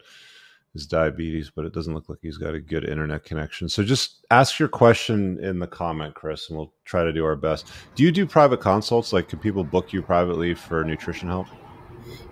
his 0.73 0.87
diabetes, 0.87 1.51
but 1.55 1.65
it 1.65 1.73
doesn't 1.73 1.93
look 1.93 2.09
like 2.09 2.19
he's 2.21 2.37
got 2.37 2.55
a 2.55 2.59
good 2.59 2.83
internet 2.83 3.23
connection. 3.23 3.69
So 3.69 3.83
just 3.83 4.25
ask 4.31 4.57
your 4.57 4.69
question 4.69 5.37
in 5.43 5.59
the 5.59 5.67
comment, 5.67 6.15
Chris, 6.15 6.49
and 6.49 6.57
we'll 6.57 6.73
try 6.83 7.03
to 7.03 7.13
do 7.13 7.23
our 7.25 7.35
best. 7.35 7.67
Do 7.93 8.03
you 8.03 8.11
do 8.11 8.25
private 8.25 8.59
consults? 8.59 9.13
Like, 9.13 9.27
can 9.27 9.37
people 9.37 9.63
book 9.63 9.93
you 9.93 10.01
privately 10.01 10.55
for 10.55 10.83
nutrition 10.83 11.27
help? 11.27 11.47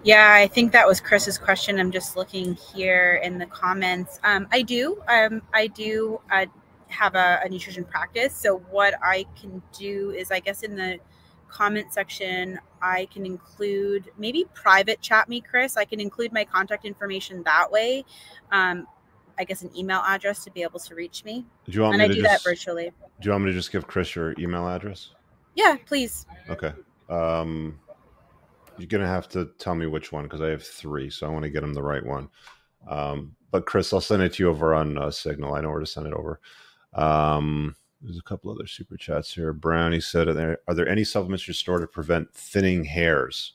Yeah, 0.04 0.34
I 0.34 0.48
think 0.48 0.72
that 0.72 0.88
was 0.88 1.00
Chris's 1.00 1.38
question. 1.38 1.80
I'm 1.80 1.92
just 1.92 2.18
looking 2.18 2.56
here 2.56 3.22
in 3.24 3.38
the 3.38 3.46
comments. 3.46 4.20
Um, 4.24 4.48
I 4.52 4.64
do. 4.64 5.02
Um, 5.08 5.44
I 5.54 5.68
do 5.68 6.20
uh, 6.32 6.48
have 6.88 7.14
a, 7.14 7.40
a 7.46 7.50
nutrition 7.50 7.86
practice. 7.86 8.36
So 8.36 8.58
what 8.72 8.96
I 9.04 9.26
can 9.40 9.62
do 9.78 10.12
is, 10.12 10.32
I 10.32 10.40
guess, 10.40 10.64
in 10.64 10.76
the 10.76 11.00
comment 11.52 11.94
section, 11.94 12.60
I 12.82 13.08
can 13.14 13.26
include 13.26 14.10
maybe 14.18 14.46
private 14.54 15.02
chat 15.02 15.30
me, 15.30 15.42
Chris. 15.42 15.78
I 15.78 15.86
can 15.86 16.00
include 16.00 16.34
my 16.34 16.46
contact 16.46 16.86
information 16.86 17.44
that 17.44 17.72
way. 17.72 18.06
Um, 18.52 18.88
I 19.38 19.44
guess 19.44 19.62
an 19.62 19.76
email 19.76 20.02
address 20.06 20.44
to 20.46 20.52
be 20.52 20.64
able 20.64 20.80
to 20.80 20.96
reach 20.96 21.24
me. 21.26 21.46
Do 21.66 21.72
you 21.72 21.82
want 21.82 21.96
and 21.96 22.00
me 22.00 22.06
I 22.06 22.08
to 22.08 22.14
do 22.14 22.22
just, 22.22 22.32
that 22.32 22.50
virtually. 22.50 22.92
Do 23.20 23.26
you 23.28 23.32
want 23.32 23.46
me 23.46 23.52
to 23.52 23.58
just 23.58 23.72
give 23.72 23.88
Chris 23.88 24.16
your 24.16 24.34
email 24.40 24.68
address? 24.68 25.10
Yeah, 25.56 25.76
please. 25.86 26.26
Okay. 26.50 26.74
Um, 27.10 27.80
you're 28.78 28.88
gonna 28.88 29.08
have 29.08 29.28
to 29.30 29.50
tell 29.58 29.76
me 29.76 29.86
which 29.86 30.12
one 30.12 30.24
because 30.24 30.42
I 30.42 30.48
have 30.48 30.64
three, 30.64 31.10
so 31.10 31.28
I 31.28 31.30
want 31.30 31.44
to 31.44 31.50
get 31.50 31.64
him 31.64 31.74
the 31.74 31.84
right 31.84 32.06
one. 32.06 32.30
Um, 32.88 33.36
but 33.52 33.66
Chris, 33.66 33.94
I'll 33.94 34.02
send 34.02 34.24
it 34.24 34.34
to 34.34 34.44
you 34.44 34.50
over 34.50 34.74
on 34.74 34.98
uh, 34.98 35.12
Signal. 35.12 35.54
I 35.54 35.62
know 35.62 35.70
where 35.70 35.80
to 35.80 35.86
send 35.86 36.08
it 36.08 36.14
over. 36.14 36.40
Um, 36.94 37.76
there's 38.02 38.18
a 38.18 38.24
couple 38.24 38.52
other 38.52 38.68
super 38.68 38.98
chats 38.98 39.34
here. 39.34 39.54
Brownie 39.54 40.02
said, 40.02 40.28
"Are 40.28 40.34
there 40.34 40.60
are 40.68 40.74
there 40.74 40.88
any 40.88 41.04
supplements 41.04 41.48
you 41.48 41.54
store 41.54 41.80
to 41.80 41.88
prevent 41.88 42.34
thinning 42.34 42.86
hairs?" 42.86 43.54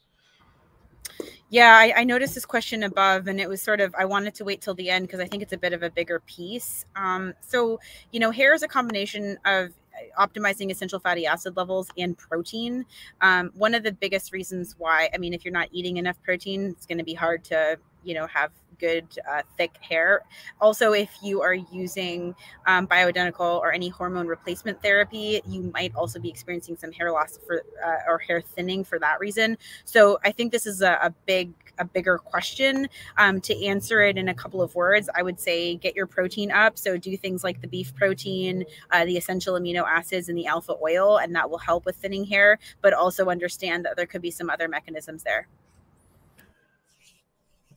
Yeah, 1.49 1.77
I, 1.77 2.01
I, 2.01 2.05
noticed 2.05 2.35
this 2.35 2.45
question 2.45 2.83
above, 2.83 3.29
and 3.29 3.41
it 3.41 3.49
was 3.49 3.63
sort 3.63 3.81
of 3.81 3.95
I 3.97 4.05
wanted 4.05 4.35
to 4.35 4.45
wait 4.45 4.61
till 4.61 4.75
the 4.75 4.91
end 4.91 5.07
because 5.07 5.21
I 5.21 5.27
think 5.27 5.45
it's 5.45 5.53
a 5.53 5.59
bit 5.59 5.73
of 5.73 5.85
a 5.85 5.91
bigger 5.91 6.21
piece. 6.27 6.85
Um, 6.97 7.35
so, 7.41 7.79
you 8.11 8.19
know, 8.19 8.33
hair 8.33 8.53
is 8.53 8.65
a 8.65 8.69
combination 8.69 9.39
of 9.45 9.71
uh, 9.95 10.27
optimizing 10.27 10.73
essential 10.73 10.99
fatty 10.99 11.25
acid 11.25 11.57
levels 11.57 11.89
and 11.97 12.19
protein. 12.19 12.85
Um, 13.21 13.53
one 13.55 13.75
of 13.75 13.85
the 13.85 13.93
biggest 13.93 14.33
reasons 14.33 14.75
why, 14.77 15.09
I 15.15 15.19
mean, 15.19 15.35
if 15.35 15.45
you're 15.45 15.55
not 15.55 15.69
eating 15.71 15.99
enough 15.99 16.21
protein, 16.25 16.71
it's 16.71 16.85
going 16.87 16.99
to 16.99 17.05
be 17.05 17.15
hard 17.15 17.45
to, 17.45 17.79
you 18.03 18.15
know, 18.15 18.27
have 18.27 18.51
good 18.79 19.07
uh, 19.31 19.43
thick 19.57 19.73
hair. 19.81 20.23
Also, 20.61 20.93
if 20.93 21.11
you 21.23 21.43
are 21.43 21.55
using 21.55 22.35
um, 22.67 22.87
bioidentical 22.87 23.61
or 23.61 23.73
any 23.73 23.89
hormone 23.89 24.27
replacement 24.27 24.81
therapy, 24.83 25.41
you 25.47 25.71
might 25.75 25.95
also 25.95 26.19
be 26.19 26.29
experiencing 26.29 26.77
some 26.77 26.93
hair 26.93 27.13
loss 27.13 27.39
for 27.47 27.63
uh, 27.85 27.99
or 28.07 28.19
hair 28.19 28.41
thinning 28.41 28.85
for 28.85 28.99
that 28.99 29.21
reason. 29.21 29.57
So 29.85 30.19
I 30.25 30.33
think 30.33 30.53
this 30.53 30.67
is 30.67 30.83
a, 30.83 30.99
a 31.03 31.11
big 31.27 31.53
a 31.79 31.85
bigger 31.85 32.19
question. 32.19 32.89
Um, 33.19 33.41
to 33.43 33.65
answer 33.65 34.01
it 34.01 34.17
in 34.17 34.29
a 34.29 34.35
couple 34.35 34.63
of 34.63 34.75
words, 34.75 35.09
I 35.15 35.23
would 35.23 35.39
say 35.39 35.77
get 35.77 35.95
your 35.95 36.07
protein 36.07 36.51
up. 36.51 36.79
So 36.79 36.97
do 36.97 37.17
things 37.17 37.45
like 37.45 37.61
the 37.61 37.69
beef 37.69 37.95
protein, 37.95 38.65
uh, 38.91 39.05
the 39.05 39.17
essential 39.17 39.55
amino 39.55 39.85
acids, 39.87 40.29
and 40.29 40.39
the 40.39 40.47
alpha 40.47 40.75
oil, 40.83 41.19
and 41.19 41.35
that 41.35 41.51
will 41.51 41.59
help 41.59 41.85
with 41.85 41.97
thinning 41.97 42.25
hair. 42.25 42.59
But 42.81 42.95
also 42.95 43.29
understand 43.29 43.85
that 43.85 43.97
there 43.97 44.07
could 44.07 44.23
be 44.23 44.31
some 44.31 44.51
other 44.51 44.69
mechanisms 44.69 45.23
there. 45.23 45.49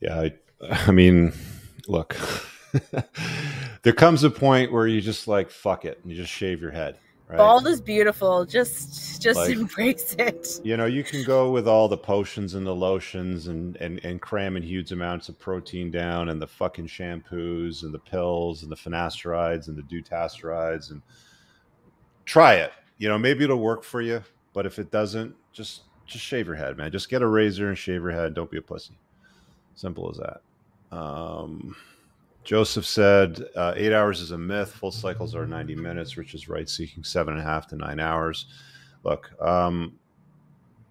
Yeah, 0.00 0.20
I, 0.20 0.32
I 0.70 0.90
mean, 0.90 1.32
look, 1.88 2.16
there 3.82 3.92
comes 3.92 4.24
a 4.24 4.30
point 4.30 4.72
where 4.72 4.86
you 4.86 5.00
just 5.00 5.28
like 5.28 5.50
fuck 5.50 5.84
it 5.84 6.00
and 6.02 6.10
you 6.10 6.16
just 6.16 6.32
shave 6.32 6.60
your 6.60 6.70
head. 6.70 6.96
Right? 7.28 7.36
Bald 7.36 7.68
is 7.68 7.80
beautiful. 7.80 8.44
Just 8.44 9.22
just 9.22 9.38
like, 9.38 9.50
embrace 9.50 10.16
it. 10.18 10.60
You 10.64 10.76
know, 10.76 10.86
you 10.86 11.04
can 11.04 11.22
go 11.22 11.52
with 11.52 11.68
all 11.68 11.86
the 11.86 11.96
potions 11.96 12.54
and 12.54 12.66
the 12.66 12.74
lotions 12.74 13.46
and, 13.46 13.76
and 13.76 14.04
and 14.04 14.20
cramming 14.20 14.64
huge 14.64 14.90
amounts 14.90 15.28
of 15.28 15.38
protein 15.38 15.92
down 15.92 16.28
and 16.28 16.42
the 16.42 16.48
fucking 16.48 16.88
shampoos 16.88 17.84
and 17.84 17.94
the 17.94 18.00
pills 18.00 18.64
and 18.64 18.72
the 18.72 18.76
finasterides 18.76 19.68
and 19.68 19.76
the 19.76 19.82
dutasterides 19.82 20.90
and 20.90 21.02
try 22.24 22.54
it. 22.54 22.72
You 22.98 23.08
know, 23.08 23.16
maybe 23.16 23.44
it'll 23.44 23.60
work 23.60 23.84
for 23.84 24.00
you, 24.00 24.24
but 24.52 24.66
if 24.66 24.80
it 24.80 24.90
doesn't, 24.90 25.36
just 25.52 25.82
just 26.06 26.24
shave 26.24 26.48
your 26.48 26.56
head, 26.56 26.76
man. 26.76 26.90
Just 26.90 27.08
get 27.08 27.22
a 27.22 27.26
razor 27.28 27.68
and 27.68 27.78
shave 27.78 28.02
your 28.02 28.10
head. 28.10 28.34
Don't 28.34 28.50
be 28.50 28.58
a 28.58 28.62
pussy. 28.62 28.98
Simple 29.80 30.10
as 30.10 30.18
that. 30.18 30.94
Um, 30.94 31.74
Joseph 32.44 32.84
said 32.84 33.42
uh, 33.56 33.72
eight 33.76 33.94
hours 33.94 34.20
is 34.20 34.30
a 34.30 34.36
myth. 34.36 34.72
Full 34.72 34.90
cycles 34.90 35.34
are 35.34 35.46
90 35.46 35.74
minutes. 35.74 36.18
Rich 36.18 36.34
is 36.34 36.50
right, 36.50 36.68
seeking 36.68 37.02
seven 37.02 37.32
and 37.32 37.42
a 37.42 37.46
half 37.46 37.66
to 37.68 37.76
nine 37.76 37.98
hours. 37.98 38.44
Look, 39.04 39.30
um, 39.40 39.98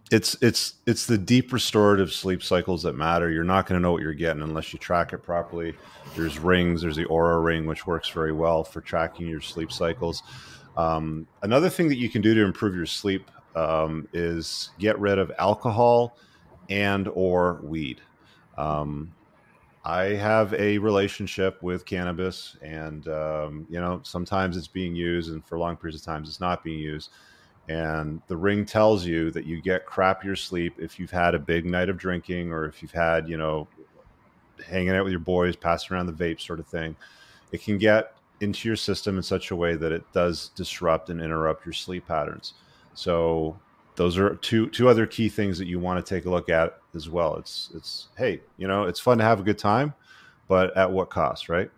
it's 0.10 0.36
it's 0.42 0.76
it's 0.88 1.06
the 1.06 1.20
deep 1.20 1.54
restorative 1.54 2.12
sleep 2.12 2.42
cycles 2.42 2.82
that 2.82 2.94
matter. 2.94 3.30
You're 3.30 3.44
not 3.44 3.68
going 3.68 3.80
to 3.80 3.84
know 3.84 3.92
what 3.92 4.02
you're 4.02 4.16
getting 4.16 4.42
unless 4.42 4.74
you 4.74 4.80
track 4.80 5.14
it 5.14 5.20
properly. 5.20 5.76
There's 6.16 6.40
rings. 6.40 6.82
There's 6.82 6.96
the 6.96 7.06
Oura 7.06 7.44
ring, 7.44 7.68
which 7.68 7.86
works 7.86 8.10
very 8.10 8.32
well 8.32 8.64
for 8.64 8.82
tracking 8.82 9.28
your 9.28 9.42
sleep 9.42 9.72
cycles. 9.72 10.24
Um, 10.78 11.28
another 11.44 11.70
thing 11.70 11.90
that 11.90 11.98
you 11.98 12.10
can 12.10 12.24
do 12.24 12.34
to 12.34 12.42
improve 12.42 12.76
your 12.76 12.88
sleep 12.88 13.30
um, 13.56 14.08
is 14.14 14.72
get 14.80 14.98
rid 14.98 15.20
of 15.20 15.32
alcohol 15.38 16.18
and 16.70 17.08
or 17.14 17.60
weed. 17.62 18.02
Um, 18.60 19.14
I 19.86 20.04
have 20.08 20.54
a 20.54 20.78
relationship 20.78 21.64
with 21.64 21.86
cannabis, 21.86 22.58
and 22.62 23.08
um, 23.08 23.66
you 23.70 23.80
know 23.80 24.02
sometimes 24.04 24.58
it's 24.58 24.68
being 24.68 24.96
used, 24.96 25.32
and 25.32 25.44
for 25.46 25.58
long 25.58 25.78
periods 25.78 26.02
of 26.02 26.06
times 26.06 26.28
it's 26.28 26.42
not 26.42 26.64
being 26.64 26.80
used. 26.80 27.10
And 27.70 28.22
the 28.28 28.36
ring 28.36 28.66
tells 28.66 29.06
you 29.06 29.32
that 29.32 29.46
you 29.46 29.62
get 29.62 29.86
crappier 29.86 30.38
sleep 30.38 30.74
if 30.78 31.00
you've 31.00 31.12
had 31.12 31.36
a 31.36 31.40
big 31.40 31.66
night 31.66 31.88
of 31.88 31.98
drinking, 31.98 32.52
or 32.52 32.66
if 32.66 32.82
you've 32.82 32.92
had 32.92 33.30
you 33.30 33.38
know 33.38 33.68
hanging 34.68 34.90
out 34.90 35.06
with 35.06 35.12
your 35.12 35.22
boys, 35.22 35.56
passing 35.56 35.96
around 35.96 36.08
the 36.08 36.14
vape 36.14 36.42
sort 36.42 36.60
of 36.60 36.68
thing, 36.68 36.96
it 37.54 37.64
can 37.64 37.78
get 37.78 38.14
into 38.42 38.68
your 38.68 38.76
system 38.76 39.16
in 39.16 39.24
such 39.24 39.52
a 39.52 39.56
way 39.56 39.76
that 39.76 39.94
it 39.94 40.04
does 40.12 40.50
disrupt 40.56 41.10
and 41.10 41.22
interrupt 41.22 41.66
your 41.66 41.74
sleep 41.74 42.06
patterns. 42.06 42.54
So 42.94 43.58
those 44.00 44.18
are 44.18 44.36
two 44.36 44.70
two 44.70 44.88
other 44.88 45.06
key 45.06 45.28
things 45.28 45.58
that 45.58 45.68
you 45.68 45.78
want 45.78 46.04
to 46.04 46.16
take 46.16 46.24
a 46.24 46.30
look 46.30 46.48
at 46.48 46.80
as 46.96 47.10
well. 47.10 47.36
It's 47.36 47.70
it's 47.76 48.08
hey, 48.18 48.40
you 48.56 48.66
know, 48.66 48.86
it's 48.86 48.98
fun 48.98 49.18
to 49.18 49.26
have 49.26 49.42
a 49.42 49.44
good 49.44 49.58
time, 49.58 49.94
but 50.48 50.76
at 50.78 50.90
what 50.90 51.10
cost, 51.10 51.50
right? 51.50 51.70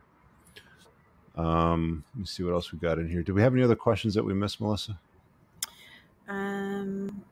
Um, 1.35 2.03
let 2.13 2.19
me 2.19 2.25
see 2.27 2.43
what 2.43 2.53
else 2.53 2.71
we 2.71 2.77
got 2.77 2.99
in 2.99 3.09
here. 3.09 3.23
Do 3.23 3.33
we 3.33 3.41
have 3.41 3.53
any 3.55 3.63
other 3.63 3.75
questions 3.75 4.13
that 4.13 4.23
we 4.23 4.35
missed, 4.35 4.61
Melissa? 4.61 4.99
Um, 6.27 7.23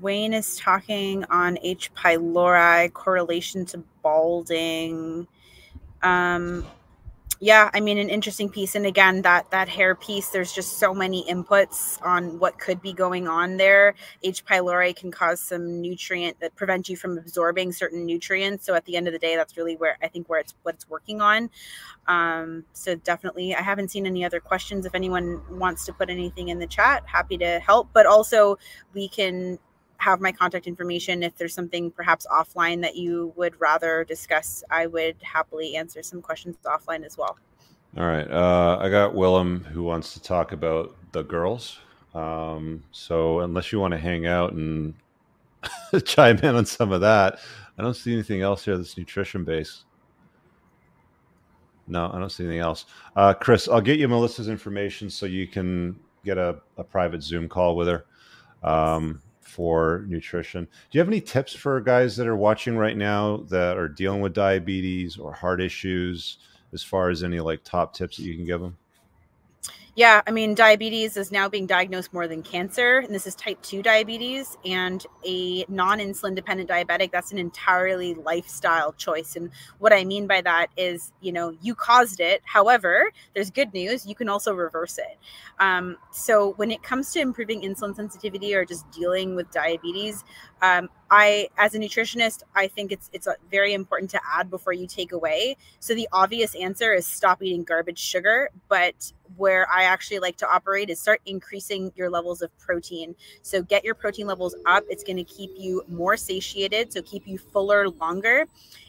Wayne 0.00 0.32
is 0.32 0.56
talking 0.56 1.24
on 1.24 1.58
H. 1.60 1.92
pylori 1.92 2.90
correlation 2.94 3.66
to 3.66 3.84
balding. 4.02 5.28
Um, 6.02 6.64
yeah, 7.40 7.70
I 7.72 7.80
mean, 7.80 7.98
an 7.98 8.08
interesting 8.08 8.48
piece. 8.48 8.74
And 8.74 8.84
again, 8.84 9.22
that 9.22 9.50
that 9.52 9.68
hair 9.68 9.94
piece, 9.94 10.30
there's 10.30 10.52
just 10.52 10.78
so 10.78 10.92
many 10.92 11.24
inputs 11.24 12.04
on 12.04 12.40
what 12.40 12.58
could 12.58 12.82
be 12.82 12.92
going 12.92 13.28
on 13.28 13.56
there. 13.58 13.94
H. 14.24 14.44
pylori 14.44 14.94
can 14.94 15.12
cause 15.12 15.40
some 15.40 15.80
nutrient 15.80 16.40
that 16.40 16.56
prevent 16.56 16.88
you 16.88 16.96
from 16.96 17.16
absorbing 17.16 17.72
certain 17.72 18.04
nutrients. 18.04 18.66
So 18.66 18.74
at 18.74 18.84
the 18.86 18.96
end 18.96 19.06
of 19.06 19.12
the 19.12 19.20
day, 19.20 19.36
that's 19.36 19.56
really 19.56 19.76
where 19.76 19.96
I 20.02 20.08
think 20.08 20.28
where 20.28 20.40
it's 20.40 20.54
what 20.64 20.74
it's 20.74 20.88
working 20.88 21.20
on. 21.20 21.50
Um, 22.08 22.64
so 22.72 22.96
definitely, 22.96 23.54
I 23.54 23.62
haven't 23.62 23.90
seen 23.92 24.06
any 24.06 24.24
other 24.24 24.40
questions. 24.40 24.84
If 24.84 24.96
anyone 24.96 25.40
wants 25.58 25.84
to 25.86 25.92
put 25.92 26.10
anything 26.10 26.48
in 26.48 26.58
the 26.58 26.66
chat, 26.66 27.04
happy 27.06 27.38
to 27.38 27.60
help. 27.60 27.88
But 27.92 28.06
also, 28.06 28.58
we 28.94 29.08
can 29.08 29.60
have 29.98 30.20
my 30.20 30.32
contact 30.32 30.66
information. 30.66 31.22
If 31.22 31.36
there's 31.36 31.54
something 31.54 31.90
perhaps 31.90 32.26
offline 32.30 32.80
that 32.82 32.96
you 32.96 33.32
would 33.36 33.60
rather 33.60 34.04
discuss, 34.04 34.64
I 34.70 34.86
would 34.86 35.16
happily 35.22 35.76
answer 35.76 36.02
some 36.02 36.22
questions 36.22 36.56
offline 36.64 37.04
as 37.04 37.18
well. 37.18 37.36
All 37.96 38.06
right. 38.06 38.30
Uh, 38.30 38.78
I 38.80 38.88
got 38.88 39.14
Willem 39.14 39.64
who 39.64 39.82
wants 39.82 40.14
to 40.14 40.22
talk 40.22 40.52
about 40.52 40.94
the 41.12 41.22
girls. 41.22 41.78
Um, 42.14 42.84
so 42.92 43.40
unless 43.40 43.72
you 43.72 43.80
want 43.80 43.92
to 43.92 43.98
hang 43.98 44.26
out 44.26 44.52
and 44.52 44.94
chime 46.04 46.38
in 46.38 46.54
on 46.54 46.64
some 46.64 46.92
of 46.92 47.00
that, 47.00 47.38
I 47.78 47.82
don't 47.82 47.94
see 47.94 48.12
anything 48.12 48.42
else 48.42 48.64
here 48.64 48.76
that's 48.76 48.96
nutrition 48.96 49.44
based. 49.44 49.84
No, 51.88 52.10
I 52.12 52.18
don't 52.18 52.30
see 52.30 52.44
anything 52.44 52.60
else. 52.60 52.84
Uh, 53.16 53.34
Chris, 53.34 53.66
I'll 53.68 53.80
get 53.80 53.98
you 53.98 54.08
Melissa's 54.08 54.48
information 54.48 55.10
so 55.10 55.26
you 55.26 55.46
can 55.46 55.98
get 56.24 56.38
a, 56.38 56.60
a 56.76 56.84
private 56.84 57.22
Zoom 57.22 57.48
call 57.48 57.76
with 57.76 57.88
her. 57.88 58.04
Um, 58.62 59.22
for 59.48 60.04
nutrition. 60.08 60.64
Do 60.64 60.70
you 60.98 61.00
have 61.00 61.08
any 61.08 61.20
tips 61.20 61.54
for 61.54 61.80
guys 61.80 62.16
that 62.16 62.26
are 62.26 62.36
watching 62.36 62.76
right 62.76 62.96
now 62.96 63.38
that 63.48 63.76
are 63.76 63.88
dealing 63.88 64.20
with 64.20 64.34
diabetes 64.34 65.16
or 65.16 65.32
heart 65.32 65.60
issues 65.60 66.38
as 66.72 66.82
far 66.82 67.10
as 67.10 67.24
any 67.24 67.40
like 67.40 67.64
top 67.64 67.94
tips 67.94 68.16
that 68.16 68.24
you 68.24 68.36
can 68.36 68.44
give 68.44 68.60
them? 68.60 68.76
Yeah, 69.98 70.22
I 70.28 70.30
mean, 70.30 70.54
diabetes 70.54 71.16
is 71.16 71.32
now 71.32 71.48
being 71.48 71.66
diagnosed 71.66 72.12
more 72.12 72.28
than 72.28 72.40
cancer, 72.40 72.98
and 72.98 73.12
this 73.12 73.26
is 73.26 73.34
type 73.34 73.60
2 73.62 73.82
diabetes. 73.82 74.56
And 74.64 75.04
a 75.26 75.64
non 75.68 75.98
insulin 75.98 76.36
dependent 76.36 76.70
diabetic, 76.70 77.10
that's 77.10 77.32
an 77.32 77.38
entirely 77.38 78.14
lifestyle 78.14 78.92
choice. 78.92 79.34
And 79.34 79.50
what 79.80 79.92
I 79.92 80.04
mean 80.04 80.28
by 80.28 80.40
that 80.42 80.68
is, 80.76 81.10
you 81.20 81.32
know, 81.32 81.52
you 81.60 81.74
caused 81.74 82.20
it. 82.20 82.42
However, 82.44 83.10
there's 83.34 83.50
good 83.50 83.74
news, 83.74 84.06
you 84.06 84.14
can 84.14 84.28
also 84.28 84.54
reverse 84.54 84.98
it. 84.98 85.18
Um, 85.58 85.96
so 86.12 86.52
when 86.52 86.70
it 86.70 86.84
comes 86.84 87.12
to 87.14 87.20
improving 87.20 87.62
insulin 87.62 87.96
sensitivity 87.96 88.54
or 88.54 88.64
just 88.64 88.88
dealing 88.92 89.34
with 89.34 89.50
diabetes, 89.50 90.22
um, 90.62 90.90
I, 91.10 91.48
as 91.56 91.74
a 91.74 91.78
nutritionist, 91.80 92.42
I 92.54 92.68
think 92.68 92.92
it's 92.92 93.10
it's 93.12 93.26
very 93.50 93.72
important 93.72 94.10
to 94.10 94.20
add 94.24 94.48
before 94.48 94.74
you 94.74 94.86
take 94.86 95.10
away. 95.10 95.56
So 95.80 95.94
the 95.94 96.08
obvious 96.12 96.54
answer 96.54 96.92
is 96.92 97.04
stop 97.06 97.42
eating 97.42 97.64
garbage 97.64 97.98
sugar, 97.98 98.50
but 98.68 99.12
where 99.38 99.66
I 99.70 99.84
actually 99.84 100.18
like 100.18 100.36
to 100.38 100.50
operate 100.50 100.90
is 100.90 101.00
start 101.00 101.20
increasing 101.26 101.92
your 101.96 102.10
levels 102.10 102.42
of 102.42 102.56
protein. 102.58 103.14
So 103.42 103.62
get 103.62 103.84
your 103.84 103.94
protein 103.94 104.26
levels 104.26 104.54
up. 104.66 104.84
It's 104.90 105.04
going 105.04 105.16
to 105.16 105.24
keep 105.24 105.50
you 105.56 105.82
more 105.88 106.16
satiated, 106.16 106.92
so 106.92 107.00
keep 107.02 107.26
you 107.26 107.38
fuller 107.38 107.88
longer. 107.88 108.46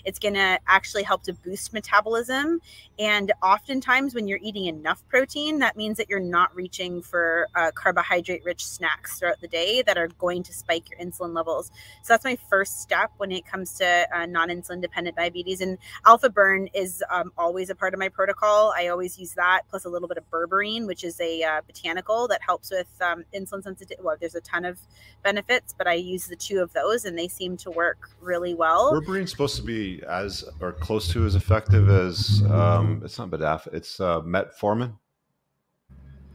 It's 0.09 0.17
going 0.17 0.33
to 0.33 0.59
actually 0.65 1.03
help 1.03 1.21
to 1.25 1.33
boost 1.33 1.71
metabolism. 1.71 2.61
And 2.97 3.31
oftentimes, 3.43 4.15
when 4.15 4.27
you're 4.27 4.39
eating 4.41 4.65
enough 4.65 5.07
protein, 5.07 5.59
that 5.59 5.77
means 5.77 5.97
that 5.97 6.09
you're 6.09 6.19
not 6.19 6.53
reaching 6.55 7.03
for 7.03 7.47
uh, 7.53 7.69
carbohydrate 7.75 8.43
rich 8.43 8.65
snacks 8.65 9.19
throughout 9.19 9.39
the 9.39 9.47
day 9.47 9.83
that 9.83 9.99
are 9.99 10.07
going 10.07 10.41
to 10.43 10.51
spike 10.51 10.89
your 10.89 10.99
insulin 10.99 11.35
levels. 11.35 11.69
So 12.01 12.13
that's 12.13 12.25
my 12.25 12.39
first 12.49 12.81
step 12.81 13.11
when 13.17 13.31
it 13.31 13.45
comes 13.45 13.73
to 13.75 14.07
uh, 14.11 14.25
non 14.25 14.49
insulin 14.49 14.81
dependent 14.81 15.15
diabetes. 15.15 15.61
And 15.61 15.77
Alpha 16.07 16.31
Burn 16.31 16.69
is 16.73 17.03
um, 17.11 17.31
always 17.37 17.69
a 17.69 17.75
part 17.75 17.93
of 17.93 17.99
my 17.99 18.09
protocol. 18.09 18.73
I 18.75 18.87
always 18.87 19.19
use 19.19 19.35
that 19.35 19.61
plus 19.69 19.85
a 19.85 19.89
little 19.89 20.07
bit 20.07 20.17
of 20.17 20.27
berberine, 20.31 20.87
which 20.87 21.03
is 21.03 21.21
a 21.21 21.43
uh, 21.43 21.61
botanical 21.67 22.27
that 22.29 22.41
helps 22.41 22.71
with 22.71 22.89
um, 22.99 23.25
insulin 23.31 23.61
sensitivity. 23.61 24.01
Well, 24.01 24.17
there's 24.19 24.33
a 24.33 24.41
ton 24.41 24.65
of 24.65 24.79
benefits, 25.23 25.75
but 25.77 25.85
I 25.85 25.93
use 25.93 26.25
the 26.25 26.35
two 26.35 26.61
of 26.61 26.73
those 26.73 27.05
and 27.05 27.15
they 27.15 27.27
seem 27.27 27.57
to 27.57 27.69
work 27.69 28.09
really 28.19 28.55
well. 28.55 28.91
Berberine's 28.93 29.31
supposed 29.31 29.57
to 29.57 29.63
be 29.63 29.98
as 30.03 30.43
or 30.61 30.73
close 30.73 31.07
to 31.09 31.25
as 31.25 31.35
effective 31.35 31.89
as 31.89 32.43
um, 32.49 33.01
it's 33.03 33.17
not 33.17 33.29
Badaf, 33.29 33.67
it's 33.73 33.99
uh, 33.99 34.21
metformin. 34.21 34.93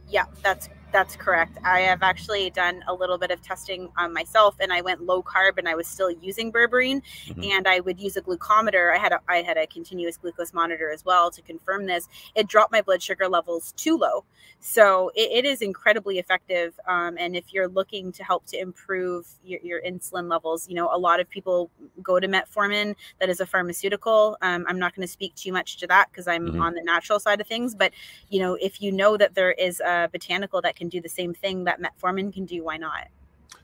Yeah, 0.09 0.25
that's 0.43 0.69
that's 0.95 1.17
correct. 1.17 1.57
I 1.65 1.81
have 1.81 2.03
actually 2.03 2.49
done 2.51 2.81
a 2.87 2.93
little 2.93 3.17
bit 3.17 3.29
of 3.29 3.41
testing 3.41 3.89
on 3.97 4.13
myself, 4.13 4.55
and 4.61 4.71
I 4.71 4.79
went 4.79 5.01
low 5.01 5.21
carb, 5.21 5.57
and 5.57 5.67
I 5.67 5.75
was 5.75 5.87
still 5.87 6.09
using 6.09 6.53
berberine, 6.53 7.01
mm-hmm. 7.27 7.43
and 7.43 7.67
I 7.67 7.81
would 7.81 7.99
use 7.99 8.15
a 8.15 8.21
glucometer. 8.21 8.95
I 8.95 8.97
had 8.97 9.11
a 9.11 9.19
I 9.27 9.41
had 9.41 9.57
a 9.57 9.67
continuous 9.67 10.15
glucose 10.15 10.53
monitor 10.53 10.89
as 10.89 11.03
well 11.03 11.31
to 11.31 11.41
confirm 11.41 11.85
this. 11.85 12.07
It 12.33 12.47
dropped 12.47 12.71
my 12.71 12.81
blood 12.81 13.03
sugar 13.03 13.27
levels 13.27 13.73
too 13.73 13.97
low, 13.97 14.23
so 14.61 15.11
it, 15.15 15.43
it 15.43 15.45
is 15.45 15.61
incredibly 15.61 16.17
effective. 16.17 16.79
Um, 16.87 17.17
and 17.19 17.35
if 17.35 17.53
you're 17.53 17.67
looking 17.67 18.13
to 18.13 18.23
help 18.23 18.45
to 18.47 18.57
improve 18.57 19.27
your, 19.43 19.59
your, 19.61 19.81
insulin 19.81 20.29
levels, 20.29 20.69
you 20.69 20.75
know 20.75 20.89
a 20.93 20.97
lot 20.97 21.19
of 21.19 21.29
people 21.29 21.69
go 22.01 22.21
to 22.21 22.27
metformin. 22.29 22.95
That 23.19 23.27
is 23.27 23.41
a 23.41 23.45
pharmaceutical. 23.45 24.37
Um, 24.41 24.65
I'm 24.69 24.79
not 24.79 24.95
going 24.95 25.05
to 25.05 25.11
speak 25.11 25.35
too 25.35 25.51
much 25.51 25.75
to 25.79 25.87
that 25.87 26.07
because 26.09 26.25
I'm 26.25 26.47
mm-hmm. 26.47 26.61
on 26.61 26.73
the 26.73 26.83
natural 26.83 27.19
side 27.19 27.41
of 27.41 27.47
things, 27.47 27.75
but 27.75 27.91
you 28.29 28.39
know 28.39 28.57
if 28.61 28.81
you 28.81 28.93
know 28.93 29.17
that 29.17 29.35
there 29.35 29.51
is 29.51 29.81
a 29.81 30.09
botanical 30.09 30.61
that 30.61 30.77
can 30.77 30.84
can 30.85 30.99
do 30.99 31.01
the 31.01 31.09
same 31.09 31.33
thing 31.33 31.63
that 31.65 31.81
metformin 31.81 32.33
can 32.33 32.45
do, 32.45 32.63
why 32.63 32.77
not? 32.77 33.07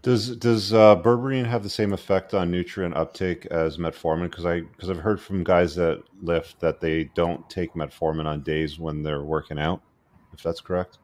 Does 0.02 0.36
does 0.38 0.74
uh, 0.74 0.96
berberine 0.96 1.46
have 1.46 1.62
the 1.62 1.70
same 1.70 1.94
effect 1.94 2.34
on 2.34 2.50
nutrient 2.50 2.96
uptake 2.96 3.46
as 3.48 3.78
metformin? 3.78 4.32
Because 4.32 4.46
I 4.46 4.62
because 4.62 4.90
I've 4.90 4.98
heard 4.98 5.22
from 5.22 5.44
guys 5.44 5.76
that 5.76 6.02
lift 6.22 6.60
that 6.60 6.82
they 6.82 7.04
don't 7.16 7.48
take 7.50 7.74
metformin 7.74 8.26
on 8.26 8.42
days 8.42 8.80
when 8.80 9.04
they're 9.04 9.24
working 9.24 9.60
out. 9.60 9.82
If 10.34 10.42
that's 10.42 10.62
correct 10.62 10.98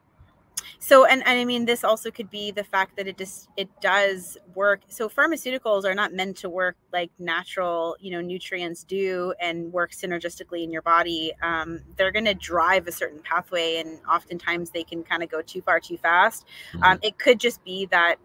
so 0.80 1.06
and, 1.06 1.26
and 1.26 1.40
i 1.40 1.46
mean 1.46 1.66
this 1.66 1.84
also 1.84 2.12
could 2.12 2.30
be 2.30 2.52
the 2.52 2.64
fact 2.64 2.96
that 2.98 3.08
it 3.08 3.18
just 3.18 3.50
it 3.58 3.70
does 3.82 4.38
work. 4.56 4.82
So 4.88 5.08
pharmaceuticals 5.08 5.86
are 5.86 5.94
not 5.94 6.14
meant 6.14 6.38
to 6.38 6.50
work 6.50 6.76
like 6.92 7.12
natural 7.20 7.96
you 8.00 8.12
know 8.12 8.22
nutrients 8.22 8.84
do 8.84 9.34
and 9.40 9.72
work 9.72 9.92
synergistically 9.92 10.64
in 10.64 10.72
your 10.72 10.82
body. 10.82 11.34
Um, 11.42 11.82
they're 11.96 12.12
going 12.12 12.26
to 12.26 12.34
drive 12.34 12.88
a 12.88 12.92
certain 12.92 13.22
pathway 13.22 13.78
and 13.78 14.00
oftentimes 14.12 14.72
they 14.72 14.84
can 14.84 15.04
kind 15.04 15.24
of 15.24 15.30
go 15.30 15.42
too 15.42 15.62
far 15.62 15.80
too 15.80 15.98
fast. 15.98 16.46
Mm-hmm. 16.74 16.84
um, 16.84 17.00
it 17.02 17.18
could 17.18 17.40
just 17.40 17.64
be 17.64 17.86
that 17.88 18.18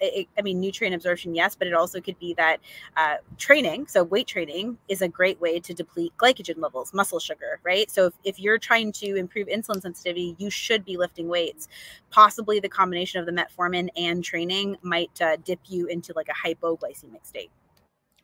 it, 0.00 0.28
I 0.38 0.42
mean, 0.42 0.60
nutrient 0.60 0.94
absorption, 0.94 1.34
yes, 1.34 1.54
but 1.54 1.66
it 1.66 1.74
also 1.74 2.00
could 2.00 2.18
be 2.18 2.34
that 2.34 2.60
uh, 2.96 3.16
training, 3.38 3.86
so 3.86 4.04
weight 4.04 4.26
training, 4.26 4.78
is 4.88 5.02
a 5.02 5.08
great 5.08 5.40
way 5.40 5.60
to 5.60 5.74
deplete 5.74 6.12
glycogen 6.18 6.58
levels, 6.58 6.92
muscle 6.92 7.18
sugar, 7.18 7.60
right? 7.62 7.90
So 7.90 8.06
if, 8.06 8.14
if 8.24 8.40
you're 8.40 8.58
trying 8.58 8.92
to 8.92 9.16
improve 9.16 9.48
insulin 9.48 9.80
sensitivity, 9.80 10.36
you 10.38 10.50
should 10.50 10.84
be 10.84 10.96
lifting 10.96 11.28
weights. 11.28 11.68
Possibly 12.10 12.60
the 12.60 12.68
combination 12.68 13.20
of 13.20 13.26
the 13.26 13.32
metformin 13.32 13.88
and 13.96 14.22
training 14.22 14.76
might 14.82 15.20
uh, 15.20 15.36
dip 15.44 15.60
you 15.66 15.86
into 15.86 16.12
like 16.14 16.28
a 16.28 16.48
hypoglycemic 16.48 17.24
state. 17.24 17.50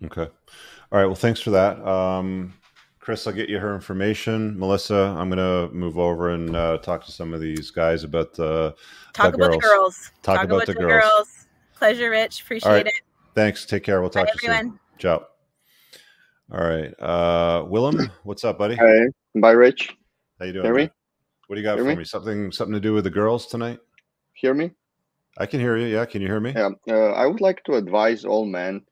Okay. 0.04 0.22
All 0.22 0.98
right. 0.98 1.06
Well, 1.06 1.14
thanks 1.14 1.40
for 1.40 1.50
that. 1.50 1.84
Um, 1.86 2.54
Chris, 2.98 3.26
I'll 3.26 3.32
get 3.32 3.48
you 3.48 3.58
her 3.58 3.74
information. 3.74 4.58
Melissa, 4.58 5.14
I'm 5.18 5.28
going 5.28 5.38
to 5.38 5.74
move 5.74 5.98
over 5.98 6.30
and 6.30 6.54
uh, 6.54 6.78
talk 6.78 7.04
to 7.04 7.12
some 7.12 7.34
of 7.34 7.40
these 7.40 7.70
guys 7.70 8.04
about 8.04 8.32
the 8.34 8.74
talk 9.12 9.32
the 9.32 9.38
about 9.38 9.50
girls. 9.50 9.54
the 9.54 9.68
girls. 9.68 10.10
Talk, 10.22 10.36
talk 10.36 10.44
about, 10.44 10.54
about, 10.54 10.66
the, 10.66 10.74
girls. 10.74 11.02
girls 11.02 11.41
pleasure, 11.82 12.10
Rich. 12.10 12.42
Appreciate 12.42 12.70
right. 12.70 12.86
it. 12.86 12.94
Thanks. 13.34 13.66
Take 13.66 13.82
care. 13.82 14.00
We'll 14.00 14.10
talk 14.10 14.26
Bye, 14.26 14.32
to 14.38 14.46
you 14.46 14.52
soon. 14.54 14.78
Ciao. 14.98 15.26
All 16.52 16.64
right. 16.64 16.94
Uh 17.00 17.64
Willem, 17.66 18.10
what's 18.22 18.44
up, 18.44 18.56
buddy? 18.56 18.76
Hey. 18.76 19.06
Bye, 19.34 19.50
Rich. 19.50 19.90
How 20.38 20.44
you 20.44 20.52
doing? 20.52 20.64
Hear 20.64 20.74
me? 20.74 20.90
What 21.48 21.56
do 21.56 21.60
you 21.60 21.66
got 21.66 21.76
hear 21.76 21.84
for 21.84 21.90
me? 21.90 21.96
me? 21.96 22.04
Something 22.04 22.52
something 22.52 22.74
to 22.74 22.80
do 22.80 22.92
with 22.94 23.02
the 23.02 23.10
girls 23.10 23.46
tonight? 23.48 23.80
Hear 24.34 24.54
me? 24.54 24.70
I 25.38 25.46
can 25.46 25.58
hear 25.58 25.76
you. 25.76 25.86
Yeah, 25.86 26.04
can 26.04 26.22
you 26.22 26.28
hear 26.28 26.38
me? 26.40 26.52
Yeah. 26.54 26.70
Uh, 26.88 27.12
I 27.12 27.26
would 27.26 27.40
like 27.40 27.64
to 27.64 27.74
advise 27.74 28.24
all 28.24 28.46
men 28.46 28.82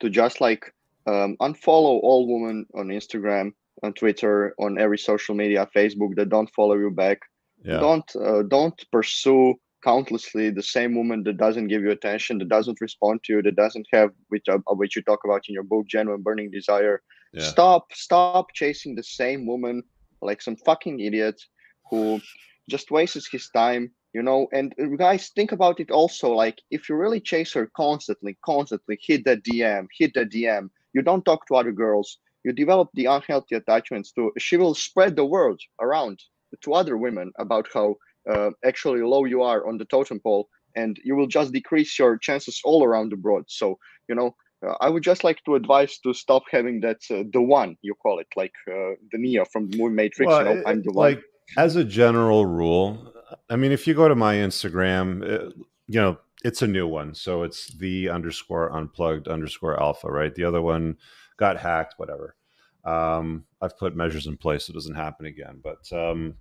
to 0.00 0.10
just 0.10 0.40
like 0.40 0.74
um, 1.06 1.36
unfollow 1.40 2.00
all 2.02 2.26
women 2.26 2.66
on 2.74 2.88
Instagram, 2.88 3.52
on 3.84 3.92
Twitter, 3.92 4.54
on 4.58 4.76
every 4.78 4.98
social 4.98 5.36
media, 5.36 5.68
Facebook 5.76 6.16
that 6.16 6.30
don't 6.30 6.50
follow 6.50 6.74
you 6.74 6.90
back. 6.90 7.20
Yeah. 7.62 7.78
Don't 7.78 8.16
uh, 8.16 8.42
don't 8.42 8.78
pursue 8.90 9.54
countlessly 9.82 10.50
the 10.50 10.62
same 10.62 10.94
woman 10.94 11.22
that 11.24 11.36
doesn't 11.36 11.68
give 11.68 11.82
you 11.82 11.90
attention 11.90 12.38
that 12.38 12.48
doesn't 12.48 12.80
respond 12.80 13.20
to 13.24 13.34
you 13.34 13.42
that 13.42 13.56
doesn't 13.56 13.86
have 13.92 14.10
which 14.28 14.46
uh, 14.48 14.58
which 14.74 14.96
you 14.96 15.02
talk 15.02 15.20
about 15.24 15.42
in 15.48 15.54
your 15.54 15.62
book 15.62 15.86
genuine 15.86 16.22
burning 16.22 16.50
desire 16.50 17.02
Yeah. 17.32 17.50
Stop, 17.54 17.92
stop 17.92 18.46
chasing 18.54 18.96
the 18.96 19.02
same 19.20 19.46
woman 19.46 19.82
like 20.20 20.42
some 20.42 20.56
fucking 20.56 20.98
idiot 21.00 21.40
who 21.88 22.20
just 22.68 22.90
wastes 22.90 23.28
his 23.30 23.48
time 23.54 23.90
you 24.12 24.22
know 24.22 24.48
and 24.52 24.74
uh, 24.80 24.86
guys 24.96 25.30
think 25.34 25.52
about 25.52 25.80
it 25.80 25.90
also 25.90 26.30
like 26.32 26.58
if 26.70 26.88
you 26.88 26.94
really 26.96 27.20
chase 27.20 27.52
her 27.52 27.70
constantly 27.76 28.36
constantly 28.44 28.98
hit 29.06 29.24
the 29.24 29.36
dm 29.36 29.86
hit 29.98 30.12
the 30.14 30.26
dm 30.26 30.68
you 30.94 31.02
don't 31.02 31.24
talk 31.24 31.46
to 31.46 31.54
other 31.54 31.72
girls 31.72 32.18
you 32.44 32.52
develop 32.52 32.88
the 32.94 33.06
unhealthy 33.06 33.54
attachments 33.54 34.12
to 34.12 34.32
she 34.38 34.56
will 34.56 34.74
spread 34.74 35.16
the 35.16 35.24
word 35.24 35.58
around 35.80 36.18
to 36.62 36.72
other 36.72 36.96
women 36.96 37.30
about 37.38 37.66
how 37.72 37.94
uh, 38.30 38.50
actually 38.64 39.02
low 39.02 39.24
you 39.24 39.42
are 39.42 39.66
on 39.68 39.78
the 39.78 39.84
totem 39.84 40.20
pole 40.20 40.48
and 40.76 40.98
you 41.04 41.16
will 41.16 41.26
just 41.26 41.52
decrease 41.52 41.98
your 41.98 42.16
chances 42.18 42.60
all 42.64 42.84
around 42.84 43.10
the 43.10 43.16
broad 43.16 43.44
so 43.48 43.78
you 44.08 44.14
know 44.14 44.34
uh, 44.66 44.74
i 44.80 44.88
would 44.88 45.02
just 45.02 45.24
like 45.24 45.38
to 45.44 45.54
advise 45.54 45.98
to 45.98 46.12
stop 46.14 46.42
having 46.50 46.80
that 46.80 47.00
uh, 47.10 47.22
the 47.32 47.42
one 47.42 47.76
you 47.82 47.94
call 47.94 48.18
it 48.18 48.28
like 48.36 48.52
uh, 48.68 48.94
the 49.12 49.18
neo 49.18 49.44
from 49.52 49.68
the 49.70 49.78
movie 49.78 49.94
matrix 49.94 50.28
well, 50.28 50.46
you 50.46 50.54
know, 50.54 50.62
i'm 50.66 50.82
the 50.82 50.92
like, 50.92 51.16
one 51.16 51.24
as 51.64 51.76
a 51.76 51.84
general 51.84 52.46
rule 52.46 53.12
I 53.48 53.56
mean, 53.56 53.72
if 53.72 53.86
you 53.86 53.94
go 53.94 54.08
to 54.08 54.14
my 54.14 54.36
Instagram, 54.36 55.22
uh, 55.22 55.50
you 55.86 56.00
know, 56.00 56.18
it's 56.44 56.62
a 56.62 56.66
new 56.66 56.86
one. 56.86 57.14
So 57.14 57.42
it's 57.42 57.68
the 57.68 58.08
underscore 58.08 58.72
unplugged 58.72 59.28
underscore 59.28 59.80
alpha, 59.80 60.10
right? 60.10 60.34
The 60.34 60.44
other 60.44 60.62
one 60.62 60.96
got 61.36 61.58
hacked, 61.58 61.94
whatever. 61.96 62.36
Um, 62.84 63.44
I've 63.60 63.78
put 63.78 63.96
measures 63.96 64.26
in 64.26 64.36
place 64.36 64.66
so 64.66 64.72
it 64.72 64.74
doesn't 64.74 64.94
happen 64.94 65.26
again. 65.26 65.60
But 65.62 65.92
um, 65.92 66.34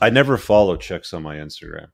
I 0.00 0.10
never 0.10 0.36
follow 0.36 0.76
chicks 0.76 1.12
on 1.12 1.22
my 1.22 1.36
Instagram. 1.36 1.88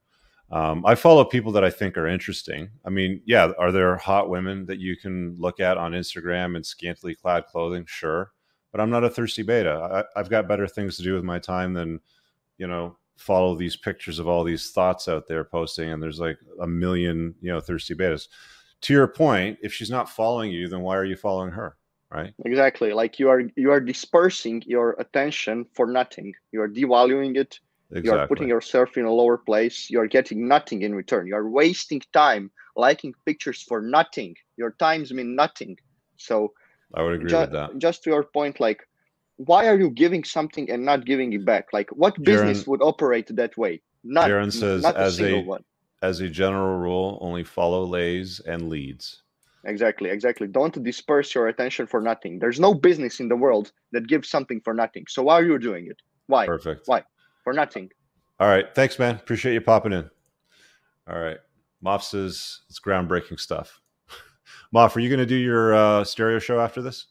Um, 0.51 0.85
I 0.85 0.97
follow 0.97 1.25
people 1.25 1.53
that 1.53 1.65
I 1.65 1.71
think 1.71 1.97
are 1.97 2.09
interesting. 2.09 2.71
I 2.85 2.91
mean, 2.91 3.23
yeah, 3.25 3.53
are 3.59 3.71
there 3.71 3.97
hot 3.97 4.29
women 4.29 4.67
that 4.67 4.81
you 4.81 4.97
can 4.97 5.37
look 5.39 5.61
at 5.61 5.79
on 5.79 5.93
Instagram 5.93 6.57
in 6.57 6.65
scantily 6.65 7.15
clad 7.15 7.47
clothing? 7.47 7.85
Sure. 7.87 8.33
But 8.73 8.81
I'm 8.81 8.91
not 8.91 9.05
a 9.05 9.11
thirsty 9.11 9.43
beta. 9.43 10.05
I, 10.17 10.19
I've 10.19 10.31
got 10.31 10.49
better 10.49 10.67
things 10.67 10.97
to 10.97 11.03
do 11.03 11.15
with 11.15 11.25
my 11.25 11.39
time 11.39 11.73
than, 11.73 12.01
you 12.59 12.67
know, 12.67 12.97
follow 13.21 13.55
these 13.55 13.77
pictures 13.77 14.19
of 14.19 14.27
all 14.27 14.43
these 14.43 14.71
thoughts 14.71 15.07
out 15.07 15.29
there 15.29 15.45
posting 15.45 15.91
and 15.91 16.03
there's 16.03 16.19
like 16.19 16.39
a 16.63 16.67
million 16.67 17.35
you 17.43 17.53
know 17.53 17.61
thirsty 17.61 17.95
betas 17.95 18.29
to 18.81 18.95
your 18.95 19.07
point 19.07 19.59
if 19.61 19.75
she's 19.75 19.91
not 19.91 20.09
following 20.09 20.51
you 20.51 20.69
then 20.69 20.81
why 20.81 20.97
are 20.97 21.05
you 21.05 21.15
following 21.15 21.51
her 21.51 21.77
right 22.13 22.35
exactly 22.45 22.93
like 22.93 23.19
you 23.19 23.29
are 23.29 23.43
you 23.57 23.71
are 23.71 23.81
dispersing 23.81 24.63
your 24.67 24.97
attention 24.99 25.65
for 25.75 25.87
nothing 25.87 26.33
you 26.53 26.61
are 26.61 26.69
devaluing 26.69 27.37
it 27.37 27.59
exactly. 27.91 28.03
you 28.03 28.13
are 28.13 28.27
putting 28.27 28.49
yourself 28.49 28.97
in 28.97 29.05
a 29.05 29.13
lower 29.13 29.39
place 29.39 29.89
you 29.91 30.01
are 30.01 30.07
getting 30.07 30.49
nothing 30.49 30.83
in 30.83 30.95
return 30.95 31.27
you 31.27 31.35
are 31.35 31.49
wasting 31.49 32.01
time 32.13 32.51
liking 32.77 33.13
pictures 33.27 33.63
for 33.63 33.81
nothing 33.81 34.35
your 34.57 34.73
times 34.79 35.13
mean 35.13 35.35
nothing 35.35 35.77
so 36.17 36.53
i 36.95 37.03
would 37.03 37.15
agree 37.15 37.31
ju- 37.31 37.41
with 37.41 37.53
that 37.53 37.79
just 37.79 38.03
to 38.03 38.11
your 38.11 38.25
point 38.25 38.59
like 38.61 38.81
why 39.47 39.67
are 39.69 39.79
you 39.79 39.91
giving 39.91 40.23
something 40.23 40.71
and 40.71 40.85
not 40.85 41.07
giving 41.07 41.33
it 41.33 41.45
back? 41.47 41.69
Like 41.73 41.89
what 41.91 42.23
business 42.23 42.65
Jaron, 42.65 42.67
would 42.69 42.83
operate 42.83 43.35
that 43.37 43.57
way? 43.57 43.81
Not 44.05 44.29
Jaron 44.29 44.53
says 44.53 44.83
not 44.83 44.97
a 44.97 45.01
as 45.01 45.21
a 45.21 45.43
one. 45.45 45.65
as 46.03 46.21
a 46.21 46.29
general 46.29 46.79
rule, 46.79 47.19
only 47.23 47.45
follow 47.45 47.85
lays 47.85 48.41
and 48.41 48.69
leads. 48.69 49.23
Exactly, 49.65 50.11
exactly. 50.11 50.47
Don't 50.47 50.83
disperse 50.83 51.35
your 51.35 51.49
attention 51.49 51.87
for 51.87 52.01
nothing. 52.01 52.39
There's 52.39 52.59
no 52.59 52.73
business 52.73 53.21
in 53.21 53.29
the 53.29 53.37
world 53.37 53.73
that 53.93 54.09
gives 54.09 54.29
something 54.29 54.61
for 54.61 54.73
nothing. 54.73 55.05
So 55.09 55.23
why 55.23 55.35
are 55.35 55.45
you 55.45 55.59
doing 55.59 55.87
it? 55.87 56.01
Why? 56.27 56.47
Perfect. 56.47 56.83
Why? 56.87 57.05
For 57.45 57.53
nothing. 57.53 57.91
All 58.39 58.49
right. 58.49 58.67
Thanks, 58.75 58.99
man. 58.99 59.17
Appreciate 59.17 59.53
you 59.53 59.61
popping 59.61 59.93
in. 59.93 60.09
All 61.09 61.19
right. 61.19 61.39
Moff 61.85 62.03
says 62.03 62.61
it's 62.69 62.81
groundbreaking 62.81 63.39
stuff. 63.39 63.81
Moff, 64.75 64.97
are 64.97 65.01
you 65.01 65.09
going 65.09 65.19
to 65.19 65.27
do 65.27 65.37
your 65.37 65.75
uh, 65.75 66.05
stereo 66.05 66.39
show 66.39 66.61
after 66.61 66.81
this? 66.81 67.07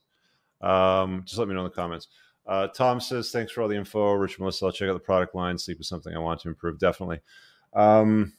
Um, 0.61 1.23
just 1.25 1.37
let 1.37 1.47
me 1.47 1.53
know 1.53 1.61
in 1.61 1.65
the 1.65 1.71
comments. 1.71 2.07
Uh, 2.47 2.67
Tom 2.67 2.99
says, 2.99 3.31
thanks 3.31 3.51
for 3.51 3.61
all 3.61 3.67
the 3.67 3.75
info. 3.75 4.13
Rich 4.13 4.39
Melissa, 4.39 4.65
I'll 4.65 4.71
check 4.71 4.89
out 4.89 4.93
the 4.93 4.99
product 4.99 5.35
line. 5.35 5.57
Sleep 5.57 5.79
is 5.79 5.87
something 5.87 6.15
I 6.15 6.19
want 6.19 6.39
to 6.41 6.49
improve, 6.49 6.79
definitely. 6.79 7.19
Um, 7.73 8.33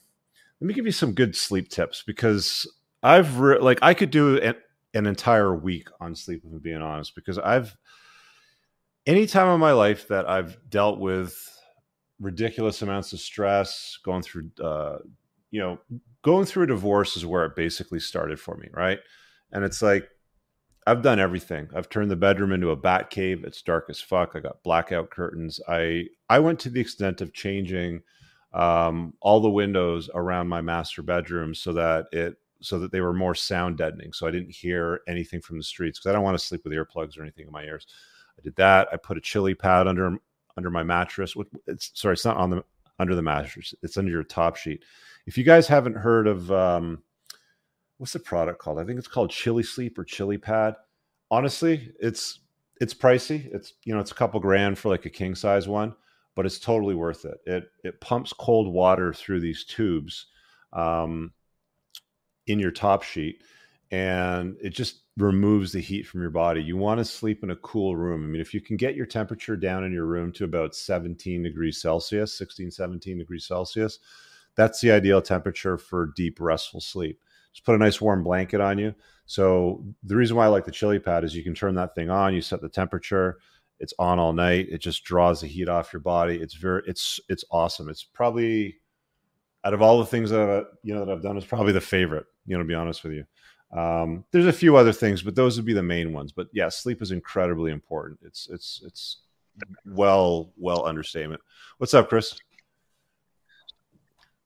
let 0.59 0.67
me 0.67 0.73
give 0.73 0.85
you 0.85 0.91
some 0.91 1.13
good 1.13 1.35
sleep 1.35 1.69
tips 1.69 2.03
because 2.05 2.67
I've 3.03 3.39
re- 3.39 3.59
like 3.59 3.79
I 3.81 3.93
could 3.93 4.11
do 4.11 4.37
an, 4.39 4.55
an 4.93 5.07
entire 5.07 5.55
week 5.55 5.87
on 5.99 6.15
sleep 6.15 6.43
if 6.45 6.51
I'm 6.51 6.59
being 6.59 6.81
honest 6.81 7.15
because 7.15 7.37
I've 7.37 7.75
any 9.05 9.25
time 9.25 9.47
in 9.53 9.59
my 9.59 9.71
life 9.71 10.07
that 10.09 10.29
I've 10.29 10.57
dealt 10.69 10.99
with 10.99 11.35
ridiculous 12.19 12.81
amounts 12.81 13.13
of 13.13 13.19
stress, 13.19 13.97
going 14.03 14.21
through 14.21 14.51
uh, 14.63 14.99
you 15.49 15.59
know, 15.59 15.79
going 16.21 16.45
through 16.45 16.63
a 16.63 16.67
divorce 16.67 17.17
is 17.17 17.25
where 17.25 17.45
it 17.45 17.55
basically 17.55 17.99
started 17.99 18.39
for 18.39 18.55
me, 18.55 18.67
right? 18.73 18.99
And 19.51 19.63
it's 19.65 19.81
like 19.81 20.07
I've 20.87 21.01
done 21.01 21.19
everything. 21.19 21.69
I've 21.75 21.89
turned 21.89 22.09
the 22.09 22.15
bedroom 22.15 22.51
into 22.51 22.71
a 22.71 22.75
bat 22.75 23.09
cave. 23.09 23.43
It's 23.43 23.61
dark 23.61 23.85
as 23.89 24.01
fuck. 24.01 24.31
I 24.35 24.39
got 24.39 24.63
blackout 24.63 25.09
curtains. 25.09 25.59
I 25.67 26.05
I 26.29 26.39
went 26.39 26.59
to 26.61 26.69
the 26.69 26.81
extent 26.81 27.21
of 27.21 27.33
changing 27.33 28.01
um, 28.53 29.13
all 29.21 29.39
the 29.39 29.49
windows 29.49 30.09
around 30.13 30.47
my 30.47 30.61
master 30.61 31.01
bedroom 31.01 31.55
so 31.55 31.73
that 31.73 32.07
it 32.11 32.35
so 32.61 32.79
that 32.79 32.91
they 32.91 33.01
were 33.01 33.13
more 33.13 33.35
sound 33.35 33.77
deadening. 33.77 34.13
So 34.13 34.27
I 34.27 34.31
didn't 34.31 34.51
hear 34.51 35.01
anything 35.07 35.41
from 35.41 35.57
the 35.57 35.63
streets 35.63 35.99
because 35.99 36.09
I 36.09 36.13
don't 36.13 36.23
want 36.23 36.37
to 36.37 36.45
sleep 36.45 36.63
with 36.63 36.73
earplugs 36.73 37.17
or 37.17 37.23
anything 37.23 37.47
in 37.47 37.51
my 37.51 37.63
ears. 37.63 37.87
I 38.37 38.41
did 38.41 38.55
that. 38.55 38.87
I 38.91 38.97
put 38.97 39.17
a 39.17 39.21
chili 39.21 39.53
pad 39.53 39.87
under 39.87 40.17
under 40.57 40.69
my 40.69 40.83
mattress. 40.83 41.35
It's 41.67 41.91
sorry, 41.93 42.13
it's 42.13 42.25
not 42.25 42.37
on 42.37 42.49
the 42.49 42.63
under 42.99 43.15
the 43.15 43.21
mattress. 43.21 43.73
It's 43.81 43.97
under 43.97 44.11
your 44.11 44.23
top 44.23 44.55
sheet. 44.55 44.83
If 45.25 45.37
you 45.37 45.43
guys 45.43 45.67
haven't 45.67 45.95
heard 45.95 46.27
of 46.27 46.51
um, 46.51 47.03
what's 47.97 48.13
the 48.13 48.19
product 48.19 48.59
called? 48.59 48.79
I 48.79 48.83
think 48.83 48.99
it's 48.99 49.07
called 49.07 49.31
Chili 49.31 49.63
Sleep 49.63 49.97
or 49.97 50.03
Chili 50.03 50.37
Pad. 50.37 50.75
Honestly, 51.29 51.91
it's 51.99 52.39
it's 52.79 52.93
pricey. 52.93 53.53
It's 53.53 53.73
you 53.83 53.93
know 53.93 53.99
it's 53.99 54.11
a 54.11 54.15
couple 54.15 54.39
grand 54.39 54.77
for 54.77 54.89
like 54.89 55.05
a 55.05 55.09
king 55.09 55.35
size 55.35 55.67
one, 55.67 55.95
but 56.35 56.45
it's 56.45 56.59
totally 56.59 56.95
worth 56.95 57.25
it. 57.25 57.37
It 57.45 57.71
it 57.83 58.01
pumps 58.01 58.33
cold 58.33 58.71
water 58.71 59.13
through 59.13 59.39
these 59.39 59.63
tubes 59.63 60.27
um, 60.73 61.31
in 62.51 62.59
your 62.59 62.71
top 62.71 63.03
sheet, 63.03 63.43
and 63.91 64.57
it 64.61 64.69
just 64.69 65.01
removes 65.17 65.71
the 65.71 65.81
heat 65.81 66.03
from 66.03 66.21
your 66.21 66.29
body. 66.29 66.61
You 66.63 66.77
want 66.77 66.99
to 66.99 67.05
sleep 67.05 67.43
in 67.43 67.51
a 67.51 67.55
cool 67.57 67.95
room. 67.95 68.23
I 68.23 68.27
mean, 68.27 68.41
if 68.41 68.53
you 68.53 68.61
can 68.61 68.77
get 68.77 68.95
your 68.95 69.05
temperature 69.05 69.57
down 69.57 69.83
in 69.83 69.91
your 69.91 70.05
room 70.05 70.31
to 70.33 70.45
about 70.45 70.75
17 70.75 71.43
degrees 71.43 71.81
Celsius, 71.81 72.37
16, 72.37 72.71
17 72.71 73.17
degrees 73.17 73.45
Celsius, 73.45 73.99
that's 74.55 74.81
the 74.81 74.91
ideal 74.91 75.21
temperature 75.21 75.77
for 75.77 76.11
deep, 76.15 76.39
restful 76.39 76.81
sleep 76.81 77.19
just 77.53 77.65
put 77.65 77.75
a 77.75 77.77
nice 77.77 77.99
warm 77.99 78.23
blanket 78.23 78.61
on 78.61 78.77
you. 78.77 78.93
So 79.25 79.83
the 80.03 80.15
reason 80.15 80.35
why 80.35 80.45
I 80.45 80.49
like 80.49 80.65
the 80.65 80.71
chili 80.71 80.99
pad 80.99 81.23
is 81.23 81.35
you 81.35 81.43
can 81.43 81.53
turn 81.53 81.75
that 81.75 81.95
thing 81.95 82.09
on, 82.09 82.33
you 82.33 82.41
set 82.41 82.61
the 82.61 82.69
temperature, 82.69 83.39
it's 83.79 83.93
on 83.97 84.19
all 84.19 84.33
night. 84.33 84.67
It 84.69 84.79
just 84.79 85.03
draws 85.03 85.41
the 85.41 85.47
heat 85.47 85.67
off 85.67 85.91
your 85.91 86.01
body. 86.01 86.35
It's 86.35 86.53
very 86.53 86.83
it's 86.85 87.19
it's 87.29 87.43
awesome. 87.51 87.89
It's 87.89 88.03
probably 88.03 88.77
out 89.63 89.73
of 89.73 89.81
all 89.81 89.99
the 89.99 90.05
things 90.05 90.29
that 90.29 90.49
I've, 90.49 90.65
you 90.83 90.93
know 90.93 91.05
that 91.05 91.11
I've 91.11 91.23
done, 91.23 91.37
it's 91.37 91.45
probably 91.45 91.73
the 91.73 91.81
favorite. 91.81 92.25
You 92.45 92.55
know, 92.55 92.63
to 92.63 92.67
be 92.67 92.73
honest 92.73 93.03
with 93.03 93.13
you. 93.13 93.25
Um, 93.77 94.25
there's 94.31 94.47
a 94.47 94.53
few 94.53 94.75
other 94.75 94.91
things, 94.91 95.21
but 95.21 95.35
those 95.35 95.55
would 95.55 95.65
be 95.65 95.73
the 95.73 95.83
main 95.83 96.11
ones. 96.11 96.31
But 96.31 96.47
yeah, 96.51 96.69
sleep 96.69 97.01
is 97.01 97.11
incredibly 97.11 97.71
important. 97.71 98.19
It's 98.23 98.49
it's 98.49 98.81
it's 98.85 99.17
well 99.85 100.51
well 100.57 100.85
understatement. 100.85 101.41
What's 101.77 101.93
up, 101.93 102.09
Chris? 102.09 102.37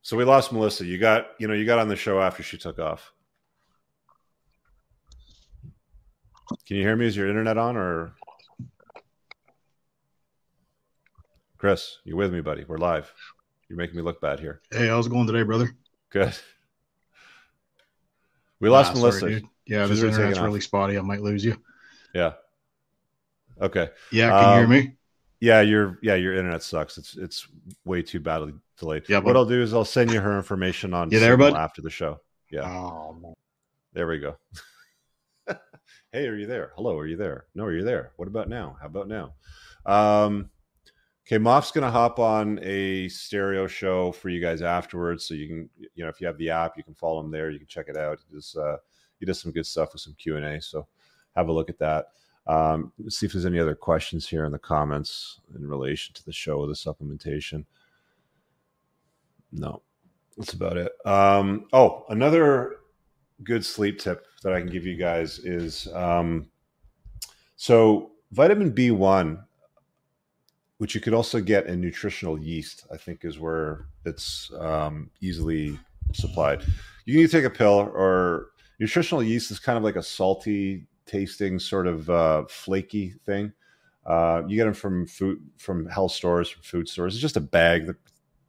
So 0.02 0.16
we 0.16 0.24
lost 0.24 0.54
Melissa. 0.54 0.86
You 0.86 1.00
got, 1.00 1.30
you 1.40 1.48
know, 1.48 1.56
you 1.56 1.66
got 1.66 1.80
on 1.80 1.88
the 1.88 1.96
show 1.96 2.22
after 2.22 2.44
she 2.44 2.60
took 2.60 2.78
off. 2.78 3.12
Can 6.68 6.78
you 6.78 6.84
hear 6.84 6.96
me? 6.96 7.08
Is 7.08 7.18
your 7.18 7.28
internet 7.28 7.58
on 7.58 7.76
or 7.76 8.14
Chris, 11.58 11.98
you 12.04 12.16
with 12.16 12.32
me, 12.32 12.42
buddy? 12.42 12.64
We're 12.68 12.78
live. 12.78 13.12
You're 13.68 13.78
making 13.78 13.96
me 13.96 14.04
look 14.04 14.22
bad 14.22 14.40
here. 14.40 14.62
Hey, 14.70 14.88
how's 14.88 15.08
it 15.08 15.10
going 15.10 15.26
today, 15.26 15.42
brother? 15.42 15.76
Good. 16.12 16.36
We 18.60 18.70
lost 18.70 18.94
nah, 18.94 19.02
Melissa. 19.02 19.20
Sorry, 19.20 19.50
yeah, 19.66 19.88
She's 19.88 20.02
this 20.02 20.14
internet's 20.14 20.40
really 20.40 20.62
spotty. 20.62 20.98
I 20.98 21.02
might 21.02 21.22
lose 21.22 21.44
you. 21.44 21.58
Yeah. 22.14 22.34
Okay. 23.60 23.90
Yeah, 24.12 24.30
can 24.30 24.38
um, 24.38 24.50
you 24.50 24.56
hear 24.56 24.64
um, 24.64 24.70
me? 24.70 24.96
Yeah, 25.40 25.62
your 25.62 26.00
yeah, 26.02 26.16
your 26.16 26.34
internet 26.34 26.64
sucks. 26.64 26.98
It's 26.98 27.18
it's 27.18 27.48
way 27.84 28.02
too 28.02 28.20
badly 28.20 28.54
delayed. 28.78 29.04
Yeah, 29.08 29.20
what 29.20 29.36
I'll 29.36 29.46
do 29.46 29.62
is 29.62 29.74
I'll 29.74 29.86
send 29.86 30.12
you 30.12 30.20
her 30.20 30.36
information 30.38 30.94
on 30.94 31.12
you 31.12 31.20
there, 31.20 31.38
bud? 31.38 31.56
after 31.56 31.82
the 31.82 31.90
show. 31.90 32.20
Yeah. 32.52 32.68
Oh, 32.68 33.36
there 33.94 34.08
we 34.08 34.20
go. 34.20 34.38
hey, 36.12 36.28
are 36.28 36.36
you 36.36 36.48
there? 36.48 36.72
Hello, 36.76 36.98
are 36.98 37.08
you 37.08 37.18
there? 37.18 37.46
No, 37.54 37.66
are 37.66 37.74
you 37.74 37.84
there? 37.84 38.12
What 38.16 38.28
about 38.28 38.50
now? 38.50 38.78
How 38.80 38.88
about 38.88 39.08
now? 39.08 39.34
Um, 39.86 40.50
okay, 41.26 41.38
Moff's 41.38 41.72
gonna 41.72 41.92
hop 41.92 42.20
on 42.20 42.60
a 42.62 43.08
stereo 43.10 43.68
show 43.68 44.12
for 44.12 44.30
you 44.30 44.42
guys 44.42 44.62
afterwards, 44.62 45.26
so 45.26 45.34
you 45.34 45.48
can, 45.48 45.70
you 45.96 46.04
know, 46.04 46.10
if 46.10 46.22
you 46.22 46.28
have 46.28 46.38
the 46.38 46.50
app, 46.50 46.78
you 46.78 46.84
can 46.84 46.94
follow 46.94 47.20
him 47.20 47.32
there. 47.32 47.50
You 47.50 47.60
can 47.60 47.68
check 47.68 47.88
it 47.90 47.98
out. 47.98 48.20
He 48.28 48.36
does, 48.36 48.56
uh, 48.56 48.78
he 49.20 49.26
does 49.26 49.42
some 49.42 49.52
good 49.52 49.66
stuff 49.66 49.94
with 49.94 50.02
some 50.02 50.16
Q 50.16 50.38
and 50.38 50.46
A. 50.46 50.62
So 50.62 50.88
have 51.36 51.48
a 51.50 51.54
look 51.54 51.70
at 51.70 51.80
that. 51.80 52.08
Um, 52.48 52.92
see 53.10 53.26
if 53.26 53.34
there's 53.34 53.46
any 53.46 53.60
other 53.60 53.76
questions 53.76 54.28
here 54.28 54.46
in 54.46 54.52
the 54.52 54.60
comments 54.60 55.40
in 55.56 55.68
relation 55.68 56.14
to 56.14 56.26
the 56.26 56.34
show 56.34 56.60
or 56.60 56.68
the 56.68 56.74
supplementation. 56.74 57.66
No, 59.52 59.82
that's 60.38 60.54
about 60.54 60.78
it. 60.78 60.92
Um, 61.06 61.66
oh, 61.74 62.06
another 62.10 62.78
good 63.44 63.66
sleep 63.66 64.00
tip 64.00 64.28
that 64.44 64.54
I 64.54 64.60
can 64.60 64.70
give 64.70 64.86
you 64.86 64.96
guys 64.96 65.40
is 65.40 65.88
um, 65.94 66.50
so 67.56 68.12
vitamin 68.32 68.72
B1, 68.72 69.44
which 70.78 70.94
you 70.94 71.02
could 71.02 71.14
also 71.14 71.40
get 71.40 71.68
in 71.68 71.80
nutritional 71.80 72.40
yeast, 72.40 72.86
I 72.92 72.98
think 72.98 73.24
is 73.24 73.40
where 73.40 73.86
it's 74.06 74.52
um, 74.60 75.10
easily 75.22 75.80
supplied. 76.14 76.64
You 77.06 77.14
can 77.14 77.24
either 77.24 77.40
take 77.40 77.46
a 77.46 77.50
pill 77.50 77.92
or 77.94 78.48
nutritional 78.80 79.24
yeast 79.24 79.52
is 79.52 79.60
kind 79.60 79.78
of 79.78 79.84
like 79.84 79.96
a 79.96 80.04
salty 80.04 80.86
tasting 81.06 81.60
sort 81.60 81.88
of 81.88 82.10
uh, 82.10 82.46
flaky 82.50 83.14
thing. 83.26 83.54
Uh, 84.06 84.44
you 84.48 84.56
get 84.56 84.66
them 84.66 84.74
from 84.74 85.08
food 85.08 85.40
from 85.58 85.88
health 85.88 86.12
stores, 86.12 86.50
from 86.50 86.62
food 86.62 86.90
stores. 86.90 87.16
It's 87.16 87.22
just 87.22 87.38
a 87.38 87.42
bag. 87.42 87.86
They're, 87.86 88.00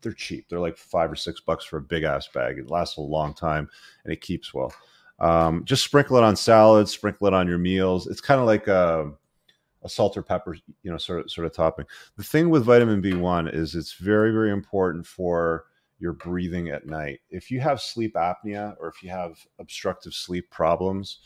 they're 0.03 0.13
cheap. 0.13 0.49
They're 0.49 0.61
like 0.61 0.77
five 0.77 1.11
or 1.11 1.17
six 1.17 1.41
bucks 1.41 1.65
for 1.65 1.79
a 1.79 1.83
big 1.83 2.03
ass 2.03 2.29
bag. 2.29 2.59
It 2.59 2.71
lasts 2.71 2.97
a 2.97 3.03
long 3.03 3.35
time 3.35 3.69
and 4.05 4.13
it 4.13 4.21
keeps 4.21 4.53
well. 4.53 4.73
Um, 5.19 5.65
just 5.65 5.85
sprinkle 5.85 6.19
it 6.19 6.25
on 6.25 6.37
salads, 6.37 6.93
sprinkle 6.93 7.27
it 7.27 7.35
on 7.35 7.49
your 7.49 7.59
meals. 7.59 8.07
It's 8.07 8.21
kind 8.21 8.41
of 8.41 8.47
like 8.47 8.67
a, 8.67 9.13
a 9.87 9.89
salt 9.89 10.17
or 10.17 10.23
pepper, 10.23 10.57
you 10.83 10.91
know, 10.91 10.99
sort 10.99 11.21
of 11.21 11.31
sort 11.31 11.47
of 11.47 11.55
topping. 11.55 11.87
The 12.17 12.25
thing 12.25 12.51
with 12.51 12.65
vitamin 12.65 13.01
B1 13.01 13.55
is 13.55 13.75
it's 13.75 13.95
very 13.95 14.33
very 14.33 14.51
important 14.51 15.07
for 15.07 15.65
your 15.99 16.13
breathing 16.13 16.69
at 16.69 16.87
night. 16.87 17.21
If 17.31 17.51
you 17.51 17.61
have 17.61 17.81
sleep 17.81 18.15
apnea 18.15 18.77
or 18.79 18.89
if 18.89 19.03
you 19.03 19.11
have 19.11 19.39
obstructive 19.59 20.13
sleep 20.13 20.51
problems, 20.51 21.21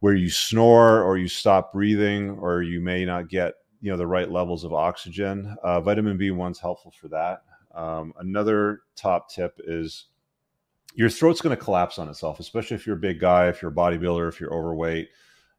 where 0.00 0.14
you 0.14 0.30
snore 0.30 1.02
or 1.02 1.18
you 1.18 1.28
stop 1.28 1.72
breathing 1.72 2.30
or 2.30 2.62
you 2.62 2.80
may 2.80 3.04
not 3.04 3.28
get 3.28 3.54
you 3.80 3.90
know 3.90 3.96
the 3.96 4.06
right 4.06 4.30
levels 4.30 4.64
of 4.64 4.72
oxygen, 4.72 5.54
uh, 5.62 5.80
vitamin 5.80 6.16
B1's 6.16 6.60
helpful 6.60 6.92
for 6.92 7.08
that. 7.08 7.42
Um, 7.74 8.14
another 8.18 8.80
top 8.94 9.28
tip 9.28 9.60
is 9.66 10.06
your 10.94 11.10
throat's 11.10 11.42
going 11.42 11.54
to 11.54 11.62
collapse 11.62 11.98
on 11.98 12.08
itself, 12.08 12.40
especially 12.40 12.74
if 12.76 12.86
you're 12.86 12.96
a 12.96 13.00
big 13.00 13.20
guy, 13.20 13.48
if 13.48 13.60
you're 13.60 13.70
a 13.70 13.74
bodybuilder, 13.74 14.28
if 14.28 14.40
you're 14.40 14.54
overweight. 14.54 15.10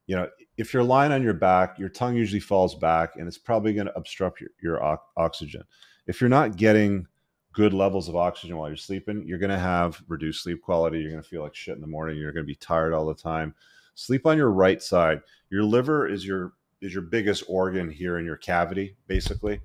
You 0.08 0.16
know, 0.16 0.30
if 0.58 0.74
you're 0.74 0.84
lying 0.84 1.12
on 1.12 1.22
your 1.22 1.34
back, 1.34 1.78
your 1.78 1.90
tongue 1.90 2.16
usually 2.16 2.40
falls 2.40 2.76
back 2.76 3.16
and 3.16 3.28
it's 3.28 3.38
probably 3.38 3.74
going 3.74 3.88
to 3.88 3.98
obstruct 3.98 4.42
your, 4.42 4.50
your 4.62 5.00
oxygen. 5.16 5.64
If 6.08 6.20
you're 6.20 6.30
not 6.30 6.58
getting 6.58 7.06
good 7.54 7.74
levels 7.74 8.08
of 8.08 8.16
oxygen 8.16 8.58
while 8.58 8.70
you're 8.70 8.78
sleeping, 8.78 9.24
you're 9.28 9.40
going 9.40 9.50
to 9.50 9.60
have 9.60 10.02
reduced 10.08 10.44
sleep 10.44 10.62
quality. 10.62 11.00
You're 11.00 11.12
going 11.12 11.24
to 11.24 11.30
feel 11.30 11.44
like 11.44 11.56
shit 11.56 11.76
in 11.76 11.82
the 11.82 11.88
morning. 11.88 12.18
You're 12.18 12.32
going 12.32 12.46
to 12.46 12.48
be 12.48 12.56
tired 12.56 12.94
all 12.94 13.06
the 13.06 13.16
time. 13.16 13.54
Sleep 13.96 14.26
on 14.26 14.38
your 14.38 14.52
right 14.52 14.82
side. 14.82 15.22
Your 15.50 15.64
liver 15.64 16.08
is 16.08 16.26
your 16.26 16.54
is 16.82 16.94
your 16.94 17.02
biggest 17.02 17.44
organ 17.50 17.90
here 17.90 18.20
in 18.20 18.26
your 18.26 18.38
cavity, 18.38 18.96
basically, 19.08 19.60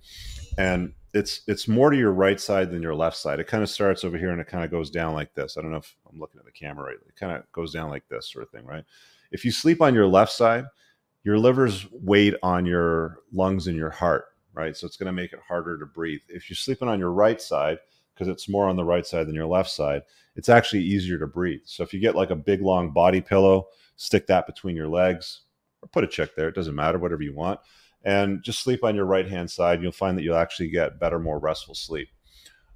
and 0.56 0.94
it's 1.12 1.42
it's 1.46 1.68
more 1.68 1.90
to 1.90 1.96
your 1.96 2.12
right 2.12 2.40
side 2.40 2.70
than 2.70 2.82
your 2.82 2.94
left 2.94 3.16
side. 3.16 3.40
It 3.40 3.46
kind 3.46 3.62
of 3.62 3.68
starts 3.68 4.04
over 4.04 4.16
here 4.16 4.30
and 4.30 4.40
it 4.40 4.46
kind 4.46 4.64
of 4.64 4.70
goes 4.70 4.90
down 4.90 5.12
like 5.12 5.34
this. 5.34 5.56
I 5.56 5.60
don't 5.60 5.70
know 5.70 5.76
if 5.76 5.94
I'm 6.10 6.18
looking 6.18 6.38
at 6.38 6.46
the 6.46 6.52
camera 6.52 6.86
right. 6.86 6.96
It 7.06 7.16
kind 7.16 7.32
of 7.32 7.50
goes 7.52 7.72
down 7.72 7.90
like 7.90 8.08
this 8.08 8.30
sort 8.32 8.44
of 8.44 8.50
thing, 8.50 8.64
right? 8.64 8.84
If 9.32 9.44
you 9.44 9.50
sleep 9.50 9.80
on 9.82 9.94
your 9.94 10.06
left 10.06 10.32
side, 10.32 10.64
your 11.24 11.38
liver's 11.38 11.86
weight 11.90 12.34
on 12.42 12.66
your 12.66 13.18
lungs 13.32 13.66
and 13.66 13.76
your 13.76 13.90
heart, 13.90 14.26
right? 14.54 14.76
So 14.76 14.86
it's 14.86 14.96
going 14.96 15.06
to 15.06 15.12
make 15.12 15.32
it 15.32 15.40
harder 15.46 15.78
to 15.78 15.86
breathe. 15.86 16.20
If 16.28 16.48
you're 16.48 16.56
sleeping 16.56 16.88
on 16.88 16.98
your 16.98 17.12
right 17.12 17.40
side, 17.40 17.78
because 18.14 18.28
it's 18.28 18.48
more 18.48 18.68
on 18.68 18.76
the 18.76 18.84
right 18.84 19.06
side 19.06 19.26
than 19.26 19.34
your 19.34 19.46
left 19.46 19.70
side, 19.70 20.02
it's 20.36 20.48
actually 20.48 20.82
easier 20.82 21.18
to 21.18 21.26
breathe. 21.26 21.62
So 21.64 21.82
if 21.82 21.92
you 21.92 22.00
get 22.00 22.14
like 22.14 22.30
a 22.30 22.36
big 22.36 22.60
long 22.60 22.92
body 22.92 23.20
pillow, 23.20 23.68
stick 23.96 24.26
that 24.26 24.46
between 24.46 24.76
your 24.76 24.88
legs 24.88 25.42
or 25.80 25.88
put 25.88 26.04
a 26.04 26.08
check 26.08 26.34
there. 26.36 26.48
It 26.48 26.54
doesn't 26.54 26.74
matter, 26.74 26.98
whatever 26.98 27.22
you 27.22 27.34
want 27.34 27.60
and 28.04 28.42
just 28.42 28.60
sleep 28.60 28.84
on 28.84 28.94
your 28.94 29.04
right 29.04 29.28
hand 29.28 29.50
side. 29.50 29.82
You'll 29.82 29.92
find 29.92 30.16
that 30.16 30.22
you'll 30.22 30.36
actually 30.36 30.70
get 30.70 30.98
better, 30.98 31.18
more 31.18 31.38
restful 31.38 31.74
sleep. 31.74 32.08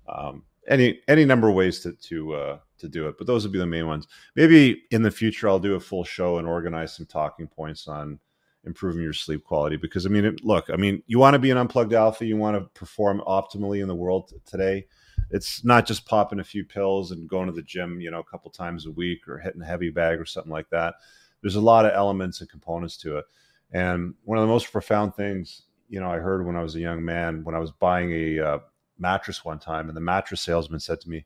Um, 0.09 0.45
any 0.69 1.01
any 1.09 1.25
number 1.25 1.49
of 1.49 1.55
ways 1.55 1.81
to 1.81 1.93
to 1.93 2.35
uh, 2.35 2.59
to 2.79 2.89
do 2.89 3.09
it, 3.09 3.17
but 3.19 3.27
those 3.27 3.45
would 3.45 3.53
be 3.53 3.59
the 3.59 3.67
main 3.67 3.87
ones. 3.87 4.07
Maybe 4.35 4.85
in 4.91 5.03
the 5.03 5.11
future 5.11 5.49
I'll 5.49 5.59
do 5.59 5.75
a 5.75 5.81
full 5.81 6.05
show 6.05 6.39
and 6.39 6.47
organize 6.47 6.95
some 6.95 7.07
talking 7.07 7.47
points 7.47 7.89
on 7.89 8.19
improving 8.65 9.03
your 9.03 9.13
sleep 9.13 9.45
quality. 9.45 9.77
Because 9.77 10.07
I 10.07 10.09
mean, 10.09 10.25
it, 10.25 10.45
look, 10.45 10.71
I 10.71 10.77
mean, 10.77 11.03
you 11.07 11.19
want 11.19 11.35
to 11.35 11.39
be 11.39 11.51
an 11.51 11.59
unplugged 11.59 11.93
alpha, 11.93 12.27
you 12.27 12.37
want 12.37 12.57
to 12.57 12.69
perform 12.79 13.23
optimally 13.27 13.81
in 13.81 13.89
the 13.89 13.95
world 13.95 14.33
today. 14.45 14.87
It's 15.31 15.65
not 15.65 15.87
just 15.87 16.07
popping 16.07 16.41
a 16.41 16.45
few 16.45 16.65
pills 16.65 17.11
and 17.11 17.29
going 17.29 17.47
to 17.47 17.53
the 17.53 17.63
gym, 17.63 18.01
you 18.01 18.11
know, 18.11 18.21
a 18.21 18.25
couple 18.25 18.51
times 18.51 18.87
a 18.87 18.93
week 18.93 19.27
or 19.27 19.39
hitting 19.39 19.63
a 19.63 19.67
heavy 19.67 19.91
bag 19.91 20.21
or 20.21 20.25
something 20.25 20.53
like 20.53 20.71
that. 20.71 20.95
There's 21.43 21.57
a 21.57 21.61
lot 21.61 21.85
of 21.85 21.93
elements 21.93 22.41
and 22.41 22.51
components 22.51 22.97
to 22.99 23.19
it 23.19 23.25
and 23.73 24.15
one 24.25 24.39
of 24.39 24.43
the 24.43 24.53
most 24.53 24.71
profound 24.71 25.15
things, 25.15 25.63
you 25.89 26.01
know, 26.01 26.11
I 26.11 26.19
heard 26.19 26.47
when 26.47 26.57
I 26.57 26.63
was 26.63 26.77
a 26.77 26.81
young 26.81 27.05
man, 27.05 27.45
when 27.45 27.55
I 27.55 27.59
was 27.59 27.73
buying 27.73 28.13
a 28.13 28.39
uh, 28.41 28.59
mattress 28.99 29.45
one 29.45 29.59
time, 29.59 29.89
and 29.89 29.97
the 29.97 30.01
mattress 30.01 30.41
salesman 30.41 30.81
said 30.81 31.01
to 31.01 31.09
me, 31.09 31.25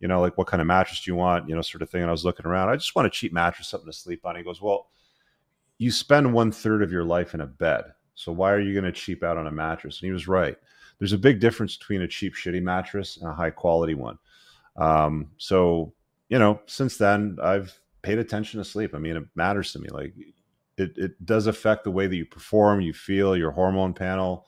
you 0.00 0.08
know, 0.08 0.20
like, 0.20 0.36
what 0.36 0.48
kind 0.48 0.60
of 0.60 0.66
mattress 0.66 1.02
do 1.02 1.10
you 1.10 1.14
want? 1.14 1.48
You 1.48 1.54
know, 1.54 1.62
sort 1.62 1.82
of 1.82 1.88
thing. 1.88 2.00
And 2.00 2.10
I 2.10 2.12
was 2.12 2.24
looking 2.24 2.46
around. 2.46 2.68
I 2.68 2.76
just 2.76 2.96
want 2.96 3.06
a 3.06 3.10
cheap 3.10 3.32
mattress, 3.32 3.68
something 3.68 3.88
to 3.88 3.96
sleep 3.96 4.26
on. 4.26 4.34
He 4.34 4.42
goes, 4.42 4.60
well, 4.60 4.88
you 5.78 5.92
spend 5.92 6.34
one 6.34 6.50
third 6.50 6.82
of 6.82 6.90
your 6.90 7.04
life 7.04 7.34
in 7.34 7.40
a 7.40 7.46
bed. 7.46 7.84
So 8.14 8.32
why 8.32 8.50
are 8.50 8.60
you 8.60 8.72
going 8.72 8.84
to 8.84 8.92
cheap 8.92 9.22
out 9.22 9.36
on 9.36 9.46
a 9.46 9.52
mattress? 9.52 10.00
And 10.00 10.06
he 10.06 10.12
was 10.12 10.26
right. 10.26 10.56
There's 10.98 11.12
a 11.12 11.18
big 11.18 11.40
difference 11.40 11.76
between 11.76 12.02
a 12.02 12.08
cheap, 12.08 12.34
shitty 12.34 12.62
mattress 12.62 13.16
and 13.16 13.28
a 13.28 13.32
high 13.32 13.50
quality 13.50 13.94
one. 13.94 14.18
Um, 14.76 15.30
so, 15.38 15.94
you 16.28 16.38
know, 16.38 16.60
since 16.66 16.96
then, 16.96 17.38
I've 17.42 17.78
paid 18.02 18.18
attention 18.18 18.58
to 18.58 18.64
sleep. 18.64 18.94
I 18.94 18.98
mean, 18.98 19.16
it 19.16 19.24
matters 19.34 19.72
to 19.72 19.78
me. 19.78 19.88
Like, 19.88 20.14
it, 20.76 20.96
it 20.96 21.24
does 21.24 21.46
affect 21.46 21.84
the 21.84 21.90
way 21.90 22.06
that 22.06 22.16
you 22.16 22.26
perform, 22.26 22.80
you 22.80 22.92
feel, 22.92 23.36
your 23.36 23.50
hormone 23.52 23.94
panel, 23.94 24.46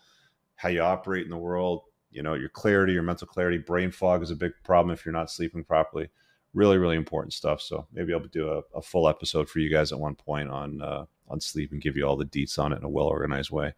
how 0.56 0.68
you 0.68 0.80
operate 0.80 1.24
in 1.24 1.30
the 1.30 1.36
world, 1.36 1.82
you 2.14 2.22
know, 2.22 2.34
your 2.34 2.48
clarity, 2.48 2.92
your 2.94 3.02
mental 3.02 3.26
clarity. 3.26 3.58
Brain 3.58 3.90
fog 3.90 4.22
is 4.22 4.30
a 4.30 4.36
big 4.36 4.52
problem 4.62 4.92
if 4.92 5.04
you're 5.04 5.12
not 5.12 5.30
sleeping 5.30 5.64
properly. 5.64 6.08
Really, 6.54 6.78
really 6.78 6.96
important 6.96 7.32
stuff. 7.32 7.60
So 7.60 7.86
maybe 7.92 8.14
I'll 8.14 8.20
do 8.20 8.48
a, 8.50 8.62
a 8.78 8.80
full 8.80 9.08
episode 9.08 9.48
for 9.48 9.58
you 9.58 9.68
guys 9.68 9.92
at 9.92 9.98
one 9.98 10.14
point 10.14 10.48
on 10.48 10.80
uh, 10.80 11.04
on 11.28 11.40
sleep 11.40 11.72
and 11.72 11.82
give 11.82 11.96
you 11.96 12.06
all 12.06 12.16
the 12.16 12.24
deets 12.26 12.58
on 12.58 12.72
it 12.72 12.78
in 12.78 12.84
a 12.84 12.88
well 12.88 13.06
organized 13.06 13.50
way. 13.50 13.74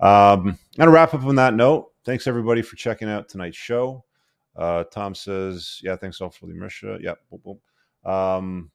Um, 0.00 0.48
I'm 0.48 0.58
gonna 0.78 0.90
wrap 0.90 1.14
up 1.14 1.24
on 1.24 1.34
that 1.36 1.54
note. 1.54 1.92
Thanks 2.04 2.26
everybody 2.26 2.62
for 2.62 2.76
checking 2.76 3.08
out 3.08 3.28
tonight's 3.28 3.56
show. 3.56 4.04
Uh, 4.54 4.84
Tom 4.84 5.14
says, 5.14 5.80
"Yeah, 5.82 5.96
thanks 5.96 6.20
all 6.20 6.30
for 6.30 6.46
the 6.46 6.52
Marisha." 6.52 7.02
Yeah, 7.02 7.14
boom, 7.30 7.40
boom. 7.44 8.10
Um, 8.10 8.70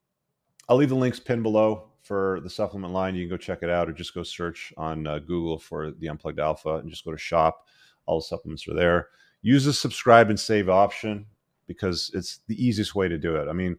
I'll 0.68 0.77
leave 0.77 0.89
the 0.89 0.95
links 0.95 1.19
pinned 1.19 1.43
below 1.43 1.91
for 2.01 2.39
the 2.41 2.49
supplement 2.49 2.93
line, 2.93 3.15
you 3.15 3.23
can 3.23 3.30
go 3.30 3.38
check 3.38 3.59
it 3.61 3.69
out 3.69 3.89
or 3.89 3.93
just 3.93 4.13
go 4.13 4.23
search 4.23 4.73
on 4.77 5.05
uh, 5.05 5.19
Google 5.19 5.59
for 5.59 5.91
the 5.91 6.09
Unplugged 6.09 6.39
Alpha 6.39 6.77
and 6.77 6.89
just 6.89 7.05
go 7.05 7.11
to 7.11 7.18
shop. 7.18 7.68
All 8.06 8.19
the 8.19 8.26
supplements 8.26 8.68
are 8.68 8.73
there. 8.73 9.07
Use 9.41 9.65
the 9.65 9.73
subscribe 9.73 10.30
and 10.30 10.40
save 10.40 10.69
option 10.69 11.26
because 11.68 12.11
it's 12.14 12.41
the 12.48 12.64
easiest 12.64 12.95
way 12.95 13.07
to 13.07 13.18
do 13.18 13.36
it. 13.36 13.48
I 13.48 13.53
mean, 13.53 13.78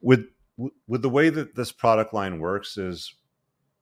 with 0.00 0.26
with 0.86 1.02
the 1.02 1.08
way 1.08 1.30
that 1.30 1.54
this 1.54 1.70
product 1.70 2.12
line 2.12 2.40
works 2.40 2.76
is 2.76 3.14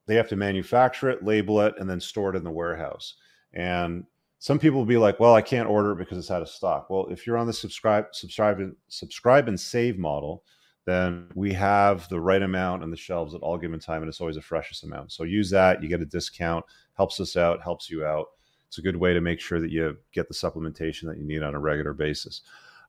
they 0.07 0.15
have 0.15 0.28
to 0.28 0.36
manufacture 0.36 1.09
it, 1.09 1.24
label 1.24 1.61
it, 1.62 1.74
and 1.78 1.89
then 1.89 2.01
store 2.01 2.31
it 2.31 2.36
in 2.36 2.44
the 2.44 2.51
warehouse. 2.51 3.15
And 3.55 4.05
some 4.39 4.59
people 4.59 4.78
will 4.78 4.86
be 4.86 4.98
like, 4.98 5.19
"Well, 5.19 5.35
I 5.35 5.40
can't 5.40 5.69
order 5.69 5.93
it 5.93 5.98
because 5.98 6.19
it's 6.19 6.31
out 6.31 6.43
of 6.43 6.48
stock." 6.48 6.90
Well, 6.90 7.07
if 7.11 7.27
you're 7.27 7.39
on 7.39 7.47
the 7.47 7.53
subscribe, 7.53 8.07
subscribe, 8.12 8.61
and 8.61 8.77
subscribe 8.89 9.48
and 9.48 9.59
save 9.59 9.98
model, 9.98 10.44
then 10.85 11.28
we 11.35 11.53
have 11.53 12.09
the 12.09 12.20
right 12.20 12.43
amount 12.43 12.82
on 12.82 12.90
the 12.90 12.97
shelves 12.97 13.35
at 13.35 13.40
all 13.40 13.59
given 13.59 13.81
time, 13.81 14.03
and 14.03 14.09
it's 14.09 14.20
always 14.20 14.36
the 14.36 14.43
freshest 14.43 14.85
amount. 14.85 15.12
So 15.12 15.24
use 15.24 15.51
that. 15.51 15.82
You 15.82 15.89
get 15.89 16.01
a 16.01 16.07
discount, 16.07 16.65
helps 16.94 17.19
us 17.20 17.36
out, 17.36 17.62
helps 17.62 17.90
you 17.90 18.05
out. 18.05 18.27
It's 18.68 18.78
a 18.78 18.82
good 18.82 18.97
way 18.97 19.14
to 19.14 19.20
make 19.20 19.40
sure 19.40 19.60
that 19.60 19.70
you 19.70 19.97
get 20.12 20.28
the 20.28 20.34
supplementation 20.34 21.05
that 21.05 21.18
you 21.18 21.24
need 21.24 21.43
on 21.43 21.55
a 21.55 21.59
regular 21.59 21.93
basis. 21.93 22.43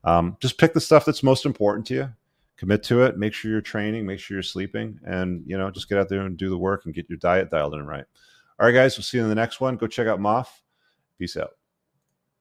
Um, 0.03 0.37
just 0.39 0.57
pick 0.57 0.73
the 0.73 0.81
stuff 0.81 1.05
that's 1.05 1.23
most 1.23 1.45
important 1.45 1.85
to 1.87 1.93
you, 1.93 2.13
commit 2.55 2.83
to 2.83 3.03
it, 3.03 3.17
make 3.17 3.33
sure 3.33 3.51
you're 3.51 3.61
training, 3.61 4.05
make 4.05 4.19
sure 4.19 4.35
you're 4.35 4.43
sleeping, 4.43 4.99
and 5.05 5.43
you 5.45 5.57
know, 5.57 5.69
just 5.69 5.89
get 5.89 5.97
out 5.97 6.09
there 6.09 6.21
and 6.21 6.37
do 6.37 6.49
the 6.49 6.57
work 6.57 6.85
and 6.85 6.93
get 6.93 7.09
your 7.09 7.17
diet 7.17 7.49
dialed 7.49 7.73
in 7.73 7.85
right. 7.85 8.05
All 8.59 8.65
right, 8.65 8.73
guys, 8.73 8.97
we'll 8.97 9.03
see 9.03 9.17
you 9.17 9.23
in 9.23 9.29
the 9.29 9.35
next 9.35 9.61
one. 9.61 9.75
Go 9.75 9.87
check 9.87 10.07
out 10.07 10.19
Moff. 10.19 10.47
Peace 11.19 11.37
out. 11.37 11.56